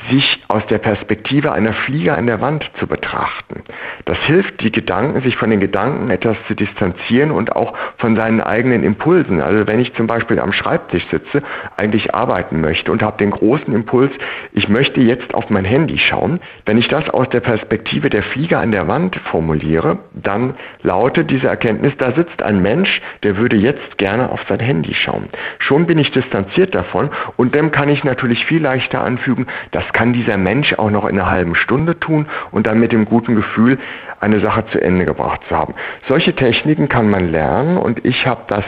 sich 0.10 0.42
aus 0.48 0.66
der 0.68 0.78
Perspektive 0.78 1.52
einer 1.52 1.74
Fliege 1.74 2.16
an 2.16 2.26
der 2.28 2.40
Wand 2.40 2.70
zu 2.80 2.88
betrachten. 2.88 3.64
Das 4.06 4.18
hilft, 4.20 4.62
die 4.62 4.72
Gedanken, 4.72 5.22
sich 5.22 5.36
von 5.36 5.50
den 5.50 5.60
Gedanken 5.60 6.10
etwas 6.10 6.38
zu 6.48 6.56
distanzieren 6.56 7.32
und 7.32 7.54
auch 7.54 7.74
von 7.98 8.16
seinen 8.16 8.40
eigenen 8.40 8.84
Impulsen. 8.84 9.42
Also 9.42 9.68
wenn 9.68 9.80
ich 9.80 9.94
zum 9.96 10.08
Beispiel 10.08 10.40
am 10.40 10.54
Schreibtisch 10.54 11.06
sitze, 11.10 11.44
eigentlich 11.76 12.14
arbeiten 12.14 12.62
möchte 12.62 12.92
und 12.92 13.02
habe 13.02 13.18
den 13.18 13.32
großen 13.32 13.74
Impuls, 13.74 14.12
ich 14.54 14.70
möchte 14.70 15.02
jetzt 15.02 15.33
auf 15.34 15.50
mein 15.50 15.66
Handy 15.66 15.98
schauen. 15.98 16.40
Wenn 16.66 16.78
ich 16.78 16.88
das 16.88 17.10
aus 17.10 17.30
der 17.30 17.40
Perspektive 17.40 18.10
der 18.10 18.24
Flieger 18.24 18.60
an 18.60 18.72
der 18.72 18.88
Wand 18.88 19.16
formuliere, 19.32 20.00
dann 20.14 20.56
lautet 20.82 21.30
diese 21.30 21.48
Erkenntnis, 21.48 21.94
da 21.98 22.14
sitzt 22.14 22.42
ein 22.44 22.62
Mensch, 22.62 23.02
der 23.24 23.38
würde 23.38 23.56
jetzt 23.56 23.98
gerne 23.98 24.30
auf 24.30 24.42
sein 24.48 24.60
Handy 24.60 24.94
schauen. 24.94 25.30
Schon 25.60 25.86
bin 25.86 25.98
ich 25.98 26.12
distanziert 26.12 26.76
davon 26.76 27.10
und 27.38 27.56
dem 27.56 27.72
kann 27.72 27.90
ich 27.90 28.04
natürlich 28.04 28.46
viel 28.46 28.62
leichter 28.62 29.04
anfügen, 29.04 29.48
das 29.72 29.84
kann 29.94 30.14
dieser 30.14 30.38
Mensch 30.38 30.74
auch 30.74 30.92
noch 30.92 31.06
in 31.06 31.20
einer 31.20 31.30
halben 31.30 31.56
Stunde 31.56 32.00
tun 32.00 32.28
und 32.52 32.68
dann 32.68 32.80
mit 32.80 32.92
dem 32.92 33.06
guten 33.06 33.36
Gefühl, 33.36 33.80
eine 34.20 34.40
Sache 34.40 34.66
zu 34.68 34.82
Ende 34.82 35.06
gebracht 35.06 35.42
zu 35.50 35.58
haben. 35.58 35.76
Solche 36.08 36.34
Techniken 36.34 36.88
kann 36.88 37.10
man 37.10 37.30
lernen 37.30 37.78
und 37.78 38.06
ich 38.06 38.26
habe 38.26 38.44
das 38.48 38.64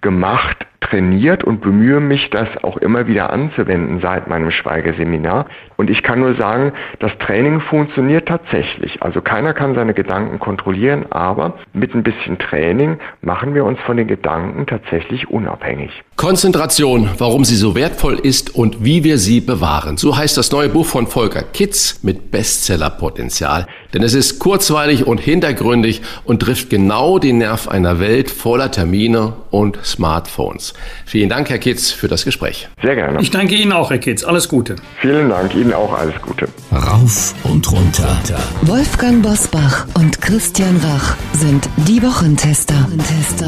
gemacht 0.00 0.66
trainiert 0.84 1.44
und 1.44 1.60
bemühe 1.60 2.00
mich, 2.00 2.30
das 2.30 2.48
auch 2.62 2.76
immer 2.76 3.06
wieder 3.06 3.30
anzuwenden 3.30 4.00
seit 4.00 4.28
meinem 4.28 4.50
Schweigeseminar. 4.50 5.46
Und 5.76 5.90
ich 5.90 6.02
kann 6.02 6.20
nur 6.20 6.34
sagen, 6.36 6.72
das 7.00 7.12
Training 7.18 7.60
funktioniert 7.60 8.28
tatsächlich. 8.28 9.02
Also 9.02 9.20
keiner 9.20 9.54
kann 9.54 9.74
seine 9.74 9.94
Gedanken 9.94 10.38
kontrollieren, 10.38 11.06
aber 11.10 11.54
mit 11.72 11.94
ein 11.94 12.02
bisschen 12.02 12.38
Training 12.38 12.98
machen 13.22 13.54
wir 13.54 13.64
uns 13.64 13.80
von 13.80 13.96
den 13.96 14.06
Gedanken 14.06 14.66
tatsächlich 14.66 15.28
unabhängig. 15.28 15.90
Konzentration, 16.16 17.10
warum 17.18 17.44
sie 17.44 17.56
so 17.56 17.74
wertvoll 17.74 18.14
ist 18.14 18.54
und 18.54 18.84
wie 18.84 19.02
wir 19.02 19.18
sie 19.18 19.40
bewahren. 19.40 19.96
So 19.96 20.16
heißt 20.16 20.36
das 20.36 20.52
neue 20.52 20.68
Buch 20.68 20.86
von 20.86 21.06
Volker 21.06 21.42
Kitz 21.42 22.00
mit 22.02 22.30
Bestsellerpotenzial. 22.30 23.66
Denn 23.92 24.02
es 24.02 24.14
ist 24.14 24.38
kurzweilig 24.38 25.06
und 25.06 25.20
hintergründig 25.20 26.02
und 26.24 26.40
trifft 26.40 26.70
genau 26.70 27.18
den 27.18 27.38
Nerv 27.38 27.68
einer 27.68 28.00
Welt 28.00 28.30
voller 28.30 28.70
Termine 28.70 29.34
und 29.50 29.78
Smartphones. 29.84 30.73
Vielen 31.06 31.28
Dank, 31.28 31.50
Herr 31.50 31.58
Kitz, 31.58 31.90
für 31.90 32.08
das 32.08 32.24
Gespräch. 32.24 32.68
Sehr 32.82 32.94
gerne. 32.94 33.20
Ich 33.20 33.30
danke 33.30 33.54
Ihnen 33.54 33.72
auch, 33.72 33.90
Herr 33.90 33.98
Kitz. 33.98 34.24
Alles 34.24 34.48
Gute. 34.48 34.76
Vielen 35.00 35.28
Dank, 35.28 35.54
Ihnen 35.54 35.72
auch 35.72 35.92
alles 35.98 36.14
Gute. 36.22 36.48
Rauf 36.72 37.34
und 37.44 37.70
runter. 37.70 38.16
Wolfgang 38.62 39.22
Bosbach 39.22 39.86
und 39.94 40.20
Christian 40.20 40.76
Rach 40.78 41.16
sind 41.32 41.68
die 41.88 42.02
Wochentester. 42.02 42.74
Tester. 42.98 43.46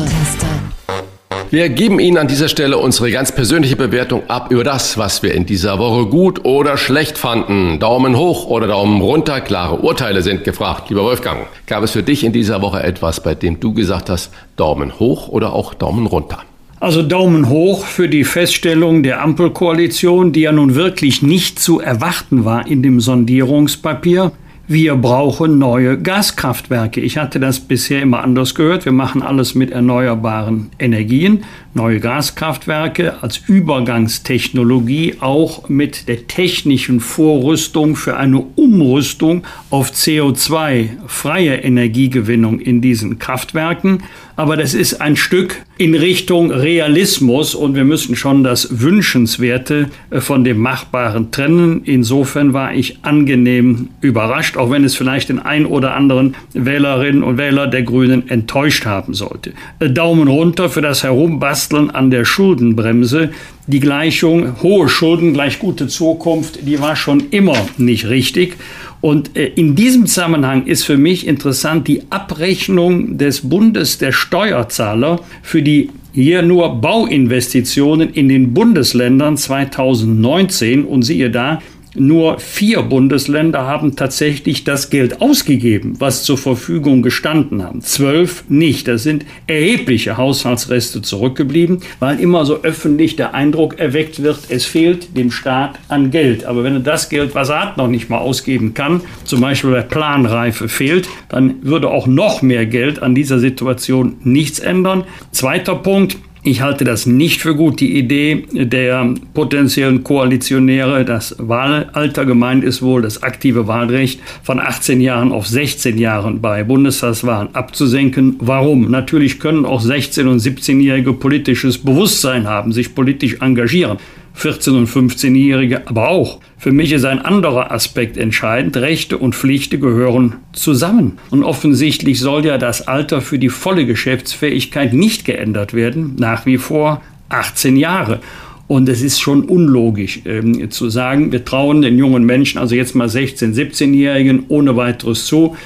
Wir 1.51 1.69
geben 1.69 2.01
Ihnen 2.01 2.19
an 2.19 2.27
dieser 2.29 2.49
Stelle 2.49 2.79
unsere 2.79 3.11
ganz 3.11 3.33
persönliche 3.33 3.77
Bewertung 3.77 4.29
ab 4.29 4.51
über 4.51 4.65
das, 4.65 4.99
was 4.99 5.23
wir 5.23 5.33
in 5.33 5.47
dieser 5.47 5.79
Woche 5.79 6.07
gut 6.07 6.45
oder 6.45 6.77
schlecht 6.77 7.19
fanden. 7.19 7.79
Daumen 7.79 8.17
hoch 8.17 8.47
oder 8.47 8.67
Daumen 8.67 9.01
runter, 9.01 9.41
klare 9.41 9.77
Urteile 9.77 10.23
sind 10.23 10.45
gefragt. 10.45 10.89
Lieber 10.89 11.05
Wolfgang, 11.05 11.47
gab 11.67 11.85
es 11.85 11.93
für 11.93 12.03
dich 12.03 12.25
in 12.25 12.33
dieser 12.33 12.63
Woche 12.63 12.83
etwas, 12.83 13.23
bei 13.23 13.35
dem 13.35 13.61
du 13.61 13.75
gesagt 13.75 14.11
hast, 14.11 14.33
Daumen 14.57 14.99
hoch 14.99 15.29
oder 15.29 15.53
auch 15.53 15.75
Daumen 15.75 16.07
runter? 16.07 16.43
Also 16.79 17.03
Daumen 17.03 17.49
hoch 17.49 17.87
für 17.87 18.07
die 18.07 18.25
Feststellung 18.25 19.03
der 19.03 19.23
Ampelkoalition, 19.23 20.33
die 20.33 20.43
ja 20.43 20.53
nun 20.53 20.75
wirklich 20.75 21.23
nicht 21.23 21.59
zu 21.59 21.81
erwarten 21.81 22.45
war 22.45 22.67
in 22.67 22.83
dem 22.83 23.01
Sondierungspapier. 23.01 24.33
Wir 24.69 24.97
brauchen 24.97 25.59
neue 25.59 25.97
Gaskraftwerke. 25.97 27.01
Ich 27.01 27.17
hatte 27.17 27.41
das 27.41 27.61
bisher 27.61 28.03
immer 28.03 28.23
anders 28.23 28.55
gehört. 28.55 28.85
Wir 28.85 28.93
machen 28.93 29.23
alles 29.23 29.55
mit 29.55 29.71
erneuerbaren 29.71 30.71
Energien, 30.79 31.45
neue 31.77 32.01
Gaskraftwerke 32.01 33.23
als 33.23 33.37
Übergangstechnologie, 33.47 35.17
auch 35.21 35.69
mit 35.69 36.09
der 36.09 36.27
technischen 36.27 37.01
Vorrüstung 37.01 37.95
für 37.95 38.17
eine 38.17 38.41
Umrüstung 38.41 39.45
auf 39.71 39.93
CO2-freie 39.93 41.57
Energiegewinnung 41.57 42.59
in 42.59 42.81
diesen 42.81 43.19
Kraftwerken 43.19 44.03
aber 44.37 44.59
das 44.59 44.75
ist 44.75 45.01
ein 45.01 45.17
Stück 45.17 45.63
in 45.79 45.95
Richtung 45.95 46.51
Realismus 46.51 47.55
und 47.55 47.75
wir 47.75 47.85
müssen 47.85 48.17
schon 48.17 48.45
das 48.45 48.81
Wünschenswerte 48.83 49.89
äh, 50.11 50.21
von 50.21 50.45
dem 50.45 50.59
Machbaren 50.59 51.31
trennen. 51.31 51.83
Insofern 51.85 52.53
war 52.53 52.75
ich 52.75 52.99
angenehm 53.03 53.89
überrascht, 54.03 54.59
auch 54.59 54.71
wenn 54.71 54.85
es 54.85 54.95
vielleicht 54.95 55.31
den 55.31 55.39
ein 55.39 55.65
oder 55.65 55.95
anderen 55.95 56.35
Wählerinnen 56.53 57.23
und 57.23 57.39
Wähler 57.39 57.67
der 57.67 57.83
Grünen 57.83 58.29
enttäuscht 58.29 58.85
haben 58.85 59.15
sollte. 59.15 59.53
Äh, 59.81 59.89
Daumen 59.89 60.29
runter 60.29 60.69
für 60.69 60.83
das 60.83 61.03
Herumbasteln 61.03 61.66
an 61.73 62.11
der 62.11 62.25
Schuldenbremse. 62.25 63.31
Die 63.67 63.81
Gleichung 63.81 64.63
hohe 64.63 64.89
Schulden 64.89 65.33
gleich 65.35 65.59
gute 65.59 65.89
Zukunft, 65.89 66.67
die 66.67 66.81
war 66.81 66.97
schon 66.97 67.25
immer 67.31 67.57
nicht 67.79 68.09
richtig. 68.09 68.57
Und 69.01 69.37
äh, 69.37 69.47
in 69.47 69.75
diesem 69.75 70.07
Zusammenhang 70.07 70.67
ist 70.67 70.85
für 70.85 70.97
mich 70.97 71.27
interessant 71.27 71.87
die 71.89 72.03
Abrechnung 72.11 73.19
des 73.19 73.49
Bundes 73.49 73.99
der 73.99 74.13
Steuerzahler 74.13 75.21
für 75.43 75.63
die 75.63 75.91
hier 76.13 76.41
nur 76.41 76.81
Bauinvestitionen 76.81 78.11
in 78.15 78.31
den 78.31 78.55
Bundesländern 78.55 79.37
2019 79.37 80.85
und 80.85 81.03
siehe 81.03 81.31
da, 81.31 81.61
nur 81.99 82.39
vier 82.39 82.83
Bundesländer 82.83 83.67
haben 83.67 83.97
tatsächlich 83.97 84.65
das 84.65 84.91
Geld 84.91 85.21
ausgegeben, 85.21 85.95
was 85.99 86.23
zur 86.25 86.39
Verfügung 86.39 87.03
gestanden 87.03 87.63
haben. 87.63 87.81
Zwölf 87.81 88.45
nicht. 88.49 88.89
Das 88.89 89.03
sind 89.03 89.25
erhebliche 89.47 90.17
Haushaltsreste 90.17 91.03
zurückgeblieben, 91.03 91.81
weil 91.99 92.21
immer 92.21 92.45
so 92.45 92.63
öffentlich 92.63 93.17
der 93.17 93.35
Eindruck 93.35 93.79
erweckt 93.79 94.23
wird, 94.23 94.39
es 94.49 94.65
fehlt 94.65 95.17
dem 95.17 95.31
Staat 95.31 95.79
an 95.89 96.11
Geld. 96.11 96.45
Aber 96.45 96.65
wenn 96.65 96.75
er 96.75 96.81
das 96.81 97.09
Geld, 97.09 97.35
was 97.35 97.49
er 97.49 97.61
hat, 97.61 97.77
noch 97.77 97.89
nicht 97.89 98.11
mal 98.11 98.19
ausgeben 98.19 98.75
kann, 98.75 99.01
zum 99.25 99.41
Beispiel 99.41 99.71
bei 99.71 99.83
Planreife 99.83 100.69
fehlt, 100.69 101.09
dann 101.29 101.57
würde 101.63 101.91
auch 101.91 102.07
noch 102.07 102.43
mehr 102.43 102.67
Geld 102.67 103.03
an 103.03 103.15
dieser 103.15 103.39
Situation 103.39 104.17
nichts 104.23 104.59
ändern. 104.59 105.05
Zweiter 105.33 105.75
Punkt, 105.77 106.17
ich 106.47 106.61
halte 106.61 106.85
das 106.85 107.07
nicht 107.07 107.43
für 107.43 107.57
gut, 107.57 107.81
die 107.81 107.99
Idee 107.99 108.47
der 108.53 109.15
potenziellen 109.35 110.05
Koalitionäre, 110.05 111.05
das 111.05 111.35
Wahlalter 111.39 112.25
gemeint 112.25 112.63
ist 112.63 112.83
wohl 112.83 113.03
das 113.03 113.23
aktive 113.25 113.67
Wahlrecht 113.67 114.21
von 114.45 114.61
18 114.61 115.01
Jahren 115.01 115.33
auf 115.33 115.49
16 115.49 115.99
Jahren 115.99 116.41
bei 116.41 116.63
Bundestagswahlen 116.63 117.55
abzusenken. 117.55 118.37
Warum? 118.39 118.91
Natürlich 118.91 119.41
können 119.41 119.67
auch 119.67 119.83
16- 119.83 120.29
und 120.29 120.39
17-Jährige 120.39 121.13
politisches 121.15 121.79
Bewusstsein 121.79 122.47
haben, 122.47 122.73
sich 122.73 122.95
politisch 122.95 123.39
engagieren. 123.41 123.99
14- 124.39 124.77
und 124.77 124.89
15-Jährige 124.89 125.87
aber 125.87 126.09
auch. 126.09 126.41
Für 126.59 126.73
mich 126.73 126.93
ist 126.93 127.05
ein 127.05 127.21
anderer 127.21 127.71
Aspekt 127.71 128.17
entscheidend. 128.17 128.77
Rechte 128.77 129.19
und 129.19 129.35
Pflichten 129.35 129.81
gehören 129.81 130.37
zusammen. 130.53 131.19
Und 131.31 131.45
offensichtlich 131.45 132.21
soll 132.21 132.45
ja 132.45 132.59
das 132.59 132.89
Alter 132.89 133.21
für 133.21 133.39
die 133.39 133.49
volle 133.49 133.87
Geschäftsfähigkeit 133.87 134.93
nicht 134.93 135.25
geändert 135.25 135.75
werden. 135.75 136.17
Nach 136.19 136.47
wie 136.47 136.59
vor 136.59 137.03
18 137.29 137.77
Jahre. 137.77 138.21
Und 138.69 138.89
es 138.89 139.01
ist 139.01 139.21
schon 139.21 139.45
unlogisch 139.45 140.23
ähm, 140.25 140.71
zu 140.71 140.91
sagen, 140.91 141.31
wir 141.31 141.45
trauen 141.45 141.83
den 141.83 141.99
jungen 141.99 142.25
Menschen, 142.25 142.59
also 142.59 142.75
jetzt 142.75 142.97
mal 142.97 143.07
16-, 143.07 143.55
17-Jährigen, 143.55 144.47
ohne 144.49 144.77
weiteres 144.77 145.27
zu, 145.27 145.57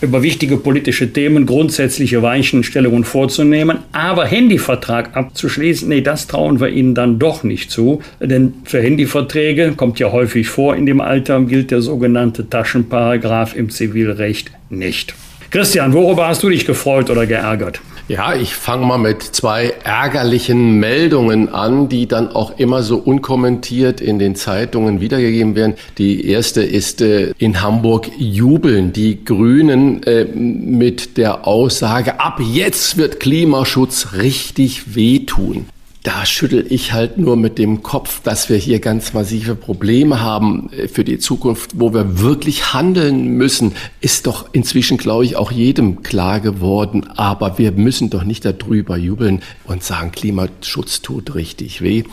über 0.00 0.22
wichtige 0.22 0.56
politische 0.56 1.12
Themen 1.12 1.46
grundsätzliche 1.46 2.22
Weichenstellungen 2.22 3.04
vorzunehmen, 3.04 3.78
aber 3.92 4.26
Handyvertrag 4.26 5.16
abzuschließen, 5.16 5.88
nee, 5.88 6.02
das 6.02 6.26
trauen 6.26 6.60
wir 6.60 6.68
ihnen 6.68 6.94
dann 6.94 7.18
doch 7.18 7.42
nicht 7.42 7.70
zu, 7.70 8.00
denn 8.20 8.54
für 8.64 8.80
Handyverträge 8.80 9.72
kommt 9.76 9.98
ja 9.98 10.12
häufig 10.12 10.48
vor, 10.48 10.76
in 10.76 10.86
dem 10.86 11.00
Alter 11.00 11.40
gilt 11.42 11.70
der 11.70 11.80
sogenannte 11.80 12.48
Taschenparagraph 12.48 13.56
im 13.56 13.70
Zivilrecht 13.70 14.50
nicht. 14.68 15.14
Christian, 15.50 15.92
worüber 15.92 16.28
hast 16.28 16.42
du 16.42 16.50
dich 16.50 16.66
gefreut 16.66 17.08
oder 17.08 17.26
geärgert? 17.26 17.80
Ja, 18.08 18.36
ich 18.36 18.54
fange 18.54 18.86
mal 18.86 18.98
mit 18.98 19.22
zwei 19.22 19.74
ärgerlichen 19.82 20.78
Meldungen 20.78 21.48
an, 21.48 21.88
die 21.88 22.06
dann 22.06 22.28
auch 22.28 22.56
immer 22.56 22.84
so 22.84 22.98
unkommentiert 22.98 24.00
in 24.00 24.20
den 24.20 24.36
Zeitungen 24.36 25.00
wiedergegeben 25.00 25.56
werden. 25.56 25.74
Die 25.98 26.28
erste 26.28 26.62
ist 26.62 27.02
äh, 27.02 27.32
in 27.38 27.62
Hamburg 27.62 28.08
jubeln 28.16 28.92
die 28.92 29.24
Grünen 29.24 30.04
äh, 30.04 30.24
mit 30.24 31.16
der 31.16 31.48
Aussage, 31.48 32.20
ab 32.20 32.38
jetzt 32.40 32.96
wird 32.96 33.18
Klimaschutz 33.18 34.12
richtig 34.12 34.94
wehtun 34.94 35.66
da 36.06 36.24
schüttel 36.24 36.64
ich 36.68 36.92
halt 36.92 37.18
nur 37.18 37.36
mit 37.36 37.58
dem 37.58 37.82
Kopf, 37.82 38.22
dass 38.22 38.48
wir 38.48 38.56
hier 38.56 38.78
ganz 38.78 39.12
massive 39.12 39.56
Probleme 39.56 40.20
haben 40.20 40.70
äh, 40.70 40.86
für 40.86 41.02
die 41.02 41.18
Zukunft, 41.18 41.72
wo 41.80 41.92
wir 41.92 42.20
wirklich 42.20 42.72
handeln 42.72 43.30
müssen, 43.30 43.72
ist 44.00 44.28
doch 44.28 44.48
inzwischen, 44.52 44.98
glaube 44.98 45.24
ich, 45.24 45.34
auch 45.34 45.50
jedem 45.50 46.04
klar 46.04 46.38
geworden. 46.38 47.08
Aber 47.16 47.58
wir 47.58 47.72
müssen 47.72 48.08
doch 48.08 48.22
nicht 48.22 48.44
darüber 48.44 48.96
jubeln 48.96 49.42
und 49.64 49.82
sagen, 49.82 50.12
Klimaschutz 50.12 51.02
tut 51.02 51.34
richtig 51.34 51.82
weh. 51.82 52.04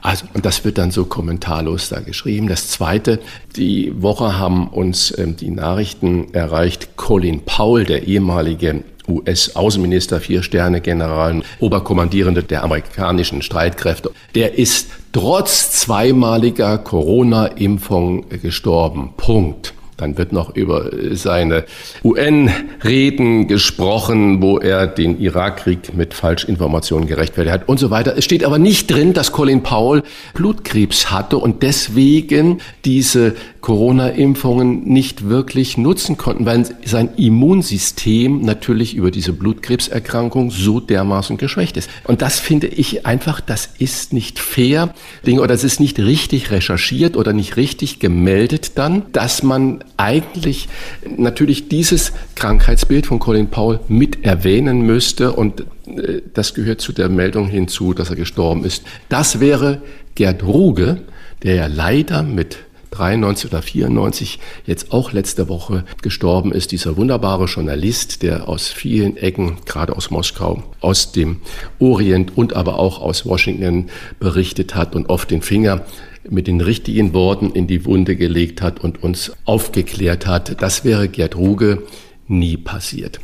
Also, 0.00 0.24
und 0.34 0.44
das 0.44 0.64
wird 0.64 0.76
dann 0.76 0.90
so 0.90 1.04
kommentarlos 1.04 1.88
da 1.88 2.00
geschrieben. 2.00 2.48
Das 2.48 2.68
Zweite, 2.68 3.20
die 3.54 3.92
Woche 4.02 4.36
haben 4.36 4.66
uns 4.66 5.12
äh, 5.12 5.24
die 5.32 5.50
Nachrichten 5.50 6.34
erreicht, 6.34 6.96
Colin 6.96 7.42
Powell, 7.42 7.84
der 7.84 8.08
ehemalige 8.08 8.82
US-Außenminister, 9.08 10.20
Vier-Sterne-General, 10.20 11.42
Oberkommandierende 11.60 12.42
der 12.42 12.64
amerikanischen 12.64 13.42
Streitkräfte. 13.42 14.10
Der 14.34 14.58
ist 14.58 14.88
trotz 15.12 15.70
zweimaliger 15.70 16.78
Corona-Impfung 16.78 18.26
gestorben. 18.42 19.14
Punkt. 19.16 19.72
Dann 19.96 20.18
wird 20.18 20.32
noch 20.32 20.54
über 20.54 20.90
seine 21.12 21.64
UN-Reden 22.04 23.48
gesprochen, 23.48 24.42
wo 24.42 24.58
er 24.58 24.86
den 24.86 25.18
Irakkrieg 25.18 25.94
mit 25.94 26.12
Falschinformationen 26.12 27.08
gerechtfertigt 27.08 27.54
hat 27.54 27.68
und 27.68 27.78
so 27.78 27.90
weiter. 27.90 28.14
Es 28.16 28.24
steht 28.24 28.44
aber 28.44 28.58
nicht 28.58 28.90
drin, 28.90 29.14
dass 29.14 29.32
Colin 29.32 29.62
Powell 29.62 30.02
Blutkrebs 30.34 31.10
hatte 31.10 31.38
und 31.38 31.62
deswegen 31.62 32.60
diese 32.84 33.34
Corona-Impfungen 33.66 34.84
nicht 34.84 35.28
wirklich 35.28 35.76
nutzen 35.76 36.16
konnten, 36.16 36.46
weil 36.46 36.64
sein 36.84 37.08
Immunsystem 37.16 38.42
natürlich 38.42 38.94
über 38.94 39.10
diese 39.10 39.32
Blutkrebserkrankung 39.32 40.52
so 40.52 40.78
dermaßen 40.78 41.36
geschwächt 41.36 41.76
ist. 41.76 41.90
Und 42.04 42.22
das 42.22 42.38
finde 42.38 42.68
ich 42.68 43.06
einfach, 43.06 43.40
das 43.40 43.68
ist 43.80 44.12
nicht 44.12 44.38
fair, 44.38 44.94
oder 45.26 45.52
es 45.52 45.64
ist 45.64 45.80
nicht 45.80 45.98
richtig 45.98 46.52
recherchiert 46.52 47.16
oder 47.16 47.32
nicht 47.32 47.56
richtig 47.56 47.98
gemeldet 47.98 48.78
dann, 48.78 49.02
dass 49.10 49.42
man 49.42 49.82
eigentlich 49.96 50.68
natürlich 51.16 51.68
dieses 51.68 52.12
Krankheitsbild 52.36 53.06
von 53.06 53.18
Colin 53.18 53.48
Powell 53.48 53.80
mit 53.88 54.24
erwähnen 54.24 54.82
müsste 54.82 55.32
und 55.32 55.62
äh, 55.88 56.22
das 56.32 56.54
gehört 56.54 56.80
zu 56.80 56.92
der 56.92 57.08
Meldung 57.08 57.48
hinzu, 57.48 57.94
dass 57.94 58.10
er 58.10 58.16
gestorben 58.16 58.64
ist. 58.64 58.84
Das 59.08 59.40
wäre 59.40 59.82
Gerd 60.14 60.44
Ruge, 60.44 61.00
der 61.42 61.56
ja 61.56 61.66
leider 61.66 62.22
mit 62.22 62.58
93 62.96 63.50
oder 63.50 63.62
94 63.62 64.38
jetzt 64.64 64.92
auch 64.92 65.12
letzte 65.12 65.48
Woche 65.48 65.84
gestorben 66.02 66.52
ist, 66.52 66.72
dieser 66.72 66.96
wunderbare 66.96 67.44
Journalist, 67.44 68.22
der 68.22 68.48
aus 68.48 68.68
vielen 68.68 69.16
Ecken, 69.16 69.58
gerade 69.66 69.96
aus 69.96 70.10
Moskau, 70.10 70.62
aus 70.80 71.12
dem 71.12 71.40
Orient 71.78 72.36
und 72.36 72.54
aber 72.54 72.78
auch 72.78 73.00
aus 73.00 73.26
Washington 73.26 73.86
berichtet 74.18 74.74
hat 74.74 74.94
und 74.94 75.08
oft 75.10 75.30
den 75.30 75.42
Finger 75.42 75.84
mit 76.28 76.46
den 76.46 76.60
richtigen 76.60 77.12
Worten 77.12 77.50
in 77.50 77.66
die 77.66 77.84
Wunde 77.84 78.16
gelegt 78.16 78.62
hat 78.62 78.80
und 78.80 79.02
uns 79.02 79.32
aufgeklärt 79.44 80.26
hat. 80.26 80.60
Das 80.60 80.84
wäre 80.84 81.08
Gerd 81.08 81.36
Ruge 81.36 81.82
nie 82.26 82.56
passiert. 82.56 83.20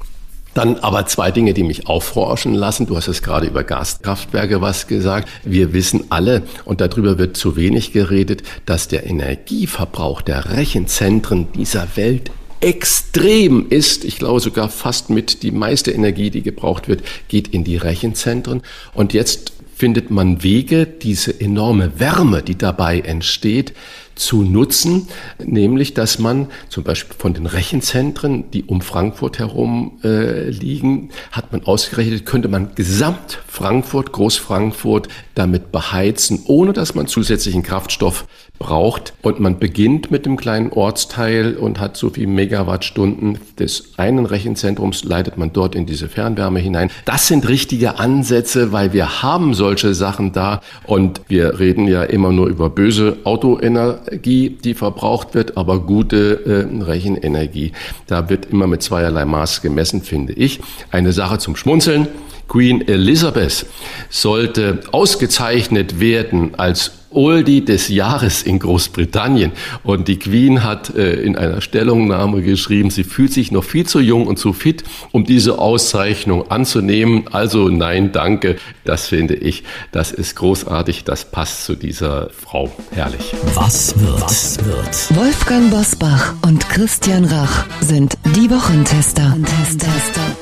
Dann 0.54 0.76
aber 0.76 1.06
zwei 1.06 1.30
Dinge, 1.30 1.54
die 1.54 1.62
mich 1.62 1.86
aufforschen 1.86 2.54
lassen. 2.54 2.86
Du 2.86 2.96
hast 2.96 3.08
es 3.08 3.22
gerade 3.22 3.46
über 3.46 3.64
Gaskraftwerke 3.64 4.60
was 4.60 4.86
gesagt. 4.86 5.28
Wir 5.44 5.72
wissen 5.72 6.04
alle, 6.10 6.42
und 6.64 6.80
darüber 6.80 7.18
wird 7.18 7.36
zu 7.36 7.56
wenig 7.56 7.92
geredet, 7.92 8.42
dass 8.66 8.88
der 8.88 9.06
Energieverbrauch 9.06 10.20
der 10.20 10.50
Rechenzentren 10.50 11.48
dieser 11.52 11.96
Welt 11.96 12.30
extrem 12.60 13.68
ist. 13.70 14.04
Ich 14.04 14.18
glaube 14.18 14.40
sogar 14.40 14.68
fast 14.68 15.10
mit 15.10 15.42
die 15.42 15.50
meiste 15.50 15.90
Energie, 15.90 16.30
die 16.30 16.42
gebraucht 16.42 16.86
wird, 16.86 17.02
geht 17.28 17.48
in 17.48 17.64
die 17.64 17.76
Rechenzentren. 17.76 18.62
Und 18.94 19.14
jetzt 19.14 19.52
findet 19.74 20.10
man 20.10 20.44
Wege, 20.44 20.86
diese 20.86 21.40
enorme 21.40 21.98
Wärme, 21.98 22.42
die 22.42 22.56
dabei 22.56 23.00
entsteht, 23.00 23.72
zu 24.14 24.42
nutzen, 24.42 25.08
nämlich 25.42 25.94
dass 25.94 26.18
man 26.18 26.48
zum 26.68 26.84
Beispiel 26.84 27.16
von 27.18 27.34
den 27.34 27.46
Rechenzentren, 27.46 28.50
die 28.50 28.64
um 28.64 28.80
Frankfurt 28.80 29.38
herum 29.38 29.98
äh, 30.04 30.50
liegen, 30.50 31.10
hat 31.30 31.52
man 31.52 31.64
ausgerechnet, 31.64 32.26
könnte 32.26 32.48
man 32.48 32.74
gesamt 32.74 33.38
Frankfurt, 33.46 34.12
Groß-Frankfurt 34.12 35.08
damit 35.34 35.72
beheizen, 35.72 36.42
ohne 36.46 36.72
dass 36.72 36.94
man 36.94 37.06
zusätzlichen 37.06 37.62
Kraftstoff 37.62 38.26
braucht. 38.62 39.12
Und 39.22 39.40
man 39.40 39.58
beginnt 39.58 40.10
mit 40.12 40.24
dem 40.24 40.36
kleinen 40.36 40.70
Ortsteil 40.70 41.56
und 41.56 41.80
hat 41.80 41.96
so 41.96 42.10
viel 42.10 42.28
Megawattstunden 42.28 43.38
des 43.58 43.94
einen 43.96 44.24
Rechenzentrums, 44.24 45.02
leitet 45.02 45.36
man 45.36 45.52
dort 45.52 45.74
in 45.74 45.84
diese 45.84 46.08
Fernwärme 46.08 46.60
hinein. 46.60 46.90
Das 47.04 47.26
sind 47.26 47.48
richtige 47.48 47.98
Ansätze, 47.98 48.72
weil 48.72 48.92
wir 48.92 49.22
haben 49.22 49.54
solche 49.54 49.94
Sachen 49.94 50.32
da 50.32 50.60
und 50.84 51.20
wir 51.26 51.58
reden 51.58 51.88
ja 51.88 52.04
immer 52.04 52.30
nur 52.30 52.46
über 52.46 52.70
böse 52.70 53.18
Autoenergie, 53.24 54.50
die 54.50 54.74
verbraucht 54.74 55.34
wird, 55.34 55.56
aber 55.56 55.80
gute 55.80 56.68
äh, 56.80 56.84
Rechenenergie. 56.84 57.72
Da 58.06 58.28
wird 58.28 58.46
immer 58.46 58.68
mit 58.68 58.82
zweierlei 58.82 59.24
Maß 59.24 59.60
gemessen, 59.62 60.02
finde 60.02 60.34
ich. 60.34 60.60
Eine 60.92 61.12
Sache 61.12 61.38
zum 61.38 61.56
Schmunzeln. 61.56 62.06
Queen 62.48 62.86
Elizabeth 62.86 63.66
sollte 64.10 64.80
ausgezeichnet 64.92 66.00
werden 66.00 66.54
als 66.58 67.01
Oldie 67.14 67.64
des 67.64 67.88
Jahres 67.88 68.42
in 68.42 68.58
Großbritannien. 68.58 69.52
Und 69.82 70.08
die 70.08 70.18
Queen 70.18 70.62
hat 70.62 70.94
äh, 70.94 71.14
in 71.14 71.36
einer 71.36 71.60
Stellungnahme 71.60 72.42
geschrieben, 72.42 72.90
sie 72.90 73.04
fühlt 73.04 73.32
sich 73.32 73.52
noch 73.52 73.64
viel 73.64 73.86
zu 73.86 74.00
jung 74.00 74.26
und 74.26 74.38
zu 74.38 74.52
fit, 74.52 74.84
um 75.12 75.24
diese 75.24 75.58
Auszeichnung 75.58 76.50
anzunehmen. 76.50 77.24
Also 77.30 77.68
nein, 77.68 78.12
danke. 78.12 78.56
Das 78.84 79.08
finde 79.08 79.34
ich, 79.34 79.64
das 79.92 80.12
ist 80.12 80.36
großartig. 80.36 81.04
Das 81.04 81.30
passt 81.30 81.64
zu 81.64 81.74
dieser 81.74 82.30
Frau. 82.30 82.70
Herrlich. 82.92 83.34
Was 83.54 83.98
wird? 83.98 84.22
Was 84.22 84.58
wird? 84.64 85.16
Wolfgang 85.16 85.70
Bosbach 85.70 86.34
und 86.42 86.68
Christian 86.68 87.24
Rach 87.24 87.66
sind 87.80 88.16
die 88.36 88.50
Wochentester. 88.50 89.36
Wochentester. 89.38 90.41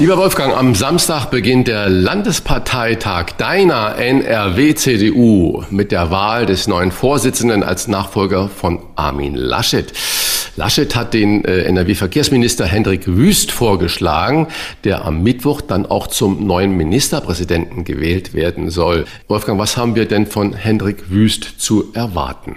Lieber 0.00 0.16
Wolfgang, 0.16 0.54
am 0.54 0.76
Samstag 0.76 1.26
beginnt 1.26 1.66
der 1.66 1.88
Landesparteitag 1.88 3.32
deiner 3.36 3.96
NRW-CDU 3.96 5.64
mit 5.70 5.90
der 5.90 6.12
Wahl 6.12 6.46
des 6.46 6.68
neuen 6.68 6.92
Vorsitzenden 6.92 7.64
als 7.64 7.88
Nachfolger 7.88 8.48
von 8.48 8.78
Armin 8.94 9.34
Laschet. 9.34 9.92
Laschet 10.54 10.94
hat 10.94 11.14
den 11.14 11.44
äh, 11.44 11.62
NRW-Verkehrsminister 11.62 12.64
Hendrik 12.64 13.08
Wüst 13.08 13.50
vorgeschlagen, 13.50 14.46
der 14.84 15.04
am 15.04 15.24
Mittwoch 15.24 15.62
dann 15.62 15.84
auch 15.84 16.06
zum 16.06 16.46
neuen 16.46 16.76
Ministerpräsidenten 16.76 17.82
gewählt 17.82 18.34
werden 18.34 18.70
soll. 18.70 19.04
Wolfgang, 19.26 19.58
was 19.58 19.76
haben 19.76 19.96
wir 19.96 20.06
denn 20.06 20.28
von 20.28 20.52
Hendrik 20.52 21.10
Wüst 21.10 21.60
zu 21.60 21.90
erwarten? 21.92 22.54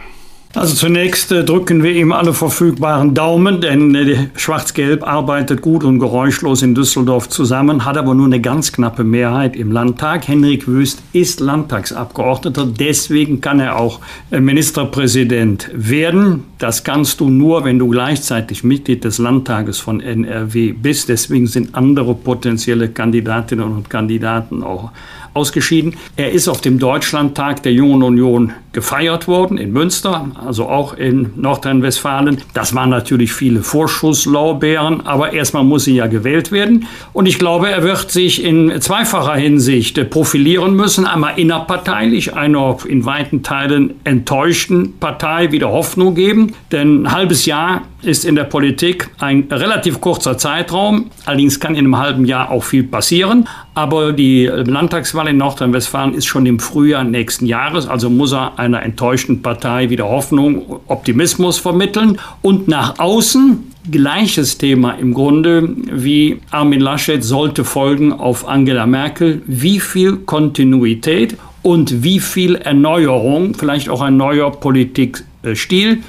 Also 0.53 0.75
zunächst 0.75 1.31
äh, 1.31 1.45
drücken 1.45 1.81
wir 1.81 1.93
ihm 1.93 2.11
alle 2.11 2.33
verfügbaren 2.33 3.13
Daumen, 3.13 3.61
denn 3.61 3.95
äh, 3.95 4.27
Schwarz-Gelb 4.35 5.07
arbeitet 5.07 5.61
gut 5.61 5.85
und 5.85 5.99
geräuschlos 5.99 6.61
in 6.61 6.75
Düsseldorf 6.75 7.29
zusammen, 7.29 7.85
hat 7.85 7.97
aber 7.97 8.13
nur 8.15 8.25
eine 8.25 8.41
ganz 8.41 8.73
knappe 8.73 9.05
Mehrheit 9.05 9.55
im 9.55 9.71
Landtag. 9.71 10.27
Henrik 10.27 10.67
Wüst 10.67 11.01
ist 11.13 11.39
Landtagsabgeordneter, 11.39 12.65
deswegen 12.65 13.39
kann 13.39 13.61
er 13.61 13.77
auch 13.77 14.01
äh, 14.29 14.41
Ministerpräsident 14.41 15.69
werden. 15.73 16.43
Das 16.57 16.83
kannst 16.83 17.21
du 17.21 17.29
nur, 17.29 17.63
wenn 17.63 17.79
du 17.79 17.87
gleichzeitig 17.87 18.65
Mitglied 18.65 19.05
des 19.05 19.19
Landtages 19.19 19.79
von 19.79 20.01
NRW 20.01 20.73
bist. 20.73 21.07
Deswegen 21.07 21.47
sind 21.47 21.75
andere 21.75 22.13
potenzielle 22.13 22.89
Kandidatinnen 22.89 23.71
und 23.71 23.89
Kandidaten 23.89 24.63
auch 24.63 24.91
ausgeschieden. 25.33 25.95
Er 26.15 26.31
ist 26.31 26.47
auf 26.47 26.61
dem 26.61 26.79
Deutschlandtag 26.79 27.63
der 27.63 27.73
Jungen 27.73 28.03
Union 28.03 28.53
gefeiert 28.73 29.27
worden 29.27 29.57
in 29.57 29.73
Münster, 29.73 30.31
also 30.43 30.67
auch 30.67 30.93
in 30.93 31.33
Nordrhein-Westfalen. 31.35 32.37
Das 32.53 32.73
waren 32.73 32.89
natürlich 32.89 33.33
viele 33.33 33.63
Vorschusslaubeeren, 33.63 35.05
aber 35.05 35.33
erstmal 35.33 35.63
muss 35.63 35.85
sie 35.85 35.95
ja 35.95 36.07
gewählt 36.07 36.51
werden. 36.51 36.87
Und 37.13 37.25
ich 37.25 37.37
glaube, 37.37 37.69
er 37.69 37.83
wird 37.83 38.11
sich 38.11 38.43
in 38.43 38.79
zweifacher 38.79 39.35
Hinsicht 39.35 40.09
profilieren 40.09 40.75
müssen. 40.75 41.05
Einmal 41.05 41.37
innerparteilich, 41.37 42.33
einer 42.33 42.77
in 42.87 43.05
weiten 43.05 43.43
Teilen 43.43 43.95
enttäuschten 44.03 44.97
Partei 44.99 45.51
wieder 45.51 45.69
Hoffnung 45.69 46.15
geben. 46.15 46.53
Denn 46.71 47.03
ein 47.03 47.11
halbes 47.11 47.45
Jahr 47.45 47.81
ist 48.03 48.25
in 48.25 48.35
der 48.35 48.45
Politik 48.45 49.09
ein 49.19 49.47
relativ 49.51 50.01
kurzer 50.01 50.37
Zeitraum. 50.37 51.11
Allerdings 51.25 51.59
kann 51.59 51.73
in 51.73 51.85
einem 51.85 51.97
halben 51.97 52.25
Jahr 52.25 52.51
auch 52.51 52.63
viel 52.63 52.83
passieren. 52.83 53.47
Aber 53.73 54.13
die 54.13 54.45
Landtagswahl 54.47 55.27
in 55.27 55.37
Nordrhein-Westfalen 55.37 56.13
ist 56.13 56.25
schon 56.25 56.45
im 56.45 56.59
Frühjahr 56.59 57.03
nächsten 57.03 57.45
Jahres. 57.45 57.87
Also 57.87 58.09
muss 58.09 58.33
er 58.33 58.57
einer 58.59 58.83
enttäuschten 58.83 59.41
Partei 59.41 59.89
wieder 59.89 60.09
Hoffnung, 60.09 60.79
Optimismus 60.87 61.57
vermitteln. 61.57 62.19
Und 62.41 62.67
nach 62.67 62.99
außen 62.99 63.71
gleiches 63.89 64.57
Thema 64.57 64.91
im 64.91 65.13
Grunde 65.13 65.69
wie 65.91 66.39
Armin 66.51 66.81
Laschet 66.81 67.23
sollte 67.23 67.63
folgen 67.63 68.13
auf 68.13 68.47
Angela 68.47 68.85
Merkel. 68.85 69.41
Wie 69.45 69.79
viel 69.79 70.17
Kontinuität 70.17 71.37
und 71.61 72.03
wie 72.03 72.19
viel 72.19 72.55
Erneuerung, 72.55 73.53
vielleicht 73.53 73.89
auch 73.89 74.01
ein 74.01 74.17
neuer 74.17 74.51
Politikstil. 74.51 76.03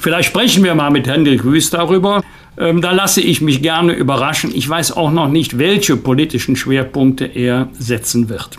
Vielleicht 0.00 0.28
sprechen 0.28 0.64
wir 0.64 0.74
mal 0.74 0.90
mit 0.90 1.06
Hendrik 1.06 1.44
Wüst 1.44 1.74
darüber. 1.74 2.22
Ähm, 2.56 2.80
da 2.80 2.92
lasse 2.92 3.20
ich 3.20 3.40
mich 3.40 3.62
gerne 3.62 3.92
überraschen. 3.92 4.50
Ich 4.54 4.68
weiß 4.68 4.96
auch 4.96 5.10
noch 5.10 5.28
nicht, 5.28 5.58
welche 5.58 5.96
politischen 5.96 6.56
Schwerpunkte 6.56 7.24
er 7.24 7.68
setzen 7.72 8.28
wird. 8.28 8.58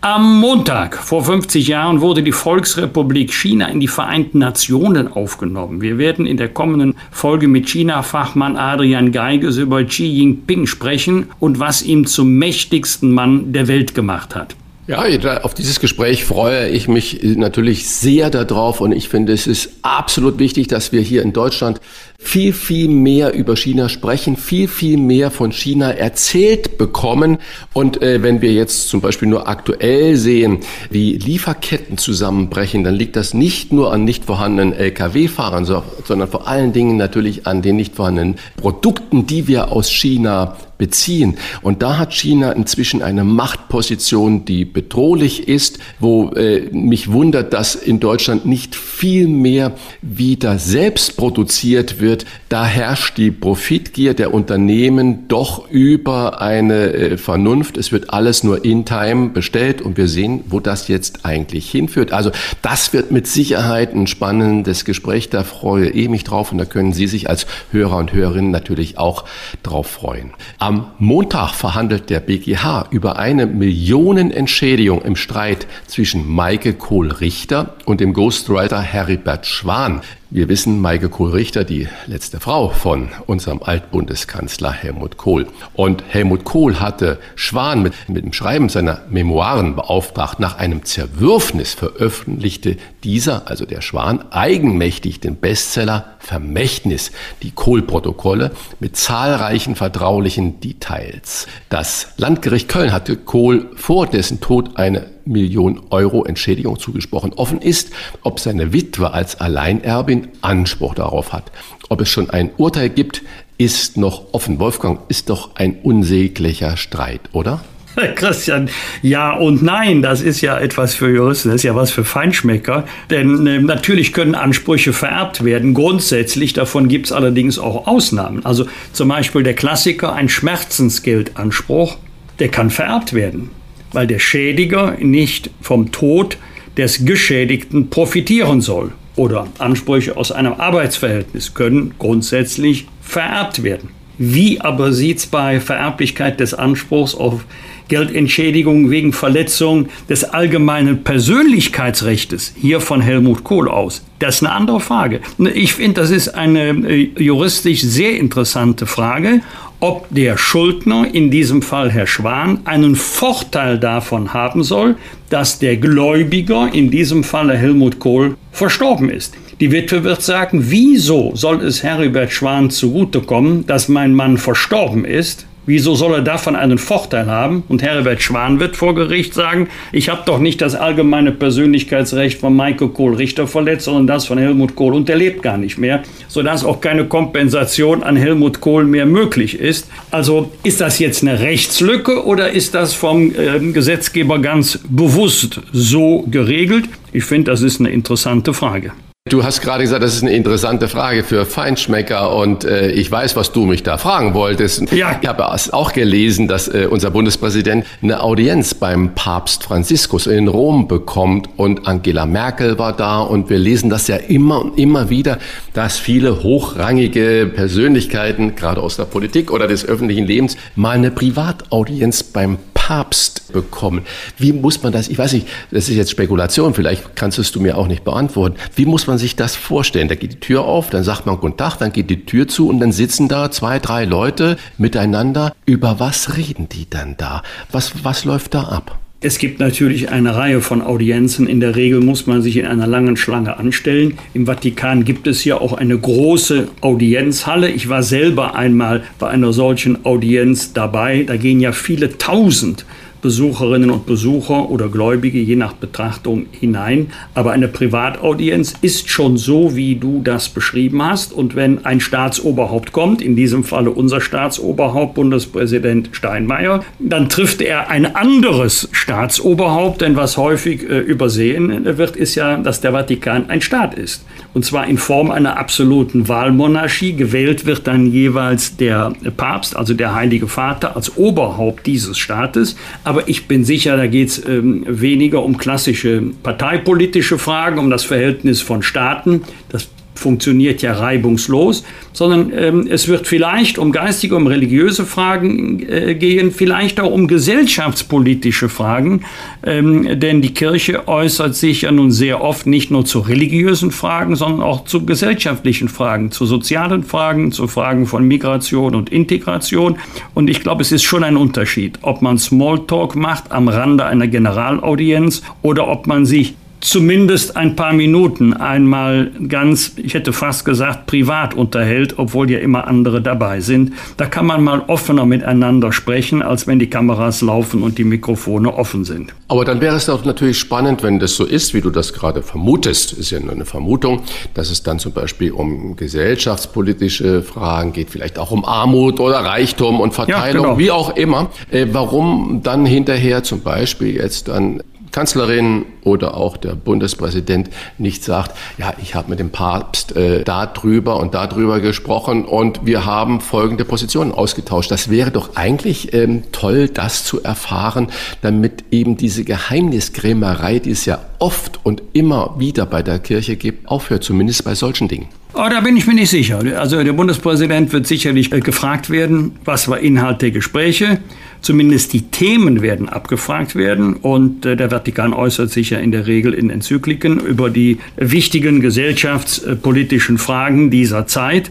Am 0.00 0.38
Montag 0.38 0.96
vor 0.96 1.24
50 1.24 1.66
Jahren 1.66 2.00
wurde 2.00 2.22
die 2.22 2.30
Volksrepublik 2.30 3.34
China 3.34 3.66
in 3.66 3.80
die 3.80 3.88
Vereinten 3.88 4.38
Nationen 4.38 5.08
aufgenommen. 5.08 5.80
Wir 5.80 5.98
werden 5.98 6.24
in 6.24 6.36
der 6.36 6.48
kommenden 6.50 6.94
Folge 7.10 7.48
mit 7.48 7.68
China-Fachmann 7.68 8.56
Adrian 8.56 9.10
Geiges 9.10 9.56
über 9.56 9.82
Xi 9.82 10.06
Jinping 10.06 10.66
sprechen 10.66 11.26
und 11.40 11.58
was 11.58 11.82
ihm 11.82 12.06
zum 12.06 12.34
mächtigsten 12.34 13.12
Mann 13.12 13.52
der 13.52 13.66
Welt 13.66 13.96
gemacht 13.96 14.36
hat. 14.36 14.54
Ja, 14.88 15.04
auf 15.42 15.52
dieses 15.52 15.80
Gespräch 15.80 16.24
freue 16.24 16.70
ich 16.70 16.88
mich 16.88 17.22
natürlich 17.22 17.90
sehr 17.90 18.30
darauf 18.30 18.80
und 18.80 18.92
ich 18.92 19.10
finde, 19.10 19.34
es 19.34 19.46
ist 19.46 19.68
absolut 19.82 20.38
wichtig, 20.38 20.68
dass 20.68 20.92
wir 20.92 21.02
hier 21.02 21.20
in 21.20 21.34
Deutschland 21.34 21.78
viel, 22.20 22.52
viel 22.52 22.88
mehr 22.88 23.32
über 23.32 23.56
China 23.56 23.88
sprechen, 23.88 24.36
viel, 24.36 24.66
viel 24.66 24.98
mehr 24.98 25.30
von 25.30 25.52
China 25.52 25.92
erzählt 25.92 26.76
bekommen. 26.76 27.38
Und 27.72 28.02
äh, 28.02 28.22
wenn 28.22 28.42
wir 28.42 28.52
jetzt 28.52 28.88
zum 28.88 29.00
Beispiel 29.00 29.28
nur 29.28 29.48
aktuell 29.48 30.16
sehen, 30.16 30.58
wie 30.90 31.16
Lieferketten 31.16 31.96
zusammenbrechen, 31.96 32.82
dann 32.82 32.96
liegt 32.96 33.14
das 33.14 33.34
nicht 33.34 33.72
nur 33.72 33.92
an 33.92 34.04
nicht 34.04 34.24
vorhandenen 34.24 34.72
Lkw-Fahrern, 34.74 35.64
sondern 35.64 36.28
vor 36.28 36.48
allen 36.48 36.72
Dingen 36.72 36.96
natürlich 36.96 37.46
an 37.46 37.62
den 37.62 37.76
nicht 37.76 37.94
vorhandenen 37.94 38.36
Produkten, 38.56 39.26
die 39.26 39.46
wir 39.46 39.70
aus 39.70 39.90
China 39.90 40.56
beziehen. 40.78 41.36
Und 41.60 41.82
da 41.82 41.98
hat 41.98 42.14
China 42.14 42.52
inzwischen 42.52 43.02
eine 43.02 43.24
Machtposition, 43.24 44.44
die 44.44 44.64
bedrohlich 44.64 45.48
ist, 45.48 45.78
wo 45.98 46.30
äh, 46.30 46.70
mich 46.72 47.10
wundert, 47.10 47.52
dass 47.52 47.74
in 47.74 48.00
Deutschland 48.00 48.46
nicht 48.46 48.76
viel 48.76 49.26
mehr 49.26 49.72
wieder 50.00 50.58
selbst 50.58 51.16
produziert 51.16 52.00
wird. 52.00 52.07
Da 52.48 52.64
herrscht 52.64 53.18
die 53.18 53.30
Profitgier 53.30 54.14
der 54.14 54.32
Unternehmen 54.32 55.28
doch 55.28 55.68
über 55.70 56.40
eine 56.40 56.92
äh, 56.92 57.18
Vernunft. 57.18 57.76
Es 57.76 57.92
wird 57.92 58.10
alles 58.10 58.42
nur 58.42 58.64
in 58.64 58.84
Time 58.84 59.28
bestellt 59.28 59.82
und 59.82 59.96
wir 59.96 60.08
sehen, 60.08 60.44
wo 60.48 60.60
das 60.60 60.88
jetzt 60.88 61.24
eigentlich 61.24 61.70
hinführt. 61.70 62.12
Also 62.12 62.30
das 62.62 62.92
wird 62.92 63.10
mit 63.10 63.26
Sicherheit 63.26 63.94
ein 63.94 64.06
spannendes 64.06 64.84
Gespräch. 64.84 65.30
Da 65.30 65.44
freue 65.44 65.90
ich 65.90 66.08
mich 66.08 66.24
drauf 66.24 66.52
und 66.52 66.58
da 66.58 66.64
können 66.64 66.92
Sie 66.92 67.06
sich 67.06 67.28
als 67.28 67.46
Hörer 67.70 67.96
und 67.96 68.12
Hörerinnen 68.12 68.50
natürlich 68.50 68.98
auch 68.98 69.24
drauf 69.62 69.86
freuen. 69.88 70.32
Am 70.58 70.90
Montag 70.98 71.54
verhandelt 71.54 72.10
der 72.10 72.20
BGH 72.20 72.88
über 72.90 73.18
eine 73.18 73.46
Millionenentschädigung 73.46 75.02
im 75.02 75.16
Streit 75.16 75.66
zwischen 75.86 76.28
Maike 76.28 76.74
Kohl-Richter 76.74 77.74
und 77.84 78.00
dem 78.00 78.12
Ghostwriter 78.12 78.80
Heribert 78.80 79.46
Schwan. 79.46 80.00
Wir 80.30 80.50
wissen, 80.50 80.82
Maike 80.82 81.08
Kohl-Richter, 81.08 81.64
die 81.64 81.88
letzte 82.06 82.38
Frau 82.38 82.68
von 82.68 83.08
unserem 83.24 83.62
Altbundeskanzler 83.62 84.70
Helmut 84.70 85.16
Kohl. 85.16 85.46
Und 85.72 86.04
Helmut 86.06 86.44
Kohl 86.44 86.80
hatte 86.80 87.18
Schwan 87.34 87.82
mit, 87.82 87.94
mit 88.08 88.26
dem 88.26 88.34
Schreiben 88.34 88.68
seiner 88.68 89.00
Memoiren 89.08 89.74
beauftragt. 89.74 90.38
Nach 90.38 90.58
einem 90.58 90.84
Zerwürfnis 90.84 91.72
veröffentlichte 91.72 92.76
dieser, 93.04 93.48
also 93.48 93.64
der 93.64 93.80
Schwan, 93.80 94.30
eigenmächtig 94.30 95.20
den 95.20 95.36
Bestseller 95.36 96.04
Vermächtnis, 96.18 97.10
die 97.42 97.52
Kohl-Protokolle 97.52 98.50
mit 98.80 98.98
zahlreichen 98.98 99.76
vertraulichen 99.76 100.60
Details. 100.60 101.46
Das 101.70 102.08
Landgericht 102.18 102.68
Köln 102.68 102.92
hatte 102.92 103.16
Kohl 103.16 103.70
vor 103.76 104.06
dessen 104.06 104.40
Tod 104.40 104.76
eine 104.76 105.06
Million 105.28 105.80
Euro 105.90 106.24
Entschädigung 106.24 106.78
zugesprochen. 106.78 107.32
Offen 107.34 107.60
ist, 107.60 107.90
ob 108.22 108.40
seine 108.40 108.72
Witwe 108.72 109.12
als 109.12 109.40
Alleinerbin 109.40 110.28
Anspruch 110.40 110.94
darauf 110.94 111.32
hat. 111.32 111.52
Ob 111.88 112.00
es 112.00 112.08
schon 112.08 112.30
ein 112.30 112.50
Urteil 112.56 112.90
gibt, 112.90 113.22
ist 113.58 113.96
noch 113.96 114.32
offen. 114.32 114.58
Wolfgang, 114.58 115.00
ist 115.08 115.30
doch 115.30 115.56
ein 115.56 115.76
unsäglicher 115.82 116.76
Streit, 116.76 117.20
oder? 117.32 117.60
Christian, 118.14 118.70
ja 119.02 119.32
und 119.32 119.62
nein, 119.62 120.02
das 120.02 120.20
ist 120.20 120.40
ja 120.40 120.58
etwas 120.58 120.94
für 120.94 121.10
Juristen, 121.10 121.48
das 121.48 121.56
ist 121.56 121.62
ja 121.64 121.74
was 121.74 121.90
für 121.90 122.04
Feinschmecker. 122.04 122.84
Denn 123.10 123.46
äh, 123.46 123.58
natürlich 123.60 124.12
können 124.12 124.34
Ansprüche 124.34 124.92
vererbt 124.92 125.44
werden. 125.44 125.74
Grundsätzlich, 125.74 126.52
davon 126.52 126.88
gibt 126.88 127.06
es 127.06 127.12
allerdings 127.12 127.58
auch 127.58 127.86
Ausnahmen. 127.86 128.44
Also 128.44 128.66
zum 128.92 129.08
Beispiel 129.08 129.42
der 129.42 129.54
Klassiker, 129.54 130.14
ein 130.14 130.28
Schmerzensgeldanspruch, 130.28 131.96
der 132.38 132.48
kann 132.48 132.70
vererbt 132.70 133.14
werden 133.14 133.50
weil 133.92 134.06
der 134.06 134.18
Schädiger 134.18 134.96
nicht 135.00 135.50
vom 135.60 135.92
Tod 135.92 136.38
des 136.76 137.04
Geschädigten 137.04 137.90
profitieren 137.90 138.60
soll. 138.60 138.92
Oder 139.16 139.48
Ansprüche 139.58 140.16
aus 140.16 140.30
einem 140.30 140.54
Arbeitsverhältnis 140.54 141.54
können 141.54 141.94
grundsätzlich 141.98 142.86
vererbt 143.02 143.64
werden. 143.64 143.90
Wie 144.18 144.60
aber 144.60 144.92
sieht 144.92 145.18
es 145.18 145.26
bei 145.26 145.60
Vererblichkeit 145.60 146.40
des 146.40 146.52
Anspruchs 146.52 147.14
auf 147.14 147.44
Geldentschädigung 147.86 148.90
wegen 148.90 149.12
Verletzung 149.12 149.88
des 150.08 150.24
allgemeinen 150.24 151.04
Persönlichkeitsrechts 151.04 152.52
hier 152.60 152.80
von 152.80 153.00
Helmut 153.00 153.44
Kohl 153.44 153.68
aus? 153.68 154.04
Das 154.18 154.36
ist 154.36 154.42
eine 154.42 154.52
andere 154.52 154.80
Frage. 154.80 155.20
Ich 155.54 155.74
finde, 155.74 156.00
das 156.00 156.10
ist 156.10 156.30
eine 156.30 156.70
äh, 156.70 157.10
juristisch 157.16 157.80
sehr 157.82 158.18
interessante 158.18 158.86
Frage 158.86 159.40
ob 159.80 160.06
der 160.10 160.36
Schuldner, 160.36 161.06
in 161.12 161.30
diesem 161.30 161.62
Fall 161.62 161.90
Herr 161.90 162.06
Schwan, 162.06 162.60
einen 162.64 162.96
Vorteil 162.96 163.78
davon 163.78 164.34
haben 164.34 164.62
soll, 164.62 164.96
dass 165.30 165.58
der 165.58 165.76
Gläubiger, 165.76 166.70
in 166.72 166.90
diesem 166.90 167.24
Falle 167.24 167.56
Helmut 167.56 167.98
Kohl, 167.98 168.36
verstorben 168.52 169.10
ist. 169.10 169.34
Die 169.60 169.72
Witwe 169.72 170.04
wird 170.04 170.22
sagen, 170.22 170.70
wieso 170.70 171.32
soll 171.34 171.64
es 171.64 171.82
Heribert 171.82 172.32
Schwan 172.32 172.70
zugutekommen, 172.70 173.66
dass 173.66 173.88
mein 173.88 174.14
Mann 174.14 174.38
verstorben 174.38 175.04
ist, 175.04 175.47
Wieso 175.68 175.94
soll 175.94 176.14
er 176.14 176.22
davon 176.22 176.56
einen 176.56 176.78
Vorteil 176.78 177.26
haben? 177.26 177.62
Und 177.68 177.82
Herbert 177.82 178.22
Schwan 178.22 178.58
wird 178.58 178.74
vor 178.74 178.94
Gericht 178.94 179.34
sagen, 179.34 179.68
ich 179.92 180.08
habe 180.08 180.22
doch 180.24 180.38
nicht 180.38 180.62
das 180.62 180.74
allgemeine 180.74 181.30
Persönlichkeitsrecht 181.30 182.40
von 182.40 182.56
Michael 182.56 182.88
Kohl-Richter 182.88 183.46
verletzt, 183.46 183.84
sondern 183.84 184.06
das 184.06 184.24
von 184.24 184.38
Helmut 184.38 184.74
Kohl 184.74 184.94
und 184.94 185.10
der 185.10 185.16
lebt 185.16 185.42
gar 185.42 185.58
nicht 185.58 185.76
mehr, 185.76 186.02
sodass 186.26 186.64
auch 186.64 186.80
keine 186.80 187.04
Kompensation 187.04 188.02
an 188.02 188.16
Helmut 188.16 188.62
Kohl 188.62 188.84
mehr 188.84 189.04
möglich 189.04 189.60
ist. 189.60 189.90
Also 190.10 190.50
ist 190.62 190.80
das 190.80 191.00
jetzt 191.00 191.20
eine 191.20 191.38
Rechtslücke 191.38 192.24
oder 192.24 192.50
ist 192.50 192.74
das 192.74 192.94
vom 192.94 193.30
äh, 193.34 193.58
Gesetzgeber 193.70 194.38
ganz 194.38 194.80
bewusst 194.88 195.60
so 195.70 196.24
geregelt? 196.30 196.88
Ich 197.12 197.24
finde, 197.24 197.50
das 197.50 197.60
ist 197.60 197.78
eine 197.78 197.90
interessante 197.90 198.54
Frage. 198.54 198.92
Du 199.28 199.44
hast 199.44 199.60
gerade 199.60 199.82
gesagt, 199.82 200.02
das 200.02 200.14
ist 200.14 200.22
eine 200.22 200.32
interessante 200.32 200.88
Frage 200.88 201.22
für 201.22 201.44
Feinschmecker 201.44 202.34
und 202.34 202.64
äh, 202.64 202.90
ich 202.90 203.10
weiß, 203.10 203.36
was 203.36 203.52
du 203.52 203.66
mich 203.66 203.82
da 203.82 203.98
fragen 203.98 204.32
wolltest. 204.32 204.90
Ja. 204.92 205.18
Ich 205.20 205.28
habe 205.28 205.50
auch 205.50 205.92
gelesen, 205.92 206.48
dass 206.48 206.68
äh, 206.68 206.86
unser 206.90 207.10
Bundespräsident 207.10 207.84
eine 208.02 208.22
Audienz 208.22 208.74
beim 208.74 209.14
Papst 209.14 209.64
Franziskus 209.64 210.26
in 210.26 210.48
Rom 210.48 210.88
bekommt 210.88 211.48
und 211.56 211.86
Angela 211.86 212.26
Merkel 212.26 212.78
war 212.78 212.94
da 212.94 213.20
und 213.20 213.50
wir 213.50 213.58
lesen 213.58 213.90
das 213.90 214.08
ja 214.08 214.16
immer 214.16 214.62
und 214.62 214.78
immer 214.78 215.10
wieder, 215.10 215.38
dass 215.74 215.98
viele 215.98 216.42
hochrangige 216.42 217.50
Persönlichkeiten, 217.54 218.54
gerade 218.54 218.80
aus 218.80 218.96
der 218.96 219.04
Politik 219.04 219.50
oder 219.50 219.66
des 219.66 219.84
öffentlichen 219.84 220.26
Lebens, 220.26 220.56
mal 220.74 220.96
eine 220.96 221.10
Privataudienz 221.10 222.22
beim 222.22 222.58
Papst 222.88 223.52
bekommen. 223.52 224.06
Wie 224.38 224.54
muss 224.54 224.82
man 224.82 224.94
das, 224.94 225.08
ich 225.08 225.18
weiß 225.18 225.34
nicht, 225.34 225.46
das 225.70 225.90
ist 225.90 225.96
jetzt 225.96 226.10
Spekulation, 226.10 226.72
vielleicht 226.72 227.14
kannst 227.16 227.36
du 227.54 227.60
mir 227.60 227.76
auch 227.76 227.86
nicht 227.86 228.02
beantworten. 228.02 228.56
Wie 228.76 228.86
muss 228.86 229.06
man 229.06 229.18
sich 229.18 229.36
das 229.36 229.56
vorstellen? 229.56 230.08
Da 230.08 230.14
geht 230.14 230.32
die 230.32 230.40
Tür 230.40 230.62
auf, 230.62 230.88
dann 230.88 231.04
sagt 231.04 231.26
man 231.26 231.36
Guten 231.38 231.58
Tag, 231.58 231.76
dann 231.76 231.92
geht 231.92 232.08
die 232.08 232.24
Tür 232.24 232.48
zu 232.48 232.66
und 232.66 232.80
dann 232.80 232.92
sitzen 232.92 233.28
da 233.28 233.50
zwei, 233.50 233.78
drei 233.78 234.06
Leute 234.06 234.56
miteinander. 234.78 235.52
Über 235.66 236.00
was 236.00 236.38
reden 236.38 236.70
die 236.70 236.88
dann 236.88 237.18
da? 237.18 237.42
Was, 237.70 238.04
was 238.04 238.24
läuft 238.24 238.54
da 238.54 238.62
ab? 238.62 238.98
Es 239.20 239.38
gibt 239.38 239.58
natürlich 239.58 240.10
eine 240.10 240.36
Reihe 240.36 240.60
von 240.60 240.80
Audienzen. 240.80 241.48
In 241.48 241.58
der 241.58 241.74
Regel 241.74 242.00
muss 242.00 242.28
man 242.28 242.40
sich 242.40 242.56
in 242.56 242.66
einer 242.66 242.86
langen 242.86 243.16
Schlange 243.16 243.56
anstellen. 243.56 244.16
Im 244.32 244.46
Vatikan 244.46 245.04
gibt 245.04 245.26
es 245.26 245.44
ja 245.44 245.60
auch 245.60 245.72
eine 245.72 245.98
große 245.98 246.68
Audienzhalle. 246.82 247.68
Ich 247.68 247.88
war 247.88 248.04
selber 248.04 248.54
einmal 248.54 249.02
bei 249.18 249.26
einer 249.28 249.52
solchen 249.52 250.04
Audienz 250.06 250.72
dabei. 250.72 251.24
Da 251.24 251.36
gehen 251.36 251.58
ja 251.58 251.72
viele 251.72 252.16
tausend 252.16 252.86
Besucherinnen 253.20 253.90
und 253.90 254.06
Besucher 254.06 254.70
oder 254.70 254.88
Gläubige, 254.88 255.38
je 255.38 255.56
nach 255.56 255.72
Betrachtung, 255.72 256.46
hinein. 256.52 257.10
Aber 257.34 257.52
eine 257.52 257.68
Privataudienz 257.68 258.74
ist 258.80 259.10
schon 259.10 259.36
so, 259.36 259.74
wie 259.74 259.96
du 259.96 260.20
das 260.22 260.48
beschrieben 260.48 261.02
hast. 261.02 261.32
Und 261.32 261.56
wenn 261.56 261.84
ein 261.84 262.00
Staatsoberhaupt 262.00 262.92
kommt, 262.92 263.22
in 263.22 263.36
diesem 263.36 263.64
Falle 263.64 263.90
unser 263.90 264.20
Staatsoberhaupt, 264.20 265.14
Bundespräsident 265.14 266.10
Steinmeier, 266.12 266.84
dann 266.98 267.28
trifft 267.28 267.60
er 267.60 267.90
ein 267.90 268.14
anderes 268.14 268.88
Staatsoberhaupt. 268.92 270.00
Denn 270.00 270.16
was 270.16 270.36
häufig 270.36 270.88
äh, 270.88 270.98
übersehen 270.98 271.84
wird, 271.98 272.16
ist 272.16 272.34
ja, 272.34 272.56
dass 272.56 272.80
der 272.80 272.92
Vatikan 272.92 273.50
ein 273.50 273.60
Staat 273.60 273.94
ist. 273.94 274.24
Und 274.54 274.64
zwar 274.64 274.86
in 274.86 274.98
Form 274.98 275.30
einer 275.30 275.56
absoluten 275.56 276.28
Wahlmonarchie. 276.28 277.12
Gewählt 277.14 277.66
wird 277.66 277.86
dann 277.86 278.06
jeweils 278.06 278.76
der 278.76 279.12
Papst, 279.36 279.76
also 279.76 279.94
der 279.94 280.14
Heilige 280.14 280.48
Vater, 280.48 280.96
als 280.96 281.16
Oberhaupt 281.16 281.86
dieses 281.86 282.18
Staates. 282.18 282.76
Aber 283.08 283.26
ich 283.26 283.48
bin 283.48 283.64
sicher, 283.64 283.96
da 283.96 284.06
geht 284.06 284.28
es 284.28 284.46
ähm, 284.46 284.84
weniger 284.86 285.42
um 285.42 285.56
klassische 285.56 286.22
parteipolitische 286.42 287.38
Fragen, 287.38 287.78
um 287.78 287.88
das 287.88 288.04
Verhältnis 288.04 288.60
von 288.60 288.82
Staaten. 288.82 289.44
Das 289.70 289.88
funktioniert 290.18 290.82
ja 290.82 290.92
reibungslos, 290.92 291.84
sondern 292.12 292.52
ähm, 292.54 292.88
es 292.90 293.08
wird 293.08 293.26
vielleicht 293.26 293.78
um 293.78 293.92
geistige, 293.92 294.36
um 294.36 294.46
religiöse 294.46 295.06
Fragen 295.06 295.80
äh, 295.88 296.14
gehen, 296.14 296.50
vielleicht 296.50 297.00
auch 297.00 297.12
um 297.12 297.28
gesellschaftspolitische 297.28 298.68
Fragen, 298.68 299.22
ähm, 299.64 300.18
denn 300.18 300.42
die 300.42 300.52
Kirche 300.52 301.06
äußert 301.06 301.54
sich 301.54 301.82
ja 301.82 301.92
nun 301.92 302.10
sehr 302.10 302.42
oft 302.42 302.66
nicht 302.66 302.90
nur 302.90 303.04
zu 303.04 303.20
religiösen 303.20 303.92
Fragen, 303.92 304.36
sondern 304.36 304.62
auch 304.62 304.84
zu 304.84 305.06
gesellschaftlichen 305.06 305.88
Fragen, 305.88 306.32
zu 306.32 306.44
sozialen 306.44 307.04
Fragen, 307.04 307.52
zu 307.52 307.68
Fragen 307.68 308.06
von 308.06 308.26
Migration 308.26 308.94
und 308.94 309.10
Integration. 309.10 309.98
Und 310.34 310.50
ich 310.50 310.60
glaube, 310.60 310.82
es 310.82 310.92
ist 310.92 311.04
schon 311.04 311.22
ein 311.22 311.36
Unterschied, 311.36 311.98
ob 312.02 312.22
man 312.22 312.38
Smalltalk 312.38 313.14
macht 313.14 313.52
am 313.52 313.68
Rande 313.68 314.04
einer 314.04 314.26
Generalaudienz 314.26 315.42
oder 315.62 315.88
ob 315.88 316.06
man 316.06 316.26
sich 316.26 316.54
zumindest 316.80 317.56
ein 317.56 317.76
paar 317.76 317.92
Minuten 317.92 318.52
einmal 318.52 319.30
ganz, 319.48 319.92
ich 319.96 320.14
hätte 320.14 320.32
fast 320.32 320.64
gesagt, 320.64 321.06
privat 321.06 321.54
unterhält, 321.54 322.18
obwohl 322.18 322.50
ja 322.50 322.58
immer 322.58 322.86
andere 322.86 323.20
dabei 323.20 323.60
sind. 323.60 323.92
Da 324.16 324.26
kann 324.26 324.46
man 324.46 324.62
mal 324.62 324.82
offener 324.86 325.26
miteinander 325.26 325.92
sprechen, 325.92 326.42
als 326.42 326.66
wenn 326.66 326.78
die 326.78 326.88
Kameras 326.88 327.40
laufen 327.42 327.82
und 327.82 327.98
die 327.98 328.04
Mikrofone 328.04 328.72
offen 328.72 329.04
sind. 329.04 329.34
Aber 329.48 329.64
dann 329.64 329.80
wäre 329.80 329.96
es 329.96 330.06
doch 330.06 330.24
natürlich 330.24 330.58
spannend, 330.58 331.02
wenn 331.02 331.18
das 331.18 331.34
so 331.34 331.44
ist, 331.44 331.74
wie 331.74 331.80
du 331.80 331.90
das 331.90 332.12
gerade 332.12 332.42
vermutest, 332.42 333.12
ist 333.12 333.30
ja 333.30 333.40
nur 333.40 333.52
eine 333.52 333.64
Vermutung, 333.64 334.22
dass 334.54 334.70
es 334.70 334.82
dann 334.82 334.98
zum 334.98 335.12
Beispiel 335.12 335.52
um 335.52 335.96
gesellschaftspolitische 335.96 337.42
Fragen 337.42 337.92
geht, 337.92 338.10
vielleicht 338.10 338.38
auch 338.38 338.50
um 338.50 338.64
Armut 338.64 339.20
oder 339.20 339.38
Reichtum 339.38 340.00
und 340.00 340.14
Verteilung, 340.14 340.64
ja, 340.64 340.68
genau. 340.70 340.78
wie 340.78 340.90
auch 340.90 341.16
immer. 341.16 341.50
Äh, 341.70 341.86
warum 341.92 342.60
dann 342.62 342.86
hinterher 342.86 343.42
zum 343.42 343.60
Beispiel 343.60 344.14
jetzt 344.14 344.48
dann 344.48 344.82
Kanzlerin 345.10 345.84
oder 346.02 346.36
auch 346.36 346.56
der 346.56 346.74
Bundespräsident 346.74 347.70
nicht 347.98 348.24
sagt, 348.24 348.56
ja, 348.78 348.92
ich 349.00 349.14
habe 349.14 349.30
mit 349.30 349.38
dem 349.38 349.50
Papst 349.50 350.16
äh, 350.16 350.44
da 350.44 350.66
drüber 350.66 351.18
und 351.18 351.34
da 351.34 351.46
drüber 351.46 351.80
gesprochen 351.80 352.44
und 352.44 352.86
wir 352.86 353.04
haben 353.04 353.40
folgende 353.40 353.84
Positionen 353.84 354.32
ausgetauscht. 354.32 354.90
Das 354.90 355.10
wäre 355.10 355.30
doch 355.30 355.56
eigentlich 355.56 356.12
ähm, 356.14 356.44
toll, 356.52 356.88
das 356.88 357.24
zu 357.24 357.42
erfahren, 357.42 358.08
damit 358.42 358.84
eben 358.90 359.16
diese 359.16 359.44
Geheimniskrämerei, 359.44 360.78
die 360.78 360.90
es 360.90 361.04
ja 361.04 361.20
oft 361.38 361.80
und 361.84 362.02
immer 362.12 362.56
wieder 362.58 362.86
bei 362.86 363.02
der 363.02 363.18
Kirche 363.18 363.56
gibt, 363.56 363.88
aufhört, 363.88 364.24
zumindest 364.24 364.64
bei 364.64 364.74
solchen 364.74 365.08
Dingen. 365.08 365.28
Oh, 365.54 365.66
da 365.68 365.80
bin 365.80 365.96
ich 365.96 366.06
mir 366.06 366.14
nicht 366.14 366.30
sicher. 366.30 366.60
Also 366.78 367.02
der 367.02 367.12
Bundespräsident 367.14 367.92
wird 367.92 368.06
sicherlich 368.06 368.52
äh, 368.52 368.60
gefragt 368.60 369.10
werden, 369.10 369.56
was 369.64 369.88
war 369.88 369.98
Inhalt 369.98 370.42
der 370.42 370.50
Gespräche. 370.50 371.18
Zumindest 371.60 372.12
die 372.12 372.22
Themen 372.22 372.82
werden 372.82 373.08
abgefragt 373.08 373.74
werden 373.74 374.14
und 374.14 374.64
äh, 374.64 374.76
der 374.76 374.90
Vatikan 374.90 375.32
äußert 375.32 375.70
sich 375.70 375.90
ja 375.90 375.98
in 375.98 376.12
der 376.12 376.26
Regel 376.26 376.54
in 376.54 376.70
Enzykliken 376.70 377.40
über 377.40 377.70
die 377.70 377.98
wichtigen 378.16 378.80
gesellschaftspolitischen 378.80 380.38
Fragen 380.38 380.90
dieser 380.90 381.26
Zeit. 381.26 381.70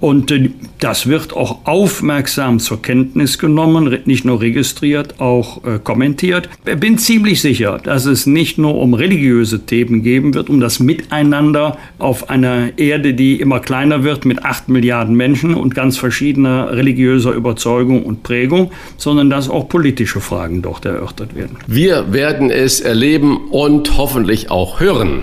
Und 0.00 0.30
äh, 0.30 0.50
das 0.80 1.06
wird 1.06 1.34
auch 1.34 1.60
aufmerksam 1.64 2.60
zur 2.60 2.80
Kenntnis 2.80 3.38
genommen, 3.38 3.98
nicht 4.04 4.24
nur 4.24 4.40
registriert, 4.40 5.20
auch 5.20 5.64
äh, 5.64 5.78
kommentiert. 5.82 6.48
Ich 6.66 6.78
bin 6.78 6.98
ziemlich 6.98 7.40
sicher, 7.40 7.78
dass 7.82 8.04
es 8.04 8.26
nicht 8.26 8.58
nur 8.58 8.76
um 8.76 8.94
religiöse 8.94 9.66
Themen 9.66 10.02
geben 10.02 10.34
wird, 10.34 10.50
um 10.50 10.60
das 10.60 10.78
Miteinander 10.78 11.78
auf 11.98 12.30
einer 12.30 12.78
Erde, 12.78 13.14
die 13.14 13.40
immer 13.40 13.60
kleiner 13.60 14.04
wird, 14.04 14.24
mit 14.24 14.44
acht 14.44 14.68
Milliarden 14.68 15.14
Menschen 15.14 15.54
und 15.54 15.74
ganz 15.74 15.98
verschiedener 15.98 16.72
religiöser 16.72 17.32
Überzeugung 17.32 18.04
und 18.04 18.22
Prägung, 18.22 18.70
sondern 18.96 19.30
dass 19.30 19.50
auch 19.50 19.68
politische 19.68 20.20
Fragen 20.20 20.62
dort 20.62 20.84
erörtert 20.84 21.34
werden. 21.34 21.56
Wir 21.66 22.12
werden 22.12 22.50
es 22.50 22.80
erleben 22.80 23.36
und 23.50 23.96
hoffentlich 23.96 24.50
auch 24.50 24.80
hören 24.80 25.22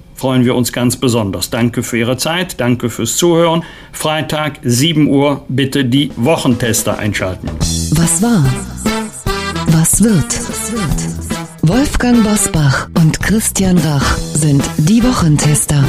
freuen 0.21 0.45
wir 0.45 0.53
uns 0.53 0.71
ganz 0.71 0.97
besonders. 0.97 1.49
Danke 1.49 1.81
für 1.81 1.97
Ihre 1.97 2.15
Zeit, 2.15 2.59
danke 2.59 2.91
fürs 2.91 3.17
Zuhören. 3.17 3.63
Freitag 3.91 4.59
7 4.61 5.07
Uhr 5.07 5.43
bitte 5.47 5.83
die 5.83 6.11
Wochentester 6.15 6.99
einschalten. 6.99 7.49
Was 7.95 8.21
war? 8.21 8.45
Was 9.69 10.03
wird? 10.03 10.39
Wolfgang 11.63 12.23
Bosbach 12.23 12.87
und 13.01 13.19
Christian 13.19 13.79
Rach 13.79 14.17
sind 14.17 14.63
die 14.77 15.03
Wochentester. 15.03 15.83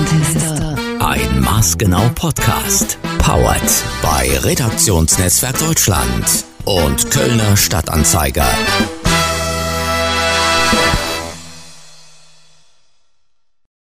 Ein 1.00 1.40
maßgenau 1.42 2.08
Podcast. 2.14 2.96
Powered 3.18 3.84
bei 4.00 4.30
Redaktionsnetzwerk 4.38 5.58
Deutschland 5.58 6.46
und 6.64 7.10
Kölner 7.10 7.58
Stadtanzeiger. 7.58 8.48